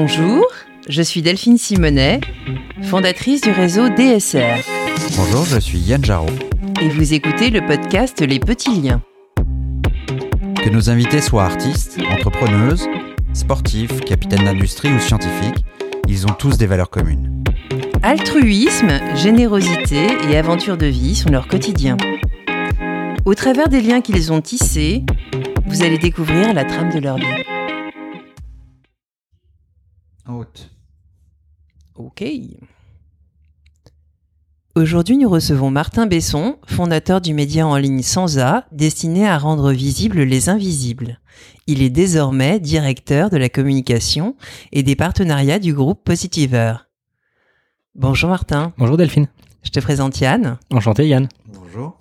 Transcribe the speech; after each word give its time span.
Bonjour, 0.00 0.46
je 0.88 1.02
suis 1.02 1.22
Delphine 1.22 1.58
Simonet, 1.58 2.20
fondatrice 2.82 3.40
du 3.40 3.50
réseau 3.50 3.88
DSR. 3.88 4.62
Bonjour, 5.16 5.44
je 5.44 5.58
suis 5.58 5.80
Yann 5.80 6.04
Jarot. 6.04 6.30
Et 6.80 6.88
vous 6.88 7.14
écoutez 7.14 7.50
le 7.50 7.66
podcast 7.66 8.20
Les 8.20 8.38
Petits 8.38 8.80
Liens. 8.80 9.02
Que 10.62 10.70
nos 10.70 10.88
invités 10.88 11.20
soient 11.20 11.46
artistes, 11.46 11.98
entrepreneuses, 12.12 12.86
sportifs, 13.32 14.00
capitaines 14.02 14.44
d'industrie 14.44 14.92
ou 14.92 15.00
scientifiques, 15.00 15.64
ils 16.06 16.26
ont 16.26 16.34
tous 16.38 16.56
des 16.58 16.66
valeurs 16.66 16.90
communes. 16.90 17.42
Altruisme, 18.04 19.00
générosité 19.16 20.06
et 20.30 20.36
aventure 20.36 20.76
de 20.76 20.86
vie 20.86 21.16
sont 21.16 21.30
leur 21.30 21.48
quotidien. 21.48 21.96
Au 23.24 23.34
travers 23.34 23.68
des 23.68 23.80
liens 23.80 24.00
qu'ils 24.00 24.32
ont 24.32 24.42
tissés, 24.42 25.02
vous 25.66 25.82
allez 25.82 25.98
découvrir 25.98 26.54
la 26.54 26.64
trame 26.64 26.92
de 26.92 27.00
leur 27.00 27.16
vie. 27.16 27.57
Haute. 30.28 30.70
Ok. 31.94 32.22
Aujourd'hui, 34.76 35.16
nous 35.16 35.28
recevons 35.28 35.70
Martin 35.70 36.06
Besson, 36.06 36.58
fondateur 36.66 37.22
du 37.22 37.32
média 37.32 37.66
en 37.66 37.76
ligne 37.76 38.02
Sansa, 38.02 38.66
destiné 38.70 39.26
à 39.26 39.38
rendre 39.38 39.72
visibles 39.72 40.20
les 40.20 40.50
invisibles. 40.50 41.18
Il 41.66 41.82
est 41.82 41.90
désormais 41.90 42.60
directeur 42.60 43.30
de 43.30 43.38
la 43.38 43.48
communication 43.48 44.36
et 44.70 44.82
des 44.82 44.96
partenariats 44.96 45.58
du 45.58 45.72
groupe 45.72 46.04
Positiver. 46.04 46.74
Bonjour 47.94 48.28
Martin. 48.28 48.74
Bonjour 48.76 48.98
Delphine. 48.98 49.28
Je 49.62 49.70
te 49.70 49.80
présente 49.80 50.20
Yann. 50.20 50.58
Enchanté 50.70 51.08
Yann. 51.08 51.28
Bonjour. 51.46 51.98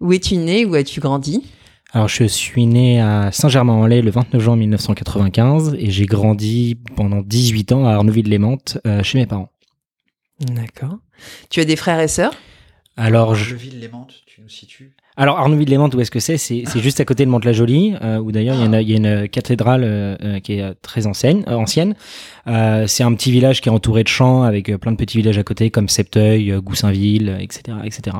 Où 0.00 0.12
es-tu 0.12 0.36
né 0.36 0.66
Où 0.66 0.74
as-tu 0.74 1.00
grandi? 1.00 1.44
Alors 1.92 2.08
je 2.08 2.24
suis 2.24 2.66
né 2.66 3.00
à 3.00 3.32
Saint-Germain-en-Laye 3.32 4.02
le 4.02 4.10
29 4.10 4.42
juin 4.42 4.56
1995 4.56 5.74
et 5.78 5.90
j'ai 5.90 6.04
grandi 6.04 6.78
pendant 6.96 7.22
18 7.22 7.72
ans 7.72 7.86
à 7.86 7.92
Arnouville-les-Mantes 7.92 8.78
euh, 8.86 9.02
chez 9.02 9.18
mes 9.18 9.26
parents. 9.26 9.50
D'accord. 10.40 10.98
Tu 11.48 11.60
as 11.60 11.64
des 11.64 11.76
frères 11.76 12.00
et 12.00 12.08
sœurs? 12.08 12.34
Alors 12.96 13.34
je... 13.34 13.54
Arnouville-les-Mantes, 13.54 14.22
tu 14.26 14.42
nous 14.42 14.50
situes? 14.50 14.96
Alors 15.20 15.38
Arnouville-les-Mantes, 15.40 15.94
où 15.96 16.00
est-ce 16.00 16.12
que 16.12 16.20
c'est? 16.20 16.38
C'est 16.38 16.64
juste 16.80 17.00
à 17.00 17.04
côté 17.04 17.24
de 17.24 17.30
Mantes-la-Jolie, 17.30 17.96
euh, 18.02 18.18
où 18.18 18.30
d'ailleurs 18.30 18.54
il 18.54 18.60
y 18.60 18.62
a 18.62 18.66
une- 18.66 18.86
il 18.86 18.88
y, 18.90 18.94
a 18.94 18.96
une 19.22 19.28
cathédrale 19.28 19.82
euh, 19.82 20.16
euh, 20.22 20.38
qui 20.38 20.52
est 20.54 20.74
très 20.80 21.06
ancienne. 21.08 21.42
euh, 21.48 21.54
ancienne. 21.54 21.96
Euh, 22.46 22.86
c'est 22.86 23.02
un 23.02 23.12
petit 23.14 23.32
village 23.32 23.60
qui 23.60 23.68
est 23.68 23.72
entouré 23.72 24.04
de 24.04 24.08
champs 24.08 24.44
avec 24.44 24.68
euh, 24.68 24.78
plein 24.78 24.92
de 24.92 24.96
petits 24.96 25.18
villages 25.18 25.36
à 25.36 25.42
côté 25.42 25.70
comme 25.70 25.88
Septeuil, 25.88 26.52
euh, 26.52 26.60
Goussainville, 26.60 27.30
euh, 27.30 27.38
etc., 27.38 27.78
etc. 27.84 28.16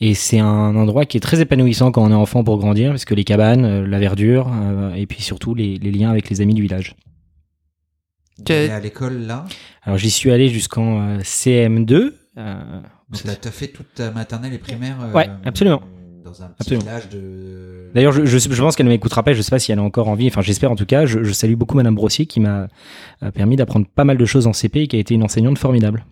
Et 0.00 0.14
c'est 0.14 0.40
un 0.40 0.74
endroit 0.74 1.04
qui 1.06 1.16
est 1.18 1.20
très 1.20 1.40
épanouissant 1.40 1.92
quand 1.92 2.02
on 2.02 2.10
est 2.10 2.14
enfant 2.14 2.42
pour 2.42 2.58
grandir, 2.58 2.90
parce 2.90 3.04
que 3.04 3.14
les 3.14 3.22
cabanes, 3.24 3.64
euh, 3.64 3.86
la 3.86 4.00
verdure, 4.00 4.50
euh, 4.52 4.92
et 4.94 5.06
puis 5.06 5.22
surtout 5.22 5.54
les, 5.54 5.78
les 5.78 5.92
liens 5.92 6.10
avec 6.10 6.28
les 6.30 6.40
amis 6.40 6.54
du 6.54 6.62
village. 6.62 6.96
Tu 8.44 8.52
es 8.52 8.70
à 8.70 8.80
l'école 8.80 9.18
là? 9.20 9.44
Alors 9.84 9.98
j'y 9.98 10.10
suis 10.10 10.32
allé 10.32 10.48
jusqu'en 10.48 11.00
euh, 11.00 11.18
CM2. 11.20 12.12
euh, 12.38 12.80
Donc 13.08 13.22
as 13.46 13.50
fait 13.52 13.68
toute 13.68 13.94
ta 13.94 14.10
maternelle 14.10 14.52
et 14.52 14.58
primaire 14.58 14.96
euh, 15.00 15.12
Ouais, 15.12 15.28
absolument. 15.44 15.80
Dans 16.38 16.42
un 16.44 16.48
petit 16.48 16.56
Absolument. 16.74 16.82
village 16.84 17.08
de. 17.10 17.90
D'ailleurs, 17.94 18.12
je, 18.12 18.24
je, 18.24 18.38
je 18.38 18.62
pense 18.62 18.74
qu'elle 18.76 18.86
ne 18.86 18.90
m'écoutera 18.90 19.22
pas. 19.22 19.32
Je 19.34 19.42
sais 19.42 19.50
pas 19.50 19.58
si 19.58 19.70
elle 19.72 19.78
est 19.78 19.82
encore 19.82 20.08
en 20.08 20.14
vie. 20.14 20.26
Enfin, 20.26 20.40
j'espère 20.42 20.70
en 20.72 20.76
tout 20.76 20.86
cas. 20.86 21.06
Je, 21.06 21.22
je 21.22 21.32
salue 21.32 21.54
beaucoup 21.54 21.76
Madame 21.76 21.94
Brossier 21.94 22.26
qui 22.26 22.40
m'a 22.40 22.68
euh, 23.22 23.30
permis 23.30 23.56
d'apprendre 23.56 23.86
pas 23.94 24.04
mal 24.04 24.16
de 24.16 24.24
choses 24.24 24.46
en 24.46 24.52
CP 24.52 24.82
et 24.82 24.86
qui 24.88 24.96
a 24.96 24.98
été 24.98 25.14
une 25.14 25.22
enseignante 25.22 25.58
formidable. 25.58 26.04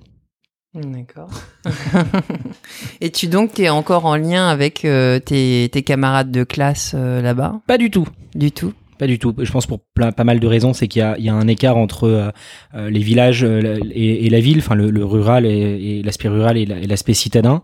D'accord. 0.74 1.28
et 3.00 3.10
tu 3.10 3.26
donc, 3.26 3.54
tu 3.54 3.62
es 3.62 3.68
encore 3.68 4.06
en 4.06 4.16
lien 4.16 4.48
avec 4.48 4.84
euh, 4.84 5.18
tes, 5.18 5.68
tes 5.70 5.82
camarades 5.82 6.30
de 6.30 6.44
classe 6.44 6.92
euh, 6.94 7.20
là-bas? 7.20 7.60
Pas 7.66 7.78
du 7.78 7.90
tout. 7.90 8.06
Du 8.34 8.52
tout? 8.52 8.72
Pas 8.98 9.06
du 9.06 9.18
tout. 9.18 9.34
Je 9.38 9.50
pense 9.50 9.66
pour 9.66 9.80
plein- 9.94 10.12
pas 10.12 10.24
mal 10.24 10.38
de 10.38 10.46
raisons, 10.46 10.72
c'est 10.72 10.86
qu'il 10.88 11.00
y 11.00 11.02
a, 11.02 11.16
il 11.18 11.24
y 11.24 11.28
a 11.28 11.34
un 11.34 11.48
écart 11.48 11.76
entre 11.76 12.04
euh, 12.04 12.30
euh, 12.74 12.88
les 12.88 13.00
villages 13.00 13.42
euh, 13.42 13.60
la- 13.60 13.78
et, 13.92 14.26
et 14.26 14.30
la 14.30 14.40
ville, 14.40 14.58
enfin 14.58 14.74
le, 14.76 14.90
le 14.90 15.04
rural 15.04 15.44
et, 15.44 15.50
et 15.98 16.02
l'aspect 16.02 16.28
rural 16.28 16.56
et 16.56 16.64
la- 16.66 16.78
et 16.78 16.86
l'aspect 16.86 17.14
citadin, 17.14 17.62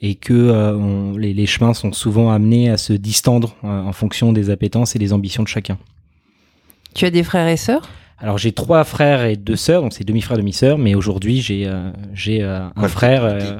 et 0.00 0.14
que 0.14 0.32
euh, 0.32 0.74
on- 0.76 1.16
les, 1.16 1.32
les 1.34 1.46
chemins 1.46 1.74
sont 1.74 1.92
souvent 1.92 2.30
amenés 2.30 2.70
à 2.70 2.76
se 2.76 2.92
distendre 2.92 3.54
euh, 3.64 3.68
en 3.68 3.92
fonction 3.92 4.32
des 4.32 4.50
appétences 4.50 4.96
et 4.96 4.98
des 4.98 5.12
ambitions 5.12 5.42
de 5.42 5.48
chacun. 5.48 5.78
Tu 6.94 7.04
as 7.04 7.10
des 7.10 7.22
frères 7.22 7.48
et 7.48 7.56
sœurs? 7.56 7.88
Alors 8.18 8.36
j'ai 8.38 8.52
trois 8.52 8.84
frères 8.84 9.24
et 9.24 9.36
deux 9.36 9.56
sœurs, 9.56 9.80
donc 9.82 9.92
c'est 9.94 10.04
demi-frères 10.04 10.36
demi-sœurs, 10.36 10.76
mais 10.78 10.94
aujourd'hui 10.94 11.40
j'ai 11.40 11.66
euh, 11.66 11.90
j'ai 12.12 12.42
euh, 12.42 12.66
un 12.76 12.82
Ouais, 12.82 12.88
frère. 12.88 13.24
euh, 13.24 13.58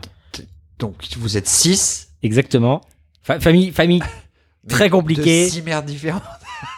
Donc 0.79 0.95
vous 1.19 1.37
êtes 1.37 1.49
six. 1.49 2.09
exactement. 2.23 2.81
Fa- 3.23 3.41
famille 3.41 3.71
famille 3.71 4.03
très 4.69 4.91
compliquée. 4.91 5.47
De 5.47 5.51
six 5.51 5.63
mères 5.63 5.83
différentes. 5.83 6.23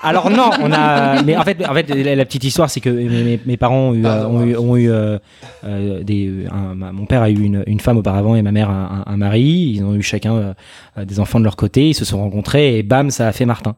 Alors 0.02 0.30
non, 0.30 0.50
on 0.60 0.72
a. 0.72 1.22
Mais 1.22 1.36
en 1.36 1.42
fait, 1.42 1.64
en 1.66 1.74
fait, 1.74 1.88
la, 1.94 2.14
la 2.14 2.24
petite 2.24 2.44
histoire, 2.44 2.70
c'est 2.70 2.80
que 2.80 2.88
mes, 2.90 3.56
parents 3.56 3.90
ont 3.90 3.94
eu, 3.94 4.06
ont 4.06 4.42
eu, 4.44 4.56
ont 4.56 4.76
eu, 4.76 4.90
euh, 4.90 5.18
euh, 5.64 6.02
des. 6.02 6.46
un- 6.50 6.74
ma- 6.74 6.92
mon 6.92 7.06
père 7.06 7.22
a 7.22 7.30
eu 7.30 7.40
une, 7.40 7.62
une 7.66 7.80
femme 7.80 7.96
auparavant 7.98 8.34
et 8.36 8.42
ma 8.42 8.52
mère 8.52 8.70
un, 8.70 9.04
un- 9.06 9.16
mari. 9.16 9.74
Ils 9.76 9.84
ont 9.84 9.94
eu 9.94 10.02
chacun 10.02 10.34
euh, 10.98 11.04
des 11.04 11.20
enfants 11.20 11.38
de 11.40 11.44
leur 11.44 11.56
côté. 11.56 11.88
Ils 11.90 11.94
se 11.94 12.04
sont 12.04 12.18
rencontrés 12.20 12.78
et 12.78 12.82
bam, 12.82 13.10
ça 13.10 13.28
a 13.28 13.32
fait 13.32 13.44
Martin. 13.44 13.74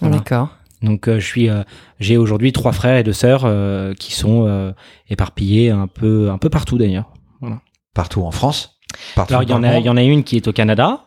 Voilà. 0.00 0.16
D'accord. 0.16 0.48
Donc 0.82 1.08
euh, 1.08 1.18
je 1.18 1.26
suis, 1.26 1.48
euh, 1.50 1.62
j'ai 1.98 2.16
aujourd'hui 2.16 2.52
trois 2.52 2.72
frères 2.72 2.96
et 2.98 3.02
deux 3.02 3.12
sœurs 3.12 3.42
euh, 3.44 3.94
qui 3.94 4.14
sont 4.14 4.44
euh, 4.46 4.72
éparpillés 5.10 5.70
un 5.70 5.86
peu, 5.88 6.30
un 6.30 6.38
peu 6.38 6.50
partout 6.50 6.78
d'ailleurs. 6.78 7.10
Partout 7.94 8.22
en 8.22 8.30
France? 8.30 8.78
Partout 9.16 9.32
Alors 9.32 9.42
il 9.42 9.50
y 9.50 9.52
en 9.54 9.62
a, 9.64 9.78
il 9.80 9.86
y 9.86 9.88
en 9.90 9.96
a 9.96 10.02
une 10.02 10.22
qui 10.22 10.36
est 10.36 10.46
au 10.46 10.52
Canada. 10.52 11.00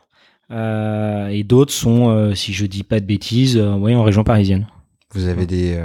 Euh, 0.51 1.27
et 1.27 1.43
d'autres 1.43 1.73
sont, 1.73 2.09
euh, 2.09 2.33
si 2.33 2.53
je 2.53 2.65
dis 2.65 2.83
pas 2.83 2.99
de 2.99 3.05
bêtises, 3.05 3.57
euh, 3.57 3.73
ouais, 3.75 3.95
en 3.95 4.03
région 4.03 4.23
parisienne. 4.23 4.67
Vous 5.13 5.27
avez 5.27 5.45
des, 5.45 5.79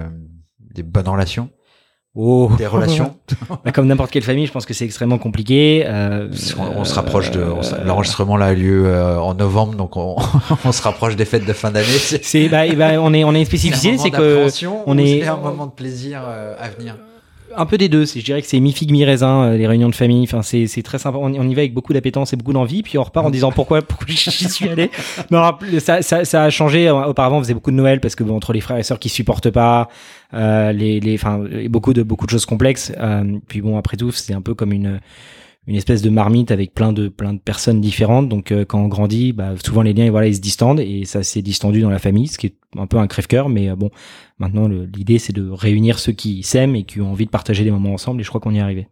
des 0.75 0.83
bonnes 0.83 1.09
relations? 1.09 1.49
Oh. 2.19 2.51
Des 2.57 2.67
relations? 2.67 3.15
Bah, 3.65 3.73
comme 3.73 3.87
n'importe 3.89 4.11
quelle 4.11 4.23
famille, 4.23 4.47
je 4.47 4.53
pense 4.53 4.65
que 4.65 4.73
c'est 4.73 4.85
extrêmement 4.85 5.19
compliqué. 5.19 5.83
Euh, 5.87 6.31
on, 6.59 6.81
on 6.81 6.85
se 6.85 6.95
rapproche 6.95 7.31
de. 7.31 7.41
euh, 7.41 7.85
L'enregistrement 7.85 8.37
là 8.37 8.47
a 8.47 8.55
lieu 8.55 8.87
euh, 8.87 9.19
en 9.21 9.35
novembre, 9.35 9.75
donc 9.75 9.97
on, 9.97 10.17
on 10.65 10.73
se 10.73 10.83
rapproche 10.83 11.17
des 11.17 11.25
fêtes 11.27 11.45
de 11.45 11.53
fin 11.53 11.71
d'année. 11.71 11.87
C'est 11.87 12.49
bah, 12.49 12.67
ben, 12.75 12.99
on 13.01 13.13
est 13.13 13.25
on 13.25 13.35
est 13.35 13.45
c'est 13.45 13.69
que 14.11 14.47
on 14.87 14.97
est- 14.99 15.21
C'est 15.23 15.27
un 15.27 15.37
moment 15.37 15.67
de 15.67 15.73
plaisir 15.73 16.23
à 16.25 16.69
venir? 16.71 16.97
Un 17.57 17.67
peu 17.67 17.79
des 17.79 17.89
deux. 17.89 18.05
Je 18.05 18.21
dirais 18.21 18.43
que 18.43 18.49
c'est 18.49 18.61
mi 18.61 18.73
figue 18.73 18.91
mi 18.91 19.05
raisin 19.05 19.45
euh, 19.45 19.57
les 19.57 19.67
réunions 19.67 19.89
de 19.89 19.95
famille. 19.95 20.25
Enfin 20.25 20.43
c'est 20.43 20.83
très 20.83 20.99
sympa. 20.99 21.19
On, 21.19 21.31
y 21.31 21.55
va 21.55 21.61
avec 21.61 21.75
beaucoup 21.75 21.93
d'appétence 21.93 22.33
et 22.33 22.37
beaucoup 22.37 22.53
d'envie, 22.53 22.83
puis 22.83 22.99
on 22.99 23.03
repart 23.03 23.27
en 23.27 23.31
disant 23.31 23.53
pourquoi 23.53 23.83
pourquoi 23.83 24.07
j'y 24.11 24.49
suis 24.49 24.69
allé. 24.69 24.91
Ça, 25.81 26.03
ça 26.03 26.25
ça 26.25 26.45
a 26.45 26.51
changé. 26.51 26.91
Auparavant 26.91 27.39
on 27.39 27.43
faisait 27.43 27.55
beaucoup 27.55 27.71
de 27.71 27.77
Noël 27.77 28.01
parce 28.01 28.15
que 28.15 28.25
bon, 28.25 28.37
entre 28.37 28.53
les 28.53 28.61
frères 28.61 28.79
et 28.79 28.83
sœurs 28.83 28.99
qui 28.99 29.09
supportent 29.09 29.51
pas, 29.51 29.89
euh, 30.35 30.73
les 30.73 31.01
les 31.01 31.15
enfin 31.15 31.45
beaucoup 31.69 31.93
de 31.93 32.03
beaucoup 32.03 32.27
de 32.27 32.31
choses 32.31 32.47
complexes. 32.47 32.93
Euh, 32.99 33.39
puis 33.49 33.61
bon 33.61 33.79
après 33.79 33.97
tout 33.97 34.13
c'est 34.13 34.35
un 34.35 34.43
peu 34.43 34.55
comme 34.55 34.73
une 34.73 35.01
une 35.67 35.75
espèce 35.75 36.01
de 36.01 36.11
marmite 36.11 36.53
avec 36.53 36.75
plein 36.75 36.93
de 36.93 37.09
plein 37.09 37.33
de 37.33 37.39
personnes 37.39 37.81
différentes. 37.81 38.29
Donc 38.29 38.53
euh, 38.53 38.65
quand 38.65 38.81
on 38.81 38.89
grandit, 38.89 39.33
bah, 39.33 39.55
souvent 39.65 39.83
les 39.83 39.93
liens 39.93 40.11
voilà 40.11 40.29
ils 40.29 40.37
se 40.37 40.41
distendent 40.41 40.81
et 40.81 41.05
ça 41.05 41.23
s'est 41.23 41.43
distendu 41.43 41.81
dans 41.81 41.91
la 41.91 41.99
famille, 41.99 42.29
ce 42.29 42.39
qui 42.39 42.47
est 42.47 42.57
un 42.77 42.87
peu 42.87 42.99
un 42.99 43.07
crève-cœur. 43.07 43.49
Mais 43.49 43.69
euh, 43.69 43.77
bon, 43.77 43.91
maintenant 44.39 44.69
l'idée 44.69 45.19
c'est 45.19 45.33
de 45.33 45.49
réunir 45.49 45.99
ceux 45.99 46.13
qui 46.13 46.43
s'aiment 46.43 46.77
et 46.77 46.85
qui 46.85 47.01
ont 47.01 47.11
envie 47.11 47.27
de 47.27 47.31
partager 47.31 47.65
des 47.65 47.71
moments 47.71 47.95
ensemble. 47.95 48.21
Et 48.21 48.25
je 48.25 48.29
crois 48.29 48.41
qu'on 48.41 48.53
y 48.53 48.59
est 48.59 48.63
arrivé. 48.63 48.89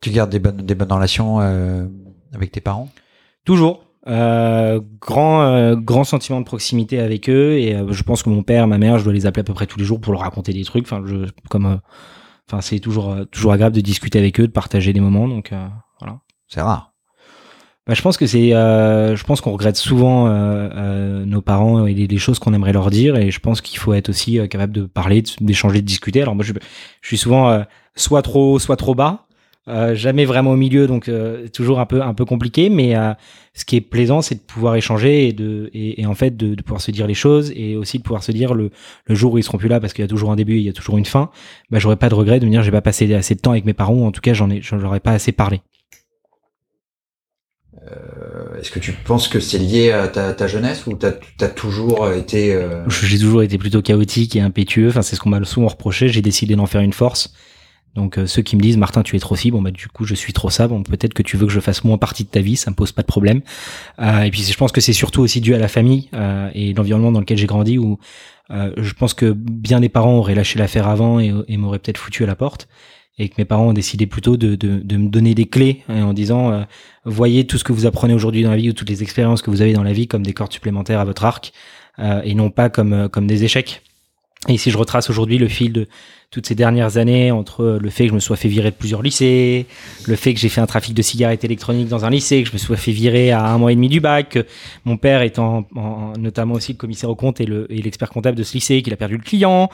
Tu 0.00 0.10
gardes 0.10 0.30
des 0.30 0.38
bonnes, 0.38 0.56
des 0.58 0.74
bonnes 0.74 0.92
relations 0.92 1.40
euh, 1.40 1.86
avec 2.34 2.50
tes 2.50 2.60
parents? 2.60 2.90
Toujours. 3.44 3.84
Grand 4.06 5.74
grand 5.76 6.04
sentiment 6.04 6.38
de 6.38 6.44
proximité 6.44 7.00
avec 7.00 7.30
eux 7.30 7.52
et 7.52 7.74
je 7.88 8.02
pense 8.02 8.22
que 8.22 8.28
mon 8.28 8.42
père 8.42 8.66
ma 8.66 8.76
mère 8.76 8.98
je 8.98 9.04
dois 9.04 9.14
les 9.14 9.24
appeler 9.24 9.40
à 9.40 9.44
peu 9.44 9.54
près 9.54 9.66
tous 9.66 9.78
les 9.78 9.86
jours 9.86 9.98
pour 9.98 10.12
leur 10.12 10.20
raconter 10.20 10.52
des 10.52 10.62
trucs 10.62 10.84
enfin 10.84 11.02
je 11.06 11.24
comme 11.48 11.80
enfin 12.48 12.60
c'est 12.60 12.78
toujours 12.80 13.10
euh, 13.10 13.24
toujours 13.24 13.52
agréable 13.52 13.74
de 13.76 13.80
discuter 13.80 14.18
avec 14.18 14.38
eux 14.40 14.46
de 14.46 14.52
partager 14.52 14.92
des 14.92 15.00
moments 15.00 15.28
donc 15.28 15.52
euh, 15.52 15.66
voilà 16.00 16.18
C'est 16.48 16.60
rare. 16.60 16.94
Bah, 17.86 17.92
je 17.92 18.00
pense 18.00 18.16
que 18.16 18.26
c'est, 18.26 18.54
euh, 18.54 19.14
je 19.14 19.24
pense 19.24 19.42
qu'on 19.42 19.52
regrette 19.52 19.76
souvent 19.76 20.26
euh, 20.26 20.70
euh, 20.74 21.24
nos 21.26 21.42
parents 21.42 21.86
et 21.86 21.92
les, 21.92 22.06
les 22.06 22.16
choses 22.16 22.38
qu'on 22.38 22.54
aimerait 22.54 22.72
leur 22.72 22.88
dire, 22.88 23.14
et 23.16 23.30
je 23.30 23.40
pense 23.40 23.60
qu'il 23.60 23.78
faut 23.78 23.92
être 23.92 24.08
aussi 24.08 24.40
capable 24.48 24.72
de 24.72 24.84
parler, 24.86 25.22
d'échanger, 25.42 25.82
de 25.82 25.86
discuter. 25.86 26.22
Alors 26.22 26.34
moi, 26.34 26.44
je, 26.44 26.54
je 27.02 27.06
suis 27.06 27.18
souvent 27.18 27.50
euh, 27.50 27.62
soit 27.94 28.22
trop, 28.22 28.54
haut, 28.54 28.58
soit 28.58 28.76
trop 28.76 28.94
bas, 28.94 29.23
euh, 29.68 29.94
jamais 29.94 30.24
vraiment 30.24 30.50
au 30.52 30.56
milieu, 30.56 30.86
donc 30.86 31.08
euh, 31.08 31.48
toujours 31.48 31.80
un 31.80 31.86
peu, 31.86 32.02
un 32.02 32.14
peu 32.14 32.24
compliqué. 32.24 32.68
Mais 32.70 32.96
euh, 32.96 33.12
ce 33.54 33.64
qui 33.64 33.76
est 33.76 33.80
plaisant, 33.80 34.22
c'est 34.22 34.34
de 34.34 34.40
pouvoir 34.40 34.76
échanger 34.76 35.28
et 35.28 35.32
de, 35.32 35.70
et, 35.72 36.02
et 36.02 36.06
en 36.06 36.14
fait 36.14 36.36
de, 36.36 36.54
de 36.54 36.62
pouvoir 36.62 36.80
se 36.80 36.90
dire 36.90 37.06
les 37.06 37.14
choses, 37.14 37.52
et 37.56 37.76
aussi 37.76 37.98
de 37.98 38.02
pouvoir 38.02 38.22
se 38.22 38.32
dire 38.32 38.54
le, 38.54 38.70
le 39.06 39.14
jour 39.14 39.32
où 39.32 39.38
ils 39.38 39.44
seront 39.44 39.58
plus 39.58 39.68
là, 39.68 39.80
parce 39.80 39.92
qu'il 39.92 40.02
y 40.02 40.06
a 40.06 40.08
toujours 40.08 40.30
un 40.32 40.36
début, 40.36 40.56
il 40.56 40.62
y 40.64 40.68
a 40.68 40.72
toujours 40.72 40.98
une 40.98 41.06
fin. 41.06 41.30
Bah, 41.70 41.78
j'aurais 41.78 41.96
pas 41.96 42.08
de 42.08 42.14
regret 42.14 42.40
de 42.40 42.46
me 42.46 42.50
dire 42.50 42.62
j'ai 42.62 42.70
pas 42.70 42.82
passé 42.82 43.12
assez 43.14 43.34
de 43.34 43.40
temps 43.40 43.52
avec 43.52 43.64
mes 43.64 43.74
parents, 43.74 43.94
ou 43.94 44.04
en 44.04 44.12
tout 44.12 44.20
cas 44.20 44.34
j'en 44.34 44.50
ai, 44.50 44.60
j'en 44.60 44.82
aurais 44.82 45.00
pas 45.00 45.12
assez 45.12 45.32
parlé. 45.32 45.60
Euh, 47.90 48.58
Est-ce 48.58 48.70
que 48.70 48.78
tu 48.78 48.92
penses 48.92 49.28
que 49.28 49.40
c'est 49.40 49.58
lié 49.58 49.90
à 49.90 50.08
ta, 50.08 50.32
ta 50.32 50.46
jeunesse 50.46 50.86
ou 50.86 50.94
t'as 50.94 51.12
as 51.40 51.48
toujours 51.48 52.10
été 52.10 52.54
euh, 52.54 52.88
J'ai 52.88 53.18
toujours 53.18 53.42
été 53.42 53.58
plutôt 53.58 53.82
chaotique 53.82 54.36
et 54.36 54.40
impétueux. 54.40 54.88
Enfin, 54.88 55.02
c'est 55.02 55.16
ce 55.16 55.20
qu'on 55.20 55.28
m'a 55.30 55.44
souvent 55.44 55.68
reproché. 55.68 56.08
J'ai 56.08 56.22
décidé 56.22 56.56
d'en 56.56 56.66
faire 56.66 56.80
une 56.80 56.94
force. 56.94 57.34
Donc 57.94 58.18
ceux 58.26 58.42
qui 58.42 58.56
me 58.56 58.60
disent 58.60 58.76
Martin 58.76 59.02
tu 59.02 59.14
es 59.16 59.18
trop 59.20 59.36
ci, 59.36 59.50
bon 59.50 59.62
bah 59.62 59.70
du 59.70 59.88
coup 59.88 60.04
je 60.04 60.14
suis 60.14 60.32
trop 60.32 60.50
ça, 60.50 60.66
bon 60.66 60.82
peut-être 60.82 61.14
que 61.14 61.22
tu 61.22 61.36
veux 61.36 61.46
que 61.46 61.52
je 61.52 61.60
fasse 61.60 61.84
moins 61.84 61.98
partie 61.98 62.24
de 62.24 62.28
ta 62.28 62.40
vie, 62.40 62.56
ça 62.56 62.70
me 62.70 62.74
pose 62.74 62.90
pas 62.90 63.02
de 63.02 63.06
problème. 63.06 63.40
et 64.00 64.30
puis 64.32 64.42
je 64.42 64.56
pense 64.56 64.72
que 64.72 64.80
c'est 64.80 64.92
surtout 64.92 65.20
aussi 65.20 65.40
dû 65.40 65.54
à 65.54 65.58
la 65.58 65.68
famille 65.68 66.10
et 66.54 66.74
l'environnement 66.74 67.12
dans 67.12 67.20
lequel 67.20 67.38
j'ai 67.38 67.46
grandi 67.46 67.78
où 67.78 67.98
je 68.50 68.92
pense 68.94 69.14
que 69.14 69.30
bien 69.30 69.78
des 69.78 69.88
parents 69.88 70.16
auraient 70.16 70.34
lâché 70.34 70.58
l'affaire 70.58 70.88
avant 70.88 71.20
et, 71.20 71.56
m'auraient 71.56 71.78
peut-être 71.78 71.98
foutu 71.98 72.24
à 72.24 72.26
la 72.26 72.34
porte 72.34 72.66
et 73.18 73.28
que 73.28 73.34
mes 73.38 73.44
parents 73.44 73.68
ont 73.68 73.72
décidé 73.72 74.06
plutôt 74.06 74.36
de, 74.36 74.56
me 74.56 75.08
donner 75.08 75.34
des 75.34 75.46
clés 75.46 75.82
hein, 75.88 76.04
en 76.04 76.12
disant 76.12 76.50
euh, 76.50 76.62
voyez 77.04 77.46
tout 77.46 77.58
ce 77.58 77.64
que 77.64 77.72
vous 77.72 77.86
apprenez 77.86 78.14
aujourd'hui 78.14 78.42
dans 78.42 78.50
la 78.50 78.56
vie 78.56 78.70
ou 78.70 78.72
toutes 78.72 78.90
les 78.90 79.02
expériences 79.02 79.42
que 79.42 79.50
vous 79.50 79.62
avez 79.62 79.72
dans 79.72 79.82
la 79.82 79.92
vie 79.92 80.08
comme 80.08 80.24
des 80.24 80.32
cordes 80.32 80.52
supplémentaires 80.52 81.00
à 81.00 81.04
votre 81.04 81.24
arc 81.24 81.52
euh, 82.00 82.22
et 82.24 82.34
non 82.34 82.50
pas 82.50 82.70
comme 82.70 82.92
euh, 82.92 83.08
comme 83.08 83.26
des 83.26 83.44
échecs. 83.44 83.82
Et 84.48 84.58
si 84.58 84.70
je 84.70 84.76
retrace 84.76 85.08
aujourd'hui 85.08 85.38
le 85.38 85.48
fil 85.48 85.72
de 85.72 85.86
toutes 86.34 86.46
ces 86.46 86.56
dernières 86.56 86.96
années 86.96 87.30
entre 87.30 87.78
le 87.80 87.90
fait 87.90 88.04
que 88.04 88.08
je 88.10 88.14
me 88.14 88.18
sois 88.18 88.34
fait 88.34 88.48
virer 88.48 88.72
de 88.72 88.74
plusieurs 88.74 89.02
lycées, 89.02 89.66
le 90.08 90.16
fait 90.16 90.34
que 90.34 90.40
j'ai 90.40 90.48
fait 90.48 90.60
un 90.60 90.66
trafic 90.66 90.92
de 90.92 91.00
cigarettes 91.00 91.44
électroniques 91.44 91.86
dans 91.86 92.04
un 92.04 92.10
lycée, 92.10 92.42
que 92.42 92.48
je 92.48 92.52
me 92.52 92.58
sois 92.58 92.76
fait 92.76 92.90
virer 92.90 93.30
à 93.30 93.44
un 93.44 93.56
mois 93.56 93.70
et 93.70 93.76
demi 93.76 93.88
du 93.88 94.00
bac, 94.00 94.30
que 94.30 94.46
mon 94.84 94.96
père 94.96 95.22
étant 95.22 95.68
notamment 96.18 96.54
aussi 96.54 96.72
le 96.72 96.76
commissaire 96.76 97.08
au 97.08 97.14
compte 97.14 97.40
et 97.40 97.46
l'expert 97.46 98.10
comptable 98.10 98.36
de 98.36 98.42
ce 98.42 98.54
lycée, 98.54 98.82
qu'il 98.82 98.92
a 98.92 98.96
perdu 98.96 99.16
le 99.16 99.22
client, 99.22 99.70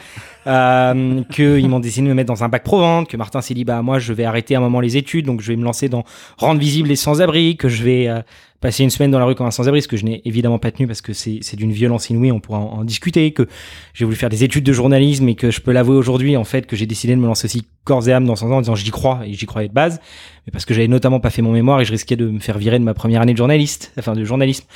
euh, 0.46 1.22
qu'ils 1.32 1.66
m'ont 1.66 1.80
décidé 1.80 2.04
de 2.04 2.10
me 2.10 2.14
mettre 2.14 2.28
dans 2.28 2.44
un 2.44 2.50
bac 2.50 2.62
pro-vente, 2.62 3.08
que 3.08 3.16
Martin 3.16 3.40
s'est 3.40 3.54
dit 3.54 3.64
bah 3.64 3.80
moi 3.80 3.98
je 3.98 4.12
vais 4.12 4.26
arrêter 4.26 4.54
un 4.54 4.60
moment 4.60 4.80
les 4.80 4.98
études, 4.98 5.24
donc 5.24 5.40
je 5.40 5.48
vais 5.52 5.56
me 5.56 5.64
lancer 5.64 5.88
dans 5.88 6.04
rendre 6.36 6.60
visible 6.60 6.90
les 6.90 6.96
sans-abri, 6.96 7.56
que 7.56 7.70
je 7.70 7.82
vais 7.82 8.06
euh, 8.08 8.20
passer 8.60 8.84
une 8.84 8.90
semaine 8.90 9.10
dans 9.10 9.18
la 9.18 9.24
rue 9.24 9.34
comme 9.34 9.46
un 9.46 9.50
sans-abri, 9.50 9.82
ce 9.82 9.88
que 9.88 9.96
je 9.96 10.04
n'ai 10.04 10.20
évidemment 10.24 10.58
pas 10.58 10.70
tenu 10.70 10.86
parce 10.86 11.00
que 11.00 11.12
c'est 11.12 11.56
d'une 11.56 11.72
violence 11.72 12.10
inouïe, 12.10 12.30
on 12.30 12.40
pourra 12.40 12.58
en, 12.58 12.84
discuter, 12.84 13.32
que 13.32 13.48
j'ai 13.94 14.04
voulu 14.04 14.16
faire 14.16 14.28
des 14.28 14.44
études 14.44 14.64
de 14.64 14.72
journalisme 14.72 15.28
et 15.28 15.34
que 15.34 15.50
je 15.50 15.60
peux 15.60 15.72
l'avouer 15.72 15.96
aujourd'hui, 15.96 16.36
fait, 16.50 16.66
que 16.66 16.76
j'ai 16.76 16.86
décidé 16.86 17.14
de 17.14 17.20
me 17.20 17.26
lancer 17.26 17.46
aussi 17.46 17.64
corps 17.84 18.06
et 18.08 18.12
âme 18.12 18.26
dans 18.26 18.36
ce 18.36 18.40
sens 18.40 18.52
en 18.52 18.60
disant 18.60 18.74
j'y 18.74 18.90
crois 18.90 19.20
et 19.24 19.32
j'y 19.32 19.46
croyais 19.46 19.68
de 19.68 19.72
base, 19.72 20.00
mais 20.46 20.50
parce 20.50 20.64
que 20.64 20.74
j'avais 20.74 20.88
notamment 20.88 21.18
pas 21.18 21.30
fait 21.30 21.42
mon 21.42 21.52
mémoire 21.52 21.80
et 21.80 21.84
je 21.84 21.92
risquais 21.92 22.16
de 22.16 22.28
me 22.28 22.38
faire 22.38 22.58
virer 22.58 22.78
de 22.78 22.84
ma 22.84 22.94
première 22.94 23.22
année 23.22 23.32
de 23.32 23.38
journaliste, 23.38 23.92
enfin 23.98 24.14
de 24.14 24.24
journalisme. 24.24 24.66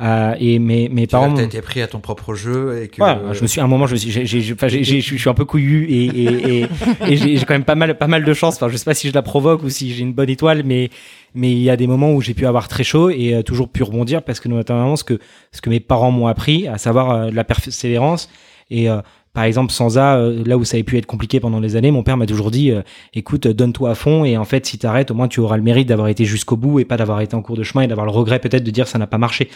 Euh, 0.00 0.34
et 0.40 0.58
mes, 0.58 0.88
mes 0.88 1.06
parents. 1.06 1.34
Tu 1.34 1.42
été 1.42 1.60
pris 1.60 1.82
à 1.82 1.86
ton 1.86 2.00
propre 2.00 2.34
jeu 2.34 2.82
et 2.82 2.88
que. 2.88 3.02
je 3.32 3.42
me 3.42 3.46
suis, 3.46 3.60
à 3.60 3.64
un 3.64 3.68
moment, 3.68 3.86
je 3.86 3.92
me 3.92 3.98
suis, 3.98 4.10
j'ai, 4.10 4.26
je 4.26 5.16
suis 5.16 5.28
un 5.28 5.34
peu 5.34 5.44
couillu 5.44 5.86
et, 5.88 6.04
et, 6.06 6.60
et, 6.62 6.68
et 7.06 7.16
j'ai 7.16 7.44
quand 7.44 7.54
même 7.54 7.64
pas 7.64 7.74
mal, 7.74 7.96
pas 7.96 8.08
mal 8.08 8.24
de 8.24 8.34
chance. 8.34 8.56
Enfin, 8.56 8.68
je 8.68 8.76
sais 8.76 8.84
pas 8.84 8.94
si 8.94 9.08
je 9.08 9.14
la 9.14 9.22
provoque 9.22 9.62
ou 9.62 9.68
si 9.68 9.92
j'ai 9.92 10.02
une 10.02 10.12
bonne 10.12 10.30
étoile, 10.30 10.62
mais 10.64 10.90
mais 11.34 11.50
il 11.50 11.58
y 11.58 11.70
a 11.70 11.76
des 11.76 11.86
moments 11.86 12.12
où 12.12 12.20
j'ai 12.20 12.34
pu 12.34 12.46
avoir 12.46 12.68
très 12.68 12.84
chaud 12.84 13.10
et 13.10 13.34
euh, 13.34 13.42
toujours 13.42 13.68
pu 13.68 13.82
rebondir 13.82 14.22
parce 14.22 14.40
que 14.40 14.48
notamment 14.48 14.96
ce 14.96 15.04
que 15.04 15.18
ce 15.52 15.60
que 15.60 15.68
mes 15.68 15.80
parents 15.80 16.12
m'ont 16.12 16.28
appris, 16.28 16.68
à 16.68 16.78
savoir 16.78 17.10
euh, 17.10 17.30
la 17.30 17.44
persévérance 17.44 18.30
et 18.70 18.88
euh, 18.88 19.00
par 19.34 19.44
exemple, 19.44 19.72
sans 19.72 19.98
A, 19.98 20.16
là 20.46 20.56
où 20.56 20.64
ça 20.64 20.76
avait 20.76 20.84
pu 20.84 20.96
être 20.96 21.06
compliqué 21.06 21.40
pendant 21.40 21.60
des 21.60 21.76
années, 21.76 21.90
mon 21.90 22.02
père 22.02 22.16
m'a 22.16 22.26
toujours 22.26 22.50
dit 22.50 22.72
écoute, 23.12 23.46
donne-toi 23.46 23.90
à 23.90 23.94
fond 23.94 24.24
et 24.24 24.38
en 24.38 24.44
fait, 24.44 24.64
si 24.64 24.78
t'arrêtes, 24.78 25.10
au 25.10 25.14
moins 25.14 25.28
tu 25.28 25.40
auras 25.40 25.56
le 25.56 25.62
mérite 25.62 25.88
d'avoir 25.88 26.08
été 26.08 26.24
jusqu'au 26.24 26.56
bout 26.56 26.80
et 26.80 26.84
pas 26.84 26.96
d'avoir 26.96 27.20
été 27.20 27.34
en 27.34 27.42
cours 27.42 27.56
de 27.56 27.62
chemin 27.62 27.82
et 27.84 27.86
d'avoir 27.86 28.06
le 28.06 28.12
regret 28.12 28.38
peut-être 28.38 28.64
de 28.64 28.70
dire 28.70 28.88
ça 28.88 28.98
n'a 28.98 29.06
pas 29.06 29.18
marché. 29.18 29.50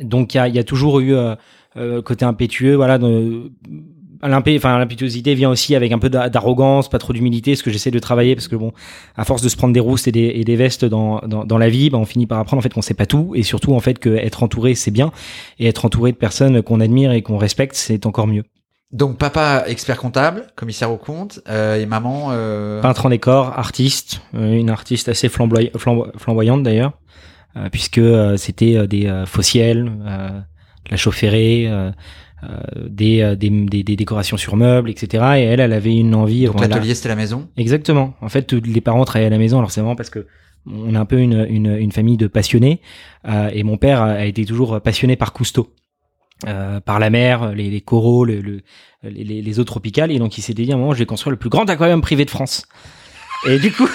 donc 0.00 0.34
il 0.34 0.36
y 0.36 0.40
a, 0.40 0.48
y 0.48 0.58
a, 0.58 0.64
toujours 0.64 1.00
eu 1.00 1.14
côté 2.04 2.24
impétueux, 2.24 2.74
voilà. 2.76 2.98
De, 2.98 3.50
enfin 4.22 4.78
l'impétuosité 4.78 5.34
vient 5.34 5.50
aussi 5.50 5.74
avec 5.74 5.92
un 5.92 5.98
peu 5.98 6.08
d'arrogance, 6.08 6.88
pas 6.88 6.98
trop 6.98 7.12
d'humilité, 7.12 7.54
ce 7.54 7.62
que 7.62 7.70
j'essaie 7.70 7.90
de 7.90 7.98
travailler 7.98 8.34
parce 8.34 8.48
que 8.48 8.56
bon, 8.56 8.72
à 9.16 9.24
force 9.24 9.42
de 9.42 9.48
se 9.48 9.56
prendre 9.56 9.72
des 9.72 9.80
roustes 9.80 10.08
et 10.08 10.12
des, 10.12 10.32
et 10.34 10.44
des 10.44 10.56
vestes 10.56 10.84
dans, 10.84 11.20
dans, 11.20 11.44
dans, 11.44 11.58
la 11.58 11.68
vie, 11.68 11.90
bah, 11.90 11.98
on 11.98 12.04
finit 12.04 12.26
par 12.26 12.38
apprendre 12.38 12.58
en 12.58 12.62
fait 12.62 12.72
qu'on 12.72 12.82
sait 12.82 12.94
pas 12.94 13.06
tout 13.06 13.32
et 13.34 13.42
surtout 13.42 13.74
en 13.74 13.80
fait 13.80 13.98
que 13.98 14.10
être 14.10 14.42
entouré 14.42 14.74
c'est 14.74 14.90
bien 14.90 15.12
et 15.58 15.66
être 15.66 15.84
entouré 15.84 16.12
de 16.12 16.16
personnes 16.16 16.62
qu'on 16.62 16.80
admire 16.80 17.12
et 17.12 17.22
qu'on 17.22 17.38
respecte 17.38 17.74
c'est 17.74 18.06
encore 18.06 18.26
mieux. 18.26 18.44
Donc 18.90 19.18
papa 19.18 19.64
expert 19.66 19.98
comptable, 19.98 20.46
commissaire 20.56 20.90
au 20.90 20.96
compte 20.96 21.40
euh, 21.48 21.76
et 21.76 21.84
maman 21.84 22.28
euh... 22.30 22.80
peintre 22.80 23.04
en 23.04 23.10
décor, 23.10 23.58
artiste, 23.58 24.22
euh, 24.34 24.54
une 24.54 24.70
artiste 24.70 25.10
assez 25.10 25.28
flamboy 25.28 25.70
flamboyante 26.16 26.62
d'ailleurs, 26.62 26.92
euh, 27.56 27.68
puisque 27.70 28.00
c'était 28.38 28.86
des 28.86 29.24
fossiels, 29.26 29.92
la 30.90 30.96
chaufferée 30.96 31.66
euh, 31.68 31.90
des, 32.88 33.20
euh, 33.22 33.34
des, 33.34 33.50
des, 33.50 33.82
des, 33.82 33.96
décorations 33.96 34.36
sur 34.36 34.56
meubles, 34.56 34.90
etc. 34.90 35.24
Et 35.36 35.42
elle, 35.42 35.60
elle 35.60 35.72
avait 35.72 35.96
une 35.96 36.14
envie. 36.14 36.46
Donc 36.46 36.60
l'atelier, 36.60 36.94
c'était 36.94 37.08
la 37.08 37.16
maison? 37.16 37.48
Exactement. 37.56 38.14
En 38.20 38.28
fait, 38.28 38.52
les 38.52 38.80
parents 38.80 39.04
travaillaient 39.04 39.26
à 39.26 39.30
la 39.30 39.38
maison. 39.38 39.58
Alors 39.58 39.70
c'est 39.70 39.80
vraiment 39.80 39.96
parce 39.96 40.10
que 40.10 40.26
on 40.66 40.94
a 40.94 41.00
un 41.00 41.04
peu 41.04 41.18
une, 41.18 41.46
une, 41.48 41.76
une 41.76 41.92
famille 41.92 42.16
de 42.16 42.26
passionnés. 42.26 42.80
Euh, 43.26 43.50
et 43.52 43.62
mon 43.62 43.76
père 43.76 44.02
a 44.02 44.24
été 44.24 44.44
toujours 44.44 44.80
passionné 44.80 45.16
par 45.16 45.32
Cousteau. 45.32 45.74
Euh, 46.46 46.78
par 46.78 47.00
la 47.00 47.10
mer, 47.10 47.52
les, 47.52 47.68
les 47.68 47.80
coraux, 47.80 48.24
le, 48.24 48.40
le, 48.40 48.60
les, 49.02 49.24
les, 49.42 49.60
eaux 49.60 49.64
tropicales. 49.64 50.12
Et 50.12 50.18
donc 50.18 50.38
il 50.38 50.42
s'était 50.42 50.64
dit 50.64 50.70
à 50.70 50.76
un 50.76 50.78
moment, 50.78 50.92
je 50.92 51.00
vais 51.00 51.06
construire 51.06 51.32
le 51.32 51.36
plus 51.36 51.50
grand 51.50 51.68
aquarium 51.68 52.00
privé 52.00 52.24
de 52.24 52.30
France. 52.30 52.66
Et 53.48 53.58
du 53.58 53.72
coup, 53.72 53.88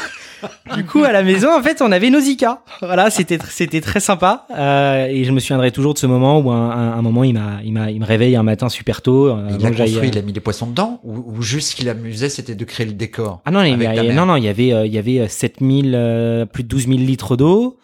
du 0.76 0.86
coup, 0.86 1.04
à 1.04 1.12
la 1.12 1.24
maison, 1.24 1.50
en 1.56 1.62
fait, 1.62 1.82
on 1.82 1.92
avait 1.92 2.10
Nausicaa. 2.10 2.64
Voilà, 2.82 3.10
c'était 3.10 3.38
c'était 3.50 3.82
très 3.82 4.00
sympa. 4.00 4.46
Euh, 4.56 5.08
et 5.08 5.24
je 5.24 5.32
me 5.32 5.40
souviendrai 5.40 5.72
toujours 5.72 5.94
de 5.94 6.00
ce 6.00 6.08
moment 6.08 6.40
où 6.40 6.52
un, 6.52 6.72
un, 6.72 7.02
moment, 7.02 7.24
il 7.24 7.34
m'a 7.34 7.60
il 7.64 7.74
m'a 7.74 7.92
il 7.92 8.00
me 8.00 8.06
réveille 8.06 8.36
un 8.36 8.44
matin 8.44 8.70
super 8.70 9.02
tôt. 9.02 9.28
Euh, 9.28 9.48
il 9.60 9.66
a 9.66 9.72
construit, 9.72 10.10
il 10.10 10.18
a 10.18 10.22
mis 10.22 10.34
des 10.34 10.40
poissons 10.40 10.68
dedans 10.68 11.00
ou, 11.04 11.24
ou 11.38 11.42
juste 11.42 11.72
ce 11.72 11.76
qu'il 11.76 11.90
amusait, 11.90 12.30
c'était 12.30 12.56
de 12.56 12.66
créer 12.66 12.86
le 12.86 12.94
décor. 12.94 13.42
Ah 13.46 13.52
non, 13.52 13.64
il 13.64 13.82
y 13.82 14.14
non 14.14 14.26
non, 14.26 14.36
il 14.36 14.44
y 14.44 14.48
avait 14.48 14.74
euh, 14.74 14.86
il 14.86 14.94
y 14.94 14.98
avait 14.98 15.28
7000 15.28 15.94
euh, 15.96 16.46
plus 16.46 16.64
de 16.64 16.68
12 16.68 16.88
000 16.88 17.00
litres 17.00 17.36
d'eau. 17.36 17.78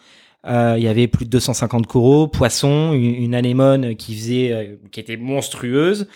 Euh, 0.46 0.74
il 0.78 0.82
y 0.82 0.88
avait 0.88 1.06
plus 1.06 1.26
de 1.26 1.30
250 1.30 1.86
coraux, 1.86 2.26
poissons, 2.26 2.92
une, 2.94 3.14
une 3.14 3.34
anémone 3.34 3.94
qui 3.94 4.14
faisait, 4.14 4.52
euh, 4.52 4.76
qui 4.90 5.00
était 5.00 5.18
monstrueuse. 5.18 6.08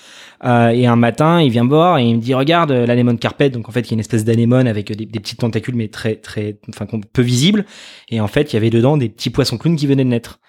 Euh, 0.44 0.68
et 0.68 0.86
un 0.86 0.96
matin, 0.96 1.42
il 1.42 1.50
vient 1.50 1.64
me 1.64 1.68
voir 1.68 1.98
et 1.98 2.04
il 2.04 2.16
me 2.16 2.20
dit 2.20 2.32
regarde 2.32 2.72
l'anémone 2.72 3.18
carpette. 3.18 3.52
Donc 3.52 3.68
en 3.68 3.72
fait, 3.72 3.80
il 3.80 3.90
y 3.90 3.92
a 3.92 3.94
une 3.94 4.00
espèce 4.00 4.24
d'anémone 4.24 4.66
avec 4.66 4.90
des, 4.92 5.04
des, 5.04 5.20
petites 5.20 5.40
tentacules, 5.40 5.74
mais 5.74 5.88
très 5.88 6.16
très, 6.16 6.56
enfin 6.70 6.86
peu 7.12 7.22
visibles. 7.22 7.66
Et 8.08 8.20
en 8.20 8.28
fait, 8.28 8.52
il 8.52 8.54
y 8.54 8.56
avait 8.56 8.70
dedans 8.70 8.96
des 8.96 9.10
petits 9.10 9.30
poissons 9.30 9.58
clowns 9.58 9.76
qui 9.76 9.86
venaient 9.86 10.04
de 10.04 10.10
naître. 10.10 10.40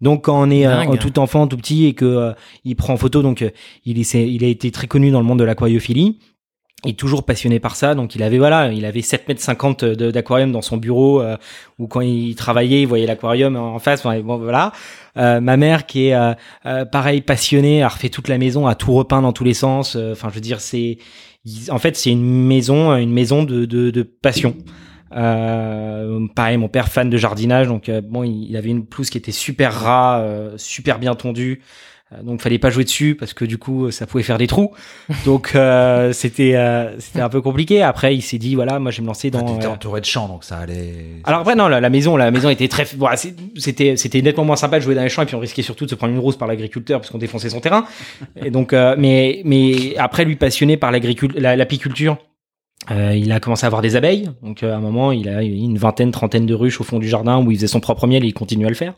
Donc 0.00 0.24
quand 0.26 0.40
on 0.40 0.50
est 0.50 0.66
euh, 0.66 0.96
tout 0.96 1.18
enfant, 1.18 1.46
tout 1.48 1.56
petit 1.56 1.86
et 1.86 1.94
que 1.94 2.34
il 2.64 2.76
prend 2.76 2.92
en 2.92 2.96
photo, 2.96 3.22
donc 3.22 3.44
il, 3.84 3.98
est, 3.98 4.14
il 4.14 4.44
a 4.44 4.48
été 4.48 4.70
très 4.70 4.86
connu 4.86 5.10
dans 5.10 5.20
le 5.20 5.26
monde 5.26 5.38
de 5.38 5.44
l'aquariophilie 5.44 6.18
il 6.18 6.33
est 6.86 6.98
toujours 6.98 7.24
passionné 7.24 7.60
par 7.60 7.76
ça, 7.76 7.94
donc 7.94 8.14
il 8.14 8.22
avait 8.22 8.38
voilà, 8.38 8.72
il 8.72 8.84
avait 8.84 9.02
7 9.02 9.28
mètres 9.28 9.40
50 9.40 9.84
d'aquarium 9.84 10.52
dans 10.52 10.62
son 10.62 10.76
bureau, 10.76 11.20
euh, 11.20 11.36
où 11.78 11.86
quand 11.86 12.00
il 12.00 12.34
travaillait, 12.34 12.82
il 12.82 12.86
voyait 12.86 13.06
l'aquarium 13.06 13.56
en 13.56 13.78
face. 13.78 14.02
Bon, 14.02 14.38
voilà. 14.38 14.72
Euh, 15.16 15.40
ma 15.40 15.56
mère 15.56 15.86
qui 15.86 16.08
est 16.08 16.14
euh, 16.14 16.34
euh, 16.66 16.84
pareil 16.84 17.20
passionnée, 17.20 17.82
a 17.82 17.88
refait 17.88 18.08
toute 18.08 18.28
la 18.28 18.38
maison, 18.38 18.66
a 18.66 18.74
tout 18.74 18.92
repeint 18.92 19.22
dans 19.22 19.32
tous 19.32 19.44
les 19.44 19.54
sens. 19.54 19.96
Enfin, 19.96 20.28
je 20.30 20.34
veux 20.34 20.40
dire, 20.40 20.60
c'est 20.60 20.98
en 21.70 21.78
fait 21.78 21.96
c'est 21.96 22.10
une 22.10 22.24
maison, 22.24 22.96
une 22.96 23.12
maison 23.12 23.44
de, 23.44 23.64
de, 23.64 23.90
de 23.90 24.02
passion. 24.02 24.56
pareil, 25.10 26.56
mon 26.56 26.68
père 26.68 26.88
fan 26.88 27.10
de 27.10 27.16
jardinage, 27.16 27.68
donc 27.68 27.90
bon, 27.90 28.24
il, 28.24 28.56
avait 28.56 28.70
une 28.70 28.86
pelouse 28.86 29.10
qui 29.10 29.18
était 29.18 29.32
super 29.32 29.72
ras, 29.72 30.24
super 30.56 30.98
bien 30.98 31.14
tondue. 31.14 31.62
Euh, 32.12 32.22
donc 32.22 32.42
fallait 32.42 32.58
pas 32.58 32.70
jouer 32.70 32.84
dessus 32.84 33.14
parce 33.14 33.32
que 33.32 33.44
du 33.44 33.56
coup 33.56 33.90
ça 33.90 34.06
pouvait 34.06 34.22
faire 34.22 34.36
des 34.38 34.46
trous. 34.46 34.72
Donc 35.24 35.52
euh, 35.54 36.12
c'était 36.12 36.54
euh, 36.54 36.98
c'était 36.98 37.20
un 37.20 37.28
peu 37.28 37.40
compliqué. 37.40 37.82
Après 37.82 38.14
il 38.14 38.22
s'est 38.22 38.38
dit 38.38 38.54
voilà 38.54 38.78
moi 38.78 38.90
je 38.90 38.98
vais 38.98 39.02
me 39.02 39.06
lancer 39.06 39.30
dans. 39.30 39.40
Ah, 39.40 39.52
T'étais 39.52 39.66
entouré 39.66 40.00
de 40.00 40.06
champs 40.06 40.28
donc 40.28 40.44
ça 40.44 40.58
allait. 40.58 40.94
Alors 41.24 41.40
après 41.40 41.54
non 41.54 41.68
la, 41.68 41.80
la 41.80 41.90
maison 41.90 42.16
la 42.16 42.30
maison 42.30 42.50
était 42.50 42.68
très 42.68 42.84
voilà, 42.96 43.16
c'était 43.56 43.96
c'était 43.96 44.22
nettement 44.22 44.44
moins 44.44 44.56
sympa 44.56 44.78
de 44.78 44.84
jouer 44.84 44.94
dans 44.94 45.02
les 45.02 45.08
champs 45.08 45.22
et 45.22 45.26
puis 45.26 45.34
on 45.34 45.40
risquait 45.40 45.62
surtout 45.62 45.86
de 45.86 45.90
se 45.90 45.94
prendre 45.94 46.12
une 46.12 46.18
rose 46.18 46.36
par 46.36 46.48
l'agriculteur 46.48 47.00
parce 47.00 47.10
qu'on 47.10 47.18
défonçait 47.18 47.50
son 47.50 47.60
terrain. 47.60 47.86
Et 48.36 48.50
donc 48.50 48.72
mais 48.72 49.40
mais 49.44 49.96
après 49.96 50.24
lui 50.24 50.36
passionné 50.36 50.76
par 50.76 50.92
l'agriculture 50.92 51.40
l'apiculture. 51.40 52.18
Euh, 52.90 53.14
il 53.16 53.32
a 53.32 53.40
commencé 53.40 53.64
à 53.64 53.68
avoir 53.68 53.80
des 53.80 53.96
abeilles, 53.96 54.28
donc 54.42 54.62
à 54.62 54.76
un 54.76 54.80
moment 54.80 55.10
il 55.10 55.30
a 55.30 55.42
une 55.42 55.78
vingtaine, 55.78 56.10
trentaine 56.10 56.44
de 56.44 56.52
ruches 56.52 56.82
au 56.82 56.84
fond 56.84 56.98
du 56.98 57.08
jardin 57.08 57.42
où 57.42 57.50
il 57.50 57.56
faisait 57.56 57.66
son 57.66 57.80
propre 57.80 58.06
miel 58.06 58.24
et 58.24 58.26
il 58.26 58.34
continue 58.34 58.66
à 58.66 58.68
le 58.68 58.74
faire. 58.74 58.92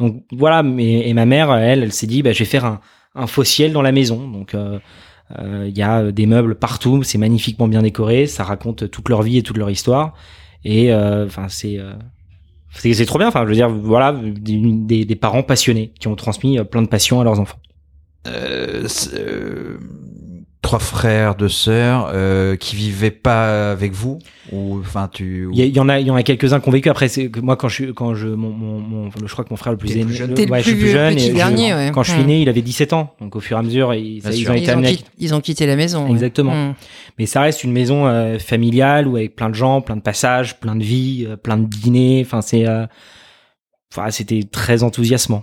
Donc 0.00 0.24
voilà, 0.32 0.62
mais, 0.62 1.08
et 1.08 1.14
ma 1.14 1.26
mère, 1.26 1.54
elle, 1.54 1.82
elle 1.82 1.92
s'est 1.92 2.06
dit, 2.06 2.22
bah, 2.22 2.32
je 2.32 2.40
vais 2.40 2.44
faire 2.46 2.80
un, 3.14 3.26
faux 3.26 3.44
ciel 3.44 3.72
dans 3.72 3.82
la 3.82 3.92
maison. 3.92 4.28
Donc 4.28 4.54
euh, 4.54 4.78
euh, 5.38 5.66
il 5.68 5.76
y 5.76 5.82
a 5.82 6.10
des 6.10 6.26
meubles 6.26 6.54
partout, 6.54 7.02
c'est 7.02 7.18
magnifiquement 7.18 7.68
bien 7.68 7.82
décoré, 7.82 8.26
ça 8.26 8.42
raconte 8.42 8.90
toute 8.90 9.08
leur 9.10 9.22
vie 9.22 9.38
et 9.38 9.42
toute 9.42 9.58
leur 9.58 9.70
histoire. 9.70 10.14
Et 10.64 10.92
euh, 10.92 11.26
enfin 11.26 11.48
c'est 11.48 11.78
c'est 12.72 13.04
trop 13.04 13.18
bien. 13.18 13.28
Enfin, 13.28 13.42
je 13.44 13.48
veux 13.48 13.54
dire, 13.54 13.68
voilà, 13.68 14.12
des, 14.12 15.04
des, 15.04 15.16
parents 15.16 15.42
passionnés 15.42 15.92
qui 15.98 16.08
ont 16.08 16.14
transmis 16.16 16.58
plein 16.64 16.82
de 16.82 16.88
passion 16.88 17.20
à 17.20 17.24
leurs 17.24 17.40
enfants. 17.40 17.58
Trois 20.70 20.78
frères, 20.78 21.34
deux 21.34 21.48
sœurs 21.48 22.12
euh, 22.14 22.54
qui 22.54 22.76
vivaient 22.76 23.10
pas 23.10 23.72
avec 23.72 23.90
vous 23.90 24.20
ou 24.52 24.78
enfin 24.78 25.10
tu 25.12 25.48
il 25.52 25.76
y, 25.76 25.80
en 25.80 25.88
a 25.88 25.98
il 25.98 26.06
y 26.06 26.12
en 26.12 26.14
a 26.14 26.22
quelques-uns 26.22 26.60
qui 26.60 26.68
ont 26.68 26.70
vécu. 26.70 26.88
Après 26.88 27.08
c'est 27.08 27.28
moi 27.42 27.56
quand 27.56 27.66
je 27.66 27.86
quand 27.86 28.14
je 28.14 28.28
mon, 28.28 28.50
mon, 28.52 29.10
je 29.10 29.32
crois 29.32 29.44
que 29.44 29.50
mon 29.50 29.56
frère 29.56 29.72
le 29.72 29.78
plus 29.78 29.96
aîné 29.96 30.12
jeune. 30.12 30.32
ouais, 30.32 30.62
je 30.62 30.68
suis 30.68 30.78
plus 30.78 30.90
jeune 30.90 31.18
et 31.18 31.32
dernier, 31.32 31.74
ouais. 31.74 31.90
quand 31.92 32.04
je 32.04 32.12
suis 32.12 32.22
né 32.22 32.40
il 32.40 32.48
avait 32.48 32.62
17 32.62 32.92
ans. 32.92 33.16
Donc 33.20 33.34
au 33.34 33.40
fur 33.40 33.56
et 33.56 33.58
à 33.58 33.64
mesure 33.64 33.92
ils, 33.94 34.18
ils 34.18 34.48
ont 34.48 34.54
été 34.54 34.70
amenés. 34.70 35.00
ils 35.18 35.34
ont 35.34 35.40
quitté 35.40 35.66
la 35.66 35.74
maison 35.74 36.06
exactement. 36.08 36.52
hmm. 36.54 36.74
mais 37.18 37.26
ça 37.26 37.40
reste 37.40 37.64
une 37.64 37.72
maison 37.72 38.06
euh, 38.06 38.38
familiale 38.38 39.08
où 39.08 39.16
avec 39.16 39.34
plein 39.34 39.50
de 39.50 39.56
gens 39.56 39.80
plein 39.80 39.96
de 39.96 40.02
passages 40.02 40.60
plein 40.60 40.76
de 40.76 40.84
vie 40.84 41.26
euh, 41.28 41.36
plein 41.36 41.56
de 41.56 41.66
dîners. 41.66 42.22
Enfin 42.24 42.42
c'est 42.42 42.68
euh, 42.68 42.86
enfin 43.92 44.12
c'était 44.12 44.44
très 44.44 44.84
enthousiasmant 44.84 45.42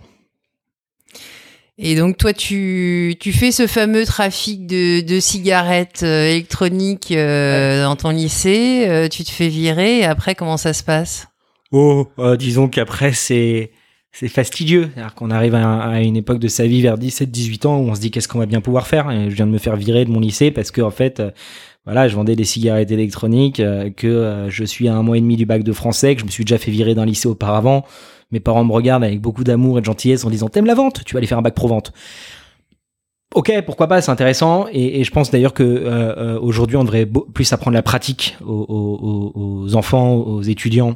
Et 1.80 1.96
donc 1.96 2.18
toi, 2.18 2.34
tu, 2.34 3.16
tu 3.20 3.32
fais 3.32 3.52
ce 3.52 3.68
fameux 3.68 4.04
trafic 4.04 4.66
de, 4.66 5.02
de 5.02 5.20
cigarettes 5.20 6.02
euh, 6.02 6.32
électroniques 6.32 7.12
euh, 7.12 7.84
dans 7.84 7.96
ton 7.96 8.10
lycée, 8.10 8.86
euh, 8.88 9.08
tu 9.08 9.24
te 9.24 9.30
fais 9.30 9.48
virer, 9.48 10.00
et 10.00 10.06
après, 10.06 10.34
comment 10.34 10.58
ça 10.58 10.74
se 10.74 10.84
passe? 10.84 11.28
Oh, 11.72 12.08
euh, 12.18 12.36
disons 12.36 12.68
qu'après, 12.68 13.14
c'est 13.14 13.72
c'est 14.12 14.30
fastidieux. 14.30 14.90
C'est-à-dire 14.96 15.14
qu'on 15.14 15.30
arrive 15.30 15.54
à, 15.54 15.80
à 15.80 16.00
une 16.02 16.18
époque 16.18 16.40
de 16.40 16.48
sa 16.48 16.66
vie 16.66 16.82
vers 16.82 16.98
17-18 16.98 17.68
ans 17.68 17.78
où 17.78 17.90
on 17.90 17.94
se 17.94 18.00
dit 18.00 18.10
qu'est-ce 18.10 18.28
qu'on 18.28 18.40
va 18.40 18.48
bien 18.48 18.62
pouvoir 18.62 18.88
faire? 18.88 19.12
Et 19.12 19.30
je 19.30 19.36
viens 19.36 19.46
de 19.46 19.52
me 19.52 19.60
faire 19.60 19.76
virer 19.76 20.06
de 20.06 20.10
mon 20.10 20.20
lycée 20.20 20.50
parce 20.50 20.72
que 20.72 20.82
en 20.82 20.90
fait, 20.90 21.22
voilà, 21.86 22.08
je 22.08 22.16
vendais 22.16 22.36
des 22.36 22.44
cigarettes 22.44 22.90
électroniques, 22.90 23.62
que 23.96 24.48
je 24.50 24.64
suis 24.64 24.88
à 24.88 24.96
un 24.96 25.04
mois 25.04 25.20
et 25.20 25.22
demi 25.22 25.36
du 25.36 25.46
bac 25.46 25.62
de 25.62 25.72
français, 25.72 26.16
que 26.16 26.22
je 26.22 26.26
me 26.26 26.32
suis 26.32 26.46
déjà 26.46 26.58
fait 26.58 26.72
virer 26.72 26.96
d'un 26.96 27.06
lycée 27.06 27.28
auparavant. 27.28 27.86
Mes 28.32 28.40
parents 28.40 28.64
me 28.64 28.72
regardent 28.72 29.04
avec 29.04 29.22
beaucoup 29.22 29.44
d'amour 29.44 29.78
et 29.78 29.82
de 29.82 29.86
gentillesse 29.86 30.26
en 30.26 30.30
disant 30.30 30.50
t'aimes 30.50 30.66
la 30.66 30.76
vente, 30.76 31.04
tu 31.06 31.14
vas 31.14 31.20
aller 31.20 31.28
faire 31.28 31.38
un 31.38 31.42
bac 31.42 31.56
pro 31.56 31.68
vente. 31.68 31.94
Ok, 33.36 33.52
pourquoi 33.66 33.88
pas, 33.88 34.02
c'est 34.02 34.12
intéressant. 34.12 34.68
Et, 34.72 35.04
je 35.04 35.12
pense 35.12 35.32
d'ailleurs 35.32 35.54
que 35.54 35.64
euh, 35.64 36.16
euh, 36.18 36.40
aujourd'hui, 36.40 36.78
on 36.78 36.84
devrait 36.84 37.06
plus 37.06 37.52
apprendre 37.52 37.76
la 37.76 37.84
pratique 37.84 38.38
aux 38.46 39.70
enfants, 39.76 40.14
aux 40.14 40.42
étudiants 40.42 40.96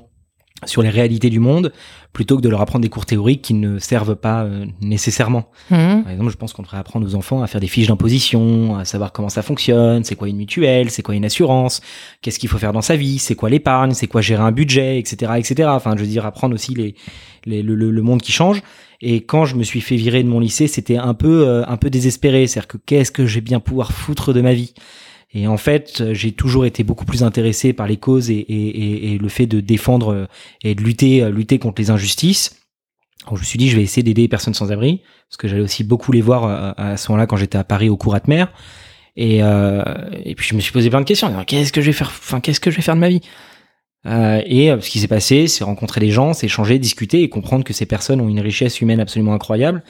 sur 0.65 0.81
les 0.81 0.89
réalités 0.89 1.29
du 1.29 1.39
monde, 1.39 1.71
plutôt 2.13 2.35
que 2.37 2.41
de 2.41 2.49
leur 2.49 2.61
apprendre 2.61 2.83
des 2.83 2.89
cours 2.89 3.05
théoriques 3.05 3.41
qui 3.41 3.53
ne 3.53 3.79
servent 3.79 4.15
pas 4.15 4.43
euh, 4.43 4.65
nécessairement. 4.81 5.49
Mhm. 5.69 6.03
Par 6.03 6.11
exemple, 6.11 6.29
je 6.31 6.37
pense 6.37 6.53
qu'on 6.53 6.61
devrait 6.61 6.77
apprendre 6.77 7.07
aux 7.07 7.15
enfants 7.15 7.41
à 7.41 7.47
faire 7.47 7.61
des 7.61 7.67
fiches 7.67 7.87
d'imposition, 7.87 8.75
à 8.75 8.85
savoir 8.85 9.11
comment 9.11 9.29
ça 9.29 9.41
fonctionne, 9.41 10.03
c'est 10.03 10.15
quoi 10.15 10.27
une 10.27 10.37
mutuelle, 10.37 10.89
c'est 10.91 11.01
quoi 11.01 11.15
une 11.15 11.25
assurance, 11.25 11.81
qu'est-ce 12.21 12.37
qu'il 12.39 12.49
faut 12.49 12.57
faire 12.57 12.73
dans 12.73 12.81
sa 12.81 12.95
vie, 12.95 13.17
c'est 13.17 13.35
quoi 13.35 13.49
l'épargne, 13.49 13.91
c'est 13.93 14.07
quoi 14.07 14.21
gérer 14.21 14.43
un 14.43 14.51
budget, 14.51 14.99
etc., 14.99 15.33
etc. 15.37 15.69
Enfin, 15.71 15.93
je 15.95 16.01
veux 16.01 16.07
dire, 16.07 16.25
apprendre 16.25 16.53
aussi 16.53 16.73
les, 16.75 16.95
les- 17.45 17.63
le, 17.63 17.75
le- 17.75 17.91
le 17.91 18.01
monde 18.01 18.21
qui 18.21 18.31
change. 18.31 18.61
Et 19.03 19.21
quand 19.23 19.45
je 19.45 19.55
me 19.55 19.63
suis 19.63 19.81
fait 19.81 19.95
virer 19.95 20.21
de 20.21 20.27
mon 20.29 20.39
lycée, 20.39 20.67
c'était 20.67 20.97
un 20.97 21.15
peu, 21.15 21.47
euh, 21.47 21.63
un 21.67 21.77
peu 21.77 21.89
désespéré. 21.89 22.45
C'est-à-dire 22.45 22.67
que 22.67 22.77
qu'est-ce 22.85 23.11
que 23.11 23.25
j'ai 23.25 23.41
bien 23.41 23.59
pouvoir 23.59 23.91
foutre 23.93 24.31
de 24.31 24.41
ma 24.41 24.53
vie? 24.53 24.75
Et 25.33 25.47
en 25.47 25.57
fait, 25.57 26.13
j'ai 26.13 26.33
toujours 26.33 26.65
été 26.65 26.83
beaucoup 26.83 27.05
plus 27.05 27.23
intéressé 27.23 27.71
par 27.73 27.87
les 27.87 27.97
causes 27.97 28.29
et, 28.29 29.17
le 29.21 29.29
fait 29.29 29.45
de 29.45 29.59
défendre 29.59 30.13
euh, 30.13 30.25
et 30.63 30.75
de 30.75 30.81
lutter, 30.81 31.23
euh, 31.23 31.29
lutter 31.29 31.57
contre 31.59 31.81
les 31.81 31.89
injustices. 31.89 32.57
Je 33.27 33.39
me 33.39 33.43
suis 33.43 33.59
dit, 33.59 33.69
je 33.69 33.77
vais 33.77 33.83
essayer 33.83 34.03
d'aider 34.03 34.23
les 34.23 34.27
personnes 34.27 34.53
sans 34.53 34.71
abri, 34.71 35.01
parce 35.29 35.37
que 35.37 35.47
j'allais 35.47 35.61
aussi 35.61 35.83
beaucoup 35.83 36.11
les 36.11 36.21
voir 36.21 36.45
euh, 36.45 36.71
à 36.75 36.97
ce 36.97 37.09
moment-là 37.11 37.27
quand 37.27 37.37
j'étais 37.37 37.57
à 37.57 37.63
Paris 37.63 37.87
au 37.87 37.95
cours 37.95 38.13
de 38.15 38.21
mer. 38.27 38.51
Et, 39.15 39.41
puis 40.35 40.47
je 40.47 40.55
me 40.55 40.59
suis 40.59 40.71
posé 40.71 40.89
plein 40.89 41.01
de 41.01 41.05
questions. 41.05 41.31
Qu'est-ce 41.45 41.71
que 41.71 41.81
je 41.81 41.87
vais 41.87 41.93
faire 41.93 42.07
Enfin, 42.07 42.39
qu'est-ce 42.39 42.59
que 42.59 42.71
je 42.71 42.77
vais 42.77 42.81
faire 42.81 42.95
de 42.95 42.99
ma 42.99 43.09
vie? 43.09 43.21
Et 44.05 44.69
ce 44.69 44.89
qui 44.89 44.99
s'est 44.99 45.07
passé, 45.09 45.47
c'est 45.47 45.63
rencontrer 45.63 45.99
des 45.99 46.09
gens, 46.09 46.33
c'est 46.33 46.47
discuter 46.79 47.21
et 47.21 47.29
comprendre 47.29 47.63
que 47.63 47.73
ces 47.73 47.85
personnes 47.85 48.21
ont 48.21 48.29
une 48.29 48.39
richesse 48.39 48.81
humaine 48.81 48.99
absolument 48.99 49.33
incroyable. 49.33 49.83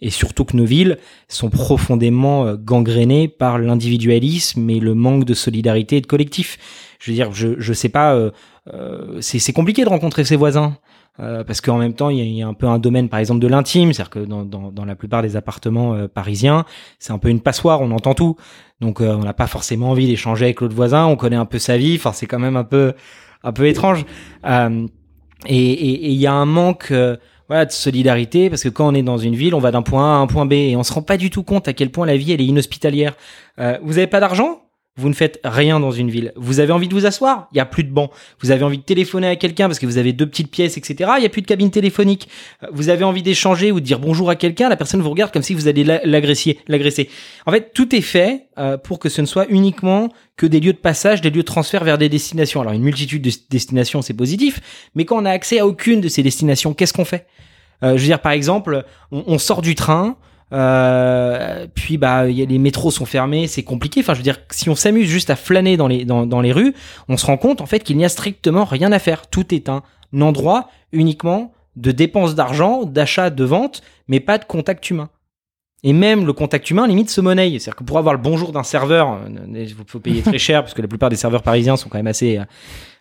Et 0.00 0.10
surtout 0.10 0.44
que 0.44 0.56
nos 0.56 0.64
villes 0.64 0.98
sont 1.28 1.50
profondément 1.50 2.46
euh, 2.46 2.56
gangrénées 2.56 3.26
par 3.28 3.58
l'individualisme 3.58 4.68
et 4.70 4.78
le 4.80 4.94
manque 4.94 5.24
de 5.24 5.34
solidarité 5.34 5.96
et 5.96 6.00
de 6.00 6.06
collectif. 6.06 6.58
Je 7.00 7.10
veux 7.10 7.14
dire, 7.16 7.32
je 7.32 7.48
je 7.58 7.72
sais 7.72 7.88
pas, 7.88 8.14
euh, 8.14 8.30
euh, 8.72 9.18
c'est 9.20 9.52
compliqué 9.52 9.84
de 9.84 9.88
rencontrer 9.88 10.24
ses 10.24 10.36
voisins. 10.36 10.76
Euh, 11.20 11.42
parce 11.42 11.60
qu'en 11.60 11.78
même 11.78 11.94
temps, 11.94 12.10
il 12.10 12.18
y, 12.18 12.20
a, 12.20 12.24
il 12.24 12.32
y 12.34 12.42
a 12.42 12.46
un 12.46 12.54
peu 12.54 12.68
un 12.68 12.78
domaine, 12.78 13.08
par 13.08 13.18
exemple, 13.18 13.40
de 13.40 13.48
l'intime, 13.48 13.92
c'est-à-dire 13.92 14.10
que 14.10 14.18
dans, 14.20 14.44
dans, 14.44 14.70
dans 14.70 14.84
la 14.84 14.94
plupart 14.94 15.20
des 15.20 15.34
appartements 15.34 15.94
euh, 15.94 16.06
parisiens, 16.06 16.64
c'est 17.00 17.12
un 17.12 17.18
peu 17.18 17.28
une 17.28 17.40
passoire, 17.40 17.80
on 17.80 17.90
entend 17.90 18.14
tout. 18.14 18.36
Donc, 18.80 19.00
euh, 19.00 19.16
on 19.16 19.24
n'a 19.24 19.32
pas 19.34 19.48
forcément 19.48 19.90
envie 19.90 20.06
d'échanger 20.06 20.44
avec 20.44 20.60
l'autre 20.60 20.76
voisin, 20.76 21.06
on 21.06 21.16
connaît 21.16 21.34
un 21.34 21.44
peu 21.44 21.58
sa 21.58 21.76
vie, 21.76 21.96
enfin, 21.96 22.12
c'est 22.12 22.26
quand 22.28 22.38
même 22.38 22.56
un 22.56 22.62
peu, 22.62 22.92
un 23.42 23.50
peu 23.52 23.66
étrange. 23.66 24.04
Euh, 24.46 24.86
et 25.46 25.56
et- 25.56 26.04
et 26.06 26.10
il 26.10 26.20
y 26.20 26.28
a 26.28 26.32
un 26.32 26.46
manque 26.46 26.92
voilà, 27.48 27.64
de 27.64 27.72
solidarité, 27.72 28.50
parce 28.50 28.62
que 28.62 28.68
quand 28.68 28.86
on 28.88 28.94
est 28.94 29.02
dans 29.02 29.18
une 29.18 29.34
ville, 29.34 29.54
on 29.54 29.58
va 29.58 29.70
d'un 29.70 29.82
point 29.82 30.14
A 30.14 30.18
à 30.18 30.20
un 30.20 30.26
point 30.26 30.46
B, 30.46 30.52
et 30.52 30.76
on 30.76 30.82
se 30.82 30.92
rend 30.92 31.02
pas 31.02 31.16
du 31.16 31.30
tout 31.30 31.42
compte 31.42 31.66
à 31.66 31.72
quel 31.72 31.90
point 31.90 32.06
la 32.06 32.16
vie, 32.16 32.32
elle 32.32 32.40
est 32.40 32.46
inhospitalière. 32.46 33.16
Euh, 33.58 33.78
vous 33.82 33.98
avez 33.98 34.06
pas 34.06 34.20
d'argent? 34.20 34.67
Vous 34.98 35.08
ne 35.08 35.14
faites 35.14 35.40
rien 35.44 35.80
dans 35.80 35.90
une 35.92 36.10
ville. 36.10 36.32
Vous 36.36 36.60
avez 36.60 36.72
envie 36.72 36.88
de 36.88 36.94
vous 36.94 37.06
asseoir? 37.06 37.48
Il 37.52 37.56
y 37.56 37.60
a 37.60 37.64
plus 37.64 37.84
de 37.84 37.90
bancs. 37.90 38.10
Vous 38.40 38.50
avez 38.50 38.64
envie 38.64 38.78
de 38.78 38.82
téléphoner 38.82 39.28
à 39.28 39.36
quelqu'un 39.36 39.66
parce 39.68 39.78
que 39.78 39.86
vous 39.86 39.96
avez 39.96 40.12
deux 40.12 40.26
petites 40.26 40.50
pièces, 40.50 40.76
etc. 40.76 41.10
Il 41.18 41.22
y 41.22 41.26
a 41.26 41.28
plus 41.28 41.40
de 41.42 41.46
cabine 41.46 41.70
téléphonique. 41.70 42.28
Euh, 42.64 42.66
Vous 42.72 42.88
avez 42.90 43.04
envie 43.04 43.22
d'échanger 43.22 43.72
ou 43.72 43.80
de 43.80 43.84
dire 43.84 43.98
bonjour 44.00 44.28
à 44.28 44.36
quelqu'un. 44.36 44.68
La 44.68 44.76
personne 44.76 45.00
vous 45.00 45.08
regarde 45.10 45.32
comme 45.32 45.42
si 45.42 45.54
vous 45.54 45.68
alliez 45.68 45.84
la- 45.84 46.00
l'agresser. 46.04 47.08
En 47.46 47.52
fait, 47.52 47.72
tout 47.72 47.94
est 47.94 48.00
fait 48.00 48.46
euh, 48.58 48.76
pour 48.76 48.98
que 48.98 49.08
ce 49.08 49.20
ne 49.20 49.26
soit 49.26 49.46
uniquement 49.48 50.08
que 50.36 50.46
des 50.46 50.60
lieux 50.60 50.72
de 50.72 50.78
passage, 50.78 51.20
des 51.20 51.30
lieux 51.30 51.36
de 51.42 51.46
transfert 51.46 51.84
vers 51.84 51.96
des 51.98 52.08
destinations. 52.08 52.60
Alors 52.60 52.72
une 52.72 52.82
multitude 52.82 53.22
de 53.22 53.30
destinations, 53.50 54.02
c'est 54.02 54.14
positif, 54.14 54.60
mais 54.94 55.04
quand 55.04 55.20
on 55.20 55.24
a 55.24 55.30
accès 55.30 55.58
à 55.60 55.66
aucune 55.66 56.00
de 56.00 56.08
ces 56.08 56.22
destinations, 56.22 56.74
qu'est-ce 56.74 56.92
qu'on 56.92 57.04
fait? 57.04 57.26
Euh, 57.84 57.96
Je 57.96 58.02
veux 58.02 58.06
dire, 58.08 58.20
par 58.20 58.32
exemple, 58.32 58.84
on 59.12 59.38
sort 59.38 59.62
du 59.62 59.74
train. 59.76 60.16
Euh, 60.52 61.66
puis 61.74 61.98
bah 61.98 62.28
il 62.28 62.38
y 62.38 62.42
a- 62.42 62.46
les 62.46 62.58
métros 62.58 62.90
sont 62.90 63.04
fermés, 63.04 63.46
c'est 63.46 63.62
compliqué. 63.62 64.00
Enfin, 64.00 64.14
je 64.14 64.18
veux 64.18 64.24
dire, 64.24 64.38
si 64.50 64.70
on 64.70 64.74
s'amuse 64.74 65.06
juste 65.08 65.30
à 65.30 65.36
flâner 65.36 65.76
dans 65.76 65.88
les 65.88 66.04
dans, 66.04 66.26
dans 66.26 66.40
les 66.40 66.52
rues, 66.52 66.74
on 67.08 67.16
se 67.16 67.26
rend 67.26 67.36
compte 67.36 67.60
en 67.60 67.66
fait 67.66 67.80
qu'il 67.80 67.96
n'y 67.96 68.04
a 68.04 68.08
strictement 68.08 68.64
rien 68.64 68.90
à 68.92 68.98
faire. 68.98 69.26
Tout 69.26 69.54
est 69.54 69.68
un 69.68 69.82
endroit 70.20 70.68
uniquement 70.92 71.52
de 71.76 71.92
dépenses 71.92 72.34
d'argent, 72.34 72.84
d'achat, 72.84 73.30
de 73.30 73.44
vente, 73.44 73.82
mais 74.08 74.20
pas 74.20 74.38
de 74.38 74.44
contact 74.44 74.88
humain. 74.90 75.10
Et 75.84 75.92
même 75.92 76.26
le 76.26 76.32
contact 76.32 76.70
humain 76.70 76.88
limite 76.88 77.08
se 77.10 77.20
monnaie. 77.20 77.50
C'est-à-dire 77.50 77.76
que 77.76 77.84
pour 77.84 77.98
avoir 77.98 78.14
le 78.14 78.20
bonjour 78.20 78.50
d'un 78.50 78.64
serveur, 78.64 79.12
euh, 79.12 79.28
il 79.54 79.74
faut 79.86 80.00
payer 80.00 80.22
très 80.22 80.38
cher 80.38 80.62
parce 80.62 80.74
que 80.74 80.82
la 80.82 80.88
plupart 80.88 81.08
des 81.10 81.16
serveurs 81.16 81.42
parisiens 81.42 81.76
sont 81.76 81.88
quand 81.88 81.98
même 81.98 82.08
assez. 82.08 82.40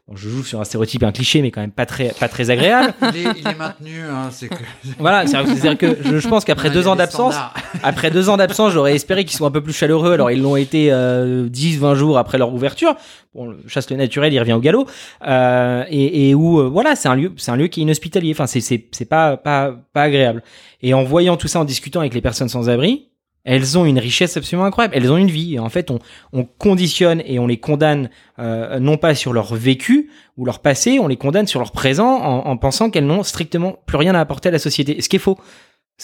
Bon, 0.08 0.16
je 0.16 0.30
joue 0.30 0.44
sur 0.44 0.60
un 0.62 0.64
stéréotype, 0.64 1.04
un 1.04 1.12
cliché, 1.12 1.42
mais 1.42 1.52
quand 1.52 1.62
même 1.62 1.72
pas 1.72 1.86
très 1.86 2.10
pas 2.20 2.28
très 2.28 2.50
agréable. 2.50 2.94
Il 3.14 3.18
est, 3.18 3.28
il 3.40 3.48
est 3.48 3.56
maintenu, 3.58 4.02
hein, 4.10 4.30
c'est 4.32 4.48
que. 4.50 4.56
voilà, 5.00 5.26
c'est- 5.28 5.46
c'est-à-dire 5.46 5.78
que 5.78 5.98
je, 6.04 6.18
je 6.20 6.28
pense 6.28 6.46
qu'après 6.46 6.70
deux 6.70 6.88
ans 6.88 6.96
d'absence, 6.96 7.36
après 7.84 8.12
deux 8.12 8.30
ans 8.30 8.38
d'absence, 8.38 8.72
j'aurais 8.74 8.96
espéré 8.96 9.26
qu'ils 9.26 9.38
soient 9.38 9.48
un 9.48 9.52
peu 9.52 9.62
plus 9.62 9.74
chaleureux. 9.74 10.14
Alors 10.14 10.32
ils 10.32 10.42
l'ont 10.42 10.56
été 10.56 10.92
euh, 10.92 11.48
10, 11.50 11.78
20 11.80 11.96
jours 11.96 12.18
après 12.18 12.38
leur 12.38 12.54
ouverture. 12.54 12.96
Bon, 13.36 13.46
le 13.48 13.58
chasse 13.68 13.90
le 13.92 13.98
naturel, 13.98 14.34
il 14.34 14.40
revient 14.40 14.54
au 14.54 14.60
galop. 14.60 14.88
Euh, 15.28 15.84
et, 15.90 16.30
et 16.30 16.36
où 16.36 16.60
euh, 16.60 16.68
voilà, 16.68 16.96
c'est 16.96 17.08
un 17.08 17.16
lieu, 17.16 17.32
c'est 17.38 17.52
un 17.52 17.56
lieu 17.56 17.68
qui 17.68 17.82
est 17.82 17.84
inhospitalier. 17.84 18.32
Enfin, 18.32 18.48
c'est 18.48 18.62
c'est 18.62 18.86
c'est 18.92 19.06
pas 19.06 19.38
pas 19.38 19.76
pas 19.94 20.04
agréable. 20.04 20.42
Et 20.82 20.94
en 20.94 21.04
voyant 21.04 21.38
tout 21.38 21.48
ça, 21.48 21.60
en 21.60 21.66
discutant 21.66 22.00
avec 22.00 22.14
les 22.14 22.22
personnes 22.22 22.50
sans 22.50 22.70
abri, 22.70 23.10
elles 23.48 23.78
ont 23.78 23.86
une 23.86 23.98
richesse 23.98 24.36
absolument 24.36 24.66
incroyable. 24.66 24.94
Elles 24.96 25.12
ont 25.12 25.18
une 25.18 25.32
vie. 25.32 25.56
Et 25.56 25.60
en 25.60 25.70
fait, 25.70 25.90
on 25.90 26.00
on 26.34 26.44
conditionne 26.44 27.22
et 27.26 27.40
on 27.40 27.48
les 27.48 27.58
condamne 27.58 28.10
euh, 28.40 28.80
non 28.80 28.98
pas 28.98 29.16
sur 29.16 29.34
leur 29.34 29.56
vécu 29.56 30.12
ou 30.38 30.46
leur 30.46 30.60
passé, 30.60 31.00
on 31.00 31.08
les 31.08 31.18
condamne 31.18 31.48
sur 31.48 31.60
leur 31.60 31.72
présent 31.72 32.08
en, 32.08 32.48
en 32.48 32.58
pensant 32.58 32.90
qu'elles 32.90 33.06
n'ont 33.06 33.24
strictement 33.24 33.80
plus 33.86 33.98
rien 33.98 34.14
à 34.14 34.20
apporter 34.20 34.50
à 34.50 34.52
la 34.52 34.60
société. 34.60 35.02
Ce 35.02 35.10
qui 35.10 35.16
est 35.16 35.20
faux. 35.20 35.38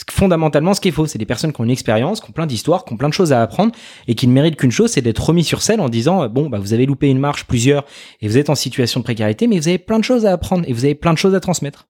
Fondamentalement, 0.09 0.73
ce 0.73 0.81
qui 0.81 0.87
est 0.87 0.91
faux, 0.91 1.05
c'est 1.05 1.19
des 1.19 1.25
personnes 1.25 1.53
qui 1.53 1.61
ont 1.61 1.65
une 1.65 1.69
expérience, 1.69 2.19
qui 2.19 2.27
ont 2.27 2.33
plein 2.33 2.47
d'histoires, 2.47 2.83
qui 2.83 2.93
ont 2.93 2.97
plein 2.97 3.09
de 3.09 3.13
choses 3.13 3.31
à 3.31 3.43
apprendre 3.43 3.73
et 4.07 4.15
qui 4.15 4.25
ne 4.25 4.33
méritent 4.33 4.55
qu'une 4.55 4.71
chose, 4.71 4.89
c'est 4.89 5.03
d'être 5.03 5.23
remis 5.23 5.43
sur 5.43 5.61
scène 5.61 5.79
en 5.79 5.89
disant 5.89 6.23
euh, 6.23 6.27
bon, 6.29 6.49
bah 6.49 6.57
vous 6.57 6.73
avez 6.73 6.87
loupé 6.87 7.09
une 7.09 7.19
marche, 7.19 7.45
plusieurs, 7.45 7.85
et 8.21 8.27
vous 8.27 8.39
êtes 8.39 8.49
en 8.49 8.55
situation 8.55 9.01
de 9.01 9.03
précarité, 9.03 9.45
mais 9.45 9.59
vous 9.59 9.67
avez 9.67 9.77
plein 9.77 9.99
de 9.99 10.03
choses 10.03 10.25
à 10.25 10.31
apprendre 10.31 10.63
et 10.67 10.73
vous 10.73 10.85
avez 10.85 10.95
plein 10.95 11.13
de 11.13 11.19
choses 11.19 11.35
à 11.35 11.39
transmettre. 11.39 11.87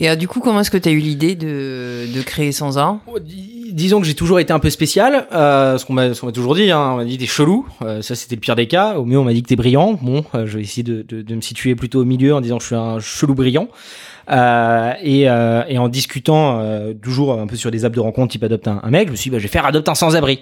Et 0.00 0.08
euh, 0.08 0.16
du 0.16 0.28
coup, 0.28 0.40
comment 0.40 0.60
est-ce 0.60 0.70
que 0.70 0.78
tu 0.78 0.88
as 0.88 0.92
eu 0.92 0.98
l'idée 0.98 1.34
de, 1.34 2.06
de 2.14 2.22
créer 2.22 2.52
Sans 2.52 2.78
Un 2.78 3.00
Oh, 3.06 3.18
dis- 3.18 3.54
Disons 3.72 4.00
que 4.00 4.06
j'ai 4.06 4.14
toujours 4.14 4.40
été 4.40 4.50
un 4.52 4.58
peu 4.60 4.70
spécial, 4.70 5.26
euh, 5.32 5.76
ce 5.76 5.84
qu'on 5.84 5.92
m'a 5.92 6.08
m'a 6.08 6.32
toujours 6.32 6.54
dit, 6.54 6.70
hein, 6.70 6.92
on 6.92 6.96
m'a 6.96 7.04
dit 7.04 7.18
t'es 7.18 7.26
chelou, 7.26 7.66
euh, 7.82 8.00
ça 8.00 8.14
c'était 8.14 8.34
le 8.34 8.40
pire 8.40 8.56
des 8.56 8.66
cas, 8.66 8.94
au 8.96 9.04
mieux 9.04 9.18
on 9.18 9.24
m'a 9.24 9.34
dit 9.34 9.42
que 9.42 9.48
t'es 9.48 9.56
brillant, 9.56 9.98
bon, 10.00 10.24
euh, 10.34 10.46
je 10.46 10.56
vais 10.56 10.62
essayer 10.62 10.82
de, 10.82 11.02
de, 11.06 11.20
de 11.20 11.34
me 11.34 11.42
situer 11.42 11.74
plutôt 11.74 12.00
au 12.00 12.04
milieu 12.06 12.34
en 12.34 12.40
disant 12.40 12.56
que 12.56 12.62
je 12.62 12.68
suis 12.68 12.76
un 12.76 12.98
chelou 12.98 13.34
brillant, 13.34 13.68
euh, 14.30 14.92
et, 15.02 15.24
et 15.24 15.78
en 15.78 15.88
discutant 15.88 16.62
toujours 17.02 17.38
un 17.38 17.46
peu 17.46 17.56
sur 17.56 17.70
des 17.70 17.84
apps 17.84 17.94
de 17.94 18.00
rencontre 18.00 18.32
type 18.32 18.42
adopte 18.42 18.68
un, 18.68 18.80
un 18.82 18.90
mec, 18.90 19.08
je 19.08 19.12
me 19.12 19.16
suis 19.16 19.28
dit 19.28 19.34
bah, 19.34 19.38
je 19.38 19.42
vais 19.42 19.48
faire 19.52 19.66
adopte 19.66 19.88
un 19.90 19.94
sans-abri, 19.94 20.40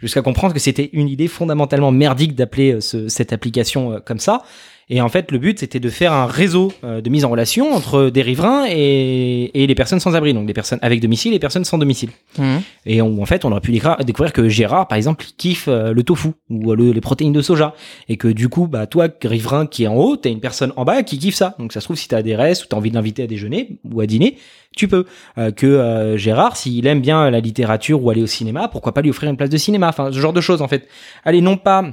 jusqu'à 0.00 0.22
comprendre 0.22 0.54
que 0.54 0.60
c'était 0.60 0.88
une 0.94 1.08
idée 1.10 1.28
fondamentalement 1.28 1.92
merdique 1.92 2.34
d'appeler 2.34 2.80
ce- 2.80 3.08
cette 3.08 3.34
application 3.34 4.00
comme 4.06 4.18
ça, 4.20 4.42
et 4.90 5.00
en 5.00 5.08
fait, 5.08 5.30
le 5.32 5.38
but, 5.38 5.58
c'était 5.58 5.80
de 5.80 5.88
faire 5.88 6.12
un 6.12 6.26
réseau 6.26 6.72
euh, 6.84 7.00
de 7.00 7.08
mise 7.10 7.24
en 7.24 7.30
relation 7.30 7.72
entre 7.74 8.10
des 8.10 8.22
riverains 8.22 8.66
et, 8.68 9.50
et 9.62 9.66
les 9.66 9.74
personnes 9.74 10.00
sans 10.00 10.14
abri, 10.14 10.34
donc 10.34 10.46
des 10.46 10.52
personnes 10.52 10.78
avec 10.82 11.00
domicile 11.00 11.32
et 11.32 11.36
les 11.36 11.38
personnes 11.38 11.64
sans 11.64 11.78
domicile. 11.78 12.10
Mhm. 12.38 12.60
Et 12.86 13.00
on- 13.02 13.22
en 13.22 13.26
fait, 13.26 13.44
on 13.44 13.52
aurait 13.52 13.60
pu 13.60 13.72
découvrir, 14.04 14.32
que 14.32 14.48
Gérard, 14.48 14.88
par 14.88 14.96
exemple, 14.96 15.24
kiffe 15.38 15.68
euh, 15.68 15.92
le 15.92 16.02
tofu 16.02 16.28
ou 16.50 16.72
euh, 16.72 16.76
le- 16.76 16.92
les 16.92 17.00
protéines 17.00 17.32
de 17.32 17.40
soja. 17.42 17.74
Et 18.08 18.16
que 18.16 18.28
du 18.28 18.48
coup, 18.48 18.66
bah, 18.66 18.86
toi, 18.86 19.08
riverain 19.22 19.66
qui 19.66 19.84
est 19.84 19.86
en 19.88 19.96
haut, 19.96 20.16
t'as 20.16 20.30
une 20.30 20.40
personne 20.40 20.72
en 20.76 20.84
bas 20.84 21.02
qui 21.02 21.18
kiffe 21.18 21.34
ça. 21.34 21.54
Donc 21.58 21.72
ça 21.72 21.80
se 21.80 21.86
trouve, 21.86 21.96
si 21.96 22.08
t'as 22.08 22.22
des 22.22 22.36
restes 22.36 22.64
ou 22.64 22.66
t'as 22.68 22.76
envie 22.76 22.90
de 22.90 22.94
l'inviter 22.96 23.22
à 23.22 23.26
déjeuner 23.26 23.78
ou 23.90 24.00
à 24.00 24.06
dîner, 24.06 24.36
tu 24.76 24.88
peux. 24.88 25.04
Euh, 25.38 25.50
que 25.50 25.66
euh, 25.66 26.16
Gérard, 26.16 26.56
s'il 26.56 26.86
aime 26.86 27.00
bien 27.00 27.30
la 27.30 27.40
littérature 27.40 28.02
ou 28.02 28.10
aller 28.10 28.22
au 28.22 28.26
cinéma, 28.26 28.68
pourquoi 28.68 28.92
pas 28.92 29.02
lui 29.02 29.10
offrir 29.10 29.30
une 29.30 29.36
place 29.36 29.50
de 29.50 29.56
cinéma 29.56 29.88
Enfin, 29.88 30.10
ce 30.12 30.18
genre 30.18 30.32
de 30.32 30.40
choses, 30.40 30.60
en 30.62 30.68
fait. 30.68 30.88
Allez, 31.24 31.40
non 31.40 31.56
pas 31.56 31.84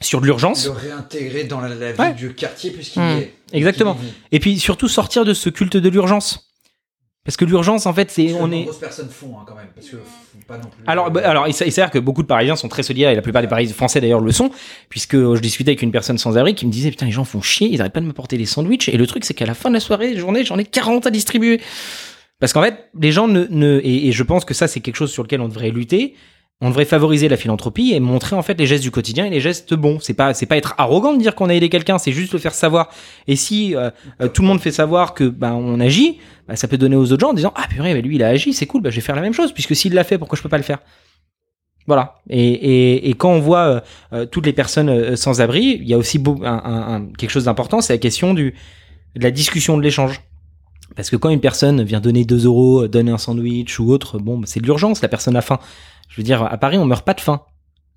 sur 0.00 0.20
de 0.20 0.26
l'urgence, 0.26 0.66
Le 0.66 0.72
réintégrer 0.72 1.44
dans 1.44 1.60
la, 1.60 1.68
la 1.74 1.92
vie 1.92 1.98
Ouais. 2.00 2.12
du 2.14 2.34
quartier 2.34 2.70
puisqu'il 2.70 3.00
y 3.02 3.18
est. 3.22 3.34
Exactement. 3.52 3.96
Et 4.32 4.40
puis 4.40 4.58
surtout 4.58 4.88
sortir 4.88 5.24
de 5.24 5.32
ce 5.34 5.48
culte 5.48 5.76
de 5.76 5.88
l'urgence. 5.88 6.42
Parce 7.24 7.36
que 7.36 7.44
l'urgence, 7.44 7.86
en 7.86 7.92
fait, 7.92 8.08
c'est 8.08 8.28
Ce 8.28 8.34
que 8.34 8.38
on 8.38 8.52
est 8.52 8.68
personnes 8.78 9.08
font 9.10 9.36
hein, 9.40 9.44
quand 9.48 9.56
même. 9.56 9.66
Parce 9.74 9.88
que 9.88 9.96
pas 10.46 10.58
non 10.58 10.68
plus. 10.68 10.84
Alors, 10.86 11.10
bah, 11.10 11.22
alors, 11.28 11.48
il 11.48 11.54
s'avère 11.54 11.90
que 11.90 11.98
beaucoup 11.98 12.22
de 12.22 12.28
Parisiens 12.28 12.54
sont 12.54 12.68
très 12.68 12.84
solidaires 12.84 13.10
et 13.10 13.16
la 13.16 13.22
plupart 13.22 13.42
des 13.42 13.48
Parisiens 13.48 13.74
français 13.74 14.00
d'ailleurs 14.00 14.20
le 14.20 14.30
sont, 14.30 14.52
puisque 14.90 15.14
euh, 15.16 15.34
je 15.34 15.40
discutais 15.40 15.70
avec 15.70 15.82
une 15.82 15.90
personne 15.90 16.18
sans 16.18 16.38
abri 16.38 16.54
qui 16.54 16.66
me 16.66 16.70
disait 16.70 16.90
putain 16.90 17.06
les 17.06 17.10
gens 17.10 17.24
font 17.24 17.42
chier, 17.42 17.66
ils 17.68 17.80
arrêtent 17.80 17.92
pas 17.94 18.00
de 18.00 18.06
m'apporter 18.06 18.36
des 18.38 18.46
sandwichs 18.46 18.88
et 18.88 18.96
le 18.96 19.06
truc 19.08 19.24
c'est 19.24 19.34
qu'à 19.34 19.44
la 19.46 19.54
fin 19.54 19.70
de 19.70 19.74
la 19.74 19.80
soirée, 19.80 20.16
journée, 20.16 20.44
j'en 20.44 20.56
ai 20.56 20.64
40 20.64 21.04
à 21.06 21.10
distribuer. 21.10 21.60
Parce 22.38 22.52
qu'en 22.52 22.62
fait, 22.62 22.90
les 23.00 23.10
gens 23.10 23.26
ne, 23.26 23.46
ne 23.50 23.80
et, 23.82 24.06
et 24.06 24.12
je 24.12 24.22
pense 24.22 24.44
que 24.44 24.54
ça 24.54 24.68
c'est 24.68 24.78
quelque 24.78 24.94
chose 24.96 25.10
sur 25.10 25.24
lequel 25.24 25.40
on 25.40 25.48
devrait 25.48 25.70
lutter. 25.70 26.14
On 26.62 26.70
devrait 26.70 26.86
favoriser 26.86 27.28
la 27.28 27.36
philanthropie 27.36 27.92
et 27.92 28.00
montrer 28.00 28.34
en 28.34 28.40
fait 28.42 28.58
les 28.58 28.64
gestes 28.64 28.82
du 28.82 28.90
quotidien 28.90 29.26
et 29.26 29.30
les 29.30 29.40
gestes 29.40 29.74
bons. 29.74 29.98
C'est 30.00 30.14
pas 30.14 30.32
c'est 30.32 30.46
pas 30.46 30.56
être 30.56 30.74
arrogant 30.78 31.12
de 31.12 31.20
dire 31.20 31.34
qu'on 31.34 31.50
a 31.50 31.54
aidé 31.54 31.68
quelqu'un, 31.68 31.98
c'est 31.98 32.12
juste 32.12 32.32
le 32.32 32.38
faire 32.38 32.54
savoir. 32.54 32.88
Et 33.26 33.36
si 33.36 33.76
euh, 33.76 33.90
euh, 34.22 34.28
tout 34.28 34.40
le 34.40 34.48
monde 34.48 34.60
fait 34.60 34.70
savoir 34.72 35.12
que 35.12 35.24
ben 35.24 35.52
on 35.52 35.78
agit, 35.80 36.18
bah, 36.48 36.56
ça 36.56 36.66
peut 36.66 36.78
donner 36.78 36.96
aux 36.96 37.12
autres 37.12 37.20
gens 37.20 37.30
en 37.30 37.34
disant 37.34 37.52
ah 37.56 37.66
purée, 37.68 37.92
bah, 37.94 38.00
lui 38.00 38.16
il 38.16 38.22
a 38.22 38.28
agi, 38.28 38.54
c'est 38.54 38.64
cool, 38.64 38.80
bah, 38.80 38.88
je 38.88 38.96
vais 38.96 39.02
faire 39.02 39.16
la 39.16 39.20
même 39.20 39.34
chose 39.34 39.52
puisque 39.52 39.76
s'il 39.76 39.92
l'a 39.92 40.02
fait, 40.04 40.16
pourquoi 40.16 40.38
je 40.38 40.42
peux 40.42 40.48
pas 40.48 40.56
le 40.56 40.62
faire? 40.62 40.78
Voilà. 41.86 42.16
Et, 42.30 42.40
et, 42.48 43.10
et 43.10 43.14
quand 43.14 43.30
on 43.30 43.38
voit 43.40 43.58
euh, 43.66 43.80
euh, 44.14 44.26
toutes 44.26 44.46
les 44.46 44.54
personnes 44.54 44.88
euh, 44.88 45.14
sans 45.14 45.42
abri, 45.42 45.78
il 45.80 45.86
y 45.86 45.92
a 45.94 45.98
aussi 45.98 46.20
un, 46.42 46.62
un- 46.64 47.06
quelque 47.18 47.30
chose 47.30 47.44
d'important, 47.44 47.82
c'est 47.82 47.92
la 47.92 47.98
question 47.98 48.32
du 48.34 48.54
de 49.14 49.22
la 49.22 49.30
discussion 49.30 49.76
de 49.76 49.82
l'échange. 49.82 50.20
Parce 50.94 51.10
que 51.10 51.16
quand 51.16 51.28
une 51.30 51.40
personne 51.40 51.82
vient 51.82 52.00
donner 52.00 52.24
2 52.24 52.46
euros, 52.46 52.88
donne 52.88 53.08
un 53.08 53.18
sandwich 53.18 53.78
ou 53.78 53.90
autre, 53.92 54.18
bon, 54.18 54.38
bah, 54.38 54.46
c'est 54.48 54.60
de 54.60 54.64
l'urgence, 54.66 55.02
la 55.02 55.08
personne 55.08 55.36
a 55.36 55.42
faim. 55.42 55.58
Je 56.08 56.16
veux 56.20 56.24
dire, 56.24 56.42
à 56.42 56.56
Paris, 56.58 56.78
on 56.78 56.84
meurt 56.84 57.04
pas 57.04 57.14
de 57.14 57.20
faim. 57.20 57.42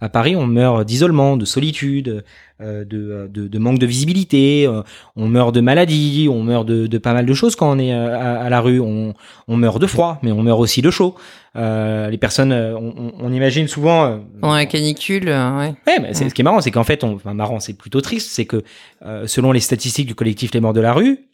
À 0.02 0.08
Paris, 0.08 0.38
on 0.38 0.48
meurt 0.48 0.86
d'isolement, 0.86 1.36
de 1.36 1.44
solitude, 1.44 2.24
euh, 2.62 2.86
de, 2.86 3.28
de, 3.30 3.50
de 3.50 3.60
manque 3.60 3.80
de 3.80 3.86
visibilité, 3.86 4.66
euh, 4.66 4.82
on 5.18 5.28
meurt 5.28 5.54
de 5.54 5.60
maladie, 5.60 6.30
on 6.32 6.42
meurt 6.42 6.66
de, 6.66 6.88
de 6.88 6.98
pas 6.98 7.12
mal 7.12 7.26
de 7.26 7.34
choses 7.34 7.58
quand 7.58 7.70
on 7.70 7.78
est 7.80 7.94
euh, 7.94 8.18
à, 8.18 8.40
à 8.46 8.50
la 8.50 8.62
rue. 8.62 8.80
On, 8.80 9.14
on 9.50 9.58
meurt 9.58 9.78
de 9.82 9.88
froid, 9.88 10.18
mais 10.24 10.32
on 10.32 10.42
meurt 10.42 10.58
aussi 10.62 10.82
de 10.82 10.90
chaud. 10.90 11.16
Euh, 11.58 12.10
les 12.10 12.18
personnes, 12.18 12.54
euh, 12.54 12.78
on, 12.78 13.12
on- 13.20 13.34
imagine 13.34 13.68
souvent... 13.68 14.06
euh, 14.06 14.18
En 14.42 14.54
la 14.54 14.66
canicule, 14.66 15.28
euh, 15.28 15.58
ouais. 15.60 15.74
Ouais, 15.86 16.00
mais 16.02 16.14
c'est- 16.14 16.30
ce 16.30 16.34
qui 16.34 16.42
est 16.42 16.46
marrant, 16.46 16.62
c'est 16.62 16.72
qu'en 16.72 16.86
fait, 16.86 17.04
on, 17.04 17.16
enfin 17.16 17.34
marrant, 17.34 17.60
c'est 17.60 17.74
plutôt 17.78 18.00
triste, 18.00 18.30
c'est 18.32 18.46
que 18.46 18.64
euh, 19.06 19.28
selon 19.28 19.52
les 19.52 19.60
statistiques 19.60 20.08
du 20.08 20.16
collectif 20.16 20.54
Les 20.54 20.62
Morts 20.62 20.72
de 20.74 20.80
la 20.82 20.94
rue, 20.94 21.26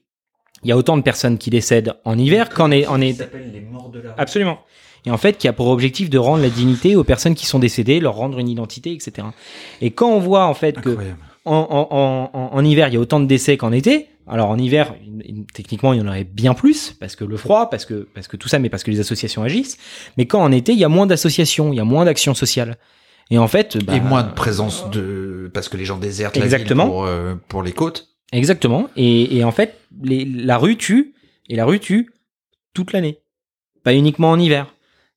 il 0.63 0.69
y 0.69 0.71
a 0.71 0.77
autant 0.77 0.97
de 0.97 1.03
personnes 1.03 1.37
qui 1.37 1.51
décèdent 1.51 1.93
en 2.03 2.17
hiver 2.17 2.49
qu'en 2.49 2.71
est, 2.71 2.87
en 2.87 2.99
est 2.99 3.19
les 3.53 3.61
morts 3.61 3.89
de 3.89 3.99
la 3.99 4.15
absolument. 4.17 4.57
Et 5.05 5.11
en 5.11 5.17
fait, 5.17 5.37
qui 5.37 5.47
a 5.47 5.53
pour 5.53 5.67
objectif 5.67 6.09
de 6.09 6.17
rendre 6.17 6.41
la 6.41 6.49
dignité 6.49 6.95
aux 6.95 7.03
personnes 7.03 7.35
qui 7.35 7.45
sont 7.45 7.59
décédées, 7.59 7.99
leur 7.99 8.15
rendre 8.15 8.39
une 8.39 8.49
identité, 8.49 8.91
etc. 8.93 9.27
Et 9.81 9.91
quand 9.91 10.09
on 10.09 10.19
voit 10.19 10.45
en 10.45 10.53
fait 10.55 10.79
que 10.81 10.89
Incroyable. 10.89 11.19
en, 11.45 11.53
en, 11.53 11.87
en, 11.95 12.29
en- 12.33 12.49
en 12.57 12.65
hiver, 12.65 12.87
il 12.87 12.93
y 12.95 12.97
a 12.97 12.99
autant 12.99 13.19
de 13.19 13.25
décès 13.27 13.55
qu'en 13.57 13.71
été. 13.71 14.07
Alors 14.27 14.49
en 14.49 14.57
hiver, 14.57 14.95
techniquement, 15.53 15.93
il 15.93 15.99
y 15.99 16.01
en 16.01 16.07
aurait 16.07 16.23
bien 16.23 16.55
plus 16.55 16.93
parce 16.99 17.15
que 17.15 17.23
le 17.23 17.37
froid, 17.37 17.69
parce 17.69 17.85
que 17.85 18.07
parce 18.15 18.27
que 18.27 18.37
tout 18.37 18.47
ça, 18.47 18.57
mais 18.57 18.69
parce 18.69 18.83
que 18.83 18.89
les 18.89 18.99
associations 18.99 19.43
agissent. 19.43 19.77
Mais 20.17 20.25
quand 20.25 20.41
en 20.41 20.51
été, 20.51 20.71
il 20.73 20.79
y 20.79 20.83
a 20.83 20.89
moins 20.89 21.05
d'associations, 21.05 21.71
il 21.71 21.75
y 21.75 21.79
a 21.79 21.83
moins 21.83 22.05
d'actions 22.05 22.33
sociales. 22.33 22.77
Et 23.29 23.37
en 23.37 23.47
fait, 23.47 23.77
bah, 23.85 23.95
Et 23.95 23.99
moins 24.01 24.23
de 24.23 24.31
présence 24.33 24.89
de 24.89 25.49
parce 25.53 25.69
que 25.69 25.77
les 25.77 25.85
gens 25.85 25.97
désertent 25.97 26.37
Exactement. 26.37 26.83
la 26.85 26.89
ville 26.89 26.93
pour, 26.93 27.05
euh, 27.05 27.35
pour 27.47 27.61
les 27.63 27.71
côtes. 27.71 28.07
Exactement. 28.31 28.89
Et, 28.95 29.37
et 29.37 29.43
en 29.43 29.51
fait, 29.51 29.79
les, 30.01 30.25
la 30.25 30.57
rue 30.57 30.77
tue, 30.77 31.13
et 31.49 31.55
la 31.55 31.65
rue 31.65 31.79
tue 31.79 32.09
toute 32.73 32.91
l'année. 32.93 33.19
Pas 33.83 33.93
uniquement 33.93 34.31
en 34.31 34.39
hiver. 34.39 34.73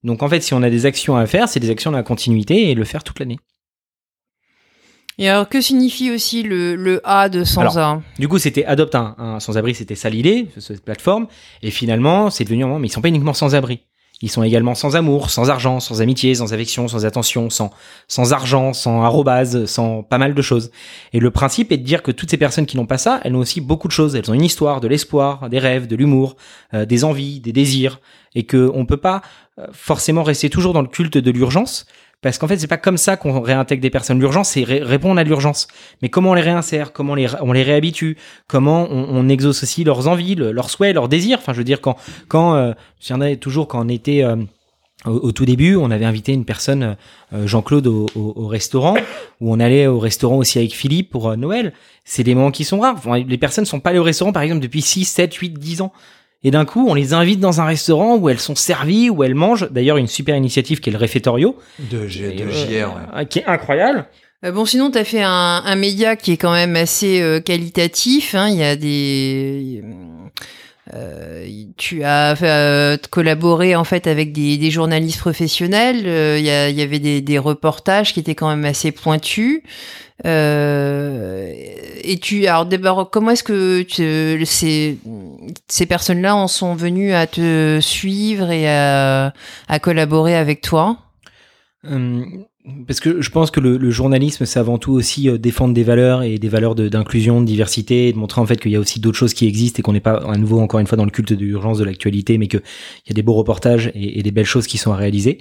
Donc 0.08 0.22
en 0.22 0.28
fait, 0.28 0.40
si 0.40 0.54
on 0.54 0.62
a 0.62 0.70
des 0.70 0.86
actions 0.86 1.18
à 1.18 1.26
faire, 1.26 1.50
c'est 1.50 1.60
des 1.60 1.68
actions 1.68 1.90
dans 1.90 1.98
la 1.98 2.02
continuité 2.02 2.70
et 2.70 2.74
le 2.74 2.84
faire 2.84 3.04
toute 3.04 3.20
l'année. 3.20 3.38
Et 5.18 5.28
alors, 5.28 5.50
que 5.50 5.60
signifie 5.60 6.10
aussi 6.10 6.42
le, 6.42 6.76
le 6.76 7.02
A 7.04 7.28
de 7.28 7.44
sans 7.44 7.76
A 7.76 8.00
Du 8.18 8.26
coup, 8.26 8.38
c'était 8.38 8.64
adopte 8.64 8.94
un, 8.94 9.16
un 9.18 9.38
sans-abri, 9.38 9.74
c'était 9.74 9.96
ça 9.96 10.08
l'idée, 10.08 10.48
cette 10.58 10.82
plateforme. 10.82 11.26
Et 11.60 11.70
finalement, 11.70 12.30
c'est 12.30 12.44
devenu 12.44 12.64
un 12.64 12.68
moment, 12.68 12.78
mais 12.78 12.86
ils 12.86 12.90
sont 12.90 13.02
pas 13.02 13.08
uniquement 13.08 13.34
sans-abri. 13.34 13.82
Ils 14.20 14.30
sont 14.30 14.42
également 14.42 14.74
sans 14.74 14.96
amour, 14.96 15.30
sans 15.30 15.48
argent, 15.48 15.78
sans 15.78 16.02
amitié, 16.02 16.34
sans 16.34 16.52
affection, 16.52 16.88
sans 16.88 17.04
attention, 17.04 17.50
sans, 17.50 17.70
sans 18.08 18.32
argent, 18.32 18.72
sans 18.72 19.02
arrobase, 19.02 19.66
sans 19.66 20.02
pas 20.02 20.18
mal 20.18 20.34
de 20.34 20.42
choses. 20.42 20.72
Et 21.12 21.20
le 21.20 21.30
principe 21.30 21.70
est 21.70 21.76
de 21.76 21.84
dire 21.84 22.02
que 22.02 22.10
toutes 22.10 22.30
ces 22.30 22.36
personnes 22.36 22.66
qui 22.66 22.76
n'ont 22.76 22.86
pas 22.86 22.98
ça, 22.98 23.20
elles 23.22 23.36
ont 23.36 23.40
aussi 23.40 23.60
beaucoup 23.60 23.86
de 23.86 23.92
choses. 23.92 24.16
Elles 24.16 24.28
ont 24.28 24.34
une 24.34 24.44
histoire, 24.44 24.80
de 24.80 24.88
l'espoir, 24.88 25.48
des 25.48 25.60
rêves, 25.60 25.86
de 25.86 25.94
l'humour, 25.94 26.36
euh, 26.74 26.84
des 26.84 27.04
envies, 27.04 27.38
des 27.38 27.52
désirs. 27.52 28.00
Et 28.34 28.42
que 28.44 28.70
on 28.74 28.84
peut 28.86 28.98
pas 28.98 29.22
forcément 29.72 30.22
rester 30.22 30.50
toujours 30.50 30.72
dans 30.72 30.82
le 30.82 30.88
culte 30.88 31.18
de 31.18 31.30
l'urgence. 31.30 31.86
Parce 32.20 32.36
qu'en 32.36 32.48
fait, 32.48 32.58
c'est 32.58 32.66
pas 32.66 32.78
comme 32.78 32.96
ça 32.96 33.16
qu'on 33.16 33.40
réintègre 33.40 33.80
des 33.80 33.90
personnes. 33.90 34.18
L'urgence, 34.18 34.48
c'est 34.48 34.64
ré- 34.64 34.82
répondre 34.82 35.20
à 35.20 35.24
l'urgence. 35.24 35.68
Mais 36.02 36.08
comment 36.08 36.30
on 36.30 36.34
les 36.34 36.42
réinsère? 36.42 36.92
Comment 36.92 37.12
on 37.12 37.14
les, 37.14 37.28
on 37.40 37.52
réhabitue? 37.64 38.16
Comment 38.48 38.88
on, 38.90 39.28
exauce 39.28 39.62
aussi 39.62 39.84
leurs 39.84 40.08
envies, 40.08 40.34
le- 40.34 40.50
leurs 40.50 40.68
souhaits, 40.68 40.94
leurs 40.94 41.08
désirs? 41.08 41.38
Enfin, 41.40 41.52
je 41.52 41.58
veux 41.58 41.64
dire, 41.64 41.80
quand, 41.80 41.96
quand 42.26 42.56
euh, 42.56 42.72
il 43.00 43.08
y 43.08 43.12
toujours 43.36 43.68
quand 43.68 43.84
on 43.84 43.88
était 43.88 44.24
euh, 44.24 44.34
au, 45.04 45.30
tout 45.30 45.44
début, 45.44 45.76
on 45.76 45.92
avait 45.92 46.06
invité 46.06 46.32
une 46.32 46.44
personne, 46.44 46.96
euh, 47.32 47.46
Jean-Claude, 47.46 47.86
au, 47.86 48.06
au- 48.16 48.32
au 48.34 48.46
restaurant, 48.48 48.96
où 49.40 49.52
on 49.54 49.60
allait 49.60 49.86
au 49.86 50.00
restaurant 50.00 50.38
aussi 50.38 50.58
avec 50.58 50.74
Philippe 50.74 51.10
pour 51.10 51.28
euh, 51.30 51.36
Noël. 51.36 51.72
C'est 52.04 52.24
des 52.24 52.34
moments 52.34 52.50
qui 52.50 52.64
sont 52.64 52.80
rares. 52.80 53.00
Les 53.14 53.38
personnes 53.38 53.64
sont 53.64 53.78
pas 53.78 53.90
allées 53.90 54.00
au 54.00 54.04
restaurant, 54.04 54.32
par 54.32 54.42
exemple, 54.42 54.60
depuis 54.62 54.82
6, 54.82 55.04
7, 55.04 55.32
8, 55.34 55.50
10 55.56 55.82
ans. 55.82 55.92
Et 56.44 56.50
d'un 56.52 56.64
coup, 56.64 56.86
on 56.88 56.94
les 56.94 57.14
invite 57.14 57.40
dans 57.40 57.60
un 57.60 57.64
restaurant 57.64 58.16
où 58.16 58.28
elles 58.28 58.38
sont 58.38 58.54
servies, 58.54 59.10
où 59.10 59.24
elles 59.24 59.34
mangent. 59.34 59.68
D'ailleurs, 59.70 59.96
une 59.96 60.06
super 60.06 60.36
initiative 60.36 60.78
qui 60.80 60.88
est 60.90 60.92
le 60.92 60.98
réfectorio, 60.98 61.56
De, 61.90 62.06
G- 62.06 62.32
de 62.32 62.48
Et, 62.48 62.52
JR. 62.52 62.96
euh, 63.16 63.24
qui 63.24 63.40
est 63.40 63.46
incroyable. 63.46 64.06
Euh, 64.44 64.52
Bon, 64.52 64.64
sinon, 64.64 64.90
tu 64.92 64.98
as 64.98 65.04
fait 65.04 65.22
un, 65.22 65.30
un 65.64 65.74
média 65.74 66.14
qui 66.14 66.30
est 66.32 66.36
quand 66.36 66.52
même 66.52 66.76
assez 66.76 67.20
euh, 67.20 67.40
qualitatif. 67.40 68.36
hein. 68.36 68.48
Il 68.50 68.56
y 68.56 68.62
a 68.62 68.76
des. 68.76 69.82
Euh, 70.94 71.46
tu 71.76 72.02
as 72.02 72.42
euh, 72.42 72.96
collaboré 73.10 73.76
en 73.76 73.84
fait 73.84 74.06
avec 74.06 74.32
des, 74.32 74.70
journalistes 74.70 75.20
professionnels. 75.20 76.04
Euh, 76.06 76.38
Il 76.38 76.44
y, 76.44 76.82
avait 76.82 76.98
des, 76.98 77.38
reportages 77.38 78.12
qui 78.12 78.20
étaient 78.20 78.34
quand 78.34 78.48
même 78.48 78.64
assez 78.64 78.92
pointus. 78.92 79.62
Et 80.24 82.18
tu, 82.20 82.46
alors 82.46 83.10
comment 83.10 83.30
est-ce 83.32 83.44
que 83.44 83.84
ces, 84.44 84.98
ces 85.68 85.86
personnes-là 85.86 86.34
en 86.34 86.48
sont 86.48 86.74
venues 86.74 87.12
à 87.12 87.26
te 87.26 87.78
suivre 87.80 88.50
et 88.50 88.68
à, 88.68 89.32
à 89.68 89.78
collaborer 89.78 90.36
avec 90.36 90.60
toi? 90.62 90.98
Parce 92.86 93.00
que 93.00 93.20
je 93.20 93.30
pense 93.30 93.50
que 93.50 93.60
le, 93.60 93.76
le 93.76 93.90
journalisme, 93.90 94.44
c'est 94.44 94.58
avant 94.58 94.78
tout 94.78 94.92
aussi 94.92 95.28
euh, 95.28 95.38
défendre 95.38 95.74
des 95.74 95.82
valeurs 95.82 96.22
et 96.22 96.38
des 96.38 96.48
valeurs 96.48 96.74
d'inclusion, 96.74 97.40
de, 97.40 97.46
diversité, 97.46 98.08
et 98.08 98.12
de 98.12 98.18
montrer 98.18 98.40
en 98.40 98.46
fait 98.46 98.60
qu'il 98.60 98.72
y 98.72 98.76
a 98.76 98.80
aussi 98.80 99.00
d'autres 99.00 99.18
choses 99.18 99.34
qui 99.34 99.46
existent 99.46 99.78
et 99.78 99.82
qu'on 99.82 99.92
n'est 99.92 100.00
pas 100.00 100.16
à 100.16 100.36
nouveau 100.36 100.60
encore 100.60 100.80
une 100.80 100.86
fois 100.86 100.96
dans 100.96 101.04
le 101.04 101.10
culte 101.10 101.32
de 101.32 101.44
l'urgence 101.44 101.78
de 101.78 101.84
l'actualité, 101.84 102.38
mais 102.38 102.48
qu'il 102.48 102.62
y 103.06 103.10
a 103.10 103.14
des 103.14 103.22
beaux 103.22 103.34
reportages 103.34 103.90
et, 103.94 104.22
des 104.22 104.30
belles 104.30 104.44
choses 104.44 104.66
qui 104.66 104.78
sont 104.78 104.92
à 104.92 104.96
réaliser. 104.96 105.38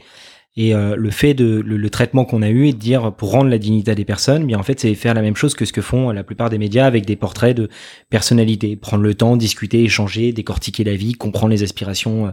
Et 0.60 0.74
euh, 0.74 0.96
le 0.96 1.12
fait 1.12 1.36
de 1.36 1.60
le, 1.60 1.78
le 1.78 1.90
traitement 1.90 2.26
qu'on 2.26 2.42
a 2.42 2.50
eu 2.50 2.68
et 2.68 2.74
de 2.74 2.80
dire 2.80 3.13
pour 3.13 3.32
rendre 3.32 3.50
la 3.50 3.60
dignité 3.60 3.94
des 3.94 4.06
personnes, 4.06 4.46
bien 4.46 4.58
en 4.58 4.63
fait 4.63 4.80
c'est 4.80 4.96
faire 4.96 5.13
la 5.13 5.22
même 5.22 5.36
chose 5.36 5.54
que 5.54 5.66
ce 5.66 5.74
que 5.74 5.82
font 5.82 6.10
la 6.10 6.24
plupart 6.24 6.50
des 6.50 6.58
médias 6.58 6.88
avec 6.88 7.06
des 7.06 7.16
portraits 7.16 7.56
de 7.56 7.70
personnalités, 8.10 8.76
prendre 8.76 9.04
le 9.04 9.13
temps, 9.13 9.38
discuter, 9.38 9.84
échanger, 9.84 10.32
décortiquer 10.32 10.84
la 10.84 10.96
vie, 10.96 11.13
comprendre 11.13 11.52
les 11.52 11.62
aspirations 11.62 12.28
euh, 12.28 12.32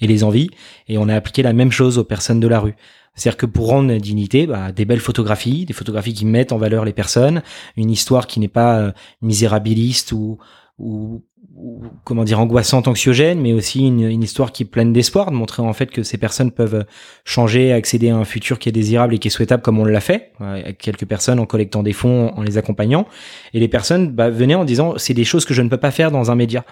et 0.00 0.06
les 0.06 0.24
envies. 0.24 0.48
Et 0.88 0.96
on 0.96 1.08
a 1.08 1.14
appliqué 1.14 1.42
la 1.42 1.52
même 1.52 1.72
chose 1.72 1.98
aux 1.98 2.04
personnes 2.04 2.40
de 2.40 2.48
la 2.48 2.60
rue. 2.60 2.74
C'est-à-dire 3.16 3.38
que 3.38 3.46
pour 3.46 3.68
rendre 3.68 3.92
dignité, 3.96 4.46
bah, 4.46 4.72
des 4.72 4.84
belles 4.84 5.00
photographies, 5.00 5.64
des 5.64 5.72
photographies 5.72 6.14
qui 6.14 6.26
mettent 6.26 6.52
en 6.52 6.58
valeur 6.58 6.84
les 6.84 6.92
personnes, 6.92 7.42
une 7.76 7.90
histoire 7.90 8.26
qui 8.26 8.38
n'est 8.40 8.48
pas 8.48 8.78
euh, 8.78 8.92
misérabiliste 9.22 10.12
ou, 10.12 10.38
ou, 10.78 11.24
ou, 11.56 11.82
comment 12.04 12.24
dire 12.24 12.38
angoissante, 12.38 12.88
anxiogène, 12.88 13.40
mais 13.40 13.54
aussi 13.54 13.86
une, 13.86 14.02
une 14.02 14.22
histoire 14.22 14.52
qui 14.52 14.64
est 14.64 14.66
pleine 14.66 14.92
d'espoir, 14.92 15.30
de 15.30 15.36
montrer 15.36 15.62
en 15.62 15.72
fait 15.72 15.90
que 15.90 16.02
ces 16.02 16.18
personnes 16.18 16.52
peuvent 16.52 16.84
changer, 17.24 17.72
accéder 17.72 18.10
à 18.10 18.16
un 18.16 18.24
futur 18.24 18.58
qui 18.58 18.68
est 18.68 18.72
désirable 18.72 19.14
et 19.14 19.18
qui 19.18 19.28
est 19.28 19.30
souhaitable 19.30 19.62
comme 19.62 19.78
on 19.78 19.84
l'a 19.84 20.00
fait, 20.00 20.32
avec 20.38 20.78
quelques 20.78 21.06
personnes 21.06 21.40
en 21.40 21.46
collectant 21.46 21.82
des 21.82 21.94
fonds, 21.94 22.32
en 22.36 22.42
les 22.42 22.58
accompagnant, 22.58 23.06
et 23.54 23.60
les 23.60 23.68
personnes 23.68 24.10
bah, 24.10 24.28
venaient 24.28 24.54
en 24.54 24.64
disant 24.66 24.94
c'est 24.98 25.14
des 25.14 25.24
choses 25.24 25.46
que 25.46 25.54
je 25.54 25.62
ne 25.62 25.70
peux 25.70 25.78
pas 25.78 25.90
faire 25.90 26.10
dans 26.10 26.30
un 26.30 26.34
média. 26.34 26.64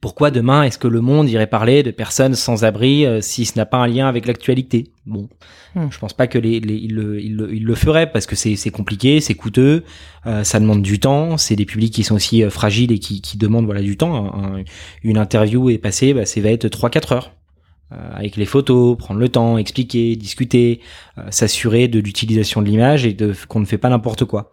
Pourquoi 0.00 0.30
demain 0.30 0.62
est-ce 0.62 0.78
que 0.78 0.86
le 0.86 1.00
monde 1.00 1.28
irait 1.28 1.48
parler 1.48 1.82
de 1.82 1.90
personnes 1.90 2.34
sans 2.34 2.64
abri 2.64 3.04
euh, 3.04 3.20
si 3.20 3.44
ce 3.44 3.58
n'a 3.58 3.66
pas 3.66 3.78
un 3.78 3.88
lien 3.88 4.06
avec 4.06 4.26
l'actualité? 4.26 4.84
Bon, 5.06 5.28
Hmm. 5.74 5.88
je 5.90 5.98
pense 5.98 6.14
pas 6.14 6.26
que 6.26 6.38
les, 6.38 6.60
les 6.60 6.74
ils, 6.76 6.94
le, 6.94 7.20
ils, 7.20 7.36
le, 7.36 7.54
ils 7.54 7.62
le 7.62 7.74
feraient 7.74 8.10
parce 8.10 8.24
que 8.26 8.34
c'est 8.34 8.70
compliqué, 8.70 9.20
c'est 9.20 9.34
coûteux, 9.34 9.84
euh, 10.26 10.42
ça 10.42 10.60
demande 10.60 10.80
du 10.80 10.98
temps, 10.98 11.36
c'est 11.36 11.56
des 11.56 11.66
publics 11.66 11.92
qui 11.92 12.04
sont 12.04 12.14
aussi 12.14 12.42
euh, 12.42 12.48
fragiles 12.48 12.90
et 12.90 12.98
qui, 12.98 13.20
qui 13.20 13.36
demandent 13.36 13.66
voilà 13.66 13.82
du 13.82 13.96
temps. 13.98 14.32
Un- 14.34 14.60
un- 14.60 14.64
une 15.02 15.18
interview 15.18 15.68
est 15.68 15.76
passée, 15.76 16.14
bah, 16.14 16.24
c'est 16.24 16.40
va 16.40 16.50
être 16.50 16.68
3-4 16.68 17.12
heures. 17.12 17.32
Euh, 17.92 17.96
avec 18.14 18.36
les 18.36 18.46
photos, 18.46 18.96
prendre 18.96 19.20
le 19.20 19.28
temps, 19.28 19.58
expliquer, 19.58 20.16
discuter, 20.16 20.80
euh, 21.18 21.22
s'assurer 21.30 21.86
de 21.88 21.98
l'utilisation 22.00 22.62
de 22.62 22.66
l'image 22.68 23.04
et 23.04 23.12
de 23.12 23.34
qu'on 23.48 23.60
ne 23.60 23.66
fait 23.66 23.78
pas 23.78 23.90
n'importe 23.90 24.24
quoi. 24.24 24.50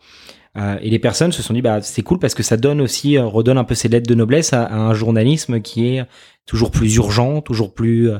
Euh, 0.58 0.78
et 0.82 0.89
les 0.89 1.00
personnes 1.00 1.34
se 1.34 1.44
sont 1.44 1.54
dit 1.54 1.62
bah 1.62 1.82
c'est 1.82 2.02
cool 2.02 2.18
parce 2.18 2.34
que 2.34 2.44
ça 2.44 2.56
donne 2.56 2.80
aussi 2.80 3.18
euh, 3.18 3.26
redonne 3.26 3.58
un 3.58 3.65
peu 3.65 3.76
ses 3.76 3.89
lettres 3.89 4.08
de 4.08 4.15
noblesse 4.15 4.54
à, 4.54 4.63
à 4.63 4.76
un 4.76 4.94
journalisme 4.94 5.60
qui 5.60 5.88
est 5.88 6.06
toujours 6.46 6.72
plus 6.72 6.96
urgent, 6.96 7.41
toujours 7.41 7.74
plus 7.74 8.10
euh, 8.10 8.20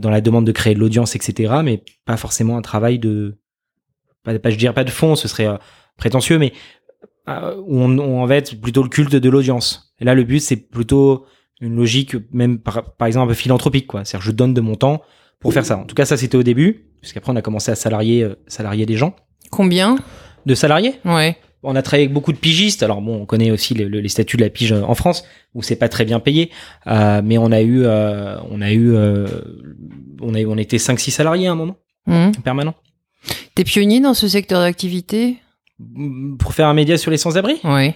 dans 0.00 0.10
la 0.10 0.20
demande 0.20 0.44
de 0.44 0.52
créer 0.52 0.74
de 0.74 0.80
l'audience, 0.80 1.14
etc. 1.14 1.54
Mais 1.62 1.84
pas 2.04 2.16
forcément 2.16 2.56
un 2.56 2.62
travail 2.62 2.98
de 2.98 3.38
pas, 4.24 4.36
pas 4.38 4.50
je 4.50 4.56
dirais 4.56 4.74
pas 4.74 4.82
de 4.82 4.90
fond, 4.90 5.14
ce 5.14 5.28
serait 5.28 5.46
prétentieux, 5.96 6.38
mais 6.38 6.52
on, 7.28 7.98
on 7.98 8.24
va 8.26 8.36
être 8.36 8.60
plutôt 8.60 8.82
le 8.82 8.88
culte 8.88 9.14
de 9.14 9.30
l'audience. 9.30 9.94
Et 10.00 10.04
là 10.04 10.14
le 10.14 10.24
but 10.24 10.40
c'est 10.40 10.56
plutôt 10.56 11.26
une 11.60 11.76
logique 11.76 12.16
même 12.32 12.58
par, 12.58 12.96
par 12.96 13.06
exemple 13.06 13.26
un 13.26 13.28
peu 13.28 13.34
philanthropique 13.34 13.86
quoi. 13.86 14.04
C'est-à-dire 14.04 14.26
je 14.26 14.32
donne 14.32 14.54
de 14.54 14.60
mon 14.60 14.74
temps 14.74 15.02
pour 15.38 15.52
faire 15.52 15.64
ça. 15.64 15.78
En 15.78 15.84
tout 15.84 15.94
cas 15.94 16.04
ça 16.04 16.16
c'était 16.16 16.36
au 16.36 16.42
début, 16.42 16.88
puisqu'après 17.00 17.32
on 17.32 17.36
a 17.36 17.42
commencé 17.42 17.70
à 17.70 17.76
salarier 17.76 18.28
salarier 18.48 18.86
des 18.86 18.96
gens. 18.96 19.14
Combien? 19.50 19.96
De 20.46 20.54
salariés? 20.54 20.94
Ouais. 21.04 21.36
On 21.66 21.76
a 21.76 21.82
travaillé 21.82 22.04
avec 22.04 22.14
beaucoup 22.14 22.32
de 22.32 22.38
pigistes. 22.38 22.82
Alors 22.82 23.00
bon, 23.02 23.20
on 23.22 23.26
connaît 23.26 23.50
aussi 23.50 23.74
le- 23.74 23.88
le- 23.88 24.00
les 24.00 24.08
statuts 24.08 24.36
de 24.36 24.42
la 24.42 24.50
pige 24.50 24.72
en 24.72 24.94
France 24.94 25.24
où 25.54 25.62
c'est 25.62 25.76
pas 25.76 25.88
très 25.88 26.04
bien 26.04 26.20
payé, 26.20 26.50
Euh, 26.86 27.20
mais 27.24 27.36
on 27.38 27.52
a 27.52 27.60
eu, 27.60 27.84
euh, 27.84 28.36
on 28.50 28.60
a 28.62 28.72
eu, 28.72 28.94
euh, 28.94 29.26
on 30.20 30.34
a, 30.34 30.42
on 30.44 30.56
était 30.58 30.78
5-6 30.78 31.10
salariés 31.10 31.48
à 31.48 31.52
un 31.52 31.56
moment 31.56 31.76
Hum. 32.08 32.32
permanent 32.44 32.74
T'es 33.54 33.64
pionnier 33.64 34.00
dans 34.00 34.14
ce 34.14 34.28
secteur 34.28 34.60
d'activité? 34.60 35.36
Pour 36.38 36.54
faire 36.54 36.68
un 36.68 36.74
média 36.74 36.96
sur 36.96 37.10
les 37.10 37.16
sans-abri? 37.18 37.56
Oui. 37.64 37.92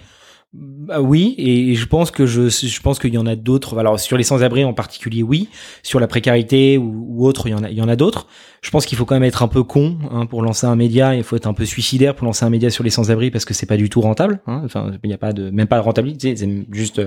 Bah 0.52 1.00
oui, 1.00 1.36
et 1.38 1.76
je 1.76 1.86
pense 1.86 2.10
que 2.10 2.26
je, 2.26 2.48
je 2.48 2.80
pense 2.80 2.98
qu'il 2.98 3.14
y 3.14 3.18
en 3.18 3.26
a 3.26 3.36
d'autres. 3.36 3.78
Alors 3.78 4.00
sur 4.00 4.16
les 4.16 4.24
sans-abri 4.24 4.64
en 4.64 4.72
particulier, 4.72 5.22
oui. 5.22 5.48
Sur 5.84 6.00
la 6.00 6.08
précarité 6.08 6.76
ou, 6.76 7.24
autre, 7.24 7.46
il 7.46 7.52
y 7.52 7.54
en 7.54 7.62
a, 7.62 7.70
il 7.70 7.76
y 7.76 7.82
en 7.82 7.88
a 7.88 7.94
d'autres. 7.94 8.26
Je 8.60 8.70
pense 8.70 8.84
qu'il 8.84 8.98
faut 8.98 9.04
quand 9.04 9.14
même 9.14 9.22
être 9.22 9.44
un 9.44 9.48
peu 9.48 9.62
con 9.62 9.96
hein, 10.10 10.26
pour 10.26 10.42
lancer 10.42 10.66
un 10.66 10.74
média. 10.74 11.14
Il 11.14 11.22
faut 11.22 11.36
être 11.36 11.46
un 11.46 11.54
peu 11.54 11.64
suicidaire 11.64 12.16
pour 12.16 12.26
lancer 12.26 12.44
un 12.44 12.50
média 12.50 12.68
sur 12.68 12.82
les 12.82 12.90
sans-abri 12.90 13.30
parce 13.30 13.44
que 13.44 13.54
c'est 13.54 13.66
pas 13.66 13.76
du 13.76 13.88
tout 13.88 14.00
rentable. 14.00 14.40
Hein. 14.48 14.62
Enfin, 14.64 14.90
il 15.04 15.06
n'y 15.06 15.14
a 15.14 15.18
pas 15.18 15.32
de, 15.32 15.50
même 15.50 15.68
pas 15.68 15.78
de 15.78 15.84
rentabilité. 15.84 16.34
C'est 16.34 16.48
juste. 16.72 17.00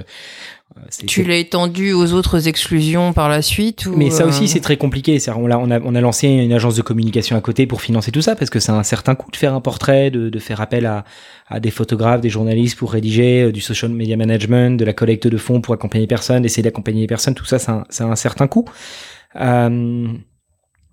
Euh, 0.77 0.81
Tu 1.07 1.23
l'as 1.23 1.37
étendu 1.37 1.93
aux 1.93 2.13
autres 2.13 2.47
exclusions 2.47 3.13
par 3.13 3.29
la 3.29 3.41
suite 3.41 3.85
ou 3.85 3.95
mais 3.95 4.09
ça 4.09 4.23
euh, 4.23 4.29
aussi, 4.29 4.47
c'est 4.47 4.59
très 4.59 4.77
compliqué. 4.77 5.17
On 5.27 5.49
a, 5.49 5.57
on, 5.57 5.71
a, 5.71 5.79
on 5.79 5.95
a 5.95 6.01
lancé 6.01 6.27
une 6.27 6.53
agence 6.53 6.75
de 6.75 6.81
communication 6.81 7.35
à 7.35 7.41
côté 7.41 7.67
pour 7.67 7.81
financer 7.81 8.11
tout 8.11 8.21
ça 8.21 8.35
parce 8.35 8.49
que 8.49 8.59
c'est 8.59 8.71
un 8.71 8.83
certain 8.83 9.15
coût 9.15 9.31
de 9.31 9.35
faire 9.35 9.53
un 9.53 9.61
portrait, 9.61 10.11
de, 10.11 10.29
de 10.29 10.39
faire 10.39 10.61
appel 10.61 10.85
à, 10.85 11.05
à 11.47 11.59
des 11.59 11.71
photographes, 11.71 12.21
des 12.21 12.29
journalistes 12.29 12.77
pour 12.77 12.91
rédiger, 12.91 13.43
euh, 13.43 13.51
du 13.51 13.61
social 13.61 13.91
media 13.91 14.17
management, 14.17 14.77
de 14.77 14.85
la 14.85 14.93
collecte 14.93 15.27
de 15.27 15.37
fonds 15.37 15.61
pour 15.61 15.73
accompagner 15.73 16.03
les 16.03 16.07
personnes, 16.07 16.41
d'essayer 16.41 16.63
d'accompagner 16.63 17.01
les 17.01 17.07
personnes. 17.07 17.35
Tout 17.35 17.45
ça, 17.45 17.59
c'est 17.59 17.71
un, 17.71 17.83
c'est 17.89 18.03
un 18.03 18.15
certain 18.15 18.47
coût. 18.47 18.65
Euh, 19.35 20.07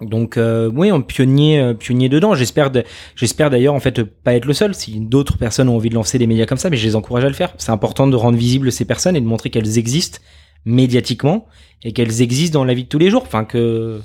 donc 0.01 0.37
euh, 0.37 0.71
oui, 0.75 0.91
un 0.91 1.01
pionnier, 1.01 1.61
euh, 1.61 1.75
pionnier 1.75 2.09
dedans. 2.09 2.35
J'espère, 2.35 2.71
de- 2.71 2.85
j'espère 3.17 3.51
d'ailleurs 3.51 3.75
en 3.75 3.81
fait 3.81 4.03
pas 4.03 4.35
être 4.35 4.47
le 4.47 4.53
seul. 4.55 4.75
Si 4.75 4.99
d'autres 5.01 5.37
personnes 5.39 5.69
ont 5.69 5.77
envie 5.77 5.91
de 5.91 5.95
lancer 5.95 6.19
des 6.19 6.27
médias 6.27 6.47
comme 6.47 6.59
ça, 6.59 6.71
mais 6.71 6.77
je 6.77 6.87
les 6.87 6.97
encourage 6.97 7.25
à 7.25 7.29
le 7.29 7.35
faire. 7.35 7.53
C'est 7.59 7.71
important 7.73 8.07
de 8.07 8.17
rendre 8.17 8.39
visibles 8.39 8.73
ces 8.73 8.85
personnes 8.85 9.17
et 9.17 9.21
de 9.21 9.27
montrer 9.27 9.51
qu'elles 9.51 9.79
existent 9.79 10.19
médiatiquement 10.65 11.47
et 11.83 11.93
qu'elles 11.93 12.23
existent 12.23 12.59
dans 12.59 12.65
la 12.65 12.75
vie 12.75 12.85
de 12.85 12.89
tous 12.89 12.99
les 12.99 13.11
jours. 13.11 13.23
Enfin 13.27 13.45
que 13.45 14.01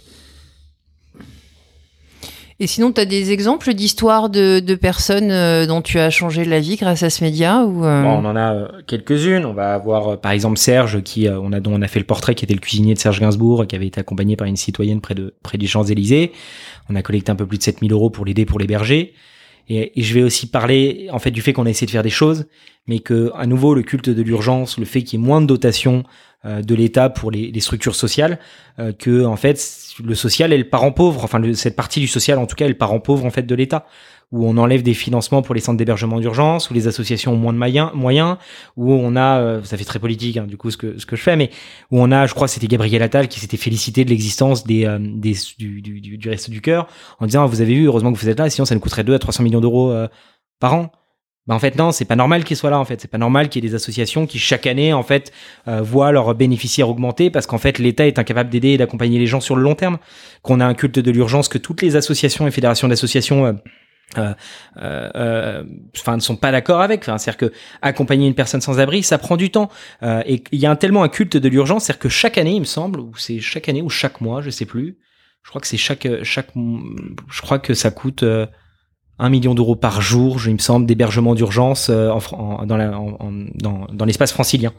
Et 2.61 2.67
sinon, 2.67 2.93
tu 2.93 3.01
as 3.01 3.05
des 3.05 3.31
exemples 3.31 3.73
d'histoires 3.73 4.29
de, 4.29 4.61
de 4.61 4.75
personnes 4.75 5.29
euh, 5.29 5.65
dont 5.65 5.81
tu 5.81 5.99
as 5.99 6.09
changé 6.09 6.45
la 6.45 6.61
vie 6.61 6.77
grâce 6.77 7.03
à 7.03 7.09
ce 7.09 7.21
média 7.21 7.63
ou 7.63 7.83
euh, 7.83 8.01
Bon, 8.01 8.21
on 8.21 8.25
en 8.25 8.35
a 8.37 8.53
euh, 8.53 8.67
quelques-unes. 8.87 9.45
On 9.45 9.51
va 9.53 9.73
avoir 9.73 10.07
euh, 10.07 10.15
par 10.15 10.31
exemple 10.31 10.57
Serge, 10.57 11.03
qui 11.03 11.27
on 11.29 11.51
a 11.51 11.59
dont 11.59 11.73
on 11.73 11.81
a 11.81 11.87
fait 11.89 11.99
le 11.99 12.05
portrait, 12.05 12.33
qui 12.33 12.45
était 12.45 12.53
le 12.53 12.61
cuisinier 12.61 12.93
de 12.93 12.99
Serge 12.99 13.19
Gainsbourg, 13.19 13.67
qui 13.67 13.75
avait 13.75 13.87
été 13.87 13.99
accompagné 13.99 14.37
par 14.37 14.47
une 14.47 14.55
citoyenne 14.55 15.01
près 15.01 15.15
de 15.15 15.33
près 15.43 15.57
des 15.57 15.67
Champs 15.67 15.83
Élysées. 15.83 16.31
On 16.89 16.95
a 16.95 17.01
collecté 17.01 17.29
un 17.29 17.35
peu 17.35 17.45
plus 17.45 17.57
de 17.57 17.63
7000 17.63 17.91
euros 17.91 18.09
pour 18.09 18.23
l'aider 18.23 18.45
pour 18.45 18.57
l'héberger. 18.57 19.13
Et, 19.69 19.99
et 19.99 20.03
je 20.03 20.13
vais 20.13 20.23
aussi 20.23 20.47
parler 20.47 21.07
en 21.11 21.19
fait 21.19 21.31
du 21.31 21.41
fait 21.41 21.53
qu'on 21.53 21.65
a 21.65 21.69
essayé 21.69 21.87
de 21.87 21.91
faire 21.91 22.03
des 22.03 22.09
choses, 22.09 22.45
mais 22.87 22.99
que 22.99 23.31
à 23.35 23.45
nouveau 23.47 23.73
le 23.73 23.81
culte 23.81 24.09
de 24.09 24.21
l'urgence, 24.21 24.77
le 24.77 24.85
fait 24.85 25.01
qu'il 25.03 25.19
y 25.19 25.23
ait 25.23 25.25
moins 25.25 25.41
de 25.41 25.47
dotation 25.47 26.03
euh, 26.45 26.61
de 26.61 26.75
l'État 26.75 27.09
pour 27.09 27.31
les, 27.31 27.49
les 27.51 27.59
structures 27.59 27.95
sociales, 27.95 28.39
euh, 28.79 28.91
que 28.93 29.25
en 29.25 29.35
fait 29.37 29.57
le 30.03 30.13
social 30.13 30.53
est 30.53 30.57
le 30.57 30.69
parent 30.69 30.91
pauvre. 30.91 31.23
Enfin, 31.23 31.39
le- 31.39 31.55
cette 31.55 31.75
partie 31.75 31.99
du 31.99 32.07
social, 32.07 32.37
en 32.37 32.45
tout 32.45 32.55
cas, 32.55 32.65
est 32.65 32.69
le 32.69 32.77
parent 32.77 32.99
pauvre 32.99 33.25
en 33.25 33.31
fait 33.31 33.43
de 33.43 33.55
l'État 33.55 33.85
où 34.35 34.45
on 34.45 34.57
enlève 34.57 34.83
des 34.83 34.93
financements 34.93 35.41
pour 35.41 35.55
les 35.55 35.61
centres 35.61 35.77
d'hébergement 35.77 36.19
d'urgence, 36.19 36.69
où 36.69 36.73
les 36.73 36.87
associations 36.87 37.31
ont 37.31 37.37
moins 37.37 37.53
de 37.53 37.57
moyens, 37.57 37.91
moyens 37.93 38.35
où 38.75 38.91
on 38.91 39.15
a, 39.15 39.39
euh, 39.39 39.63
ça 39.63 39.77
fait 39.77 39.85
très 39.85 39.97
politique 39.97 40.35
hein, 40.35 40.45
du 40.45 40.57
coup 40.57 40.71
ce 40.71 40.77
que 40.77 40.99
ce 40.99 41.05
que 41.05 41.15
je 41.15 41.21
fais, 41.21 41.37
mais 41.37 41.49
où 41.89 42.01
on 42.01 42.11
a, 42.11 42.27
je 42.27 42.33
crois, 42.33 42.49
c'était 42.49 42.67
Gabriel 42.67 43.01
Attal 43.01 43.29
qui 43.29 43.39
s'était 43.39 43.55
félicité 43.55 44.03
de 44.03 44.09
l'existence 44.09 44.65
des, 44.65 44.85
euh, 44.85 44.99
des 44.99 45.35
du, 45.57 45.81
du, 45.81 46.01
du, 46.01 46.29
reste 46.29 46.49
du 46.49 46.59
cœur 46.59 46.87
en 47.19 47.27
disant 47.27 47.45
vous 47.45 47.61
avez 47.61 47.75
vu, 47.75 47.85
heureusement 47.85 48.11
que 48.11 48.19
vous 48.19 48.27
êtes 48.27 48.39
là, 48.39 48.49
sinon 48.49 48.65
ça 48.65 48.75
nous 48.75 48.81
coûterait 48.81 49.05
2 49.05 49.13
à 49.13 49.19
300 49.19 49.41
millions 49.41 49.61
d'euros 49.61 49.91
euh, 49.91 50.09
par 50.59 50.73
an. 50.73 50.91
Bah 51.47 51.55
en 51.55 51.59
fait 51.59 51.77
non, 51.77 51.93
c'est 51.93 52.05
pas 52.05 52.17
normal 52.17 52.43
qu'ils 52.43 52.57
soient 52.57 52.71
là 52.71 52.79
en 52.79 52.85
fait, 52.85 52.99
c'est 52.99 53.07
pas 53.07 53.17
normal 53.17 53.47
qu'il 53.47 53.63
y 53.63 53.67
ait 53.67 53.69
des 53.69 53.75
associations 53.75 54.25
qui 54.25 54.37
chaque 54.37 54.67
année 54.67 54.91
en 54.91 55.03
fait 55.03 55.31
euh, 55.69 55.81
voient 55.81 56.11
leurs 56.11 56.35
bénéficiaires 56.35 56.89
augmenter 56.89 57.29
parce 57.29 57.45
qu'en 57.45 57.59
fait 57.59 57.79
l'État 57.79 58.05
est 58.05 58.19
incapable 58.19 58.49
d'aider 58.49 58.69
et 58.69 58.77
d'accompagner 58.77 59.17
les 59.17 59.27
gens 59.27 59.39
sur 59.39 59.55
le 59.55 59.61
long 59.61 59.75
terme, 59.75 59.97
qu'on 60.41 60.59
a 60.59 60.65
un 60.65 60.73
culte 60.73 60.99
de 60.99 61.11
l'urgence 61.11 61.47
que 61.47 61.57
toutes 61.57 61.83
les 61.83 61.95
associations 61.95 62.47
et 62.47 62.51
fédérations 62.51 62.89
d'associations 62.89 63.57
euh, 64.17 64.21
euh, 64.21 64.33
euh, 64.77 65.09
euh, 65.15 65.63
enfin 65.97 66.15
ne 66.15 66.21
sont 66.21 66.35
pas 66.37 66.51
d'accord 66.51 66.81
avec. 66.81 67.01
Enfin 67.01 67.17
c'est 67.17 67.29
à 67.29 67.33
dire 67.33 67.37
que 67.37 67.53
accompagner 67.81 68.27
une 68.27 68.35
personne 68.35 68.61
sans 68.61 68.79
abri 68.79 69.03
ça 69.03 69.17
prend 69.17 69.35
du 69.37 69.49
temps. 69.51 69.69
Euh, 70.03 70.21
et 70.25 70.43
il 70.51 70.59
y 70.59 70.65
a 70.65 70.75
tellement 70.75 71.03
un 71.03 71.09
culte 71.09 71.37
de 71.37 71.49
l'urgence 71.49 71.85
c'est 71.85 71.91
à 71.91 71.95
dire 71.95 71.99
que 71.99 72.09
chaque 72.09 72.37
année 72.37 72.53
il 72.55 72.59
me 72.61 72.65
semble 72.65 72.99
ou 72.99 73.11
c'est 73.17 73.39
chaque 73.39 73.67
année 73.69 73.81
ou 73.81 73.89
chaque 73.89 74.21
mois 74.21 74.41
je 74.41 74.49
sais 74.49 74.65
plus 74.65 74.97
je 75.43 75.49
crois 75.49 75.59
que 75.61 75.67
c'est 75.67 75.77
chaque 75.77 76.07
chaque 76.23 76.49
je 76.55 77.41
crois 77.41 77.59
que 77.59 77.73
ça 77.73 77.91
coûte 77.91 78.23
euh, 78.23 78.45
un 79.19 79.29
million 79.29 79.55
d'euros 79.55 79.75
par 79.75 80.01
jour 80.01 80.39
je, 80.39 80.49
il 80.49 80.53
me 80.53 80.59
semble 80.59 80.85
d'hébergement 80.85 81.35
d'urgence 81.35 81.89
euh, 81.89 82.09
en, 82.09 82.19
en- 82.33 82.65
dans 82.65 82.77
la 82.77 82.91
dans, 83.55 84.05
l'espace 84.05 84.31
francilien. 84.31 84.71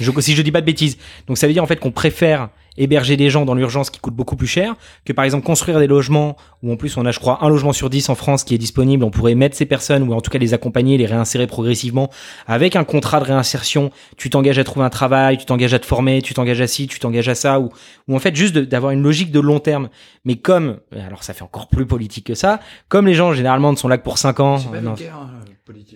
Je, 0.00 0.12
si 0.20 0.36
je 0.36 0.42
dis 0.42 0.52
pas 0.52 0.60
de 0.60 0.66
bêtises. 0.66 0.96
Donc 1.26 1.38
ça 1.38 1.46
veut 1.48 1.52
dire 1.52 1.62
en 1.64 1.66
fait 1.66 1.76
qu'on 1.80 1.90
préfère 1.90 2.50
héberger 2.76 3.16
des 3.16 3.30
gens 3.30 3.44
dans 3.44 3.54
l'urgence 3.54 3.90
qui 3.90 3.98
coûtent 3.98 4.14
beaucoup 4.14 4.36
plus 4.36 4.46
cher 4.46 4.76
que 5.04 5.12
par 5.12 5.24
exemple 5.24 5.44
construire 5.44 5.80
des 5.80 5.88
logements 5.88 6.36
où 6.62 6.72
en 6.72 6.76
plus 6.76 6.96
on 6.96 7.06
a 7.06 7.10
je 7.12 7.18
crois 7.20 7.44
un 7.44 7.48
logement 7.48 7.72
sur 7.72 7.88
dix 7.90 8.08
en 8.08 8.14
France 8.14 8.44
qui 8.44 8.54
est 8.54 8.58
disponible. 8.58 9.04
On 9.04 9.10
pourrait 9.10 9.34
mettre 9.34 9.56
ces 9.56 9.66
personnes 9.66 10.02
ou 10.08 10.12
en 10.12 10.20
tout 10.20 10.30
cas 10.30 10.38
les 10.38 10.54
accompagner, 10.54 10.98
les 10.98 11.06
réinsérer 11.06 11.46
progressivement 11.46 12.10
avec 12.46 12.74
un 12.76 12.84
contrat 12.84 13.20
de 13.20 13.24
réinsertion. 13.26 13.90
Tu 14.16 14.30
t'engages 14.30 14.58
à 14.58 14.64
trouver 14.64 14.84
un 14.84 14.90
travail, 14.90 15.38
tu 15.38 15.44
t'engages 15.44 15.74
à 15.74 15.78
te 15.78 15.86
former, 15.86 16.20
tu 16.22 16.34
t'engages 16.34 16.60
à 16.60 16.66
ci, 16.66 16.86
tu 16.88 16.98
t'engages 16.98 17.28
à 17.28 17.34
ça 17.34 17.60
ou, 17.60 17.70
ou 18.08 18.16
en 18.16 18.18
fait 18.18 18.34
juste 18.34 18.56
d'avoir 18.58 18.92
une 18.92 19.02
logique 19.02 19.30
de 19.30 19.40
long 19.40 19.60
terme. 19.60 19.88
Mais 20.24 20.36
comme, 20.36 20.78
alors 20.92 21.22
ça 21.24 21.34
fait 21.34 21.42
encore 21.42 21.68
plus 21.68 21.86
politique 21.86 22.26
que 22.26 22.34
ça, 22.34 22.60
comme 22.88 23.06
les 23.06 23.14
gens 23.14 23.32
généralement 23.32 23.70
ne 23.72 23.76
sont 23.76 23.88
là 23.88 23.98
que 23.98 24.04
pour 24.04 24.18
5 24.18 24.40
ans. 24.40 24.58
C'est 24.58 24.68
pas 24.70 24.80
non, 24.80 24.94
vulgaire, 24.94 25.16
hein, 25.16 25.30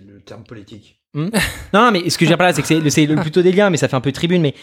le 0.06 0.20
terme 0.20 0.44
politique. 0.44 0.98
non, 1.14 1.90
mais 1.92 2.08
ce 2.08 2.16
que 2.16 2.24
je 2.24 2.30
veux 2.30 2.30
dire 2.30 2.38
par 2.38 2.46
là, 2.46 2.54
c'est 2.54 2.62
que 2.62 2.88
c'est- 2.90 3.06
plutôt 3.16 3.42
des 3.42 3.52
liens, 3.52 3.68
mais 3.68 3.76
ça 3.76 3.86
fait 3.88 3.96
un 3.96 4.00
peu 4.00 4.12
tribune. 4.12 4.40
Mais 4.40 4.54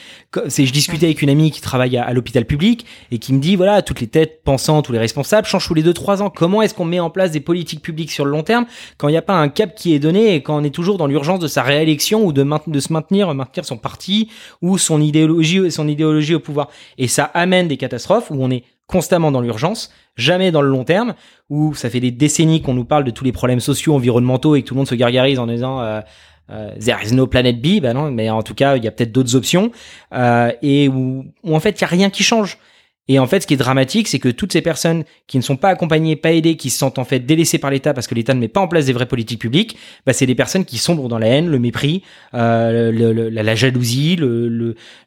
c'est, 0.47 0.65
je 0.65 0.73
discutais 0.73 1.05
avec 1.05 1.21
une 1.21 1.29
amie 1.29 1.51
qui 1.51 1.61
travaille 1.61 1.95
à, 1.97 2.03
à 2.05 2.13
l'hôpital 2.13 2.43
public 2.45 2.87
et 3.11 3.19
qui 3.19 3.33
me 3.33 3.39
dit 3.39 3.55
voilà, 3.55 3.83
toutes 3.83 4.01
les 4.01 4.07
têtes 4.07 4.41
pensantes, 4.43 4.85
tous 4.85 4.91
les 4.91 4.97
responsables 4.97 5.45
changent 5.45 5.67
tous 5.67 5.75
les 5.75 5.83
deux 5.83 5.88
trois 5.91 6.21
ans. 6.21 6.29
Comment 6.29 6.61
est-ce 6.61 6.73
qu'on 6.73 6.85
met 6.85 6.99
en 6.99 7.09
place 7.09 7.31
des 7.31 7.39
politiques 7.39 7.81
publiques 7.81 8.11
sur 8.11 8.25
le 8.25 8.31
long 8.31 8.43
terme 8.43 8.65
quand 8.97 9.07
il 9.07 9.11
n'y 9.11 9.17
a 9.17 9.21
pas 9.21 9.35
un 9.35 9.49
cap 9.49 9.75
qui 9.75 9.93
est 9.93 9.99
donné 9.99 10.35
et 10.35 10.41
quand 10.41 10.59
on 10.59 10.63
est 10.63 10.73
toujours 10.73 10.97
dans 10.97 11.07
l'urgence 11.07 11.39
de 11.39 11.47
sa 11.47 11.63
réélection 11.63 12.25
ou 12.25 12.33
de, 12.33 12.45
de 12.67 12.79
se 12.79 12.93
maintenir, 12.93 13.33
maintenir 13.33 13.65
son 13.65 13.77
parti 13.77 14.29
ou 14.61 14.77
son 14.77 15.01
idéologie, 15.01 15.71
son 15.71 15.87
idéologie 15.87 16.35
au 16.35 16.39
pouvoir? 16.39 16.69
Et 16.97 17.07
ça 17.07 17.25
amène 17.33 17.67
des 17.67 17.77
catastrophes 17.77 18.31
où 18.31 18.37
on 18.39 18.51
est 18.51 18.63
constamment 18.87 19.31
dans 19.31 19.41
l'urgence, 19.41 19.91
jamais 20.15 20.51
dans 20.51 20.61
le 20.61 20.69
long 20.69 20.83
terme, 20.83 21.13
où 21.49 21.75
ça 21.75 21.89
fait 21.89 21.99
des 21.99 22.11
décennies 22.11 22.61
qu'on 22.61 22.73
nous 22.73 22.85
parle 22.85 23.03
de 23.03 23.11
tous 23.11 23.23
les 23.23 23.31
problèmes 23.31 23.59
sociaux, 23.59 23.93
environnementaux 23.93 24.55
et 24.55 24.63
que 24.63 24.67
tout 24.67 24.73
le 24.73 24.79
monde 24.79 24.87
se 24.87 24.95
gargarise 24.95 25.37
en 25.37 25.45
disant 25.45 25.79
euh, 25.79 26.01
euh, 26.49 26.71
there 26.79 26.97
is 27.03 27.13
no 27.13 27.27
planet 27.27 27.61
B, 27.61 27.81
bah 27.81 27.93
non, 27.93 28.09
mais 28.09 28.29
en 28.31 28.41
tout 28.41 28.55
cas 28.55 28.77
il 28.77 28.83
y 28.83 28.87
a 28.87 28.91
peut-être 28.91 29.11
d'autres 29.11 29.35
options 29.35 29.71
euh, 30.13 30.51
et 30.63 30.89
où, 30.89 31.25
où 31.43 31.55
en 31.55 31.59
fait 31.59 31.79
il 31.79 31.81
y 31.81 31.83
a 31.83 31.87
rien 31.87 32.09
qui 32.09 32.23
change. 32.23 32.57
Et 33.11 33.17
en 33.17 33.25
fait, 33.25 33.41
ce 33.41 33.47
qui 33.47 33.55
est 33.55 33.57
dramatique, 33.57 34.07
c'est 34.07 34.19
que 34.19 34.29
toutes 34.29 34.53
ces 34.53 34.61
personnes 34.61 35.03
qui 35.25 35.37
ne 35.37 35.41
sont 35.41 35.57
pas 35.57 35.69
accompagnées, 35.69 36.15
pas 36.15 36.31
aidées, 36.31 36.55
qui 36.55 36.69
se 36.69 36.77
sentent 36.77 36.99
en 36.99 37.03
fait 37.03 37.19
délaissées 37.19 37.57
par 37.57 37.71
l'État 37.71 37.91
parce 37.95 38.05
que 38.05 38.13
l'État 38.13 38.35
ne 38.35 38.39
met 38.39 38.47
pas 38.47 38.61
en 38.61 38.67
place 38.67 38.85
des 38.85 38.93
vraies 38.93 39.07
politiques 39.07 39.41
publiques, 39.41 39.77
bah, 40.05 40.13
c'est 40.13 40.27
des 40.27 40.35
personnes 40.35 40.63
qui 40.63 40.77
sombrent 40.77 41.09
dans 41.09 41.17
la 41.17 41.25
haine, 41.25 41.49
le 41.49 41.57
mépris, 41.57 42.03
euh, 42.35 43.31
la, 43.31 43.55
jalousie, 43.55 44.15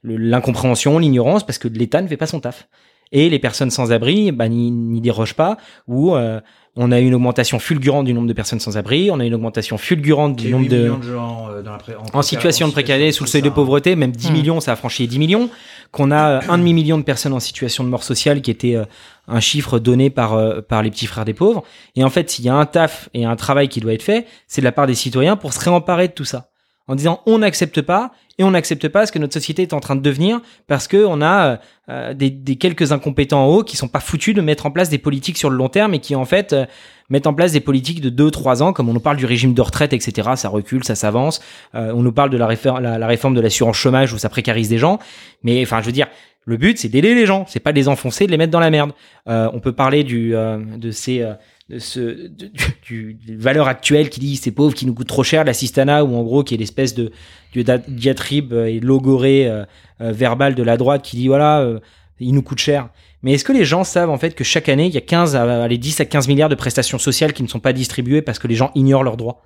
l'incompréhension, 0.02 0.98
l'ignorance, 0.98 1.46
parce 1.46 1.58
que 1.58 1.68
l'État 1.68 2.02
ne 2.02 2.08
fait 2.08 2.16
pas 2.16 2.26
son 2.26 2.40
taf. 2.40 2.66
Et 3.12 3.30
les 3.30 3.38
personnes 3.38 3.70
sans 3.70 3.92
abri 3.92 4.32
bah, 4.32 4.48
n'y 4.48 4.72
n'y 4.72 5.00
dérogent 5.00 5.34
pas, 5.34 5.56
ou 5.86 6.16
euh, 6.16 6.40
on 6.76 6.90
a 6.90 7.00
une 7.00 7.14
augmentation 7.14 7.58
fulgurante 7.58 8.06
du 8.06 8.14
nombre 8.14 8.26
de 8.28 8.32
personnes 8.32 8.60
sans 8.60 8.78
abri, 8.78 9.10
on 9.10 9.20
a 9.20 9.24
une 9.26 9.34
augmentation 9.34 9.76
fulgurante 9.76 10.36
du 10.36 10.46
Il 10.46 10.50
nombre 10.52 10.62
8 10.64 10.68
de 10.70 10.78
millions 10.78 10.98
de 10.98 11.02
gens 11.02 11.48
euh, 11.50 11.62
dans 11.62 11.72
la 11.72 11.78
pré- 11.78 11.94
en 12.14 12.22
situation 12.22 12.66
de 12.68 12.72
précarité, 12.72 13.12
sous 13.12 13.24
le 13.24 13.28
seuil 13.28 13.42
de 13.42 13.50
pauvreté, 13.50 13.94
même 13.94 14.12
10 14.12 14.30
Hmm. 14.30 14.32
millions, 14.32 14.60
ça 14.60 14.72
a 14.72 14.76
franchi 14.76 15.02
les 15.02 15.08
10 15.08 15.18
millions, 15.18 15.50
qu'on 15.90 16.10
a 16.10 16.28
euh, 16.30 16.40
un 16.48 16.56
demi-million 16.58 16.96
de 16.96 17.02
personnes 17.02 17.34
en 17.34 17.40
situation 17.40 17.84
de 17.84 17.88
mort 17.90 18.02
sociale, 18.04 18.40
qui 18.40 18.50
était 18.50 18.74
euh, 18.76 18.84
un 19.28 19.40
chiffre 19.40 19.78
donné 19.78 20.08
par, 20.08 20.32
euh, 20.34 20.60
par 20.62 20.82
les 20.82 20.90
petits 20.90 21.06
frères 21.06 21.24
des 21.26 21.34
pauvres. 21.34 21.62
Et 21.94 22.04
en 22.04 22.10
fait, 22.10 22.30
s'il 22.30 22.44
y 22.44 22.48
a 22.48 22.54
un 22.54 22.64
taf 22.66 23.08
et 23.12 23.24
un 23.26 23.36
travail 23.36 23.68
qui 23.68 23.80
doit 23.80 23.92
être 23.92 24.02
fait, 24.02 24.26
c'est 24.48 24.62
de 24.62 24.64
la 24.64 24.72
part 24.72 24.86
des 24.86 24.94
citoyens 24.94 25.36
pour 25.36 25.52
se 25.52 25.60
réemparer 25.60 26.08
de 26.08 26.12
tout 26.14 26.24
ça. 26.24 26.48
En 26.88 26.94
disant, 26.96 27.20
on 27.26 27.38
n'accepte 27.38 27.80
pas, 27.80 28.12
et 28.38 28.44
on 28.44 28.50
n'accepte 28.50 28.88
pas 28.88 29.06
ce 29.06 29.12
que 29.12 29.18
notre 29.20 29.34
société 29.34 29.62
est 29.62 29.72
en 29.72 29.78
train 29.80 29.94
de 29.94 30.00
devenir, 30.00 30.40
parce 30.66 30.88
que 30.88 31.04
on 31.04 31.20
a 31.22 31.44
euh, 31.46 31.56
euh, 31.88 32.14
des, 32.14 32.28
des 32.30 32.56
quelques 32.56 32.90
incompétents 32.92 33.44
en 33.44 33.46
haut 33.46 33.62
qui 33.62 33.76
sont 33.76 33.88
pas 33.88 34.00
foutus 34.00 34.34
de 34.34 34.40
mettre 34.40 34.66
en 34.66 34.70
place 34.72 34.88
des 34.88 34.98
politiques 34.98 35.38
sur 35.38 35.48
le 35.48 35.56
long 35.56 35.68
terme 35.68 35.94
et 35.94 36.00
qui 36.00 36.14
en 36.16 36.24
fait 36.24 36.52
euh, 36.52 36.66
mettent 37.08 37.26
en 37.28 37.34
place 37.34 37.52
des 37.52 37.60
politiques 37.60 38.00
de 38.00 38.10
2-3 38.30 38.62
ans, 38.62 38.72
comme 38.72 38.88
on 38.88 38.94
nous 38.94 39.00
parle 39.00 39.16
du 39.16 39.26
régime 39.26 39.54
de 39.54 39.62
retraite, 39.62 39.92
etc. 39.92 40.30
Ça 40.34 40.48
recule, 40.48 40.82
ça 40.82 40.94
s'avance. 40.96 41.40
Euh, 41.74 41.92
on 41.94 42.02
nous 42.02 42.12
parle 42.12 42.30
de 42.30 42.36
la, 42.36 42.48
réfor- 42.48 42.80
la, 42.80 42.98
la 42.98 43.06
réforme 43.06 43.34
de 43.34 43.40
l'assurance 43.40 43.76
chômage 43.76 44.12
où 44.12 44.18
ça 44.18 44.28
précarise 44.28 44.68
des 44.68 44.78
gens. 44.78 44.98
Mais 45.44 45.62
enfin, 45.62 45.80
je 45.82 45.86
veux 45.86 45.92
dire, 45.92 46.08
le 46.44 46.56
but, 46.56 46.78
c'est 46.78 46.88
d'aider 46.88 47.14
les 47.14 47.26
gens. 47.26 47.44
C'est 47.48 47.60
pas 47.60 47.70
de 47.72 47.76
les 47.76 47.86
enfoncer, 47.86 48.26
de 48.26 48.32
les 48.32 48.38
mettre 48.38 48.50
dans 48.50 48.58
la 48.60 48.70
merde. 48.70 48.90
Euh, 49.28 49.48
on 49.52 49.60
peut 49.60 49.72
parler 49.72 50.02
du, 50.02 50.30
de 50.32 50.90
ces, 50.90 51.24
de 51.68 51.78
ce, 51.78 52.00
de- 52.28 52.50
du, 52.86 53.14
du 53.14 53.36
valeur 53.36 53.68
actuelle 53.68 54.10
qui 54.10 54.20
dit 54.20 54.36
ces 54.36 54.50
pauvres 54.52 54.74
qui 54.74 54.84
nous 54.86 54.94
coûtent 54.94 55.06
trop 55.08 55.22
cher, 55.22 55.44
l'assistanat, 55.44 56.04
ou 56.04 56.14
en 56.16 56.22
gros 56.22 56.42
qui 56.44 56.54
est 56.54 56.58
l'espèce 56.58 56.94
de, 56.94 57.12
de 57.54 57.80
diatribe 57.88 58.52
euh, 58.52 58.66
et 58.66 58.80
logorée 58.80 59.48
euh, 59.48 59.64
euh, 60.00 60.12
verbale 60.12 60.54
de 60.54 60.62
la 60.62 60.76
droite 60.76 61.02
qui 61.02 61.16
dit 61.16 61.28
voilà, 61.28 61.60
euh, 61.60 61.78
il 62.20 62.34
nous 62.34 62.42
coûte 62.42 62.58
cher. 62.58 62.88
Mais 63.22 63.32
est-ce 63.34 63.44
que 63.44 63.52
les 63.52 63.64
gens 63.64 63.84
savent 63.84 64.10
en 64.10 64.18
fait 64.18 64.34
que 64.34 64.42
chaque 64.44 64.68
année, 64.68 64.86
il 64.86 64.92
y 64.94 64.98
a 64.98 65.00
15 65.02 65.36
à, 65.36 65.62
allez, 65.62 65.78
10 65.78 66.00
à 66.00 66.04
15 66.04 66.26
milliards 66.28 66.48
de 66.48 66.54
prestations 66.56 66.98
sociales 66.98 67.32
qui 67.32 67.42
ne 67.44 67.48
sont 67.48 67.60
pas 67.60 67.72
distribuées 67.72 68.22
parce 68.22 68.38
que 68.40 68.48
les 68.48 68.56
gens 68.56 68.72
ignorent 68.74 69.04
leurs 69.04 69.16
droits? 69.16 69.42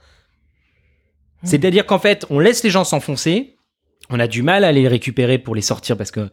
C'est-à-dire 1.43 1.87
qu'en 1.87 1.99
fait, 1.99 2.25
on 2.31 2.39
laisse 2.39 2.65
les 2.65 2.71
gens 2.71 2.85
s'enfoncer, 2.85 3.57
on 4.09 4.19
a 4.19 4.27
du 4.27 4.43
mal 4.43 4.65
à 4.65 4.73
les 4.73 4.89
récupérer 4.89 5.39
pour 5.39 5.55
les 5.55 5.61
sortir 5.63 5.97
parce 5.97 6.11
que 6.11 6.31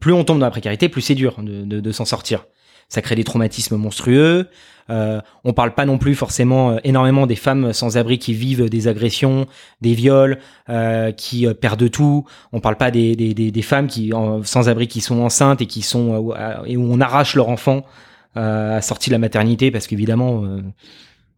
plus 0.00 0.12
on 0.12 0.24
tombe 0.24 0.38
dans 0.38 0.46
la 0.46 0.50
précarité, 0.50 0.88
plus 0.88 1.00
c'est 1.02 1.14
dur 1.14 1.36
de, 1.42 1.64
de, 1.64 1.80
de 1.80 1.92
s'en 1.92 2.04
sortir. 2.04 2.46
Ça 2.90 3.00
crée 3.00 3.14
des 3.14 3.24
traumatismes 3.24 3.76
monstrueux. 3.76 4.48
Euh, 4.90 5.20
on 5.44 5.52
parle 5.52 5.72
pas 5.74 5.86
non 5.86 5.96
plus 5.96 6.14
forcément 6.16 6.72
euh, 6.72 6.76
énormément 6.82 7.26
des 7.26 7.36
femmes 7.36 7.72
sans 7.72 7.96
abri 7.96 8.18
qui 8.18 8.34
vivent 8.34 8.68
des 8.68 8.88
agressions, 8.88 9.46
des 9.80 9.94
viols, 9.94 10.38
euh, 10.68 11.12
qui 11.12 11.46
euh, 11.46 11.54
perdent 11.54 11.90
tout. 11.90 12.26
On 12.52 12.60
parle 12.60 12.76
pas 12.76 12.90
des, 12.90 13.14
des, 13.14 13.32
des, 13.32 13.52
des 13.52 13.62
femmes 13.62 13.86
qui 13.86 14.12
sans 14.42 14.68
abri 14.68 14.88
qui 14.88 15.00
sont 15.00 15.22
enceintes 15.22 15.62
et 15.62 15.66
qui 15.66 15.82
sont 15.82 16.34
euh, 16.36 16.64
et 16.66 16.76
où 16.76 16.82
on 16.92 17.00
arrache 17.00 17.36
leur 17.36 17.48
enfant 17.48 17.84
euh, 18.36 18.78
à 18.78 18.82
sortie 18.82 19.10
de 19.10 19.14
la 19.14 19.18
maternité 19.18 19.70
parce 19.70 19.86
qu'évidemment 19.86 20.42
euh, 20.44 20.60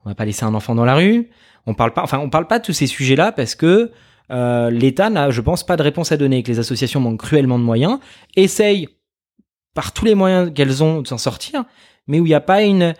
on 0.04 0.08
va 0.08 0.14
pas 0.14 0.24
laisser 0.24 0.44
un 0.44 0.54
enfant 0.54 0.74
dans 0.74 0.86
la 0.86 0.94
rue. 0.94 1.28
On 1.66 1.74
parle 1.74 1.92
pas, 1.92 2.02
enfin 2.02 2.18
on 2.18 2.30
parle 2.30 2.46
pas 2.46 2.58
de 2.58 2.64
tous 2.64 2.72
ces 2.72 2.86
sujets-là 2.86 3.32
parce 3.32 3.54
que 3.54 3.92
euh, 4.30 4.70
l'État 4.70 5.10
n'a, 5.10 5.30
je 5.30 5.40
pense, 5.42 5.64
pas 5.64 5.76
de 5.76 5.82
réponse 5.82 6.10
à 6.10 6.16
donner, 6.16 6.38
et 6.38 6.42
que 6.42 6.50
les 6.50 6.58
associations 6.58 7.00
manquent 7.00 7.20
cruellement 7.20 7.58
de 7.58 7.64
moyens, 7.64 7.98
essayent 8.34 8.88
par 9.74 9.92
tous 9.92 10.04
les 10.04 10.14
moyens 10.14 10.52
qu'elles 10.54 10.82
ont 10.82 11.02
de 11.02 11.06
s'en 11.06 11.18
sortir, 11.18 11.64
mais 12.06 12.20
où 12.20 12.26
il 12.26 12.30
n'y 12.30 12.35
a 12.35 12.40
pas 12.40 12.62
une, 12.62 12.94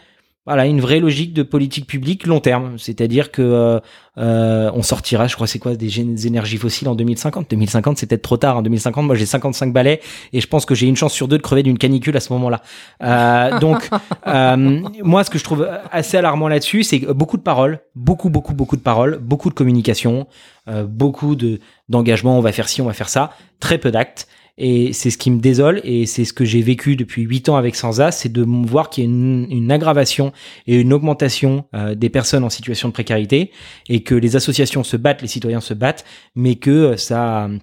voilà, 0.47 0.67
une 0.67 0.81
vraie 0.81 1.01
logique 1.01 1.33
de 1.35 1.43
politique 1.43 1.87
publique 1.87 2.27
long 2.27 2.41
terme. 2.41 2.79
C'est-à-dire 2.79 3.31
que 3.31 3.43
euh, 3.43 3.81
euh, 4.19 4.71
on 4.75 4.83
sortira, 4.83 5.27
je 5.29 5.35
crois, 5.35 5.47
c'est 5.47 5.59
quoi, 5.59 5.77
des, 5.77 6.27
énergies 6.27 6.57
fossiles 6.57 6.89
en 6.89 6.95
2050. 6.95 7.49
2050, 7.49 7.99
c'est 7.99 8.07
peut-être 8.07 8.23
trop 8.23 8.37
tard. 8.37 8.57
En 8.57 8.63
2050, 8.63 9.07
moi, 9.07 9.15
j'ai 9.15 9.25
55 9.25 9.73
balais 9.73 10.01
et 10.33 10.41
je 10.41 10.47
pense 10.49 10.67
que 10.67 10.75
j'ai 10.75 10.87
une 10.87 10.97
chance 10.97 11.13
sur 11.13 11.29
deux 11.29 11.39
de 11.39 11.43
crever 11.43 11.63
d'une 11.63 11.79
canicule 11.79 12.17
à 12.17 12.21
ce 12.21 12.33
moment-là. 12.33 12.61
Euh, 13.03 13.59
donc, 13.61 13.89
euh, 14.27 14.81
moi, 15.03 15.23
ce 15.23 15.31
que 15.31 15.39
je 15.39 15.45
trouve 15.45 15.69
assez 15.91 16.17
alarmant 16.17 16.49
là-dessus, 16.49 16.83
c'est 16.83 16.99
beaucoup 16.99 17.37
de 17.37 17.43
paroles, 17.43 17.81
beaucoup, 17.95 18.29
beaucoup, 18.29 18.53
beaucoup 18.53 18.77
de 18.77 18.83
paroles, 18.83 19.19
beaucoup 19.19 19.49
de 19.49 19.55
communication, 19.55 20.27
euh, 20.69 20.85
beaucoup 20.85 21.37
de 21.37 21.61
d'engagement. 21.89 22.37
On 22.37 22.43
va 22.43 22.53
faire 22.53 22.69
ci, 22.69 22.83
on 22.83 22.87
va 22.87 22.93
faire 22.95 23.09
ça. 23.09 23.31
Très 23.61 23.79
peu 23.79 23.91
d'actes. 23.91 24.27
Et 24.59 24.93
c'est 24.93 25.11
ce 25.11 25.17
qui 25.17 25.31
me 25.31 25.41
désole 25.41 25.81
et 25.83 26.05
c'est 26.05 26.27
ce 26.27 26.33
que 26.35 26.45
j'ai 26.45 26.61
vécu 26.61 26.95
depuis 26.95 27.23
huit 27.23 27.49
ans 27.49 27.57
avec 27.57 27.75
Sansa, 27.75 28.13
c'est 28.13 28.31
de 28.31 28.45
voir 28.67 28.91
qu'il 28.91 29.05
y 29.05 29.07
a 29.07 29.11
une, 29.11 29.47
une 29.51 29.73
aggravation 29.73 30.33
et 30.67 30.79
une 30.79 30.93
augmentation 30.93 31.65
euh, 31.75 31.95
des 31.95 32.11
personnes 32.11 32.45
en 32.45 32.51
situation 32.51 32.89
de 32.89 32.93
précarité 32.93 33.51
et 33.89 34.03
que 34.03 34.15
les 34.15 34.37
associations 34.37 34.85
se 34.85 34.99
battent, 34.99 35.23
les 35.23 35.29
citoyens 35.29 35.63
se 35.63 35.73
battent, 35.73 36.05
mais 36.35 36.57
que 36.57 36.71
euh, 36.71 36.97
ça 36.99 37.47
euh, 37.47 37.59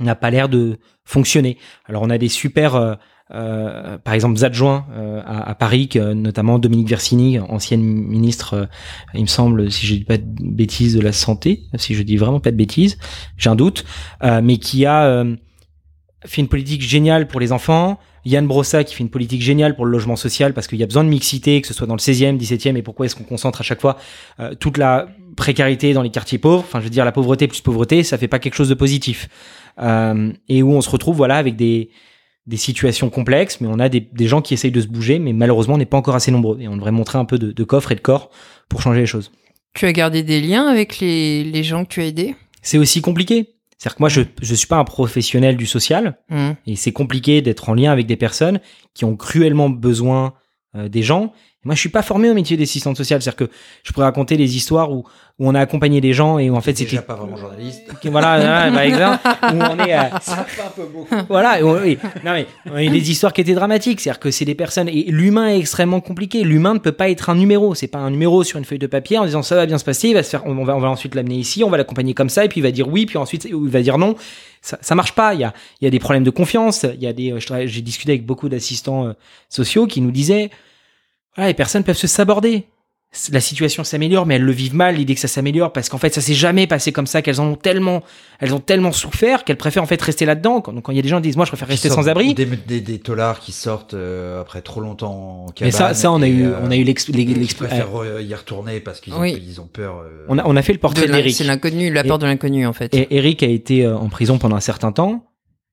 n'a 0.00 0.14
pas 0.14 0.30
l'air 0.30 0.48
de 0.48 0.78
fonctionner. 1.04 1.58
Alors 1.84 2.02
on 2.02 2.10
a 2.10 2.16
des 2.16 2.30
super, 2.30 2.74
euh, 2.74 2.94
euh, 3.32 3.98
par 3.98 4.14
exemple, 4.14 4.42
adjoints 4.42 4.86
euh, 4.92 5.20
à, 5.24 5.50
à 5.50 5.54
Paris, 5.54 5.88
que, 5.88 6.14
notamment 6.14 6.58
Dominique 6.58 6.88
Versini, 6.88 7.38
ancienne 7.38 7.82
ministre, 7.82 8.54
euh, 8.54 8.66
il 9.12 9.20
me 9.22 9.26
semble, 9.26 9.70
si 9.70 9.86
je 9.86 9.94
dis 9.94 10.04
pas 10.04 10.16
de 10.16 10.24
bêtises, 10.26 10.96
de 10.96 11.00
la 11.00 11.12
santé, 11.12 11.64
si 11.76 11.94
je 11.94 12.02
dis 12.02 12.16
vraiment 12.16 12.40
pas 12.40 12.50
de 12.50 12.56
bêtises, 12.56 12.96
j'ai 13.36 13.50
un 13.50 13.56
doute, 13.56 13.84
euh, 14.24 14.40
mais 14.42 14.56
qui 14.56 14.86
a 14.86 15.04
euh, 15.04 15.36
fait 16.24 16.40
une 16.42 16.48
politique 16.48 16.82
géniale 16.82 17.26
pour 17.26 17.40
les 17.40 17.52
enfants. 17.52 17.98
Yann 18.24 18.46
Brossa 18.46 18.84
qui 18.84 18.94
fait 18.94 19.02
une 19.02 19.10
politique 19.10 19.40
géniale 19.40 19.74
pour 19.74 19.86
le 19.86 19.92
logement 19.92 20.16
social 20.16 20.52
parce 20.52 20.66
qu'il 20.66 20.78
y 20.78 20.82
a 20.82 20.86
besoin 20.86 21.04
de 21.04 21.08
mixité, 21.08 21.60
que 21.60 21.66
ce 21.66 21.74
soit 21.74 21.86
dans 21.86 21.94
le 21.94 22.00
16e, 22.00 22.38
17e, 22.38 22.76
et 22.76 22.82
pourquoi 22.82 23.06
est-ce 23.06 23.16
qu'on 23.16 23.24
concentre 23.24 23.60
à 23.60 23.64
chaque 23.64 23.80
fois 23.80 23.96
euh, 24.40 24.54
toute 24.54 24.76
la 24.76 25.08
précarité 25.36 25.94
dans 25.94 26.02
les 26.02 26.10
quartiers 26.10 26.38
pauvres, 26.38 26.64
enfin 26.66 26.80
je 26.80 26.84
veux 26.84 26.90
dire 26.90 27.04
la 27.04 27.12
pauvreté 27.12 27.48
plus 27.48 27.62
pauvreté, 27.62 28.02
ça 28.02 28.18
fait 28.18 28.28
pas 28.28 28.38
quelque 28.38 28.54
chose 28.54 28.68
de 28.68 28.74
positif. 28.74 29.28
Euh, 29.80 30.32
et 30.48 30.62
où 30.62 30.72
on 30.72 30.82
se 30.82 30.90
retrouve 30.90 31.16
voilà 31.16 31.36
avec 31.36 31.56
des, 31.56 31.90
des 32.46 32.56
situations 32.58 33.08
complexes, 33.08 33.60
mais 33.60 33.68
on 33.70 33.78
a 33.78 33.88
des, 33.88 34.00
des 34.00 34.28
gens 34.28 34.42
qui 34.42 34.52
essayent 34.52 34.70
de 34.70 34.80
se 34.80 34.88
bouger, 34.88 35.18
mais 35.18 35.32
malheureusement 35.32 35.74
on 35.74 35.78
n'est 35.78 35.86
pas 35.86 35.96
encore 35.96 36.14
assez 36.14 36.30
nombreux. 36.30 36.60
Et 36.60 36.68
on 36.68 36.76
devrait 36.76 36.92
montrer 36.92 37.18
un 37.18 37.24
peu 37.24 37.38
de, 37.38 37.52
de 37.52 37.64
coffre 37.64 37.92
et 37.92 37.94
de 37.94 38.00
corps 38.00 38.30
pour 38.68 38.82
changer 38.82 39.00
les 39.00 39.06
choses. 39.06 39.32
Tu 39.74 39.86
as 39.86 39.92
gardé 39.92 40.22
des 40.22 40.40
liens 40.40 40.66
avec 40.66 40.98
les, 40.98 41.44
les 41.44 41.62
gens 41.62 41.84
que 41.84 41.90
tu 41.94 42.00
as 42.00 42.06
aidés? 42.06 42.34
C'est 42.60 42.76
aussi 42.76 43.00
compliqué. 43.00 43.54
C'est-à-dire 43.80 43.96
que 43.96 44.02
moi, 44.02 44.08
je 44.10 44.20
je 44.42 44.54
suis 44.54 44.66
pas 44.66 44.76
un 44.76 44.84
professionnel 44.84 45.56
du 45.56 45.64
social, 45.64 46.18
Hmm. 46.28 46.52
Et 46.66 46.76
c'est 46.76 46.92
compliqué 46.92 47.40
d'être 47.40 47.70
en 47.70 47.74
lien 47.74 47.90
avec 47.90 48.06
des 48.06 48.16
personnes 48.16 48.60
qui 48.92 49.06
ont 49.06 49.16
cruellement 49.16 49.70
besoin 49.70 50.34
euh, 50.76 50.88
des 50.88 51.02
gens. 51.02 51.32
Moi, 51.64 51.74
je 51.74 51.80
suis 51.80 51.90
pas 51.90 52.00
formé 52.00 52.30
au 52.30 52.34
métier 52.34 52.56
d'assistante 52.56 52.96
sociale. 52.96 53.20
C'est-à-dire 53.20 53.46
que 53.46 53.52
je 53.82 53.92
pourrais 53.92 54.06
raconter 54.06 54.38
des 54.38 54.56
histoires 54.56 54.90
où, 54.90 55.04
où 55.38 55.46
on 55.46 55.54
a 55.54 55.60
accompagné 55.60 56.00
des 56.00 56.14
gens 56.14 56.38
et 56.38 56.48
où 56.48 56.56
en 56.56 56.62
fait 56.62 56.72
c'était 56.74 56.90
déjà 56.92 57.02
pas 57.02 57.16
vraiment 57.16 57.36
journaliste. 57.36 57.82
voilà, 58.04 58.70
par 58.72 58.80
exemple, 58.80 59.18
où 59.54 59.58
on 59.60 59.84
est 59.86 59.92
à- 59.92 60.20
Ça 60.22 60.44
fait 60.44 60.62
un 60.62 60.70
peu 60.70 60.86
beaucoup. 60.86 61.14
voilà, 61.28 61.58
on- 61.62 61.78
oui. 61.82 61.98
non 62.24 62.32
mais 62.32 62.46
on 62.70 62.76
a 62.76 62.82
eu 62.82 62.88
des 62.88 63.10
histoires 63.10 63.34
qui 63.34 63.42
étaient 63.42 63.52
dramatiques, 63.54 64.00
c'est-à-dire 64.00 64.20
que 64.20 64.30
c'est 64.30 64.46
des 64.46 64.54
personnes 64.54 64.88
et 64.88 65.04
l'humain 65.08 65.48
est 65.48 65.58
extrêmement 65.58 66.00
compliqué. 66.00 66.44
L'humain 66.44 66.72
ne 66.72 66.78
peut 66.78 66.92
pas 66.92 67.10
être 67.10 67.28
un 67.28 67.34
numéro, 67.34 67.74
c'est 67.74 67.88
pas 67.88 67.98
un 67.98 68.10
numéro 68.10 68.42
sur 68.42 68.58
une 68.58 68.64
feuille 68.64 68.78
de 68.78 68.86
papier 68.86 69.18
en 69.18 69.26
disant 69.26 69.42
ça 69.42 69.54
va 69.56 69.66
bien 69.66 69.76
se 69.76 69.84
passer, 69.84 70.08
il 70.08 70.14
va 70.14 70.22
se 70.22 70.30
faire, 70.30 70.46
on 70.46 70.64
va, 70.64 70.74
on 70.74 70.80
va 70.80 70.88
ensuite 70.88 71.14
l'amener 71.14 71.36
ici, 71.36 71.62
on 71.62 71.68
va 71.68 71.76
l'accompagner 71.76 72.14
comme 72.14 72.30
ça 72.30 72.44
et 72.46 72.48
puis 72.48 72.60
il 72.60 72.62
va 72.62 72.70
dire 72.70 72.88
oui, 72.88 73.04
puis 73.04 73.18
ensuite 73.18 73.44
il 73.44 73.54
va 73.68 73.82
dire 73.82 73.98
non. 73.98 74.14
Ça, 74.62 74.78
ça 74.80 74.94
marche 74.94 75.12
pas. 75.12 75.34
Il 75.34 75.40
y 75.40 75.44
a, 75.44 75.52
il 75.80 75.84
y 75.84 75.88
a 75.88 75.90
des 75.90 75.98
problèmes 75.98 76.24
de 76.24 76.30
confiance. 76.30 76.84
Il 76.94 77.02
y 77.02 77.06
a 77.06 77.12
des, 77.14 77.32
euh, 77.32 77.66
j'ai 77.66 77.80
discuté 77.82 78.12
avec 78.12 78.24
beaucoup 78.26 78.48
d'assistants 78.50 79.06
euh, 79.08 79.12
sociaux 79.48 79.86
qui 79.86 80.00
nous 80.02 80.10
disaient, 80.10 80.50
voilà, 81.36 81.48
les 81.48 81.54
personnes 81.54 81.84
peuvent 81.84 81.96
se 81.96 82.06
saborder. 82.06 82.66
La 83.32 83.40
situation 83.40 83.82
s'améliore, 83.82 84.24
mais 84.24 84.36
elles 84.36 84.42
le 84.44 84.52
vivent 84.52 84.76
mal, 84.76 84.94
l'idée 84.94 85.16
que 85.16 85.20
ça 85.20 85.26
s'améliore, 85.26 85.72
parce 85.72 85.88
qu'en 85.88 85.98
fait, 85.98 86.14
ça 86.14 86.20
s'est 86.20 86.32
jamais 86.32 86.68
passé 86.68 86.92
comme 86.92 87.08
ça, 87.08 87.22
qu'elles 87.22 87.40
en 87.40 87.46
ont 87.48 87.56
tellement, 87.56 88.04
elles 88.38 88.54
ont 88.54 88.60
tellement 88.60 88.92
souffert 88.92 89.42
qu'elles 89.42 89.56
préfèrent 89.56 89.82
en 89.82 89.86
fait 89.86 90.00
rester 90.00 90.24
là-dedans. 90.26 90.60
Quand- 90.60 90.72
Donc, 90.72 90.84
quand 90.84 90.92
il 90.92 90.96
y 90.96 90.98
a 91.00 91.02
des 91.02 91.08
gens 91.08 91.16
qui 91.16 91.22
disent, 91.22 91.36
moi, 91.36 91.44
je 91.44 91.50
préfère 91.50 91.66
rester 91.66 91.88
sans 91.90 92.08
abri. 92.08 92.34
Des, 92.34 92.44
des, 92.44 92.80
des 92.80 92.98
taulards 93.00 93.40
qui 93.40 93.50
sortent 93.50 93.94
euh, 93.94 94.40
après 94.40 94.62
trop 94.62 94.80
longtemps 94.80 95.46
en 95.48 95.52
Mais 95.60 95.72
ça, 95.72 95.92
ça, 95.92 96.12
on 96.12 96.22
a 96.22 96.28
eu, 96.28 96.44
euh, 96.46 96.60
on 96.62 96.70
a 96.70 96.76
eu 96.76 96.84
l'ex- 96.84 97.08
les- 97.08 97.26
qui 97.26 97.34
l'ex- 97.34 97.54
préfèrent 97.54 98.00
euh, 98.00 98.22
y 98.22 98.32
retourner 98.32 98.78
parce 98.78 99.00
qu'ils 99.00 99.12
ont, 99.14 99.20
Oui. 99.20 99.42
ils 99.44 99.60
ont 99.60 99.66
peur. 99.66 100.04
euh, 100.04 100.26
on 100.28 100.38
a, 100.38 100.44
on 100.46 100.54
a 100.54 100.62
fait 100.62 100.72
le 100.72 100.78
De 100.78 100.82
portrait 100.82 101.08
d'Eric. 101.08 101.34
C'est 101.34 101.42
l'inconnu, 101.42 101.92
la 101.92 102.04
Et- 102.04 102.06
peur 102.06 102.20
de 102.20 102.26
l'inconnu 102.26 102.64
en 102.64 102.72
fait. 102.72 102.94
Et 102.94 103.08
Eric 103.16 103.42
a 103.42 103.48
été 103.48 103.84
euh, 103.86 103.96
en 103.96 104.08
prison 104.08 104.38
pendant 104.38 104.54
un 104.54 104.60
certain 104.60 104.92
temps 104.92 105.24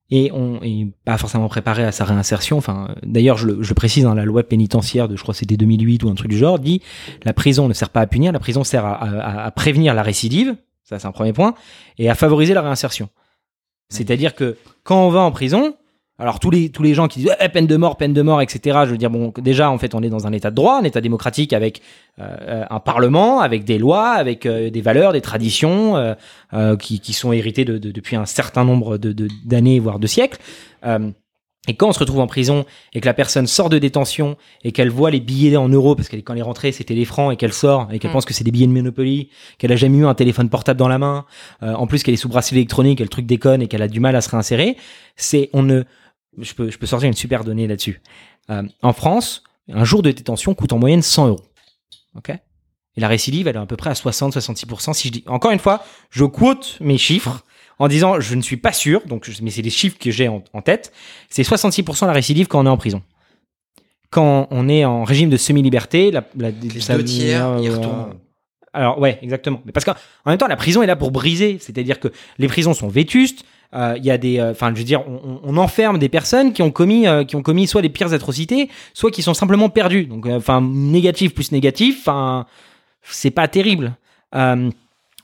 et 0.10 0.32
on 0.32 0.62
est 0.64 0.88
pas 1.06 1.18
forcément 1.18 1.48
préparé 1.50 1.84
à 1.84 1.92
sa 1.92 2.06
réinsertion. 2.06 2.58
Enfin, 2.58 2.96
d'ailleurs, 3.04 3.38
je 3.38 3.48
le, 3.48 3.64
je 3.64 3.70
le 3.70 3.76
précise 3.76 4.04
dans 4.04 4.14
la 4.14 4.24
loi 4.26 4.44
pénitentiaire 4.44 5.08
de, 5.10 5.16
je 5.18 5.22
crois, 5.22 5.34
c'était 5.34 5.58
2008 5.58 6.04
ou 6.04 6.10
un 6.10 6.16
truc 6.16 6.30
du 6.30 6.38
genre, 6.38 6.60
dit 6.60 6.82
la 7.26 7.34
prison 7.34 7.68
ne 7.68 7.74
sert 7.74 7.90
pas 7.90 8.02
à 8.02 8.08
punir, 8.08 8.32
la 8.32 8.40
prison 8.40 8.64
sert 8.64 8.86
à, 8.86 8.94
à- 8.96 9.46
à 9.46 9.52
prévenir 9.52 9.94
la 9.94 10.04
récidive. 10.04 10.56
Ça, 10.84 11.00
c'est 11.00 11.08
un 11.08 11.12
premier 11.12 11.34
point, 11.34 11.54
et 11.98 12.10
à 12.10 12.16
favoriser 12.16 12.54
la 12.54 12.62
réinsertion. 12.62 13.10
C'est-à-dire 13.90 14.36
que 14.36 14.58
quand 14.84 15.06
on 15.06 15.10
va 15.10 15.20
en 15.20 15.32
prison, 15.32 15.76
alors 16.20 16.40
tous 16.40 16.50
les 16.50 16.70
tous 16.70 16.82
les 16.84 16.94
gens 16.94 17.08
qui 17.08 17.20
disent 17.20 17.36
Eh, 17.40 17.50
peine 17.50 17.68
de 17.68 17.76
mort, 17.78 17.96
peine 17.98 18.14
de 18.14 18.22
mort, 18.22 18.42
etc. 18.42 18.80
Je 18.86 18.92
veux 18.92 18.98
dire 18.98 19.10
bon, 19.12 19.32
déjà 19.38 19.70
en 19.70 19.78
fait 19.78 19.94
on 19.96 20.02
est 20.02 20.10
dans 20.10 20.26
un 20.28 20.32
état 20.34 20.50
de 20.50 20.56
droit, 20.56 20.78
un 20.80 20.84
état 20.84 21.02
démocratique 21.02 21.54
avec 21.54 21.82
euh, 22.20 22.66
un 22.70 22.80
parlement, 22.80 23.40
avec 23.42 23.64
des 23.66 23.78
lois, 23.78 24.10
avec 24.10 24.46
euh, 24.46 24.70
des 24.72 24.82
valeurs, 24.82 25.14
des 25.14 25.22
traditions 25.22 25.96
euh, 25.96 26.16
euh, 26.54 26.76
qui, 26.76 27.00
qui 27.00 27.14
sont 27.14 27.32
héritées 27.34 27.66
de, 27.66 27.78
de- 27.78 27.92
depuis 27.92 28.16
un 28.16 28.26
certain 28.26 28.64
nombre 28.66 28.98
de 28.98 29.12
de- 29.12 29.28
d'années 29.46 29.80
voire 29.80 30.00
de 30.00 30.08
siècles. 30.08 30.40
Euh, 30.86 31.12
et 31.70 31.74
quand 31.76 31.90
on 31.90 31.92
se 31.92 32.00
retrouve 32.00 32.22
en 32.22 32.28
prison 32.28 32.64
et 32.94 33.02
que 33.02 33.06
la 33.06 33.14
personne 33.14 33.46
sort 33.46 33.68
de 33.68 33.78
détention 33.78 34.38
et 34.64 34.72
qu'elle 34.72 34.90
voit 34.90 35.12
les 35.12 35.20
billets 35.20 35.58
en 35.58 35.68
euros 35.68 35.96
parce 35.96 36.08
que 36.08 36.16
quand 36.16 36.32
elle 36.32 36.40
est 36.40 36.44
rentrée 36.44 36.72
c'était 36.72 36.96
des 36.96 37.04
francs 37.04 37.34
et 37.34 37.36
qu'elle 37.36 37.52
sort 37.52 37.90
et 37.92 38.00
qu'elle 38.00 38.10
Mm. 38.10 38.14
pense 38.14 38.26
que 38.26 38.34
c'est 38.34 38.46
des 38.46 38.52
billets 38.52 38.68
de 38.68 38.72
Monopoly, 38.72 39.30
qu'elle 39.58 39.74
a 39.74 39.76
jamais 39.76 39.98
eu 39.98 40.06
un 40.06 40.14
téléphone 40.16 40.50
portable 40.50 40.80
dans 40.80 40.88
la 40.88 40.98
main, 40.98 41.26
euh, 41.64 41.74
en 41.74 41.86
plus 41.86 42.04
qu'elle 42.04 42.14
est 42.14 42.18
sous 42.18 42.30
bracelet 42.30 42.60
électronique, 42.60 43.02
et 43.02 43.04
le 43.04 43.10
truc 43.10 43.26
déconne 43.26 43.62
et 43.62 43.68
qu'elle 43.68 43.82
a 43.82 43.90
du 43.90 44.00
mal 44.00 44.16
à 44.16 44.22
se 44.22 44.30
réinsérer, 44.30 44.78
c'est 45.18 45.50
on 45.52 45.62
ne 45.62 45.84
je 46.38 46.54
peux 46.54 46.70
je 46.70 46.78
peux 46.78 46.86
sortir 46.86 47.08
une 47.08 47.14
super 47.14 47.44
donnée 47.44 47.68
là-dessus. 47.68 48.02
Euh, 48.50 48.64
en 48.82 48.94
France, 48.94 49.44
un 49.72 49.84
jour 49.84 50.02
de 50.02 50.12
détention 50.12 50.54
coûte 50.56 50.74
en 50.74 50.80
moyenne 50.80 51.02
100 51.02 51.28
euros. 51.28 51.42
Ok? 52.16 52.30
Et 52.30 53.00
la 53.00 53.08
récidive, 53.08 53.48
elle 53.48 53.56
est 53.56 53.60
à 53.60 53.66
peu 53.66 53.76
près 53.76 53.92
à 53.92 53.94
60-66%. 53.94 54.94
Si 54.94 55.08
je 55.10 55.14
dis 55.14 55.24
encore 55.28 55.52
une 55.52 55.60
fois, 55.60 55.84
je 56.10 56.26
quote 56.26 56.78
mes 56.82 56.98
chiffres 56.98 57.44
en 57.80 57.88
disant 57.88 58.20
je 58.20 58.36
ne 58.36 58.42
suis 58.42 58.58
pas 58.58 58.74
sûr, 58.74 59.06
donc 59.06 59.30
mais 59.42 59.52
c'est 59.52 59.62
les 59.62 59.70
chiffres 59.70 59.98
que 60.00 60.10
j'ai 60.12 60.28
en, 60.28 60.44
en 60.54 60.62
tête. 60.62 60.92
C'est 61.30 61.44
66% 61.44 62.08
la 62.08 62.14
récidive 62.14 62.48
quand 62.48 62.60
on 62.62 62.66
est 62.66 62.70
en 62.70 62.78
prison. 62.78 63.02
Quand 64.10 64.48
on 64.52 64.70
est 64.70 64.86
en 64.86 65.04
régime 65.04 65.30
de 65.30 65.38
semi-liberté, 65.38 66.12
la, 66.12 66.24
la 66.38 66.50
Les 66.50 66.54
deux 66.54 67.04
tiers, 67.04 67.60
ils 67.60 67.70
euh, 67.70 67.76
retournent. 67.76 68.14
Alors 68.78 69.00
ouais, 69.00 69.18
exactement. 69.22 69.62
Mais 69.66 69.72
parce 69.72 69.86
qu'en 69.86 69.94
en 70.26 70.30
même 70.30 70.38
temps, 70.38 70.48
la 70.48 70.56
prison 70.56 70.82
est 70.84 70.88
là 70.88 70.96
pour 70.96 71.12
briser. 71.12 71.58
C'est-à-dire 71.60 72.00
que 72.00 72.10
les 72.38 72.48
prisons 72.48 72.74
sont 72.74 72.88
vétustes. 72.88 73.44
euh, 73.74 73.96
Il 73.98 74.06
y 74.06 74.12
a 74.12 74.18
des, 74.18 74.40
euh, 74.40 74.52
enfin, 74.52 74.72
je 74.74 74.80
veux 74.80 74.86
dire, 74.86 75.04
on, 75.08 75.58
enferme 75.58 75.98
des 75.98 76.10
personnes 76.10 76.54
qui 76.54 76.62
ont 76.62 76.72
commis, 76.72 77.08
euh, 77.08 77.24
qui 77.24 77.36
ont 77.36 77.42
commis 77.42 77.68
soit 77.68 77.82
les 77.82 77.90
pires 77.90 78.14
atrocités, 78.14 78.70
soit 78.94 79.12
qui 79.12 79.24
sont 79.24 79.34
simplement 79.34 79.70
perdues. 79.70 80.06
Donc, 80.06 80.28
euh, 80.28 80.38
enfin, 80.38 80.62
négatif 80.62 81.34
plus 81.34 81.52
négatif, 81.52 82.02
enfin, 82.02 82.46
c'est 83.02 83.32
pas 83.32 83.48
terrible. 83.48 83.96
Euh, 84.36 84.70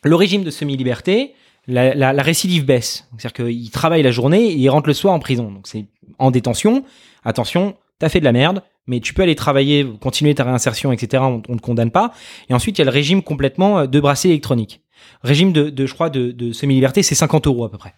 le 0.03 0.15
régime 0.15 0.43
de 0.43 0.51
semi-liberté, 0.51 1.33
la, 1.67 1.93
la, 1.93 2.23
récidive 2.23 2.65
baisse. 2.65 3.07
C'est-à-dire 3.11 3.33
qu'il 3.45 3.71
travaille 3.71 4.03
la 4.03 4.11
journée 4.11 4.47
et 4.47 4.55
il 4.55 4.69
rentre 4.69 4.87
le 4.87 4.93
soir 4.93 5.13
en 5.13 5.19
prison. 5.19 5.51
Donc 5.51 5.67
c'est 5.67 5.85
en 6.19 6.31
détention. 6.31 6.83
Attention, 7.23 7.75
t'as 8.03 8.09
fait 8.09 8.19
de 8.19 8.25
la 8.25 8.33
merde, 8.33 8.63
mais 8.85 8.99
tu 8.99 9.13
peux 9.13 9.21
aller 9.21 9.33
travailler, 9.33 9.87
continuer 10.01 10.35
ta 10.35 10.43
réinsertion, 10.43 10.91
etc. 10.91 11.23
On, 11.25 11.37
ne 11.47 11.57
te 11.57 11.61
condamne 11.61 11.89
pas. 11.89 12.11
Et 12.49 12.53
ensuite, 12.53 12.77
il 12.77 12.81
y 12.81 12.81
a 12.81 12.85
le 12.85 12.91
régime 12.91 13.23
complètement 13.23 13.79
euh, 13.79 13.87
de 13.87 13.97
bracelet 14.01 14.31
électronique. 14.31 14.81
Régime 15.21 15.53
de, 15.53 15.69
de 15.69 15.85
je 15.85 15.93
crois, 15.93 16.09
de, 16.09 16.31
de 16.31 16.51
semi-liberté, 16.51 17.01
c'est 17.01 17.15
50 17.15 17.47
euros 17.47 17.63
à 17.63 17.71
peu 17.71 17.77
près. 17.77 17.93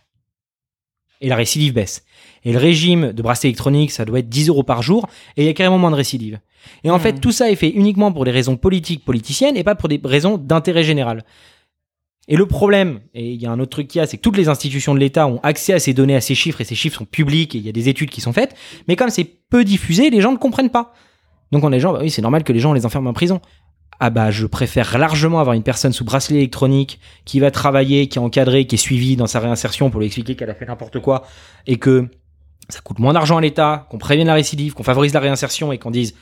Et 1.21 1.27
la 1.27 1.35
récidive 1.35 1.73
baisse. 1.73 2.05
Et 2.43 2.51
le 2.51 2.59
régime 2.59 3.13
de 3.13 3.21
bracelet 3.23 3.49
électronique, 3.49 3.89
ça 3.89 4.05
doit 4.05 4.19
être 4.19 4.29
10 4.29 4.49
euros 4.49 4.61
par 4.61 4.83
jour, 4.83 5.07
et 5.37 5.41
il 5.41 5.45
y 5.47 5.49
a 5.49 5.53
carrément 5.53 5.79
moins 5.79 5.89
de 5.89 5.95
récidive. 5.95 6.39
Et 6.83 6.91
en 6.91 6.97
Hmm. 6.97 6.99
fait, 6.99 7.13
tout 7.19 7.31
ça 7.31 7.49
est 7.49 7.55
fait 7.55 7.69
uniquement 7.69 8.11
pour 8.11 8.23
des 8.23 8.31
raisons 8.31 8.55
politiques, 8.55 9.03
politiciennes, 9.03 9.57
et 9.57 9.63
pas 9.63 9.73
pour 9.73 9.89
des 9.89 9.99
raisons 10.03 10.37
d'intérêt 10.37 10.83
général. 10.83 11.23
Et 12.27 12.35
le 12.37 12.47
problème, 12.47 13.01
et 13.13 13.33
il 13.33 13.41
y 13.41 13.45
a 13.45 13.51
un 13.51 13.59
autre 13.59 13.71
truc 13.71 13.87
qu'il 13.87 13.99
y 13.99 14.01
a, 14.01 14.07
c'est 14.07 14.17
que 14.17 14.21
toutes 14.21 14.37
les 14.37 14.49
institutions 14.49 14.95
de 14.95 14.99
l'État 14.99 15.27
ont 15.27 15.39
accès 15.43 15.73
à 15.73 15.79
ces 15.79 15.93
données, 15.93 16.15
à 16.15 16.21
ces 16.21 16.33
chiffres, 16.33 16.59
et 16.61 16.63
ces 16.63 16.73
chiffres 16.73 16.97
sont 16.97 17.05
publics, 17.05 17.53
et 17.53 17.59
il 17.59 17.63
y 17.63 17.69
a 17.69 17.71
des 17.71 17.87
études 17.87 18.09
qui 18.09 18.21
sont 18.21 18.33
faites, 18.33 18.55
mais 18.87 18.95
comme 18.95 19.09
c'est 19.09 19.29
peu 19.49 19.63
diffusé, 19.63 20.09
les 20.09 20.21
gens 20.21 20.31
ne 20.31 20.37
comprennent 20.37 20.71
pas. 20.71 20.93
Donc 21.51 21.63
on 21.63 21.71
est 21.71 21.79
gens, 21.79 21.93
bah 21.93 21.99
oui, 22.01 22.09
c'est 22.09 22.23
normal 22.23 22.43
que 22.43 22.51
les 22.51 22.59
gens 22.59 22.73
les 22.73 22.85
enferment 22.85 23.11
en 23.11 23.13
prison. 23.13 23.41
Ah 23.99 24.09
bah 24.09 24.29
je 24.29 24.45
préfère 24.45 24.97
largement 24.97 25.39
avoir 25.39 25.55
une 25.55 25.63
personne 25.63 25.93
sous 25.93 26.03
bracelet 26.03 26.37
électronique 26.37 26.99
qui 27.23 27.39
va 27.39 27.51
travailler, 27.51 28.07
qui 28.07 28.17
est 28.17 28.21
encadrée, 28.21 28.65
qui 28.65 28.75
est 28.75 28.79
suivie 28.79 29.15
dans 29.15 29.27
sa 29.27 29.39
réinsertion 29.39 29.89
pour 29.89 29.99
lui 30.01 30.07
expliquer 30.07 30.35
qu'elle 30.35 30.49
a 30.49 30.55
fait 30.55 30.65
n'importe 30.65 30.99
quoi 30.99 31.23
et 31.65 31.77
que 31.77 32.09
ça 32.67 32.81
coûte 32.81 32.99
moins 32.99 33.13
d'argent 33.13 33.37
à 33.37 33.41
l'État, 33.41 33.87
qu'on 33.89 33.97
prévienne 33.97 34.27
la 34.27 34.33
récidive, 34.33 34.73
qu'on 34.73 34.83
favorise 34.83 35.13
la 35.13 35.21
réinsertion 35.21 35.71
et 35.71 35.77
qu'on 35.77 35.91
dise 35.91 36.15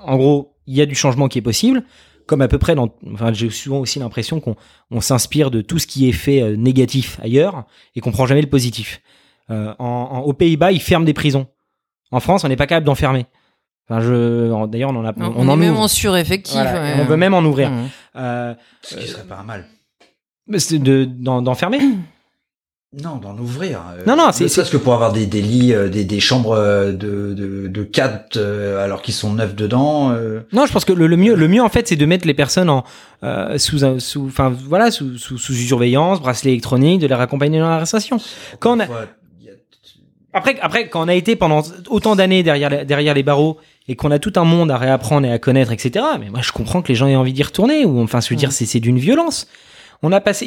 en 0.00 0.16
gros, 0.16 0.56
il 0.66 0.74
y 0.74 0.82
a 0.82 0.86
du 0.86 0.94
changement 0.94 1.28
qui 1.28 1.38
est 1.38 1.42
possible, 1.42 1.84
comme 2.26 2.42
à 2.42 2.48
peu 2.48 2.58
près 2.58 2.74
dans 2.74 2.88
enfin 3.12 3.32
j'ai 3.32 3.50
souvent 3.50 3.78
aussi 3.78 3.98
l'impression 3.98 4.40
qu'on 4.40 4.56
on 4.90 5.00
s'inspire 5.00 5.50
de 5.50 5.60
tout 5.60 5.78
ce 5.78 5.86
qui 5.86 6.08
est 6.08 6.12
fait 6.12 6.42
euh, 6.42 6.56
négatif 6.56 7.18
ailleurs 7.22 7.64
et 7.94 8.00
qu'on 8.00 8.12
prend 8.12 8.26
jamais 8.26 8.42
le 8.42 8.48
positif. 8.48 9.00
Euh, 9.50 9.72
en, 9.78 9.84
en- 9.86 10.20
aux 10.20 10.32
Pays-Bas, 10.32 10.72
ils 10.72 10.80
ferment 10.80 11.04
des 11.06 11.14
prisons. 11.14 11.46
En 12.10 12.20
France, 12.20 12.44
on 12.44 12.48
n'est 12.48 12.56
pas 12.56 12.66
capable 12.66 12.86
d'enfermer. 12.86 13.26
Enfin, 13.88 14.00
je, 14.00 14.66
d'ailleurs, 14.66 14.90
on 14.90 14.96
en 14.96 15.04
a, 15.04 15.12
On, 15.16 15.32
on, 15.36 15.46
est 15.48 15.50
en 15.52 15.56
même 15.56 15.72
ouvre. 15.74 15.82
en 15.82 15.88
sureffectif. 15.88 16.54
Voilà, 16.54 16.82
ouais. 16.82 16.98
et 16.98 17.00
on 17.00 17.04
veut 17.04 17.16
même 17.16 17.34
en 17.34 17.42
ouvrir. 17.44 17.70
Mmh. 17.70 17.88
Euh, 18.16 18.54
Ce 18.82 18.96
qui 18.96 19.06
serait 19.06 19.22
pas 19.24 19.36
un 19.38 19.44
mal. 19.44 19.66
mais 20.48 20.58
c'est 20.58 20.80
de, 20.80 21.04
d'enfermer. 21.04 21.78
Non, 23.02 23.16
d'en 23.16 23.36
ouvrir. 23.36 23.80
euh, 23.92 24.02
Non, 24.06 24.16
non, 24.16 24.32
c'est- 24.32 24.48
serait-ce 24.48 24.70
que 24.70 24.78
pour 24.78 24.94
avoir 24.94 25.12
des, 25.12 25.26
des 25.26 25.42
lits, 25.42 25.74
euh, 25.74 25.88
des, 25.88 26.04
des 26.04 26.18
chambres 26.18 26.52
euh, 26.52 26.92
de, 26.92 27.34
de, 27.34 27.68
de 27.68 27.82
4 27.82 28.38
alors 28.82 29.02
qu'ils 29.02 29.12
sont 29.12 29.34
neufs 29.34 29.54
dedans. 29.54 30.12
euh. 30.12 30.40
Non, 30.54 30.64
je 30.64 30.72
pense 30.72 30.86
que 30.86 30.94
le, 30.94 31.06
le 31.06 31.16
mieux, 31.18 31.34
le 31.34 31.46
mieux 31.46 31.62
en 31.62 31.68
fait, 31.68 31.86
c'est 31.88 31.96
de 31.96 32.06
mettre 32.06 32.26
les 32.26 32.32
personnes 32.34 32.70
en 32.70 32.84
euh, 33.22 33.58
sous, 33.58 33.84
un- 33.84 33.98
sous, 33.98 34.24
enfin 34.26 34.48
voilà, 34.66 34.90
sous, 34.90 35.18
sous, 35.18 35.36
sous 35.36 35.52
surveillance, 35.52 36.20
bracelet 36.20 36.52
électronique, 36.52 37.00
de 37.00 37.06
les 37.06 37.14
raccompagner 37.14 37.58
dans 37.58 37.68
la 37.68 37.76
réinsertion. 37.76 38.18
Quand 38.60 38.76
on 38.78 38.80
a- 38.80 38.86
Après, 40.32 40.56
après, 40.60 40.88
quand 40.88 41.04
on 41.04 41.08
a 41.08 41.14
été 41.14 41.34
pendant 41.36 41.62
autant 41.88 42.14
d'années 42.16 42.42
derrière, 42.42 42.68
les- 42.70 42.84
derrière 42.84 43.14
les 43.14 43.22
barreaux 43.22 43.58
et 43.88 43.96
qu'on 43.96 44.10
a 44.10 44.18
tout 44.18 44.32
un 44.36 44.44
monde 44.44 44.70
à 44.70 44.76
réapprendre 44.76 45.26
et 45.26 45.32
à 45.32 45.38
connaître, 45.38 45.72
etc. 45.72 46.04
Mais 46.20 46.28
moi, 46.30 46.40
je 46.42 46.52
comprends 46.52 46.82
que 46.82 46.88
les 46.88 46.94
gens 46.94 47.06
aient 47.06 47.16
envie 47.16 47.32
d'y 47.32 47.42
retourner. 47.42 47.84
Ou 47.86 48.02
enfin, 48.02 48.20
veux 48.28 48.36
dire, 48.36 48.48
Mm. 48.50 48.52
c'est 48.52 48.66
c'est 48.66 48.80
d'une 48.80 48.98
violence. 48.98 49.46
On 50.02 50.12
a 50.12 50.20
passé. 50.20 50.46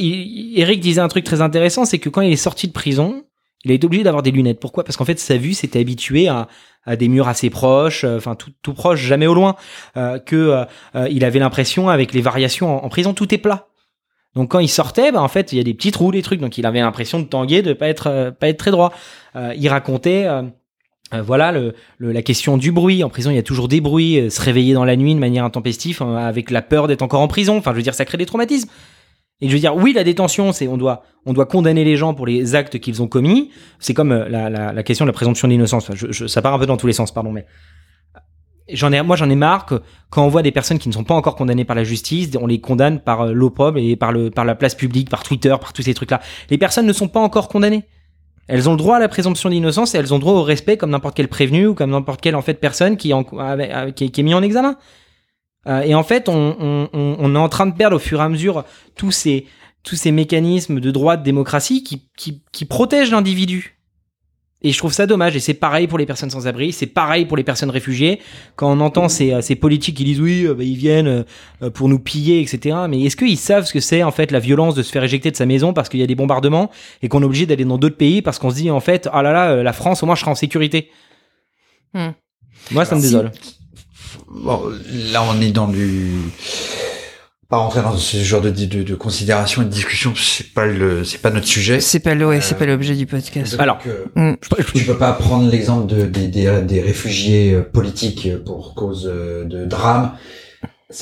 Eric 0.56 0.80
disait 0.80 1.02
un 1.02 1.08
truc 1.08 1.24
très 1.24 1.42
intéressant, 1.42 1.86
c'est 1.86 2.00
que 2.00 2.10
quand 2.10 2.22
il 2.22 2.32
est 2.32 2.36
sorti 2.36 2.68
de 2.68 2.74
prison, 2.74 3.24
il 3.66 3.72
a 3.72 3.74
été 3.74 3.86
obligé 3.86 4.04
d'avoir 4.04 4.24
des 4.24 4.32
lunettes. 4.32 4.60
Pourquoi? 4.60 4.84
Parce 4.84 4.96
qu'en 4.96 5.06
fait, 5.06 5.20
sa 5.20 5.38
vue 5.38 5.54
s'était 5.54 5.80
habituée 5.80 6.28
à, 6.28 6.48
des 6.96 7.08
murs 7.08 7.28
assez 7.28 7.50
proches, 7.50 8.04
euh, 8.04 8.18
enfin 8.18 8.34
tout, 8.34 8.52
tout 8.64 8.74
proche, 8.74 9.00
jamais 9.02 9.28
au 9.28 9.34
loin. 9.34 9.56
euh, 9.98 10.18
que 10.18 10.36
euh, 10.36 10.66
euh, 10.96 11.08
il 11.12 11.24
avait 11.24 11.40
l'impression, 11.40 11.90
avec 11.90 12.14
les 12.14 12.22
variations 12.22 12.84
en, 12.84 12.90
prison, 12.90 13.14
tout 13.14 13.34
est 13.34 13.38
plat. 13.38 13.68
Donc 14.34 14.52
quand 14.52 14.60
il 14.60 14.70
sortait, 14.70 15.12
bah, 15.12 15.22
en 15.22 15.28
fait, 15.28 15.52
il 15.52 15.58
y 15.58 15.62
a 15.62 15.64
des 15.64 15.74
petits 15.74 15.92
trous, 15.92 16.12
des 16.12 16.22
trucs. 16.22 16.40
Donc 16.40 16.58
il 16.58 16.66
avait 16.66 16.80
l'impression 16.80 17.20
de 17.20 17.26
tanguer, 17.26 17.62
de 17.62 17.74
pas 17.74 17.90
être, 17.90 18.34
pas 18.40 18.48
être 18.48 18.58
très 18.58 18.72
droit. 18.72 18.94
Il 19.36 19.68
racontait, 19.70 20.28
voilà, 21.12 21.54
la 22.00 22.22
question 22.22 22.58
du 22.58 22.72
bruit. 22.72 23.04
En 23.04 23.10
prison, 23.10 23.32
il 23.32 23.36
y 23.36 23.40
a 23.40 23.44
toujours 23.44 23.68
des 23.68 23.82
bruits. 23.82 24.30
se 24.32 24.42
réveiller 24.42 24.74
dans 24.74 24.86
la 24.86 24.96
nuit 24.96 25.16
de 25.16 25.20
manière 25.20 25.44
intempestive, 25.44 26.02
avec 26.02 26.52
la 26.52 26.62
peur 26.62 26.88
d'être 26.88 27.02
encore 27.02 27.22
en 27.22 27.28
prison. 27.28 27.58
Enfin, 27.58 27.72
je 27.72 27.78
veux 27.78 27.82
dire, 27.82 27.96
ça 27.96 28.06
crée 28.06 28.20
des 28.20 28.28
traumatismes. 28.28 28.70
Et 29.42 29.48
je 29.48 29.54
veux 29.54 29.60
dire, 29.60 29.76
oui, 29.76 29.94
la 29.94 30.04
détention, 30.04 30.52
c'est 30.52 30.68
on 30.68 30.76
doit, 30.78 31.04
on 31.26 31.32
doit 31.34 31.46
condamner 31.46 31.86
les 31.86 31.96
gens 31.96 32.14
pour 32.14 32.26
les 32.28 32.56
actes 32.56 32.78
qu'ils 32.80 33.02
ont 33.02 33.08
commis. 33.08 33.52
C'est 33.80 33.94
comme 33.94 34.12
euh, 34.12 34.28
la, 34.28 34.50
la, 34.50 34.74
la 34.74 34.84
question 34.84 35.06
de 35.06 35.10
la 35.10 35.14
présomption 35.14 35.48
d'innocence. 35.48 35.90
Je, 35.94 36.12
je- 36.12 36.28
ça 36.28 36.42
part 36.42 36.54
un 36.54 36.60
peu 36.60 36.66
dans 36.66 36.76
tous 36.78 36.88
les 36.88 36.94
sens, 36.94 37.14
pardon, 37.14 37.32
mais 37.32 37.46
j'en 38.72 38.92
ai, 38.92 39.02
moi, 39.02 39.16
j'en 39.16 39.30
ai 39.30 39.36
marre 39.36 39.66
que 39.66 39.82
quand 40.10 40.26
on 40.26 40.28
voit 40.28 40.42
des 40.42 40.52
personnes 40.52 40.78
qui 40.78 40.90
ne 40.90 40.94
sont 40.94 41.06
pas 41.06 41.16
encore 41.16 41.36
condamnées 41.36 41.64
par 41.66 41.76
la 41.78 41.84
justice, 41.86 42.30
on 42.40 42.48
les 42.48 42.60
condamne 42.60 43.00
par 43.00 43.22
euh, 43.22 43.32
l'opprobre 43.34 43.78
et 43.80 43.96
par 43.96 44.12
le, 44.12 44.30
par 44.30 44.44
la 44.46 44.56
place 44.56 44.76
publique, 44.76 45.10
par 45.10 45.24
Twitter, 45.24 45.56
par 45.62 45.72
tous 45.74 45.84
ces 45.84 45.94
trucs-là. 45.94 46.20
Les 46.50 46.58
personnes 46.58 46.86
ne 46.86 46.94
sont 46.94 47.08
pas 47.08 47.22
encore 47.22 47.48
condamnées. 47.48 47.84
Elles 48.50 48.68
ont 48.68 48.72
le 48.74 48.78
droit 48.78 48.98
à 48.98 49.00
la 49.00 49.08
présomption 49.08 49.50
d'innocence 49.50 49.94
et 49.96 50.00
elles 50.00 50.12
ont 50.12 50.18
le 50.18 50.22
droit 50.22 50.34
au 50.34 50.44
respect 50.44 50.76
comme 50.76 50.90
n'importe 50.90 51.16
quel 51.16 51.28
prévenu 51.28 51.68
ou 51.68 51.76
comme 51.76 51.92
n'importe 51.92 52.20
quelle 52.20 52.36
en 52.36 52.42
fait 52.42 52.56
personne 52.56 52.98
qui 52.98 53.12
est, 53.12 53.94
qui 53.94 54.04
est, 54.06 54.10
qui 54.10 54.22
est 54.22 54.24
mis 54.24 54.34
en 54.34 54.42
examen. 54.42 54.76
Euh, 55.68 55.82
et 55.82 55.94
en 55.94 56.04
fait, 56.04 56.30
on, 56.30 56.56
on, 56.60 56.90
on, 56.94 57.16
on 57.20 57.36
est 57.36 57.40
en 57.40 57.50
train 57.50 57.66
de 57.68 57.76
perdre 57.76 57.96
au 57.98 58.00
fur 58.00 58.20
et 58.22 58.24
à 58.24 58.30
mesure 58.30 58.64
tous 58.96 59.12
ces 59.12 59.46
tous 59.82 59.96
ces 59.96 60.12
mécanismes 60.12 60.82
de 60.82 60.92
droit 60.92 61.16
de 61.16 61.24
démocratie 61.24 61.84
qui, 61.84 62.10
qui, 62.18 62.44
qui 62.52 62.66
protègent 62.66 63.12
l'individu. 63.12 63.78
Et 64.62 64.74
je 64.74 64.78
trouve 64.78 64.92
ça 64.92 65.06
dommage. 65.08 65.38
Et 65.38 65.40
c'est 65.40 65.54
pareil 65.54 65.88
pour 65.88 65.98
les 65.98 66.06
personnes 66.06 66.30
sans 66.30 66.48
abri, 66.48 66.74
c'est 66.74 66.86
pareil 66.86 67.26
pour 67.26 67.38
les 67.38 67.46
personnes 67.46 67.70
réfugiées. 67.70 68.20
Quand 68.58 68.70
on 68.78 68.82
entend 68.82 69.08
ces, 69.08 69.42
ces 69.42 69.56
politiques 69.56 69.96
qui 69.96 70.04
disent 70.04 70.20
oui, 70.20 70.46
euh, 70.46 70.54
bah, 70.54 70.66
ils 70.66 70.76
viennent 70.76 71.24
euh, 71.64 71.70
pour 71.70 71.88
nous 71.88 71.98
piller, 71.98 72.42
etc. 72.42 72.76
Mais 72.90 73.02
est-ce 73.04 73.16
qu'ils 73.16 73.38
savent 73.38 73.66
ce 73.66 73.72
que 73.72 73.80
c'est 73.80 74.04
en 74.04 74.12
fait 74.12 74.32
la 74.32 74.40
violence 74.40 74.76
de 74.76 74.84
se 74.84 74.92
faire 74.92 75.04
éjecter 75.04 75.32
de 75.32 75.38
sa 75.38 75.46
maison 75.46 75.72
parce 75.72 75.88
qu'il 75.88 76.02
y 76.02 76.04
a 76.04 76.08
des 76.08 76.16
bombardements 76.16 76.70
et 77.02 77.08
qu'on 77.08 77.22
est 77.22 77.26
obligé 77.26 77.46
d'aller 77.46 77.64
dans 77.64 77.78
d'autres 77.78 77.96
pays 77.98 78.22
parce 78.22 78.38
qu'on 78.38 78.50
se 78.50 78.56
dit 78.56 78.70
en 78.70 78.82
fait 78.82 79.08
ah 79.14 79.22
là 79.24 79.32
là 79.32 79.64
la 79.64 79.74
France 79.74 80.04
au 80.04 80.08
moins 80.08 80.16
je 80.16 80.22
serai 80.22 80.32
en 80.32 80.36
sécurité. 80.36 80.90
Hmm. 81.94 82.10
Moi 82.72 82.84
ça 82.84 82.96
me 82.96 83.00
si- 83.00 83.06
désole. 83.08 83.32
Bon, 84.30 84.62
là, 85.12 85.24
on 85.24 85.40
est 85.42 85.52
dans 85.52 85.68
du. 85.68 86.12
Pas 87.50 87.58
rentrer 87.58 87.82
dans 87.82 87.98
ce 87.98 88.18
genre 88.18 88.42
de, 88.42 88.52
de, 88.52 88.84
de 88.84 88.96
considération 88.96 89.64
et 89.64 89.66
de 89.66 89.72
discussion, 89.72 90.14
c'est 90.16 90.54
pas 90.54 90.68
le, 90.68 91.04
c'est 91.04 91.18
pas 91.20 91.32
notre 91.32 91.48
sujet. 91.48 91.80
C'est 91.80 92.00
pas 92.00 92.14
le, 92.14 92.28
ouais, 92.28 92.42
c'est 92.42 92.54
Euh, 92.54 92.58
pas 92.60 92.66
l'objet 92.68 92.96
du 92.96 93.08
podcast. 93.08 93.54
Donc, 93.54 93.62
Alors, 93.62 93.80
euh, 93.88 94.06
Mm. 94.16 94.36
tu 94.76 94.84
peux 94.86 94.98
pas 94.98 95.14
prendre 95.14 95.50
l'exemple 95.50 95.88
de, 95.88 96.06
des, 96.06 96.28
des, 96.28 96.62
des 96.62 96.80
réfugiés 96.82 97.54
euh, 97.56 97.62
politiques 97.64 98.28
pour 98.46 98.76
cause 98.76 99.10
euh, 99.12 99.46
de 99.46 99.66
drame. 99.66 100.12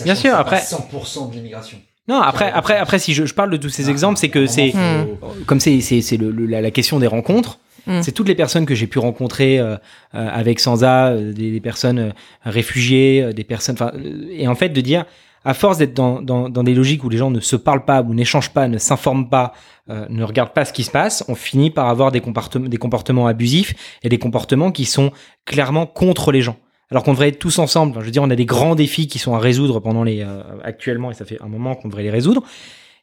Bien 0.05 0.15
sûr, 0.15 0.31
c'est 0.31 0.37
après- 0.39 0.59
pas 0.59 0.63
100% 0.63 1.29
de 1.31 1.35
l'immigration. 1.35 1.79
Non 2.09 2.21
après 2.21 2.49
après 2.49 2.77
après 2.77 2.99
si 2.99 3.13
je, 3.13 3.25
je 3.25 3.33
parle 3.33 3.49
de 3.51 3.57
tous 3.57 3.67
ces 3.67 3.89
exemples 3.89 4.17
c'est 4.17 4.29
que 4.29 4.47
c'est 4.47 4.71
Hmm. 4.73 5.43
comme 5.45 5.59
c'est 5.59 5.81
c'est 5.81 5.99
c'est 6.01 6.15
le, 6.15 6.31
le- 6.31 6.45
la, 6.45 6.61
la 6.61 6.71
question 6.71 6.99
des 6.99 7.07
rencontres. 7.07 7.59
Mm. 7.87 8.01
C'est 8.03 8.11
toutes 8.11 8.27
les 8.27 8.35
personnes 8.35 8.65
que 8.65 8.75
j'ai 8.75 8.87
pu 8.87 8.99
rencontrer 8.99 9.59
euh, 9.59 9.75
euh, 9.75 9.77
avec 10.13 10.59
Sansa, 10.59 11.07
euh, 11.07 11.33
des, 11.33 11.51
des 11.51 11.61
personnes 11.61 11.99
euh, 11.99 12.11
réfugiées, 12.43 13.33
des 13.33 13.43
personnes. 13.43 13.77
Et 14.31 14.47
en 14.47 14.55
fait 14.55 14.69
de 14.69 14.81
dire, 14.81 15.05
à 15.45 15.53
force 15.53 15.77
d'être 15.77 15.93
dans, 15.93 16.21
dans, 16.21 16.49
dans 16.49 16.63
des 16.63 16.75
logiques 16.75 17.03
où 17.05 17.09
les 17.09 17.17
gens 17.17 17.31
ne 17.31 17.39
se 17.39 17.55
parlent 17.55 17.85
pas, 17.85 18.01
ou 18.01 18.13
n'échangent 18.13 18.49
pas, 18.49 18.67
ne 18.67 18.77
s'informent 18.77 19.29
pas, 19.29 19.53
euh, 19.89 20.05
ne 20.09 20.23
regardent 20.23 20.53
pas 20.53 20.65
ce 20.65 20.73
qui 20.73 20.83
se 20.83 20.91
passe, 20.91 21.23
on 21.29 21.35
finit 21.35 21.71
par 21.71 21.87
avoir 21.87 22.11
des 22.11 22.19
comportements, 22.19 22.67
des 22.67 22.77
comportements 22.77 23.27
abusifs 23.27 23.73
et 24.03 24.09
des 24.09 24.19
comportements 24.19 24.71
qui 24.71 24.83
sont 24.83 25.11
clairement 25.45 25.85
contre 25.85 26.33
les 26.33 26.41
gens. 26.41 26.57
Alors 26.91 27.03
qu'on 27.03 27.13
devrait 27.13 27.29
être 27.29 27.39
tous 27.39 27.59
ensemble. 27.59 27.97
Je 27.99 28.05
veux 28.05 28.11
dire, 28.11 28.23
on 28.23 28.29
a 28.29 28.35
des 28.35 28.45
grands 28.45 28.75
défis 28.75 29.07
qui 29.07 29.19
sont 29.19 29.35
à 29.35 29.39
résoudre 29.39 29.79
pendant 29.79 30.03
les 30.03 30.21
euh, 30.21 30.41
actuellement, 30.63 31.11
et 31.11 31.13
ça 31.13 31.25
fait 31.25 31.41
un 31.41 31.47
moment 31.47 31.75
qu'on 31.75 31.87
devrait 31.87 32.03
les 32.03 32.11
résoudre. 32.11 32.43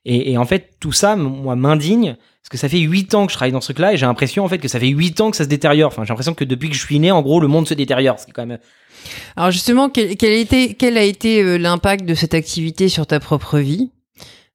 Et, 0.04 0.32
et 0.32 0.38
en 0.38 0.44
fait, 0.44 0.76
tout 0.80 0.92
ça, 0.92 1.16
moi, 1.16 1.56
m'indigne 1.56 2.16
parce 2.44 2.50
que 2.50 2.58
ça 2.58 2.68
fait 2.68 2.80
huit 2.80 3.14
ans 3.14 3.24
que 3.24 3.32
je 3.32 3.38
travaille 3.38 3.52
dans 3.52 3.62
ce 3.62 3.68
truc-là 3.68 3.94
et 3.94 3.96
j'ai 3.96 4.04
l'impression 4.04 4.44
en 4.44 4.48
fait 4.48 4.58
que 4.58 4.68
ça 4.68 4.78
fait 4.78 4.88
huit 4.88 5.18
ans 5.22 5.30
que 5.30 5.36
ça 5.38 5.44
se 5.44 5.48
détériore. 5.48 5.88
Enfin, 5.88 6.04
j'ai 6.04 6.10
l'impression 6.10 6.34
que 6.34 6.44
depuis 6.44 6.68
que 6.68 6.74
je 6.74 6.80
suis 6.84 7.00
né, 7.00 7.10
en 7.10 7.22
gros, 7.22 7.40
le 7.40 7.48
monde 7.48 7.66
se 7.66 7.72
détériore. 7.72 8.18
C'est 8.18 8.32
quand 8.32 8.44
même. 8.44 8.58
Alors 9.34 9.50
justement, 9.50 9.88
quel, 9.88 10.14
quel, 10.18 10.34
était, 10.34 10.74
quel 10.74 10.98
a 10.98 11.04
été 11.04 11.42
euh, 11.42 11.56
l'impact 11.56 12.04
de 12.04 12.12
cette 12.12 12.34
activité 12.34 12.90
sur 12.90 13.06
ta 13.06 13.18
propre 13.18 13.60
vie? 13.60 13.92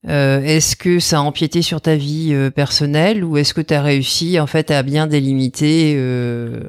Euh, 0.07 0.39
Est-ce 0.41 0.77
que 0.77 0.99
ça 0.99 1.17
a 1.17 1.21
empiété 1.21 1.61
sur 1.61 1.81
ta 1.81 1.97
vie 1.97 2.29
euh, 2.31 2.49
personnelle 2.49 3.21
ou 3.25 3.35
est-ce 3.35 3.53
que 3.53 3.59
tu 3.59 3.73
as 3.73 3.81
réussi 3.81 4.39
en 4.39 4.47
fait 4.47 4.71
à 4.71 4.81
bien 4.81 5.07
délimiter 5.07 5.95
euh... 5.97 6.61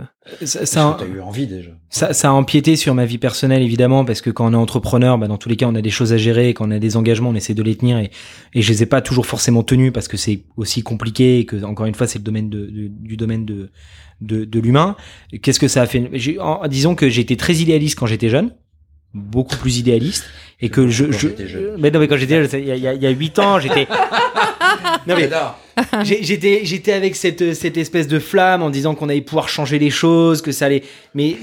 Ça, 0.43 0.97
t'as 0.99 1.07
eu 1.07 1.21
envie 1.21 1.47
déjà. 1.47 1.71
ça, 1.91 2.13
ça 2.13 2.31
a 2.31 2.33
empiété 2.33 2.75
sur 2.77 2.93
ma 2.95 3.05
vie 3.05 3.19
personnelle 3.19 3.63
évidemment 3.63 4.05
parce 4.05 4.21
que 4.21 4.31
quand 4.31 4.49
on 4.49 4.53
est 4.53 4.57
entrepreneur, 4.57 5.17
bah, 5.17 5.29
dans 5.29 5.39
tous 5.39 5.49
les 5.49 5.57
cas, 5.57 5.67
on 5.67 5.75
a 5.77 5.81
des 5.81 5.91
choses 5.91 6.13
à 6.13 6.17
gérer. 6.19 6.55
Quand 6.55 6.67
on 6.69 6.71
a 6.73 6.79
des 6.81 6.97
engagements, 6.97 7.31
on 7.31 7.35
essaie 7.37 7.55
de 7.55 7.63
les 7.63 7.77
tenir 7.77 7.99
et, 7.99 8.11
et 8.55 8.63
je 8.63 8.69
les 8.73 8.83
ai 8.83 8.87
pas 8.87 9.01
toujours 9.01 9.27
forcément 9.27 9.63
tenus 9.63 9.93
parce 9.93 10.09
que 10.09 10.17
c'est 10.17 10.43
aussi 10.57 10.83
compliqué 10.83 11.39
et 11.39 11.47
que 11.47 11.63
encore 11.65 11.87
une 11.87 11.95
fois, 11.95 12.07
c'est 12.09 12.19
le 12.19 12.25
domaine 12.25 12.49
de, 12.51 12.67
de- 12.67 12.89
du 12.89 13.17
domaine 13.17 13.45
de 13.45 13.71
de, 14.21 14.45
de 14.45 14.61
l'humain. 14.61 14.97
Qu'est-ce 15.41 15.59
que 15.61 15.69
ça 15.69 15.83
a 15.83 15.87
fait? 15.87 16.11
En- 16.41 16.67
Disons 16.69 16.95
que 16.97 17.09
j'étais 17.09 17.37
très 17.37 17.55
idéaliste 17.57 17.99
quand 17.99 18.07
j'étais 18.07 18.29
jeune, 18.29 18.53
beaucoup 19.15 19.57
plus 19.57 19.79
idéaliste, 19.79 20.25
et 20.63 20.69
que 20.69 20.89
je, 20.89 21.05
Quand 21.05 21.13
je 21.19 21.59
mais 21.79 21.91
non 21.91 22.01
mais 22.01 22.09
quand 22.09 22.17
j'étais 22.17 22.43
il 22.61 22.67
y 22.67 22.71
a, 22.73 22.77
il 22.77 22.83
y 22.83 22.87
a- 22.89 22.95
il 22.95 23.03
y 23.03 23.07
a 23.07 23.11
huit 23.11 23.39
ans, 23.39 23.59
j'étais 23.61 23.87
non 25.07 25.15
mais 25.17 25.29
j'étais 26.05 26.61
j'étais 26.65 26.93
avec 26.93 27.17
cette 27.17 27.55
cette 27.55 27.77
espèce 27.77 28.07
de 28.09 28.19
flamme 28.19 28.63
en 28.63 28.71
disant 28.71 28.95
qu'on 28.95 29.09
allait 29.09 29.21
pouvoir 29.23 29.49
changer 29.49 29.79
les 29.79 29.91
choses, 29.91 30.43
que 30.43 30.53
ça 30.53 30.67
allait. 30.67 30.83
Mais 31.15 31.37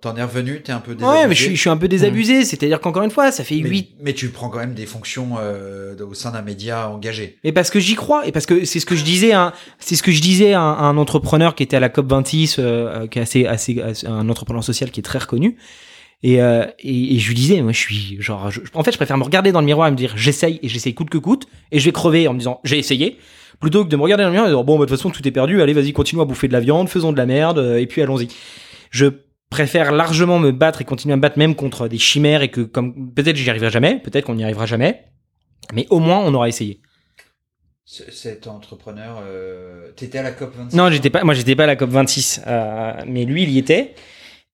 T'en 0.00 0.14
es 0.16 0.22
revenu, 0.22 0.60
t'es 0.62 0.72
un 0.72 0.78
peu 0.80 0.94
désabusé. 0.94 1.18
ouais, 1.20 1.28
mais 1.28 1.34
je 1.34 1.42
suis 1.44 1.56
je 1.56 1.60
suis 1.60 1.70
un 1.70 1.76
peu 1.76 1.88
désabusé. 1.88 2.44
C'est-à-dire 2.44 2.80
qu'encore 2.80 3.02
une 3.02 3.10
fois, 3.10 3.30
ça 3.32 3.44
fait 3.44 3.56
mais, 3.62 3.68
huit. 3.68 3.90
mais 4.00 4.12
tu 4.12 4.28
prends 4.28 4.48
quand 4.48 4.58
même 4.58 4.74
des 4.74 4.86
fonctions 4.86 5.36
euh, 5.40 5.94
au 6.08 6.14
sein 6.14 6.32
d'un 6.32 6.42
média 6.42 6.88
engagé. 6.90 7.38
Mais 7.44 7.52
parce 7.52 7.70
que 7.70 7.78
j'y 7.80 7.94
crois 7.94 8.26
et 8.26 8.32
parce 8.32 8.46
que 8.46 8.64
c'est 8.64 8.80
ce 8.80 8.86
que 8.86 8.96
je 8.96 9.04
disais, 9.04 9.32
à 9.32 9.42
un- 9.46 9.52
c'est 9.78 9.94
ce 9.96 10.02
que 10.02 10.10
je 10.12 10.20
disais 10.20 10.52
à 10.52 10.60
un, 10.60 10.72
à 10.72 10.82
un 10.82 10.96
entrepreneur 10.96 11.54
qui 11.54 11.62
était 11.62 11.76
à 11.76 11.80
la 11.80 11.88
COP 11.88 12.08
26, 12.10 12.58
euh, 12.58 12.62
euh, 13.02 13.06
qui 13.06 13.18
est 13.18 13.22
assez, 13.22 13.46
assez, 13.46 13.80
assez- 13.80 14.06
un 14.06 14.28
entrepreneur 14.28 14.62
social 14.64 14.90
qui 14.90 15.00
est 15.00 15.04
très 15.04 15.18
reconnu. 15.18 15.56
Et, 16.22 16.40
euh, 16.42 16.64
et, 16.78 17.14
et 17.14 17.18
je 17.18 17.28
lui 17.28 17.34
disais, 17.34 17.60
moi 17.62 17.72
je 17.72 17.78
suis 17.78 18.16
genre, 18.20 18.50
je- 18.50 18.60
en 18.74 18.82
fait, 18.82 18.90
je 18.92 18.96
préfère 18.96 19.18
me 19.18 19.22
regarder 19.24 19.52
dans 19.52 19.60
le 19.60 19.66
miroir 19.66 19.86
et 19.88 19.90
me 19.90 19.96
dire, 19.96 20.14
j'essaye 20.16 20.58
et 20.62 20.68
j'essaye 20.68 20.94
coûte 20.94 21.10
que 21.10 21.18
coûte, 21.18 21.46
et 21.72 21.78
je 21.78 21.84
vais 21.84 21.92
crever 21.92 22.26
en 22.26 22.32
me 22.32 22.38
disant, 22.38 22.60
j'ai 22.64 22.78
essayé, 22.78 23.18
plutôt 23.60 23.84
que 23.84 23.90
de 23.90 23.96
me 23.96 24.02
regarder 24.02 24.22
dans 24.24 24.30
le 24.30 24.32
miroir 24.32 24.48
et 24.48 24.50
de 24.52 24.56
dire, 24.56 24.64
bon, 24.64 24.78
bah, 24.78 24.86
de 24.86 24.90
toute 24.90 24.96
façon, 24.98 25.10
tout 25.10 25.26
est 25.28 25.30
perdu, 25.30 25.60
allez, 25.62 25.72
vas-y, 25.74 25.92
continue 25.92 26.22
à 26.22 26.24
bouffer 26.24 26.48
de 26.48 26.52
la 26.54 26.60
viande, 26.60 26.88
faisons 26.88 27.12
de 27.12 27.18
la 27.18 27.26
merde, 27.26 27.58
euh, 27.58 27.76
et 27.78 27.86
puis 27.86 28.00
allons-y. 28.02 28.28
Je 28.90 29.06
préfère 29.50 29.92
largement 29.92 30.38
me 30.38 30.52
battre 30.52 30.80
et 30.80 30.84
continuer 30.84 31.12
à 31.12 31.16
me 31.16 31.22
battre 31.22 31.38
même 31.38 31.54
contre 31.54 31.86
des 31.86 31.98
chimères 31.98 32.42
et 32.42 32.48
que 32.48 32.62
comme 32.62 33.12
peut-être 33.14 33.36
j'y 33.36 33.48
arriverai 33.48 33.70
jamais, 33.70 34.00
peut-être 34.02 34.24
qu'on 34.24 34.34
n'y 34.34 34.42
arrivera 34.44 34.66
jamais, 34.66 35.04
mais 35.74 35.86
au 35.90 36.00
moins 36.00 36.18
on 36.18 36.32
aura 36.34 36.48
essayé. 36.48 36.80
Cet 37.84 38.48
entrepreneur, 38.48 39.22
euh, 39.24 39.92
t'étais 39.94 40.18
à 40.18 40.22
la 40.24 40.32
COP 40.32 40.52
26 40.56 40.76
Non, 40.76 40.90
j'étais 40.90 41.08
pas. 41.10 41.22
Moi, 41.22 41.34
j'étais 41.34 41.54
pas 41.54 41.62
à 41.64 41.66
la 41.68 41.76
COP 41.76 41.90
26, 41.90 42.40
euh, 42.46 42.92
mais 43.06 43.24
lui, 43.24 43.44
il 43.44 43.50
y 43.50 43.58
était. 43.58 43.94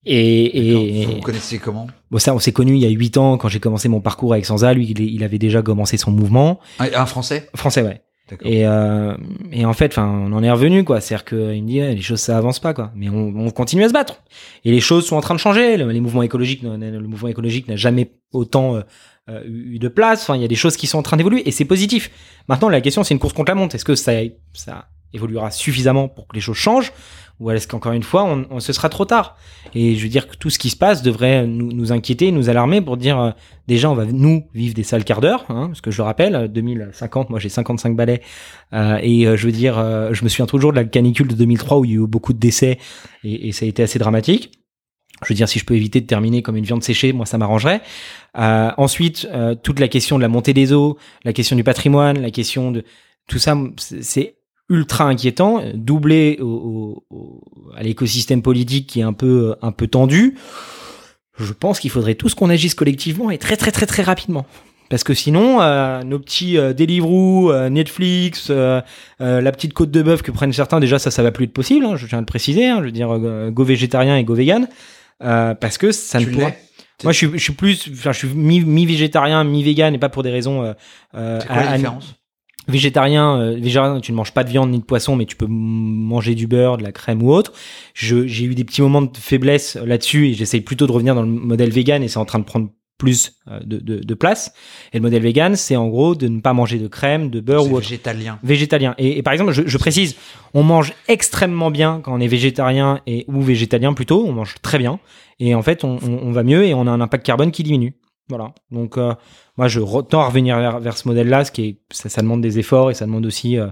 Et, 0.04 0.72
et 0.72 1.06
Vous 1.06 1.12
vous 1.12 1.20
connaissez 1.20 1.58
comment? 1.58 1.86
Bon, 2.10 2.18
ça, 2.18 2.34
on 2.34 2.38
s'est 2.38 2.52
connus 2.52 2.74
il 2.74 2.82
y 2.82 2.86
a 2.86 2.90
huit 2.90 3.16
ans 3.16 3.38
quand 3.38 3.48
j'ai 3.48 3.60
commencé 3.60 3.88
mon 3.88 4.00
parcours 4.00 4.32
avec 4.32 4.46
Sansa. 4.46 4.74
Lui, 4.74 4.88
il, 4.90 5.00
il 5.00 5.22
avait 5.22 5.38
déjà 5.38 5.62
commencé 5.62 5.96
son 5.96 6.10
mouvement 6.10 6.58
un, 6.78 6.88
un 6.92 7.06
Français? 7.06 7.48
Français, 7.54 7.82
ouais. 7.82 8.02
Et, 8.44 8.66
euh, 8.66 9.14
et 9.52 9.66
en 9.66 9.74
fait, 9.74 9.92
enfin, 9.92 10.08
on 10.08 10.32
en 10.32 10.42
est 10.42 10.50
revenu, 10.50 10.84
quoi. 10.84 11.00
C'est-à-dire 11.00 11.26
qu'il 11.26 11.62
me 11.62 11.66
dit, 11.66 11.80
les 11.80 12.00
choses, 12.00 12.20
ça 12.20 12.38
avance 12.38 12.60
pas, 12.60 12.72
quoi. 12.72 12.90
Mais 12.94 13.10
on, 13.10 13.34
on 13.36 13.50
continue 13.50 13.84
à 13.84 13.88
se 13.88 13.92
battre. 13.92 14.22
Et 14.64 14.70
les 14.70 14.80
choses 14.80 15.06
sont 15.06 15.16
en 15.16 15.20
train 15.20 15.34
de 15.34 15.40
changer. 15.40 15.76
Le, 15.76 15.90
les 15.90 16.00
mouvements 16.00 16.22
écologiques, 16.22 16.62
le 16.62 17.00
mouvement 17.00 17.28
écologique 17.28 17.68
n'a 17.68 17.76
jamais 17.76 18.12
autant 18.32 18.76
euh, 18.76 18.80
euh, 19.28 19.42
eu 19.44 19.78
de 19.78 19.88
place. 19.88 20.22
Enfin, 20.22 20.36
il 20.36 20.40
y 20.40 20.44
a 20.46 20.48
des 20.48 20.54
choses 20.54 20.78
qui 20.78 20.86
sont 20.86 20.98
en 20.98 21.02
train 21.02 21.18
d'évoluer 21.18 21.46
et 21.46 21.50
c'est 21.50 21.66
positif. 21.66 22.10
Maintenant, 22.48 22.70
la 22.70 22.80
question, 22.80 23.04
c'est 23.04 23.12
une 23.12 23.20
course 23.20 23.34
contre 23.34 23.50
la 23.50 23.54
montre. 23.54 23.74
Est-ce 23.74 23.84
que 23.84 23.94
ça, 23.94 24.12
ça 24.54 24.88
évoluera 25.12 25.50
suffisamment 25.50 26.08
pour 26.08 26.26
que 26.26 26.34
les 26.34 26.40
choses 26.40 26.56
changent? 26.56 26.92
Ou 27.40 27.50
est-ce 27.50 27.66
qu'encore 27.66 27.92
une 27.92 28.02
fois, 28.02 28.24
on, 28.24 28.46
on, 28.50 28.60
ce 28.60 28.72
sera 28.72 28.88
trop 28.88 29.04
tard? 29.04 29.36
Et 29.74 29.94
je 29.94 30.02
veux 30.02 30.08
dire 30.08 30.28
que 30.28 30.36
tout 30.36 30.50
ce 30.50 30.58
qui 30.58 30.70
se 30.70 30.76
passe 30.76 31.02
devrait 31.02 31.46
nous, 31.46 31.72
nous 31.72 31.92
inquiéter, 31.92 32.30
nous 32.32 32.48
alarmer 32.48 32.80
pour 32.80 32.96
dire 32.96 33.20
euh, 33.20 33.30
déjà, 33.68 33.90
on 33.90 33.94
va 33.94 34.04
nous 34.06 34.44
vivre 34.54 34.74
des 34.74 34.82
sales 34.82 35.04
quarts 35.04 35.20
d'heure, 35.20 35.44
hein, 35.48 35.68
parce 35.68 35.80
que 35.80 35.90
je 35.90 35.98
le 35.98 36.04
rappelle, 36.04 36.48
2050, 36.52 37.30
moi 37.30 37.38
j'ai 37.38 37.48
55 37.48 37.96
balais, 37.96 38.22
euh, 38.72 38.98
et 39.02 39.26
euh, 39.26 39.36
je 39.36 39.46
veux 39.46 39.52
dire, 39.52 39.78
euh, 39.78 40.12
je 40.12 40.24
me 40.24 40.28
souviens 40.28 40.46
toujours 40.46 40.72
de 40.72 40.76
la 40.76 40.84
canicule 40.84 41.28
de 41.28 41.34
2003 41.34 41.78
où 41.78 41.84
il 41.84 41.90
y 41.90 41.94
a 41.94 41.96
eu 41.96 42.06
beaucoup 42.06 42.32
de 42.32 42.38
décès 42.38 42.78
et, 43.24 43.48
et 43.48 43.52
ça 43.52 43.64
a 43.64 43.68
été 43.68 43.82
assez 43.82 43.98
dramatique. 43.98 44.52
Je 45.24 45.28
veux 45.28 45.36
dire, 45.36 45.48
si 45.48 45.58
je 45.58 45.64
peux 45.64 45.74
éviter 45.74 46.00
de 46.00 46.06
terminer 46.06 46.42
comme 46.42 46.56
une 46.56 46.64
viande 46.64 46.82
séchée, 46.82 47.12
moi 47.12 47.26
ça 47.26 47.38
m'arrangerait. 47.38 47.82
Euh, 48.38 48.70
ensuite, 48.76 49.28
euh, 49.32 49.54
toute 49.54 49.78
la 49.78 49.88
question 49.88 50.16
de 50.16 50.22
la 50.22 50.28
montée 50.28 50.52
des 50.52 50.72
eaux, 50.72 50.98
la 51.24 51.32
question 51.32 51.56
du 51.56 51.64
patrimoine, 51.64 52.20
la 52.20 52.30
question 52.30 52.72
de 52.72 52.84
tout 53.28 53.38
ça, 53.38 53.56
c'est 53.76 54.36
ultra 54.68 55.04
inquiétant, 55.04 55.62
doublé 55.74 56.38
au, 56.40 57.04
au, 57.10 57.44
à 57.76 57.82
l'écosystème 57.82 58.42
politique 58.42 58.86
qui 58.88 59.00
est 59.00 59.04
un 59.04 59.12
peu 59.12 59.54
un 59.62 59.72
peu 59.72 59.86
tendu. 59.86 60.36
Je 61.38 61.52
pense 61.52 61.80
qu'il 61.80 61.90
faudrait 61.90 62.14
tous 62.14 62.34
qu'on 62.34 62.50
agisse 62.50 62.74
collectivement 62.74 63.30
et 63.30 63.38
très 63.38 63.56
très 63.56 63.70
très 63.70 63.86
très 63.86 64.02
rapidement. 64.02 64.46
Parce 64.90 65.04
que 65.04 65.14
sinon, 65.14 65.62
euh, 65.62 66.02
nos 66.02 66.18
petits 66.18 66.58
euh, 66.58 66.74
Deliveroo, 66.74 67.50
euh, 67.50 67.70
Netflix, 67.70 68.48
euh, 68.50 68.82
euh, 69.22 69.40
la 69.40 69.50
petite 69.50 69.72
côte 69.72 69.90
de 69.90 70.02
bœuf 70.02 70.20
que 70.20 70.30
prennent 70.30 70.52
certains, 70.52 70.80
déjà 70.80 70.98
ça, 70.98 71.10
ça 71.10 71.22
va 71.22 71.32
plus 71.32 71.44
être 71.46 71.52
possible. 71.54 71.86
Hein, 71.86 71.96
je 71.96 72.06
tiens 72.06 72.18
à 72.18 72.20
le 72.20 72.26
préciser. 72.26 72.66
Hein, 72.66 72.80
je 72.80 72.84
veux 72.86 72.92
dire, 72.92 73.10
euh, 73.10 73.50
go 73.50 73.64
végétarien 73.64 74.18
et 74.18 74.24
go 74.24 74.34
vegan, 74.34 74.68
euh, 75.22 75.54
parce 75.54 75.78
que 75.78 75.92
ça 75.92 76.18
Tu 76.18 76.26
ne 76.26 76.32
pourra. 76.34 76.50
Moi, 77.04 77.12
je 77.12 77.16
suis, 77.18 77.30
je 77.32 77.42
suis 77.42 77.54
plus, 77.54 77.88
enfin, 77.90 78.12
je 78.12 78.18
suis 78.18 78.28
mi, 78.28 78.60
mi 78.60 78.84
végétarien, 78.84 79.42
mi 79.44 79.62
vegan, 79.64 79.94
et 79.94 79.98
pas 79.98 80.10
pour 80.10 80.22
des 80.22 80.30
raisons. 80.30 80.62
Euh, 80.62 80.72
euh, 81.14 81.38
C'est 81.40 81.46
quoi 81.46 81.56
la 81.56 81.70
à- 81.70 81.76
différence? 81.78 82.14
Végétarien, 82.68 83.40
euh, 83.40 83.54
végétarien, 83.54 84.00
tu 84.00 84.12
ne 84.12 84.16
manges 84.16 84.32
pas 84.32 84.44
de 84.44 84.50
viande 84.50 84.70
ni 84.70 84.78
de 84.78 84.84
poisson, 84.84 85.16
mais 85.16 85.26
tu 85.26 85.36
peux 85.36 85.46
manger 85.48 86.34
du 86.34 86.46
beurre, 86.46 86.78
de 86.78 86.82
la 86.82 86.92
crème 86.92 87.22
ou 87.22 87.32
autre. 87.32 87.52
Je, 87.94 88.26
j'ai 88.26 88.44
eu 88.44 88.54
des 88.54 88.64
petits 88.64 88.82
moments 88.82 89.02
de 89.02 89.16
faiblesse 89.16 89.76
là-dessus 89.76 90.28
et 90.28 90.34
j'essaye 90.34 90.60
plutôt 90.60 90.86
de 90.86 90.92
revenir 90.92 91.14
dans 91.14 91.22
le 91.22 91.28
modèle 91.28 91.70
vegan 91.70 92.02
et 92.02 92.08
c'est 92.08 92.18
en 92.18 92.24
train 92.24 92.38
de 92.38 92.44
prendre 92.44 92.68
plus 92.98 93.32
euh, 93.50 93.58
de, 93.64 93.78
de, 93.78 93.98
de 93.98 94.14
place. 94.14 94.54
Et 94.92 94.98
le 94.98 95.02
modèle 95.02 95.22
vegan, 95.22 95.56
c'est 95.56 95.74
en 95.74 95.88
gros 95.88 96.14
de 96.14 96.28
ne 96.28 96.40
pas 96.40 96.52
manger 96.52 96.78
de 96.78 96.86
crème, 96.86 97.30
de 97.30 97.40
beurre 97.40 97.64
ou 97.66 97.74
autre. 97.76 97.88
végétalien. 97.88 98.38
Végétalien. 98.44 98.94
Et, 98.98 99.18
et 99.18 99.22
par 99.22 99.32
exemple, 99.32 99.50
je, 99.52 99.62
je 99.66 99.78
précise, 99.78 100.14
on 100.54 100.62
mange 100.62 100.92
extrêmement 101.08 101.72
bien 101.72 102.00
quand 102.02 102.14
on 102.14 102.20
est 102.20 102.28
végétarien 102.28 103.00
et 103.08 103.24
ou 103.26 103.42
végétalien 103.42 103.92
plutôt. 103.92 104.24
On 104.24 104.32
mange 104.32 104.54
très 104.62 104.78
bien. 104.78 105.00
Et 105.40 105.56
en 105.56 105.62
fait, 105.62 105.82
on, 105.82 105.98
on, 106.02 106.28
on 106.28 106.30
va 106.30 106.44
mieux 106.44 106.64
et 106.64 106.74
on 106.74 106.86
a 106.86 106.90
un 106.90 107.00
impact 107.00 107.26
carbone 107.26 107.50
qui 107.50 107.64
diminue. 107.64 107.94
Voilà. 108.28 108.54
Donc, 108.70 108.96
euh, 108.96 109.14
moi, 109.56 109.68
je 109.68 109.80
tends 109.80 110.20
à 110.20 110.26
revenir 110.26 110.58
vers, 110.80 110.96
ce 110.96 111.06
modèle-là, 111.08 111.44
ce 111.44 111.52
qui 111.52 111.80
ça, 111.90 112.22
demande 112.22 112.40
des 112.40 112.58
efforts 112.58 112.90
et 112.90 112.94
ça 112.94 113.06
demande 113.06 113.26
aussi, 113.26 113.58
euh, 113.58 113.68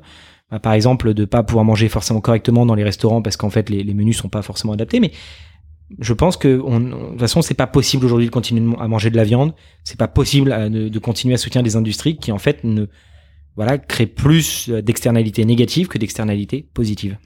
bah, 0.50 0.58
par 0.58 0.72
exemple, 0.72 1.14
de 1.14 1.24
pas 1.24 1.42
pouvoir 1.42 1.64
manger 1.64 1.88
forcément 1.88 2.20
correctement 2.20 2.66
dans 2.66 2.74
les 2.74 2.84
restaurants 2.84 3.22
parce 3.22 3.36
qu'en 3.36 3.50
fait, 3.50 3.70
les, 3.70 3.82
les 3.82 3.94
menus 3.94 4.18
sont 4.18 4.28
pas 4.28 4.42
forcément 4.42 4.72
adaptés. 4.72 5.00
Mais 5.00 5.12
je 5.98 6.12
pense 6.12 6.36
que, 6.36 6.48
de 6.48 7.10
toute 7.10 7.20
façon, 7.20 7.42
c'est 7.42 7.54
pas 7.54 7.66
possible 7.66 8.04
aujourd'hui 8.04 8.26
de 8.26 8.32
continuer 8.32 8.74
à 8.78 8.86
manger 8.86 9.10
de 9.10 9.16
la 9.16 9.24
viande. 9.24 9.54
C'est 9.84 9.98
pas 9.98 10.08
possible 10.08 10.52
euh, 10.52 10.68
de, 10.68 10.98
continuer 10.98 11.34
à 11.34 11.38
soutenir 11.38 11.62
des 11.62 11.76
industries 11.76 12.16
qui, 12.16 12.32
en 12.32 12.38
fait, 12.38 12.62
ne, 12.64 12.86
voilà, 13.56 13.78
créent 13.78 14.06
plus 14.06 14.68
d'externalités 14.68 15.44
négatives 15.44 15.88
que 15.88 15.98
d'externalités 15.98 16.68
positives. 16.74 17.18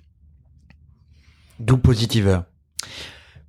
D'où 1.60 1.78
Positiver. 1.78 2.38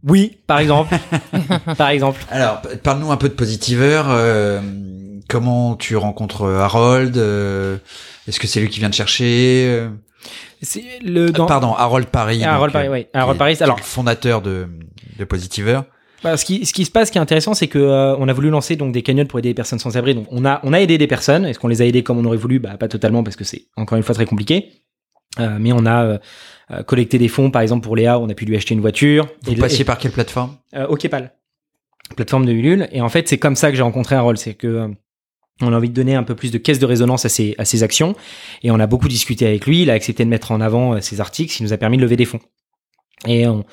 Oui, 0.07 0.37
par 0.47 0.59
exemple. 0.59 0.95
par 1.77 1.89
exemple. 1.89 2.21
Alors, 2.29 2.61
parle-nous 2.83 3.11
un 3.11 3.17
peu 3.17 3.29
de 3.29 3.33
Positiver. 3.33 4.01
euh, 4.07 4.61
comment 5.27 5.75
tu 5.75 5.95
rencontres 5.95 6.47
Harold 6.47 7.17
euh, 7.17 7.77
Est-ce 8.27 8.39
que 8.39 8.47
c'est 8.47 8.59
lui 8.61 8.69
qui 8.69 8.79
vient 8.79 8.89
te 8.89 8.95
chercher 8.95 9.65
euh, 9.67 9.89
C'est 10.61 10.83
le, 11.03 11.31
dans, 11.31 11.47
Pardon, 11.47 11.73
Harold 11.73 12.07
Paris. 12.07 12.41
Ah, 12.43 12.53
Harold 12.55 12.71
donc, 12.73 12.81
Paris, 12.83 12.87
euh, 12.87 12.91
oui. 12.91 13.07
Harold 13.13 13.37
Paris, 13.39 13.57
alors- 13.61 13.77
le 13.77 13.83
fondateur 13.83 14.41
de, 14.41 14.67
de 15.17 15.23
Positiver. 15.25 15.79
Bah, 16.23 16.37
ce, 16.37 16.45
qui, 16.45 16.65
ce 16.65 16.73
qui 16.73 16.85
se 16.85 16.91
passe, 16.91 17.07
ce 17.07 17.11
qui 17.11 17.17
est 17.19 17.21
intéressant, 17.21 17.53
c'est 17.53 17.67
que 17.67 17.77
euh, 17.77 18.15
on 18.17 18.27
a 18.27 18.33
voulu 18.33 18.49
lancer 18.49 18.75
donc 18.75 18.91
des 18.93 19.03
cagnottes 19.03 19.27
pour 19.27 19.37
aider 19.39 19.49
les 19.49 19.53
personnes 19.53 19.77
sans 19.79 19.95
abri. 19.97 20.15
Donc 20.15 20.25
on 20.31 20.43
a 20.45 20.59
on 20.63 20.73
a 20.73 20.79
aidé 20.79 20.97
des 20.97 21.05
personnes. 21.07 21.45
Est-ce 21.45 21.59
qu'on 21.59 21.67
les 21.67 21.81
a 21.83 21.85
aidées 21.85 22.01
comme 22.03 22.17
on 22.17 22.25
aurait 22.25 22.37
voulu? 22.37 22.57
Bah 22.59 22.77
pas 22.79 22.87
totalement 22.87 23.23
parce 23.23 23.35
que 23.35 23.43
c'est 23.43 23.65
encore 23.75 23.95
une 23.97 24.03
fois 24.03 24.15
très 24.15 24.25
compliqué. 24.25 24.71
Euh, 25.39 25.57
mais 25.59 25.73
on 25.73 25.85
a 25.85 26.05
euh, 26.71 26.83
collecté 26.83 27.17
des 27.17 27.27
fonds, 27.27 27.51
par 27.51 27.61
exemple 27.61 27.83
pour 27.83 27.95
Léa, 27.95 28.19
on 28.19 28.29
a 28.29 28.33
pu 28.33 28.45
lui 28.45 28.55
acheter 28.55 28.73
une 28.73 28.81
voiture. 28.81 29.27
Vous 29.43 29.51
Et- 29.53 29.55
passiez 29.57 29.83
par 29.83 29.97
quelle 29.97 30.11
plateforme? 30.11 30.55
Euh, 30.75 30.87
Okepal, 30.87 31.33
plateforme 32.15 32.45
de 32.45 32.53
Ulule. 32.53 32.87
Et 32.91 33.01
en 33.01 33.09
fait, 33.09 33.27
c'est 33.27 33.37
comme 33.37 33.55
ça 33.55 33.69
que 33.69 33.75
j'ai 33.77 33.83
rencontré 33.83 34.15
Harold. 34.15 34.37
C'est 34.37 34.53
que 34.53 34.67
euh, 34.67 34.87
on 35.61 35.73
a 35.73 35.77
envie 35.77 35.89
de 35.89 35.93
donner 35.93 36.15
un 36.15 36.23
peu 36.23 36.35
plus 36.35 36.51
de 36.51 36.57
caisse 36.57 36.79
de 36.79 36.85
résonance 36.85 37.25
à 37.25 37.29
ses, 37.29 37.55
à 37.57 37.65
ses 37.65 37.83
actions. 37.83 38.15
Et 38.63 38.71
on 38.71 38.79
a 38.79 38.87
beaucoup 38.87 39.07
discuté 39.09 39.45
avec 39.45 39.65
lui. 39.65 39.81
Il 39.81 39.89
a 39.89 39.93
accepté 39.93 40.23
de 40.23 40.29
mettre 40.29 40.51
en 40.51 40.61
avant 40.61 41.01
ses 41.01 41.19
articles, 41.21 41.51
ce 41.51 41.57
qui 41.57 41.63
nous 41.63 41.73
a 41.73 41.77
permis 41.77 41.97
de 41.97 42.01
lever 42.01 42.15
des 42.17 42.25
fonds. 42.25 42.41
Et 43.25 43.47
on, 43.47 43.63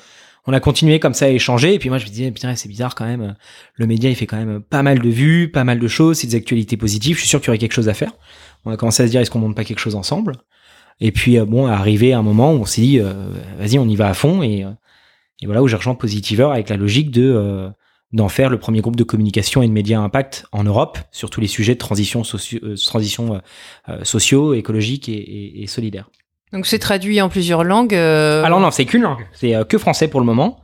on 0.47 0.53
a 0.53 0.59
continué 0.59 0.99
comme 0.99 1.13
ça 1.13 1.25
à 1.25 1.29
échanger. 1.29 1.73
Et 1.73 1.79
puis 1.79 1.89
moi, 1.89 1.97
je 1.97 2.05
me 2.05 2.09
disais, 2.09 2.31
putain, 2.31 2.55
c'est 2.55 2.69
bizarre 2.69 2.95
quand 2.95 3.05
même. 3.05 3.35
Le 3.75 3.87
média, 3.87 4.09
il 4.09 4.15
fait 4.15 4.25
quand 4.25 4.37
même 4.37 4.61
pas 4.61 4.81
mal 4.83 4.99
de 4.99 5.09
vues, 5.09 5.49
pas 5.51 5.63
mal 5.63 5.79
de 5.79 5.87
choses. 5.87 6.19
C'est 6.19 6.27
des 6.27 6.35
actualités 6.35 6.77
positives. 6.77 7.15
Je 7.15 7.21
suis 7.21 7.29
sûr 7.29 7.39
qu'il 7.39 7.47
y 7.47 7.49
aurait 7.51 7.57
quelque 7.57 7.73
chose 7.73 7.89
à 7.89 7.93
faire. 7.93 8.11
On 8.65 8.71
a 8.71 8.77
commencé 8.77 9.03
à 9.03 9.05
se 9.07 9.11
dire, 9.11 9.19
est-ce 9.21 9.29
qu'on 9.31 9.39
monte 9.39 9.55
pas 9.55 9.65
quelque 9.65 9.79
chose 9.79 9.95
ensemble? 9.95 10.33
Et 10.99 11.11
puis, 11.11 11.37
euh, 11.37 11.45
bon, 11.45 11.65
arrivé 11.67 12.13
à 12.13 12.19
un 12.19 12.23
moment 12.23 12.53
où 12.53 12.57
on 12.57 12.65
s'est 12.65 12.81
dit, 12.81 12.99
euh, 12.99 13.13
vas-y, 13.57 13.77
on 13.79 13.87
y 13.87 13.95
va 13.95 14.09
à 14.09 14.13
fond. 14.13 14.41
Et, 14.43 14.63
euh, 14.63 14.69
et 15.41 15.45
voilà 15.45 15.61
où 15.61 15.67
j'ai 15.67 15.75
rejoint 15.75 15.95
Positiver 15.95 16.43
avec 16.51 16.69
la 16.69 16.77
logique 16.77 17.11
de 17.11 17.69
d'en 18.13 18.29
faire 18.29 18.51
le 18.51 18.59
premier 18.59 18.81
groupe 18.81 18.95
de 18.95 19.03
communication 19.03 19.63
et 19.63 19.67
de 19.67 19.73
médias 19.73 19.99
impact 19.99 20.45
en 20.51 20.63
Europe 20.63 20.99
sur 21.11 21.31
tous 21.31 21.41
les 21.41 21.47
sujets 21.47 21.73
de 21.73 21.79
transition, 21.79 22.23
socio 22.23 22.59
euh, 22.63 22.75
transition 22.75 23.41
euh, 23.89 24.03
sociaux, 24.03 24.53
écologiques 24.53 25.09
et, 25.09 25.13
et, 25.13 25.63
et 25.63 25.67
solidaires. 25.67 26.11
Donc 26.51 26.67
c'est 26.67 26.77
traduit 26.77 27.19
en 27.21 27.29
plusieurs 27.29 27.63
langues. 27.63 27.95
euh, 27.95 28.43
Alors 28.43 28.59
non, 28.59 28.69
c'est 28.69 28.85
qu'une 28.85 29.01
langue, 29.01 29.25
c'est 29.33 29.55
que 29.67 29.79
français 29.79 30.07
pour 30.07 30.19
le 30.19 30.27
moment. 30.27 30.59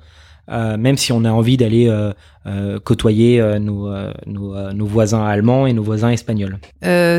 Euh, 0.52 0.78
même 0.78 0.97
si 0.97 1.12
on 1.12 1.26
a 1.26 1.30
envie 1.32 1.58
d'aller 1.58 1.88
euh, 1.88 2.12
euh, 2.47 2.80
côtoyer 2.80 3.39
nos, 3.60 3.91
nos, 4.26 4.74
nos 4.74 4.86
voisins 4.86 5.24
allemands 5.24 5.68
et 5.68 5.74
nos 5.74 5.84
voisins 5.84 6.10
espagnols. 6.10 6.58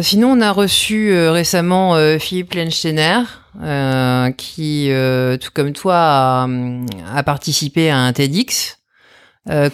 Sinon, 0.02 0.32
on 0.32 0.40
a 0.40 0.50
reçu 0.50 1.14
récemment 1.28 1.96
Philippe 2.18 2.54
Lensteiner, 2.54 3.22
qui, 4.36 4.90
tout 5.40 5.50
comme 5.54 5.72
toi, 5.72 5.94
a, 5.94 6.48
a 7.14 7.22
participé 7.22 7.90
à 7.90 7.98
un 7.98 8.12
TEDx. 8.12 8.78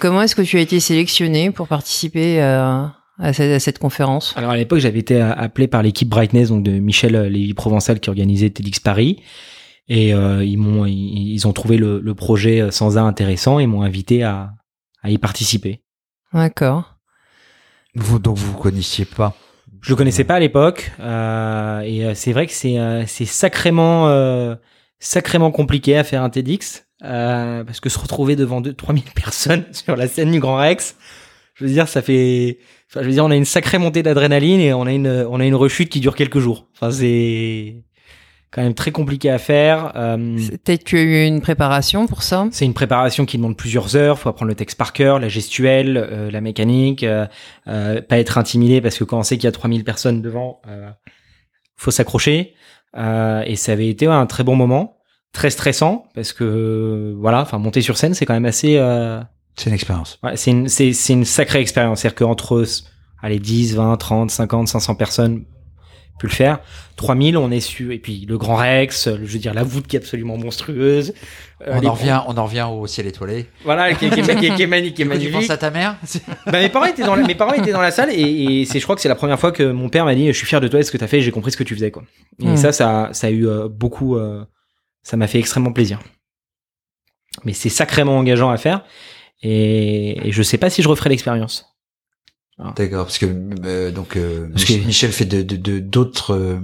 Comment 0.01 0.23
est-ce 0.23 0.35
que 0.35 0.43
tu 0.43 0.59
as 0.59 0.61
été 0.61 0.81
sélectionné 0.81 1.51
pour 1.51 1.69
participer 1.69 2.41
à, 2.41 2.93
cette, 3.33 3.53
à 3.53 3.61
cette 3.61 3.79
conférence? 3.79 4.35
Alors 4.37 4.51
à 4.51 4.57
l'époque, 4.57 4.81
j'avais 4.81 4.99
été 4.99 5.21
appelé 5.21 5.67
par 5.67 5.83
l'équipe 5.83 6.09
Brightness, 6.09 6.49
donc 6.49 6.63
de 6.63 6.73
Michel 6.73 7.17
Lévy-Provençal 7.29 8.01
qui 8.01 8.11
organisait 8.11 8.51
TEDx 8.51 8.81
Paris. 8.81 9.23
Et 9.89 10.13
euh, 10.15 10.45
ils 10.45 10.59
m'ont, 10.59 10.85
ils, 10.87 11.33
ils 11.33 11.47
ont 11.47 11.53
trouvé 11.53 11.77
le, 11.77 12.01
le 12.01 12.15
projet 12.15 12.71
sans 12.71 12.99
A 12.99 13.03
intéressant 13.03 13.59
et 13.59 13.67
m'ont 13.67 13.83
invité 13.83 14.23
à, 14.23 14.55
à 15.03 15.11
y 15.11 15.19
participer. 15.19 15.83
D'accord. 16.33 16.97
Vous, 17.95 18.19
donc 18.19 18.37
vous 18.37 18.57
connaissiez 18.59 19.05
pas. 19.05 19.35
Je 19.81 19.91
le 19.91 19.97
connaissais 19.97 20.25
pas 20.25 20.35
à 20.35 20.41
l'époque 20.41 20.91
euh, 21.01 21.81
et 21.81 22.05
euh, 22.05 22.15
c'est 22.15 22.33
vrai 22.33 22.47
que 22.47 22.53
c'est 22.53 22.79
euh, 22.79 23.05
c'est 23.07 23.25
sacrément 23.25 24.09
euh, 24.09 24.57
sacrément 24.99 25.51
compliqué 25.51 25.97
à 25.97 26.03
faire 26.03 26.23
un 26.23 26.31
TEDx 26.31 26.87
euh, 27.05 27.63
parce 27.63 27.81
que 27.81 27.89
se 27.89 27.99
retrouver 27.99 28.37
devant 28.37 28.61
2 28.61 28.75
3000 28.75 29.05
personnes 29.15 29.65
sur 29.73 29.95
la 29.97 30.09
scène 30.09 30.33
du 30.33 30.41
Grand 30.41 30.57
Rex, 30.57 30.97
je 31.55 31.65
veux 31.65 31.71
dire 31.71 31.89
ça 31.89 32.03
fait 32.03 32.59
enfin, 32.91 33.03
je 33.03 33.07
veux 33.07 33.13
dire 33.13 33.25
on 33.25 33.31
a 33.31 33.37
une 33.37 33.45
sacrée 33.45 33.79
montée 33.79 34.03
d'adrénaline 34.03 34.61
et 34.61 34.75
on 34.75 34.87
a 34.87 34.93
une 34.93 35.09
on 35.09 35.39
a 35.39 35.45
une 35.45 35.55
rechute 35.55 35.89
qui 35.89 36.01
dure 36.01 36.17
quelques 36.17 36.41
jours. 36.41 36.67
Enfin 36.75 36.91
c'est 36.91 37.85
quand 38.51 38.63
même 38.63 38.75
très 38.75 38.91
compliqué 38.93 39.29
à 39.31 39.39
faire. 39.39 39.93
Euh, 39.97 40.37
C'est- 40.39 40.59
Peut-être 40.63 40.85
que 40.85 40.89
tu 40.91 40.99
as 40.99 41.03
eu 41.03 41.27
une 41.27 41.41
préparation 41.41 42.07
pour 42.07 42.23
ça 42.23 42.47
c'est 42.53 42.65
une 42.65 42.73
préparation 42.75 43.27
qui 43.27 43.37
demande 43.37 43.57
plusieurs 43.57 43.97
heures. 43.97 44.19
Faut 44.19 44.29
apprendre 44.29 44.49
le 44.49 44.55
texte 44.55 44.79
par 44.79 44.93
cœur, 44.93 45.19
la 45.19 45.29
gestuelle, 45.29 45.97
euh, 45.97 46.31
la 46.31 46.41
mécanique, 46.41 47.03
euh, 47.03 47.27
euh, 47.69 48.01
pas 48.01 48.19
être 48.19 48.39
intimidé 48.39 48.81
parce 48.81 48.97
que 48.99 49.05
quand 49.05 49.19
on 49.19 49.23
sait 49.23 49.37
qu'il 49.37 49.45
y 49.45 49.49
a 49.49 49.53
3000 49.53 49.85
personnes 49.85 50.23
devant, 50.23 50.61
euh, 50.69 50.89
faut 51.77 51.91
s'accrocher. 51.91 52.55
Euh, 52.97 53.43
et 53.45 53.57
ça 53.57 53.73
avait 53.73 53.89
été 53.89 54.09
ouais, 54.09 54.15
un 54.15 54.27
très 54.27 54.43
bon 54.45 54.57
moment, 54.57 54.97
très 55.33 55.51
stressant 55.51 56.07
parce 56.15 56.33
que 56.33 56.45
euh, 56.45 57.15
voilà, 57.19 57.43
enfin 57.43 57.59
monter 57.59 57.83
sur 57.83 57.99
scène, 57.99 58.15
c'est 58.15 58.25
quand 58.25 58.33
même 58.35 58.47
assez. 58.47 58.77
euh, 58.79 59.21
C'est 59.57 59.69
une 59.69 59.75
expérience. 59.75 60.19
ouais, 60.23 60.37
c'est 60.37 60.51
une 60.53 60.69
c'est 60.69 60.93
c'est 60.95 61.13
une 61.13 61.27
sacrée 61.27 61.61
expérience. 61.61 62.01
C'est-à-dire 62.01 62.15
qu'entre 62.17 62.65
allez 63.23 63.39
10, 63.39 63.75
20, 63.77 63.97
30, 63.99 64.31
50, 64.31 64.69
500 64.69 64.95
personnes, 64.95 65.45
pu 66.19 66.27
le 66.27 66.33
faire. 66.33 66.61
3000, 66.97 67.37
on 67.37 67.51
est 67.51 67.61
su, 67.61 67.93
et 67.95 67.99
puis 67.99 68.25
le 68.27 68.39
Grand 68.39 68.57
Rex, 68.57 69.11
je 69.11 69.25
veux 69.25 69.39
dire 69.39 69.53
la 69.53 69.63
voûte 69.63 69.87
qui 69.87 69.97
est 69.97 69.99
absolument 69.99 70.39
monstrueuse. 70.39 71.13
Euh, 71.67 71.79
on 71.83 71.87
en 71.87 71.93
revient, 71.93 72.23
on 72.27 72.37
en 72.39 72.45
revient 72.45 72.67
au 72.71 72.87
ciel 72.87 73.07
étoilé. 73.07 73.47
Voilà, 73.65 73.93
qui, 73.95 74.09
qui, 74.09 74.23
qui, 74.23 74.55
qui 74.55 74.63
est 74.63 74.67
magnifique. 74.67 74.97
Tu 75.21 75.31
penses 75.31 75.51
à 75.51 75.59
ta 75.59 75.71
mère 75.71 75.97
bah, 76.47 76.61
mes 76.61 76.69
parents 76.71 76.87
étaient 76.87 77.05
dans 77.05 77.15
la, 77.17 77.27
mes 77.27 77.35
parents 77.35 77.53
étaient 77.53 77.73
dans 77.73 77.83
la 77.83 77.91
salle 77.91 78.11
et, 78.13 78.61
et 78.61 78.65
c'est, 78.65 78.79
je 78.79 78.85
crois 78.85 78.95
que 78.97 79.03
c'est 79.03 79.09
la 79.11 79.15
première 79.15 79.39
fois 79.39 79.53
que 79.53 79.63
mon 79.73 79.89
père 79.91 80.05
m'a 80.07 80.15
dit, 80.15 80.27
je 80.29 80.33
suis 80.33 80.47
fier 80.47 80.61
de 80.61 80.69
toi, 80.69 80.83
ce 80.83 80.91
que 80.91 80.97
t'as 80.97 81.07
fait, 81.07 81.21
j'ai 81.21 81.31
compris 81.33 81.53
ce 81.53 81.57
que 81.59 81.65
tu 81.65 81.75
faisais, 81.75 81.91
quoi. 81.91 82.03
Et 82.41 82.47
Mm. 82.47 82.57
ça, 82.57 82.73
ça, 82.73 83.11
ça 83.13 83.27
a 83.27 83.31
eu 83.31 83.47
euh, 83.47 83.69
beaucoup, 83.69 84.17
euh, 84.17 84.45
ça 85.03 85.17
m'a 85.19 85.27
fait 85.27 85.39
extrêmement 85.39 85.73
plaisir. 85.73 86.01
Mais 87.45 87.53
c'est 87.53 87.69
sacrément 87.69 88.17
engageant 88.17 88.49
à 88.51 88.57
faire 88.57 88.85
et, 89.43 90.29
et 90.29 90.33
je 90.33 90.43
sais 90.43 90.57
pas 90.57 90.71
si 90.71 90.81
je 90.83 90.89
referai 90.89 91.11
l'expérience. 91.11 91.76
D'accord, 92.77 93.05
parce 93.05 93.19
que 93.19 93.27
euh, 93.65 93.91
donc 93.91 94.17
euh, 94.17 94.49
Parce 94.53 94.65
Mich- 94.65 94.81
que- 94.81 94.87
Michel 94.87 95.13
fait 95.13 95.25
de 95.27 95.43
de- 95.43 95.57
de- 95.57 95.79
d'autres 95.81 96.33
euh, 96.35 96.59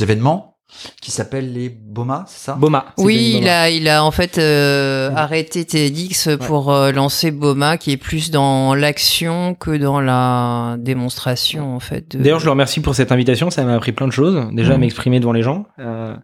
événements 0.00 0.56
qui 1.02 1.10
s'appellent 1.10 1.52
les 1.52 1.68
BOMA, 1.68 2.24
c'est 2.28 2.46
ça? 2.46 2.54
Boma. 2.54 2.86
Oui, 2.96 3.38
il 3.42 3.48
a, 3.48 3.68
il 3.68 3.88
a 3.88 4.02
en 4.04 4.10
fait 4.10 4.38
euh, 4.38 5.10
arrêté 5.14 5.64
TEDx 5.66 6.30
pour 6.46 6.72
euh, 6.72 6.92
lancer 6.92 7.30
Boma, 7.30 7.76
qui 7.76 7.90
est 7.92 7.96
plus 7.98 8.30
dans 8.30 8.74
l'action 8.74 9.54
que 9.54 9.76
dans 9.76 10.00
la 10.00 10.76
démonstration 10.78 11.74
en 11.76 11.80
fait. 11.80 12.16
de- 12.16 12.22
D'ailleurs, 12.22 12.38
je 12.40 12.46
le 12.46 12.52
remercie 12.52 12.80
pour 12.80 12.94
cette 12.94 13.12
invitation. 13.12 13.50
Ça 13.50 13.64
m'a 13.64 13.74
appris 13.74 13.92
plein 13.92 14.06
de 14.06 14.12
choses. 14.12 14.46
Déjà, 14.52 14.70
à 14.72 14.74
Mhm. 14.76 14.80
m'exprimer 14.80 15.20
devant 15.20 15.32
les 15.32 15.42
gens, 15.42 15.66
euh, 15.78 16.16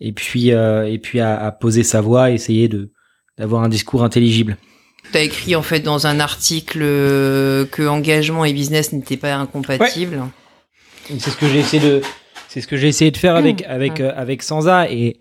et 0.00 0.12
puis 0.12 0.50
euh, 0.52 0.90
et 0.90 0.98
puis 0.98 1.20
à, 1.20 1.38
à 1.38 1.52
poser 1.52 1.84
sa 1.84 2.00
voix, 2.00 2.30
essayer 2.30 2.68
de 2.68 2.90
d'avoir 3.38 3.62
un 3.62 3.68
discours 3.68 4.02
intelligible. 4.02 4.56
T'as 5.16 5.22
écrit 5.22 5.56
en 5.56 5.62
fait 5.62 5.80
dans 5.80 6.06
un 6.06 6.20
article 6.20 6.80
euh, 6.82 7.64
que 7.64 7.82
engagement 7.88 8.44
et 8.44 8.52
business 8.52 8.92
n'étaient 8.92 9.16
pas 9.16 9.34
incompatibles. 9.34 10.20
C'est 11.08 11.30
ce 11.30 11.36
que 11.38 11.48
j'ai 11.48 11.60
essayé 11.60 11.82
de, 11.82 12.02
c'est 12.50 12.60
ce 12.60 12.66
que 12.66 12.76
j'ai 12.76 12.88
essayé 12.88 13.10
de 13.10 13.16
faire 13.16 13.34
avec 13.34 13.62
avec 13.62 14.00
euh, 14.00 14.12
avec 14.14 14.42
Sansa. 14.42 14.90
Et 14.90 15.16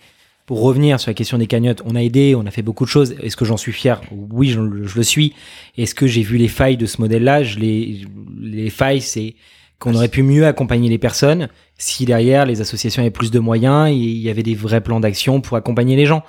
pour 0.48 0.60
revenir 0.60 1.00
sur 1.00 1.12
la 1.12 1.14
question 1.14 1.38
des 1.38 1.48
cagnottes, 1.48 1.82
on 1.86 1.96
a 1.96 2.04
aidé, 2.04 2.36
on 2.36 2.46
a 2.46 2.52
fait 2.52 2.62
beaucoup 2.62 2.84
de 2.84 2.90
choses. 2.90 3.16
Est-ce 3.24 3.38
que 3.38 3.46
j'en 3.46 3.56
suis 3.56 3.72
fier? 3.72 4.02
Oui, 4.12 4.50
je, 4.50 4.60
je 4.84 4.98
le 4.98 5.04
suis. 5.04 5.34
Est-ce 5.78 5.96
que 5.96 6.08
j'ai 6.08 6.24
vu 6.24 6.36
les 6.36 6.50
failles 6.50 6.76
de 6.76 6.88
ce 6.88 7.00
modèle-là? 7.00 7.44
Je 7.44 7.58
les 7.60 8.02
les 8.42 8.70
failles, 8.70 9.00
c'est 9.00 9.36
qu'on 9.80 9.96
aurait 9.96 10.08
pu 10.08 10.24
mieux 10.24 10.46
accompagner 10.46 10.90
les 10.90 10.98
personnes 10.98 11.50
si 11.78 12.06
derrière 12.06 12.46
les 12.46 12.62
associations 12.62 13.02
avaient 13.02 13.12
plus 13.12 13.32
de 13.32 13.40
moyens, 13.40 13.90
et 13.90 13.96
il 13.96 14.22
y 14.22 14.30
avait 14.30 14.44
des 14.44 14.56
vrais 14.56 14.82
plans 14.82 15.00
d'action 15.00 15.42
pour 15.42 15.58
accompagner 15.58 15.96
les 15.96 16.06
gens. 16.06 16.24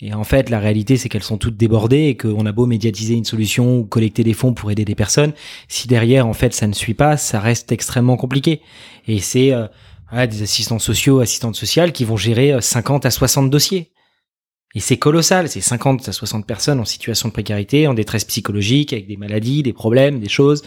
Et 0.00 0.14
en 0.14 0.24
fait, 0.24 0.48
la 0.48 0.60
réalité, 0.60 0.96
c'est 0.96 1.08
qu'elles 1.08 1.22
sont 1.22 1.38
toutes 1.38 1.56
débordées 1.56 2.04
et 2.04 2.16
qu'on 2.16 2.46
a 2.46 2.52
beau 2.52 2.66
médiatiser 2.66 3.14
une 3.14 3.24
solution 3.24 3.78
ou 3.78 3.84
collecter 3.84 4.22
des 4.22 4.32
fonds 4.32 4.54
pour 4.54 4.70
aider 4.70 4.84
des 4.84 4.94
personnes, 4.94 5.32
si 5.66 5.88
derrière, 5.88 6.26
en 6.26 6.32
fait, 6.32 6.54
ça 6.54 6.66
ne 6.66 6.72
suit 6.72 6.94
pas, 6.94 7.16
ça 7.16 7.40
reste 7.40 7.72
extrêmement 7.72 8.16
compliqué. 8.16 8.60
Et 9.08 9.18
c'est 9.18 9.52
euh, 9.52 9.66
des 10.26 10.42
assistants 10.42 10.78
sociaux, 10.78 11.20
assistantes 11.20 11.56
sociales 11.56 11.92
qui 11.92 12.04
vont 12.04 12.16
gérer 12.16 12.52
euh, 12.52 12.60
50 12.60 13.06
à 13.06 13.10
60 13.10 13.50
dossiers. 13.50 13.92
Et 14.74 14.80
c'est 14.80 14.98
colossal, 14.98 15.48
c'est 15.48 15.60
50 15.60 16.08
à 16.08 16.12
60 16.12 16.46
personnes 16.46 16.78
en 16.78 16.84
situation 16.84 17.28
de 17.28 17.32
précarité, 17.32 17.86
en 17.86 17.94
détresse 17.94 18.24
psychologique, 18.24 18.92
avec 18.92 19.06
des 19.06 19.16
maladies, 19.16 19.62
des 19.62 19.72
problèmes, 19.72 20.20
des 20.20 20.28
choses, 20.28 20.62
euh, 20.62 20.66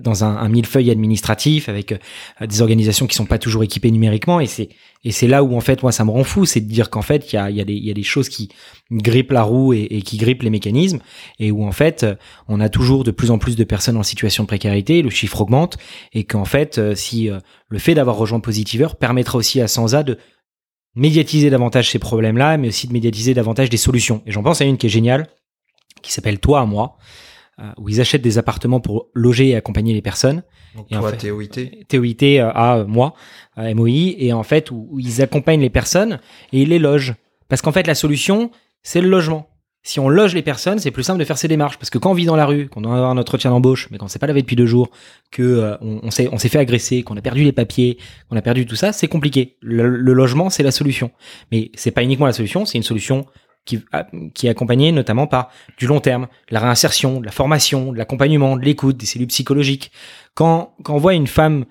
dans 0.00 0.24
un, 0.24 0.36
un 0.36 0.48
millefeuille 0.48 0.90
administratif, 0.90 1.68
avec 1.68 1.92
euh, 1.92 2.46
des 2.46 2.60
organisations 2.62 3.06
qui 3.06 3.14
sont 3.14 3.26
pas 3.26 3.38
toujours 3.38 3.62
équipées 3.62 3.90
numériquement. 3.90 4.40
Et 4.40 4.46
c'est 4.46 4.68
et 5.04 5.10
c'est 5.12 5.26
là 5.26 5.42
où 5.42 5.56
en 5.56 5.60
fait 5.60 5.82
moi 5.82 5.92
ça 5.92 6.04
me 6.04 6.10
rend 6.10 6.24
fou, 6.24 6.44
c'est 6.44 6.60
de 6.60 6.68
dire 6.68 6.90
qu'en 6.90 7.02
fait 7.02 7.32
il 7.32 7.36
y 7.36 7.38
a, 7.38 7.50
il 7.50 7.56
y, 7.56 7.60
a 7.60 7.64
des- 7.64 7.72
il 7.74 7.84
y 7.84 7.90
a 7.90 7.94
des 7.94 8.02
choses 8.02 8.28
qui 8.28 8.48
grippent 8.90 9.32
la 9.32 9.42
roue 9.42 9.72
et, 9.72 9.82
et 9.90 10.02
qui 10.02 10.16
grippent 10.16 10.42
les 10.42 10.50
mécanismes, 10.50 11.00
et 11.38 11.50
où 11.50 11.64
en 11.64 11.72
fait 11.72 12.02
euh, 12.02 12.14
on 12.48 12.60
a 12.60 12.68
toujours 12.68 13.02
de 13.04 13.10
plus 13.10 13.30
en 13.30 13.38
plus 13.38 13.56
de 13.56 13.64
personnes 13.64 13.96
en 13.96 14.02
situation 14.02 14.44
de 14.44 14.48
précarité, 14.48 15.02
le 15.02 15.10
chiffre 15.10 15.40
augmente, 15.40 15.76
et 16.12 16.24
qu'en 16.24 16.44
fait 16.44 16.78
euh, 16.78 16.94
si 16.94 17.30
euh, 17.30 17.38
le 17.68 17.78
fait 17.78 17.94
d'avoir 17.94 18.16
rejoint 18.16 18.40
Positiver 18.40 18.88
permettra 18.98 19.38
aussi 19.38 19.60
à 19.60 19.68
Sansa 19.68 20.02
de 20.02 20.18
médiatiser 20.94 21.50
davantage 21.50 21.90
ces 21.90 21.98
problèmes-là, 21.98 22.56
mais 22.58 22.68
aussi 22.68 22.86
de 22.86 22.92
médiatiser 22.92 23.32
davantage 23.34 23.70
des 23.70 23.76
solutions. 23.78 24.22
Et 24.26 24.32
j'en 24.32 24.42
pense 24.42 24.60
à 24.60 24.64
une 24.64 24.76
qui 24.76 24.86
est 24.86 24.90
géniale, 24.90 25.28
qui 26.02 26.12
s'appelle 26.12 26.38
Toi 26.38 26.60
à 26.60 26.66
moi, 26.66 26.96
euh, 26.98 27.02
où 27.78 27.88
ils 27.88 28.00
achètent 28.00 28.22
des 28.22 28.38
appartements 28.38 28.80
pour 28.80 29.08
loger 29.14 29.48
et 29.50 29.56
accompagner 29.56 29.92
les 29.94 30.02
personnes. 30.02 30.42
Donc 30.76 30.86
Et 30.90 30.96
en 30.96 31.00
toi, 31.00 31.10
fait- 31.12 31.28
TOIT. 31.28 31.70
TOIT 31.88 32.40
euh, 32.40 32.50
à 32.54 32.78
euh, 32.78 32.86
moi, 32.86 33.14
à 33.56 33.72
MOI, 33.74 34.14
et 34.18 34.32
en 34.32 34.42
fait 34.42 34.70
où, 34.70 34.88
où 34.90 34.98
ils 34.98 35.22
accompagnent 35.22 35.60
les 35.60 35.70
personnes 35.70 36.18
et 36.52 36.62
ils 36.62 36.68
les 36.68 36.78
logent. 36.78 37.14
Parce 37.48 37.62
qu'en 37.62 37.72
fait 37.72 37.86
la 37.86 37.94
solution, 37.94 38.50
c'est 38.82 39.00
le 39.00 39.08
logement. 39.08 39.48
Si 39.84 39.98
on 39.98 40.08
loge 40.08 40.32
les 40.32 40.42
personnes, 40.42 40.78
c'est 40.78 40.92
plus 40.92 41.02
simple 41.02 41.18
de 41.18 41.24
faire 41.24 41.36
ces 41.36 41.48
démarches. 41.48 41.76
Parce 41.76 41.90
que 41.90 41.98
quand 41.98 42.12
on 42.12 42.14
vit 42.14 42.24
dans 42.24 42.36
la 42.36 42.46
rue, 42.46 42.68
qu'on 42.68 42.82
doit 42.82 42.94
avoir 42.94 43.10
un 43.10 43.18
entretien 43.18 43.50
d'embauche, 43.50 43.88
mais 43.90 43.98
qu'on 43.98 44.04
ne 44.04 44.10
s'est 44.10 44.20
pas 44.20 44.28
lavé 44.28 44.40
depuis 44.40 44.54
deux 44.54 44.64
jours, 44.66 44.90
que 45.32 45.42
euh, 45.42 45.76
on, 45.80 45.98
on 46.04 46.10
s'est 46.12 46.28
on 46.30 46.38
s'est 46.38 46.48
fait 46.48 46.60
agresser, 46.60 47.02
qu'on 47.02 47.16
a 47.16 47.20
perdu 47.20 47.42
les 47.42 47.50
papiers, 47.52 47.98
qu'on 48.30 48.36
a 48.36 48.42
perdu 48.42 48.64
tout 48.64 48.76
ça, 48.76 48.92
c'est 48.92 49.08
compliqué. 49.08 49.56
Le, 49.60 49.88
le 49.88 50.12
logement, 50.12 50.50
c'est 50.50 50.62
la 50.62 50.70
solution. 50.70 51.10
Mais 51.50 51.72
c'est 51.74 51.90
pas 51.90 52.04
uniquement 52.04 52.26
la 52.26 52.32
solution, 52.32 52.64
c'est 52.64 52.78
une 52.78 52.84
solution 52.84 53.26
qui, 53.64 53.76
est 53.76 54.48
accompagnée 54.48 54.92
notamment 54.92 55.26
par 55.26 55.50
du 55.78 55.86
long 55.86 56.00
terme, 56.00 56.26
la 56.50 56.60
réinsertion, 56.60 57.20
la 57.20 57.30
formation, 57.30 57.92
l'accompagnement, 57.92 58.56
l'écoute, 58.56 58.96
des 58.96 59.06
cellules 59.06 59.28
psychologiques. 59.28 59.92
Quand, 60.34 60.74
quand 60.82 60.94
on 60.94 60.98
voit 60.98 61.14
une 61.14 61.26
femme 61.26 61.64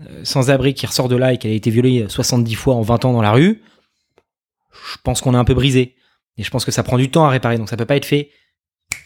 euh, 0.00 0.24
sans 0.24 0.50
abri 0.50 0.74
qui 0.74 0.86
ressort 0.86 1.08
de 1.08 1.16
là 1.16 1.32
et 1.32 1.38
qu'elle 1.38 1.52
a 1.52 1.54
été 1.54 1.70
violée 1.70 2.06
70 2.08 2.54
fois 2.54 2.74
en 2.74 2.82
20 2.82 3.04
ans 3.04 3.12
dans 3.12 3.22
la 3.22 3.32
rue, 3.32 3.62
je 4.72 4.96
pense 5.02 5.20
qu'on 5.20 5.34
est 5.34 5.38
un 5.38 5.44
peu 5.44 5.54
brisé. 5.54 5.94
Et 6.36 6.42
je 6.42 6.50
pense 6.50 6.64
que 6.64 6.70
ça 6.70 6.82
prend 6.82 6.98
du 6.98 7.10
temps 7.10 7.24
à 7.24 7.30
réparer. 7.30 7.58
Donc 7.58 7.68
ça 7.68 7.76
peut 7.76 7.86
pas 7.86 7.96
être 7.96 8.04
fait 8.04 8.30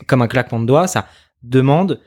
comme 0.06 0.22
un 0.22 0.28
claquement 0.28 0.60
de 0.60 0.66
doigts. 0.66 0.86
Ça 0.86 1.06
demande 1.42 2.00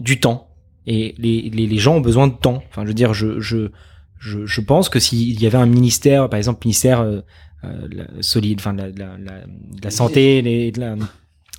du 0.00 0.20
temps. 0.20 0.48
Et 0.86 1.14
les, 1.18 1.50
les, 1.50 1.78
gens 1.78 1.96
ont 1.96 2.00
besoin 2.00 2.28
de 2.28 2.32
temps. 2.32 2.62
Enfin, 2.70 2.82
je 2.82 2.88
veux 2.88 2.94
dire, 2.94 3.12
je, 3.12 3.40
je, 3.40 3.70
je, 4.18 4.46
je 4.46 4.60
pense 4.62 4.88
que 4.88 4.98
s'il 4.98 5.40
y 5.40 5.46
avait 5.46 5.58
un 5.58 5.66
ministère, 5.66 6.30
par 6.30 6.38
exemple, 6.38 6.60
ministère 6.64 7.00
euh, 7.00 7.06
euh, 7.10 7.22
la- 7.62 8.22
solide, 8.22 8.58
enfin, 8.60 8.74
de 8.74 8.82
la, 8.82 8.88
la, 9.18 9.40
la, 9.82 9.90
santé, 9.90 10.42
de 10.72 10.80
la, 10.80 10.94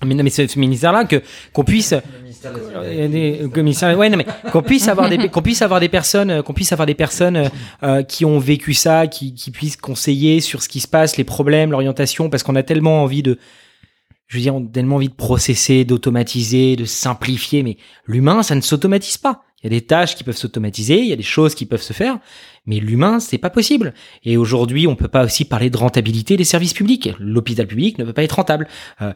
mais 0.06 0.16
non, 0.16 0.24
mais 0.24 0.30
ce, 0.30 0.48
ce 0.48 0.58
ministère-là, 0.60 1.04
que 1.06 1.22
qu'on 1.52 1.64
puisse 1.66 1.94
euh, 1.94 3.48
commissaires- 3.50 3.98
ouais, 3.98 4.10
non, 4.10 4.18
mais 4.18 4.26
qu'on 4.52 4.62
puisse 4.62 4.88
avoir 4.88 5.10
des 5.10 5.28
qu'on 5.30 5.42
puisse 5.42 5.62
avoir 5.62 5.80
des 5.80 5.90
personnes 5.90 6.30
euh, 6.32 6.42
qu'on 6.42 6.54
puisse 6.54 6.72
avoir 6.72 6.86
des 6.86 6.96
personnes 6.96 7.36
euh, 7.36 7.50
euh, 7.84 8.04
qui 8.04 8.24
ont 8.26 8.40
vécu 8.40 8.74
ça 8.74 9.08
qui, 9.08 9.34
qui 9.34 9.52
puissent 9.52 9.76
conseiller 9.78 10.40
sur 10.40 10.62
ce 10.64 10.70
qui 10.70 10.80
se 10.80 10.88
passe 10.88 11.18
les 11.18 11.24
problèmes 11.26 11.72
l'orientation 11.72 12.30
parce 12.30 12.44
qu'on 12.44 12.56
a 12.56 12.64
tellement 12.64 13.04
envie 13.04 13.24
de 13.24 13.38
je 14.28 14.38
veux 14.38 14.42
dire 14.42 14.56
on 14.56 14.64
a 14.66 14.70
tellement 14.72 14.96
envie 14.96 15.10
de 15.10 15.14
processer 15.14 15.84
d'automatiser 15.86 16.76
de 16.78 16.86
simplifier 16.86 17.62
mais 17.64 17.76
l'humain 18.06 18.42
ça 18.44 18.56
ne 18.56 18.62
s'automatise 18.62 19.18
pas 19.18 19.44
il 19.62 19.66
y 19.66 19.68
a 19.68 19.70
des 19.70 19.86
tâches 19.86 20.16
qui 20.16 20.24
peuvent 20.24 20.38
s'automatiser 20.38 21.00
il 21.00 21.08
y 21.08 21.14
a 21.14 21.18
des 21.18 21.24
choses 21.24 21.56
qui 21.56 21.66
peuvent 21.66 21.82
se 21.82 21.94
faire 21.94 22.20
mais 22.66 22.80
l'humain 22.80 23.20
c'est 23.20 23.38
pas 23.38 23.50
possible 23.50 23.94
et 24.24 24.38
aujourd'hui 24.38 24.88
on 24.88 24.96
peut 24.96 25.08
pas 25.08 25.26
aussi 25.26 25.46
parler 25.46 25.70
de 25.70 25.78
rentabilité 25.78 26.38
des 26.38 26.44
services 26.44 26.74
publics 26.74 27.10
l'hôpital 27.20 27.68
public 27.68 27.98
ne 27.98 28.04
peut 28.04 28.14
pas 28.14 28.24
être 28.24 28.34
rentable 28.34 28.68
euh, 29.02 29.14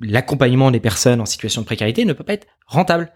l'accompagnement 0.00 0.70
des 0.70 0.80
personnes 0.80 1.20
en 1.20 1.26
situation 1.26 1.62
de 1.62 1.66
précarité 1.66 2.04
ne 2.04 2.12
peut 2.12 2.24
pas 2.24 2.34
être 2.34 2.46
rentable. 2.66 3.10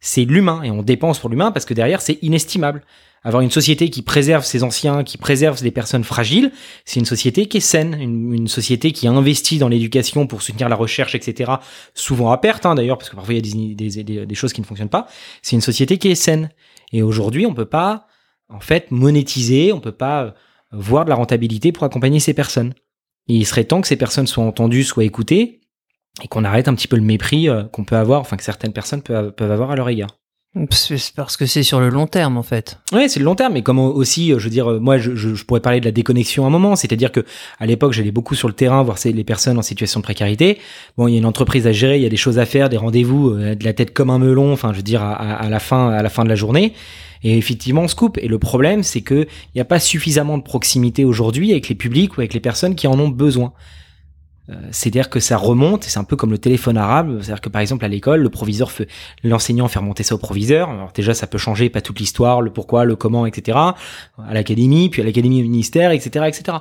C'est 0.00 0.24
l'humain 0.24 0.62
et 0.62 0.70
on 0.70 0.82
dépense 0.82 1.18
pour 1.18 1.30
l'humain 1.30 1.52
parce 1.52 1.64
que 1.64 1.74
derrière 1.74 2.00
c'est 2.00 2.18
inestimable. 2.22 2.82
Avoir 3.26 3.42
une 3.42 3.50
société 3.50 3.88
qui 3.88 4.02
préserve 4.02 4.44
ses 4.44 4.62
anciens, 4.62 5.02
qui 5.02 5.16
préserve 5.16 5.62
les 5.64 5.70
personnes 5.70 6.04
fragiles, 6.04 6.52
c'est 6.84 7.00
une 7.00 7.06
société 7.06 7.46
qui 7.46 7.56
est 7.56 7.60
saine, 7.60 7.96
une, 7.98 8.48
société 8.48 8.92
qui 8.92 9.08
investit 9.08 9.56
dans 9.56 9.68
l'éducation 9.68 10.26
pour 10.26 10.42
soutenir 10.42 10.68
la 10.68 10.76
recherche, 10.76 11.14
etc. 11.14 11.52
Souvent 11.94 12.32
à 12.32 12.38
perte 12.38 12.66
hein, 12.66 12.74
d'ailleurs 12.74 12.98
parce 12.98 13.08
que 13.08 13.16
parfois 13.16 13.32
il 13.32 13.46
y 13.46 14.20
a 14.20 14.26
des, 14.26 14.34
choses 14.34 14.52
qui 14.52 14.60
ne 14.60 14.66
fonctionnent 14.66 14.90
pas. 14.90 15.06
C'est 15.40 15.56
une 15.56 15.62
société 15.62 15.96
qui 15.96 16.08
est 16.08 16.14
saine. 16.14 16.50
Et 16.92 17.02
aujourd'hui 17.02 17.46
on 17.46 17.54
peut 17.54 17.64
pas 17.64 18.06
en 18.50 18.60
fait 18.60 18.90
monétiser, 18.90 19.72
on 19.72 19.80
peut 19.80 19.90
pas 19.90 20.24
euh, 20.24 20.30
voir 20.72 21.06
de 21.06 21.10
la 21.10 21.16
rentabilité 21.16 21.72
pour 21.72 21.84
accompagner 21.84 22.20
ces 22.20 22.34
personnes. 22.34 22.74
Il 23.26 23.46
serait 23.46 23.64
temps 23.64 23.80
que 23.80 23.88
ces 23.88 23.96
personnes 23.96 24.26
soient 24.26 24.44
entendues, 24.44 24.84
soient 24.84 25.04
écoutées, 25.04 25.62
et 26.22 26.28
qu'on 26.28 26.44
arrête 26.44 26.68
un 26.68 26.74
petit 26.74 26.88
peu 26.88 26.96
le 26.96 27.02
mépris 27.02 27.48
euh, 27.48 27.64
qu'on 27.64 27.84
peut 27.84 27.96
avoir, 27.96 28.20
enfin 28.20 28.36
que 28.36 28.44
certaines 28.44 28.74
personnes 28.74 29.00
peuvent 29.02 29.50
avoir 29.50 29.70
à 29.70 29.76
leur 29.76 29.88
égard. 29.88 30.18
C'est 30.70 31.14
parce 31.16 31.36
que 31.36 31.46
c'est 31.46 31.64
sur 31.64 31.80
le 31.80 31.88
long 31.88 32.06
terme 32.06 32.36
en 32.36 32.44
fait. 32.44 32.78
Ouais, 32.92 33.08
c'est 33.08 33.18
le 33.18 33.24
long 33.24 33.34
terme, 33.34 33.54
mais 33.54 33.62
comme 33.62 33.80
aussi, 33.80 34.32
euh, 34.32 34.38
je 34.38 34.44
veux 34.44 34.50
dire, 34.50 34.70
euh, 34.70 34.78
moi, 34.78 34.98
je, 34.98 35.16
je, 35.16 35.44
pourrais 35.44 35.60
parler 35.60 35.80
de 35.80 35.84
la 35.84 35.90
déconnexion 35.90 36.44
à 36.44 36.46
un 36.46 36.50
moment, 36.50 36.76
c'est-à-dire 36.76 37.10
que 37.10 37.24
à 37.58 37.66
l'époque, 37.66 37.92
j'allais 37.92 38.12
beaucoup 38.12 38.36
sur 38.36 38.46
le 38.46 38.54
terrain 38.54 38.82
voir 38.84 38.96
les 39.04 39.24
personnes 39.24 39.58
en 39.58 39.62
situation 39.62 39.98
de 39.98 40.04
précarité. 40.04 40.58
Bon, 40.96 41.08
il 41.08 41.12
y 41.12 41.14
a 41.16 41.18
une 41.18 41.26
entreprise 41.26 41.66
à 41.66 41.72
gérer, 41.72 41.96
il 41.96 42.02
y 42.02 42.06
a 42.06 42.10
des 42.10 42.16
choses 42.16 42.38
à 42.38 42.46
faire, 42.46 42.68
des 42.68 42.76
rendez-vous, 42.76 43.30
euh, 43.30 43.56
de 43.56 43.64
la 43.64 43.72
tête 43.72 43.92
comme 43.92 44.10
un 44.10 44.18
melon, 44.20 44.52
enfin, 44.52 44.70
je 44.72 44.76
veux 44.76 44.82
dire, 44.84 45.02
à, 45.02 45.14
à 45.14 45.48
la 45.50 45.58
fin, 45.58 45.90
à 45.90 46.02
la 46.02 46.08
fin 46.08 46.22
de 46.22 46.28
la 46.28 46.36
journée. 46.36 46.72
Et 47.24 47.36
effectivement, 47.36 47.82
on 47.82 47.88
se 47.88 47.96
coupe. 47.96 48.18
Et 48.18 48.28
le 48.28 48.38
problème, 48.38 48.84
c'est 48.84 49.00
que 49.00 49.24
il 49.24 49.56
n'y 49.56 49.60
a 49.60 49.64
pas 49.64 49.80
suffisamment 49.80 50.38
de 50.38 50.44
proximité 50.44 51.04
aujourd'hui 51.04 51.50
avec 51.50 51.68
les 51.68 51.74
publics 51.74 52.16
ou 52.16 52.20
avec 52.20 52.32
les 52.34 52.40
personnes 52.40 52.76
qui 52.76 52.86
en 52.86 52.98
ont 53.00 53.08
besoin. 53.08 53.52
Euh, 54.50 54.54
C'est-à-dire 54.72 55.08
que 55.08 55.20
ça 55.20 55.36
remonte, 55.38 55.84
c'est 55.84 55.98
un 55.98 56.04
peu 56.04 56.16
comme 56.16 56.30
le 56.30 56.38
téléphone 56.38 56.76
arabe. 56.76 57.20
C'est-à-dire 57.22 57.40
que 57.40 57.48
par 57.48 57.62
exemple 57.62 57.84
à 57.84 57.88
l'école, 57.88 58.20
le 58.20 58.28
proviseur 58.30 58.70
fait, 58.70 58.88
l'enseignant 59.22 59.68
fait 59.68 59.78
remonter 59.78 60.02
ça 60.02 60.14
au 60.14 60.18
proviseur. 60.18 60.68
Alors 60.70 60.92
déjà, 60.92 61.14
ça 61.14 61.26
peut 61.26 61.38
changer, 61.38 61.70
pas 61.70 61.80
toute 61.80 61.98
l'histoire, 61.98 62.42
le 62.42 62.52
pourquoi, 62.52 62.84
le 62.84 62.96
comment, 62.96 63.24
etc. 63.26 63.56
À 63.58 64.34
l'académie, 64.34 64.88
puis 64.90 65.00
à 65.02 65.04
l'académie 65.04 65.40
au 65.40 65.44
ministère, 65.44 65.92
etc., 65.92 66.26
etc. 66.28 66.58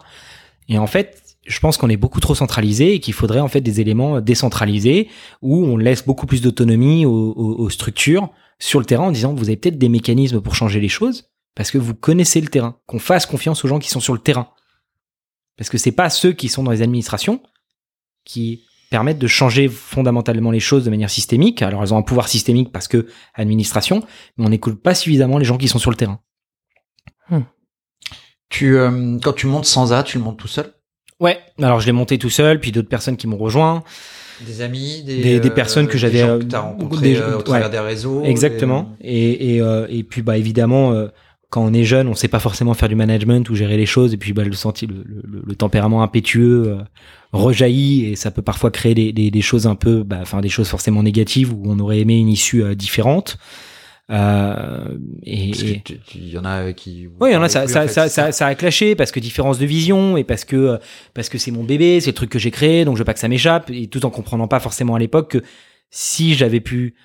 Et 0.70 0.78
en 0.78 0.88
fait, 0.88 1.22
je 1.46 1.60
pense 1.60 1.76
qu'on 1.76 1.90
est 1.90 1.98
beaucoup 1.98 2.22
trop 2.22 2.36
centralisé 2.36 2.94
et 2.94 3.00
qu'il 3.02 3.14
faudrait 3.14 3.42
en 3.42 3.50
fait 3.50 3.60
des 3.60 3.82
éléments 3.82 4.22
décentralisés 4.22 5.10
où 5.42 5.58
on 5.66 5.76
laisse 5.76 6.06
beaucoup 6.06 6.26
plus 6.26 6.42
d'autonomie 6.42 7.06
aux, 7.06 7.12
aux- 7.36 7.56
aux 7.60 7.70
structures 7.70 8.30
sur 8.60 8.80
le 8.80 8.86
terrain 8.86 9.08
en 9.08 9.12
disant 9.12 9.34
vous 9.34 9.50
avez 9.50 9.58
peut-être 9.58 9.78
des 9.78 9.90
mécanismes 9.90 10.40
pour 10.40 10.56
changer 10.56 10.80
les 10.80 10.88
choses, 10.88 11.26
parce 11.54 11.70
que 11.70 11.78
vous 11.78 11.94
connaissez 11.96 12.40
le 12.40 12.48
terrain, 12.48 12.78
qu'on 12.88 12.98
fasse 13.00 13.26
confiance 13.26 13.66
aux 13.66 13.68
gens 13.68 13.80
qui 13.80 13.90
sont 13.90 14.00
sur 14.00 14.14
le 14.14 14.20
terrain. 14.20 14.48
Parce 15.58 15.70
que 15.70 15.78
c'est 15.78 15.92
pas 15.92 16.10
ceux 16.10 16.32
qui 16.32 16.48
sont 16.48 16.64
dans 16.64 16.72
les 16.72 16.82
administrations 16.82 17.42
qui 18.26 18.64
permettent 18.90 19.20
de 19.20 19.28
changer 19.28 19.70
fondamentalement 19.70 20.52
les 20.52 20.60
choses 20.60 20.86
de 20.86 20.90
manière 20.90 21.10
systémique. 21.10 21.62
Alors 21.62 21.82
elles 21.84 21.94
ont 21.94 21.98
un 21.98 22.02
pouvoir 22.04 22.28
systémique 22.28 22.72
parce 22.72 22.88
que 22.88 23.08
administration, 23.34 24.02
mais 24.38 24.46
on 24.46 24.50
n'écoute 24.50 24.82
pas 24.82 24.94
suffisamment 24.96 25.38
les 25.40 25.46
gens 25.46 25.58
qui 25.58 25.68
sont 25.68 25.80
sur 25.80 25.90
le 25.92 25.98
terrain. 25.98 26.20
Tu, 28.50 28.78
euh, 28.78 29.18
quand 29.24 29.34
tu 29.34 29.48
montes 29.48 29.66
sans 29.66 29.94
A, 29.94 30.04
tu 30.04 30.20
le 30.20 30.24
montes 30.24 30.38
tout 30.38 30.48
seul? 30.48 30.72
Ouais, 31.20 31.40
alors 31.60 31.80
je 31.80 31.88
l'ai 31.88 31.92
monté 31.92 32.20
tout 32.20 32.30
seul, 32.30 32.60
puis 32.60 32.72
d'autres 32.72 32.90
personnes 32.90 33.18
qui 33.18 33.26
m'ont 33.26 33.38
rejoint. 33.38 33.84
Des 34.46 34.62
amis, 34.62 35.02
Des- 35.04 35.40
des 35.40 35.50
personnes 35.50 35.88
que 35.88 35.94
des 35.94 35.98
j'avais, 36.00 36.20
gens 36.20 36.28
euh, 36.28 36.40
que 36.40 36.44
t'as 36.44 36.60
rencontrés 36.60 37.02
des- 37.14 37.16
euh, 37.18 37.38
au 37.38 37.42
travers 37.42 37.66
ouais. 37.68 37.72
des 37.72 37.80
réseaux. 37.80 38.24
Exactement. 38.24 38.96
et- 39.02 39.08
euh, 39.08 39.10
Et, 39.10 39.56
et, 39.56 39.62
euh, 39.62 39.88
et 39.90 40.04
puis 40.04 40.22
bah 40.22 40.38
évidemment, 40.38 40.92
euh, 40.92 41.08
quand 41.54 41.64
on 41.64 41.72
est 41.72 41.84
jeune, 41.84 42.08
on 42.08 42.16
sait 42.16 42.28
pas 42.28 42.40
forcément 42.40 42.74
faire 42.74 42.90
du 42.90 42.96
management 42.96 43.48
ou 43.52 43.56
gérer 43.56 43.78
les 43.78 43.86
choses. 43.86 44.12
Et 44.12 44.18
puis 44.18 44.34
bah, 44.34 44.44
le 44.44 44.54
senti, 44.54 44.88
le, 44.88 45.04
le- 45.06 45.44
le 45.46 45.56
tempérament 45.56 46.02
impétueux 46.02 46.64
euh, 46.68 46.78
rejaillit 47.32 48.06
et 48.06 48.16
ça 48.16 48.32
peut 48.32 48.42
parfois 48.42 48.72
créer 48.72 48.96
des, 48.96 49.14
des, 49.14 49.30
des 49.30 49.42
choses 49.42 49.68
un 49.68 49.76
peu, 49.76 50.02
bah, 50.02 50.18
enfin 50.22 50.42
des 50.42 50.50
choses 50.50 50.68
forcément 50.68 51.04
négatives 51.04 51.54
où 51.54 51.62
on 51.66 51.78
aurait 51.78 52.00
aimé 52.00 52.18
une 52.18 52.30
issue 52.30 52.64
euh, 52.64 52.74
différente. 52.74 53.38
Euh, 54.10 54.98
et, 55.24 55.52
Il 56.16 56.30
y 56.30 56.38
en 56.40 56.44
a 56.44 56.74
qui. 56.74 57.08
oui, 57.22 57.30
il 57.30 57.34
y 57.34 57.38
en 57.38 57.44
a, 57.44 57.50
ça, 57.50 57.68
ça, 57.68 57.88
ça, 57.88 58.10
ça, 58.10 58.32
ça 58.32 58.48
a 58.48 58.56
clashé 58.56 58.96
parce 58.96 59.12
que 59.12 59.20
différence 59.20 59.60
de 59.60 59.66
vision 59.68 60.18
et 60.18 60.24
parce 60.24 60.46
que 60.46 60.56
euh, 60.56 60.78
parce 61.14 61.30
que 61.30 61.38
c'est 61.38 61.52
mon 61.52 61.64
bébé, 61.64 62.00
c'est 62.02 62.10
le 62.10 62.16
truc 62.16 62.32
que 62.32 62.40
j'ai 62.40 62.52
créé, 62.52 62.84
donc 62.84 62.96
je 62.96 63.02
veux 63.02 63.06
pas 63.06 63.14
que 63.14 63.20
ça 63.20 63.28
m'échappe 63.30 63.70
et 63.70 63.88
tout 63.88 64.06
en 64.06 64.10
comprenant 64.10 64.48
pas 64.48 64.60
forcément 64.60 64.96
à 64.96 65.00
l'époque 65.00 65.32
que 65.32 65.44
si 65.92 66.34
j'avais 66.34 66.62
pu 66.62 66.96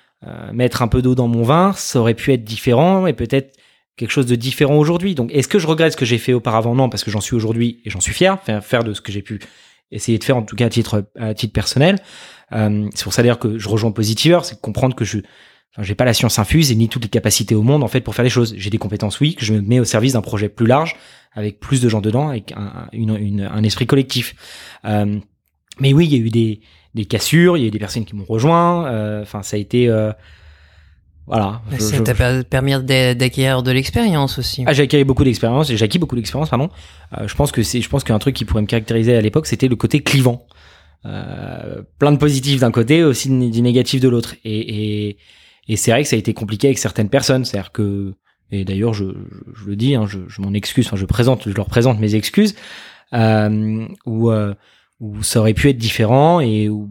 mettre 0.51 0.81
un 0.81 0.89
peu 0.89 1.01
d'eau 1.01 1.15
dans 1.15 1.29
mon 1.29 1.43
vin, 1.43 1.71
ça 1.77 1.99
aurait 2.01 2.13
pu 2.15 2.33
être 2.33 2.43
différent 2.43 3.07
et 3.07 3.13
peut-être 3.13 3.55
quelque 3.99 4.11
chose 4.11 4.25
de 4.25 4.35
différent 4.35 4.77
aujourd'hui. 4.77 5.13
Donc, 5.13 5.29
est-ce 5.33 5.49
que 5.49 5.59
je 5.59 5.67
regrette 5.67 5.91
ce 5.91 5.97
que 5.97 6.05
j'ai 6.05 6.17
fait 6.17 6.31
auparavant? 6.31 6.73
Non, 6.73 6.87
parce 6.89 7.03
que 7.03 7.11
j'en 7.11 7.19
suis 7.19 7.35
aujourd'hui 7.35 7.81
et 7.83 7.89
j'en 7.89 7.99
suis 7.99 8.13
fier, 8.13 8.37
faire, 8.61 8.83
de 8.85 8.93
ce 8.93 9.01
que 9.01 9.11
j'ai 9.11 9.21
pu 9.21 9.39
essayer 9.91 10.17
de 10.17 10.23
faire 10.23 10.37
en 10.37 10.43
tout 10.43 10.55
cas 10.55 10.67
à 10.67 10.69
titre 10.69 11.09
à 11.19 11.33
titre 11.33 11.51
personnel. 11.51 11.97
Euh, 12.53 12.87
c'est 12.95 13.03
pour 13.03 13.13
ça 13.13 13.21
d'ailleurs 13.21 13.39
que 13.39 13.59
je 13.59 13.67
rejoins 13.67 13.91
Positiveur, 13.91 14.45
c'est 14.45 14.59
comprendre 14.59 14.95
que 14.95 15.05
je 15.05 15.19
Enfin, 15.71 15.83
j'ai 15.83 15.93
pas 15.93 16.05
la 16.05 16.15
science 16.15 16.39
infuse 16.39 16.71
et 16.71 16.75
ni 16.75 16.89
toutes 16.89 17.03
les 17.03 17.09
capacités 17.09 17.53
au 17.53 17.61
monde 17.61 17.83
en 17.83 17.87
fait 17.87 18.01
pour 18.01 18.15
faire 18.15 18.23
les 18.23 18.31
choses. 18.31 18.55
J'ai 18.57 18.71
des 18.71 18.79
compétences 18.79 19.19
oui 19.19 19.35
que 19.35 19.45
je 19.45 19.53
me 19.53 19.61
mets 19.61 19.79
au 19.79 19.83
service 19.83 20.13
d'un 20.13 20.21
projet 20.21 20.49
plus 20.49 20.65
large 20.65 20.95
avec 21.33 21.59
plus 21.59 21.79
de 21.79 21.87
gens 21.87 22.01
dedans 22.01 22.29
avec 22.29 22.53
un, 22.55 23.63
esprit 23.63 23.85
collectif. 23.85 24.33
Euh, 24.85 25.19
mais 25.79 25.93
oui, 25.93 26.05
il 26.05 26.11
y 26.11 26.15
a 26.15 26.25
eu 26.25 26.31
des, 26.31 26.61
des 26.95 27.05
cassures, 27.05 27.55
il 27.55 27.61
y 27.61 27.65
a 27.65 27.67
eu 27.67 27.71
des 27.71 27.77
personnes 27.77 28.05
qui 28.05 28.15
m'ont 28.15 28.25
rejoint. 28.25 28.87
euh, 28.87 29.21
Enfin, 29.21 29.43
ça 29.43 29.57
a 29.57 29.59
été 29.59 29.87
voilà. 31.29 31.61
je- 31.71 31.77
Ça 31.77 31.99
t'a 32.01 32.13
per- 32.13 32.43
permis 32.43 32.73
d'a- 32.83 33.15
d'acquérir 33.15 33.63
de 33.63 33.71
l'expérience 33.71 34.37
aussi. 34.39 34.63
ah, 34.65 34.73
j'ai 34.73 34.83
acquis 34.83 35.03
beaucoup 35.05 35.23
d'expérience, 35.23 35.71
j'ai 35.71 35.81
acquis 35.85 35.99
beaucoup 35.99 36.15
d'expérience, 36.17 36.49
pardon. 36.49 36.69
Euh, 37.17 37.27
je 37.27 37.35
pense 37.35 37.51
que 37.53 37.63
c'est, 37.63 37.79
je 37.81 37.87
pense 37.87 38.03
qu'un 38.03 38.19
truc 38.19 38.35
qui 38.35 38.43
pourrait 38.45 38.61
me 38.63 38.67
caractériser 38.67 39.15
à 39.15 39.21
l'époque, 39.21 39.47
c'était 39.47 39.67
le 39.69 39.75
côté 39.77 40.01
clivant. 40.01 40.45
Euh, 41.05 41.81
plein 41.97 42.11
de 42.11 42.17
positifs 42.17 42.59
d'un 42.59 42.71
côté, 42.71 43.03
aussi 43.03 43.29
du 43.29 43.61
négatif 43.61 44.01
de 44.01 44.09
l'autre. 44.09 44.35
Et, 44.43 45.07
et, 45.07 45.17
et 45.69 45.75
c'est 45.77 45.91
vrai 45.91 46.03
que 46.03 46.09
ça 46.09 46.15
a 46.15 46.19
été 46.19 46.33
compliqué 46.33 46.67
avec 46.67 46.77
certaines 46.77 47.09
personnes. 47.09 47.45
C'est-à-dire 47.45 47.71
que, 47.71 48.13
et 48.51 48.65
d'ailleurs, 48.65 48.93
je, 48.93 49.05
je, 49.05 49.61
je 49.63 49.65
le 49.69 49.75
dis, 49.75 49.95
hein, 49.95 50.05
je, 50.07 50.19
je 50.27 50.41
m'en 50.41 50.53
excuse, 50.53 50.87
enfin, 50.87 50.97
je 50.97 51.05
présente, 51.05 51.47
je 51.47 51.53
leur 51.55 51.67
présente 51.67 51.99
mes 51.99 52.15
excuses, 52.15 52.55
euh, 53.13 53.85
où, 54.05 54.29
euh, 54.29 54.53
où 54.99 55.23
ça 55.23 55.39
aurait 55.39 55.53
pu 55.53 55.69
être 55.69 55.77
différent 55.77 56.41
et 56.41 56.67
où, 56.67 56.89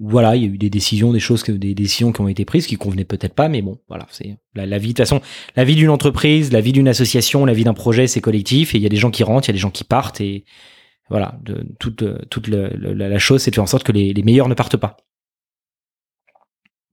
voilà, 0.00 0.36
il 0.36 0.42
y 0.42 0.44
a 0.46 0.48
eu 0.48 0.58
des 0.58 0.70
décisions, 0.70 1.12
des 1.12 1.20
choses, 1.20 1.42
des 1.44 1.74
décisions 1.74 2.12
qui 2.12 2.20
ont 2.20 2.28
été 2.28 2.44
prises 2.44 2.66
qui 2.66 2.76
convenaient 2.76 3.04
peut-être 3.04 3.34
pas, 3.34 3.48
mais 3.48 3.62
bon, 3.62 3.78
voilà, 3.88 4.06
c'est 4.10 4.36
la, 4.54 4.64
la 4.66 4.78
vie. 4.78 4.88
De 4.88 4.92
toute 4.92 4.98
façon, 4.98 5.20
la 5.56 5.64
vie 5.64 5.74
d'une 5.74 5.90
entreprise, 5.90 6.52
la 6.52 6.60
vie 6.60 6.72
d'une 6.72 6.88
association, 6.88 7.44
la 7.44 7.52
vie 7.52 7.64
d'un 7.64 7.74
projet, 7.74 8.06
c'est 8.06 8.20
collectif 8.20 8.74
et 8.74 8.78
il 8.78 8.82
y 8.82 8.86
a 8.86 8.90
des 8.90 8.96
gens 8.96 9.10
qui 9.10 9.24
rentrent, 9.24 9.48
il 9.48 9.50
y 9.50 9.54
a 9.54 9.58
des 9.58 9.58
gens 9.58 9.70
qui 9.70 9.84
partent 9.84 10.20
et 10.20 10.44
voilà, 11.10 11.38
de, 11.42 11.66
toute, 11.80 12.04
toute 12.28 12.48
le- 12.48 12.68
le- 12.76 12.92
la, 12.92 13.18
chose, 13.18 13.42
c'est 13.42 13.50
de 13.50 13.54
faire 13.54 13.64
en 13.64 13.68
sorte 13.68 13.82
que 13.84 13.92
les, 13.92 14.12
les 14.12 14.22
meilleurs 14.22 14.48
ne 14.48 14.54
partent 14.54 14.76
pas. 14.76 14.98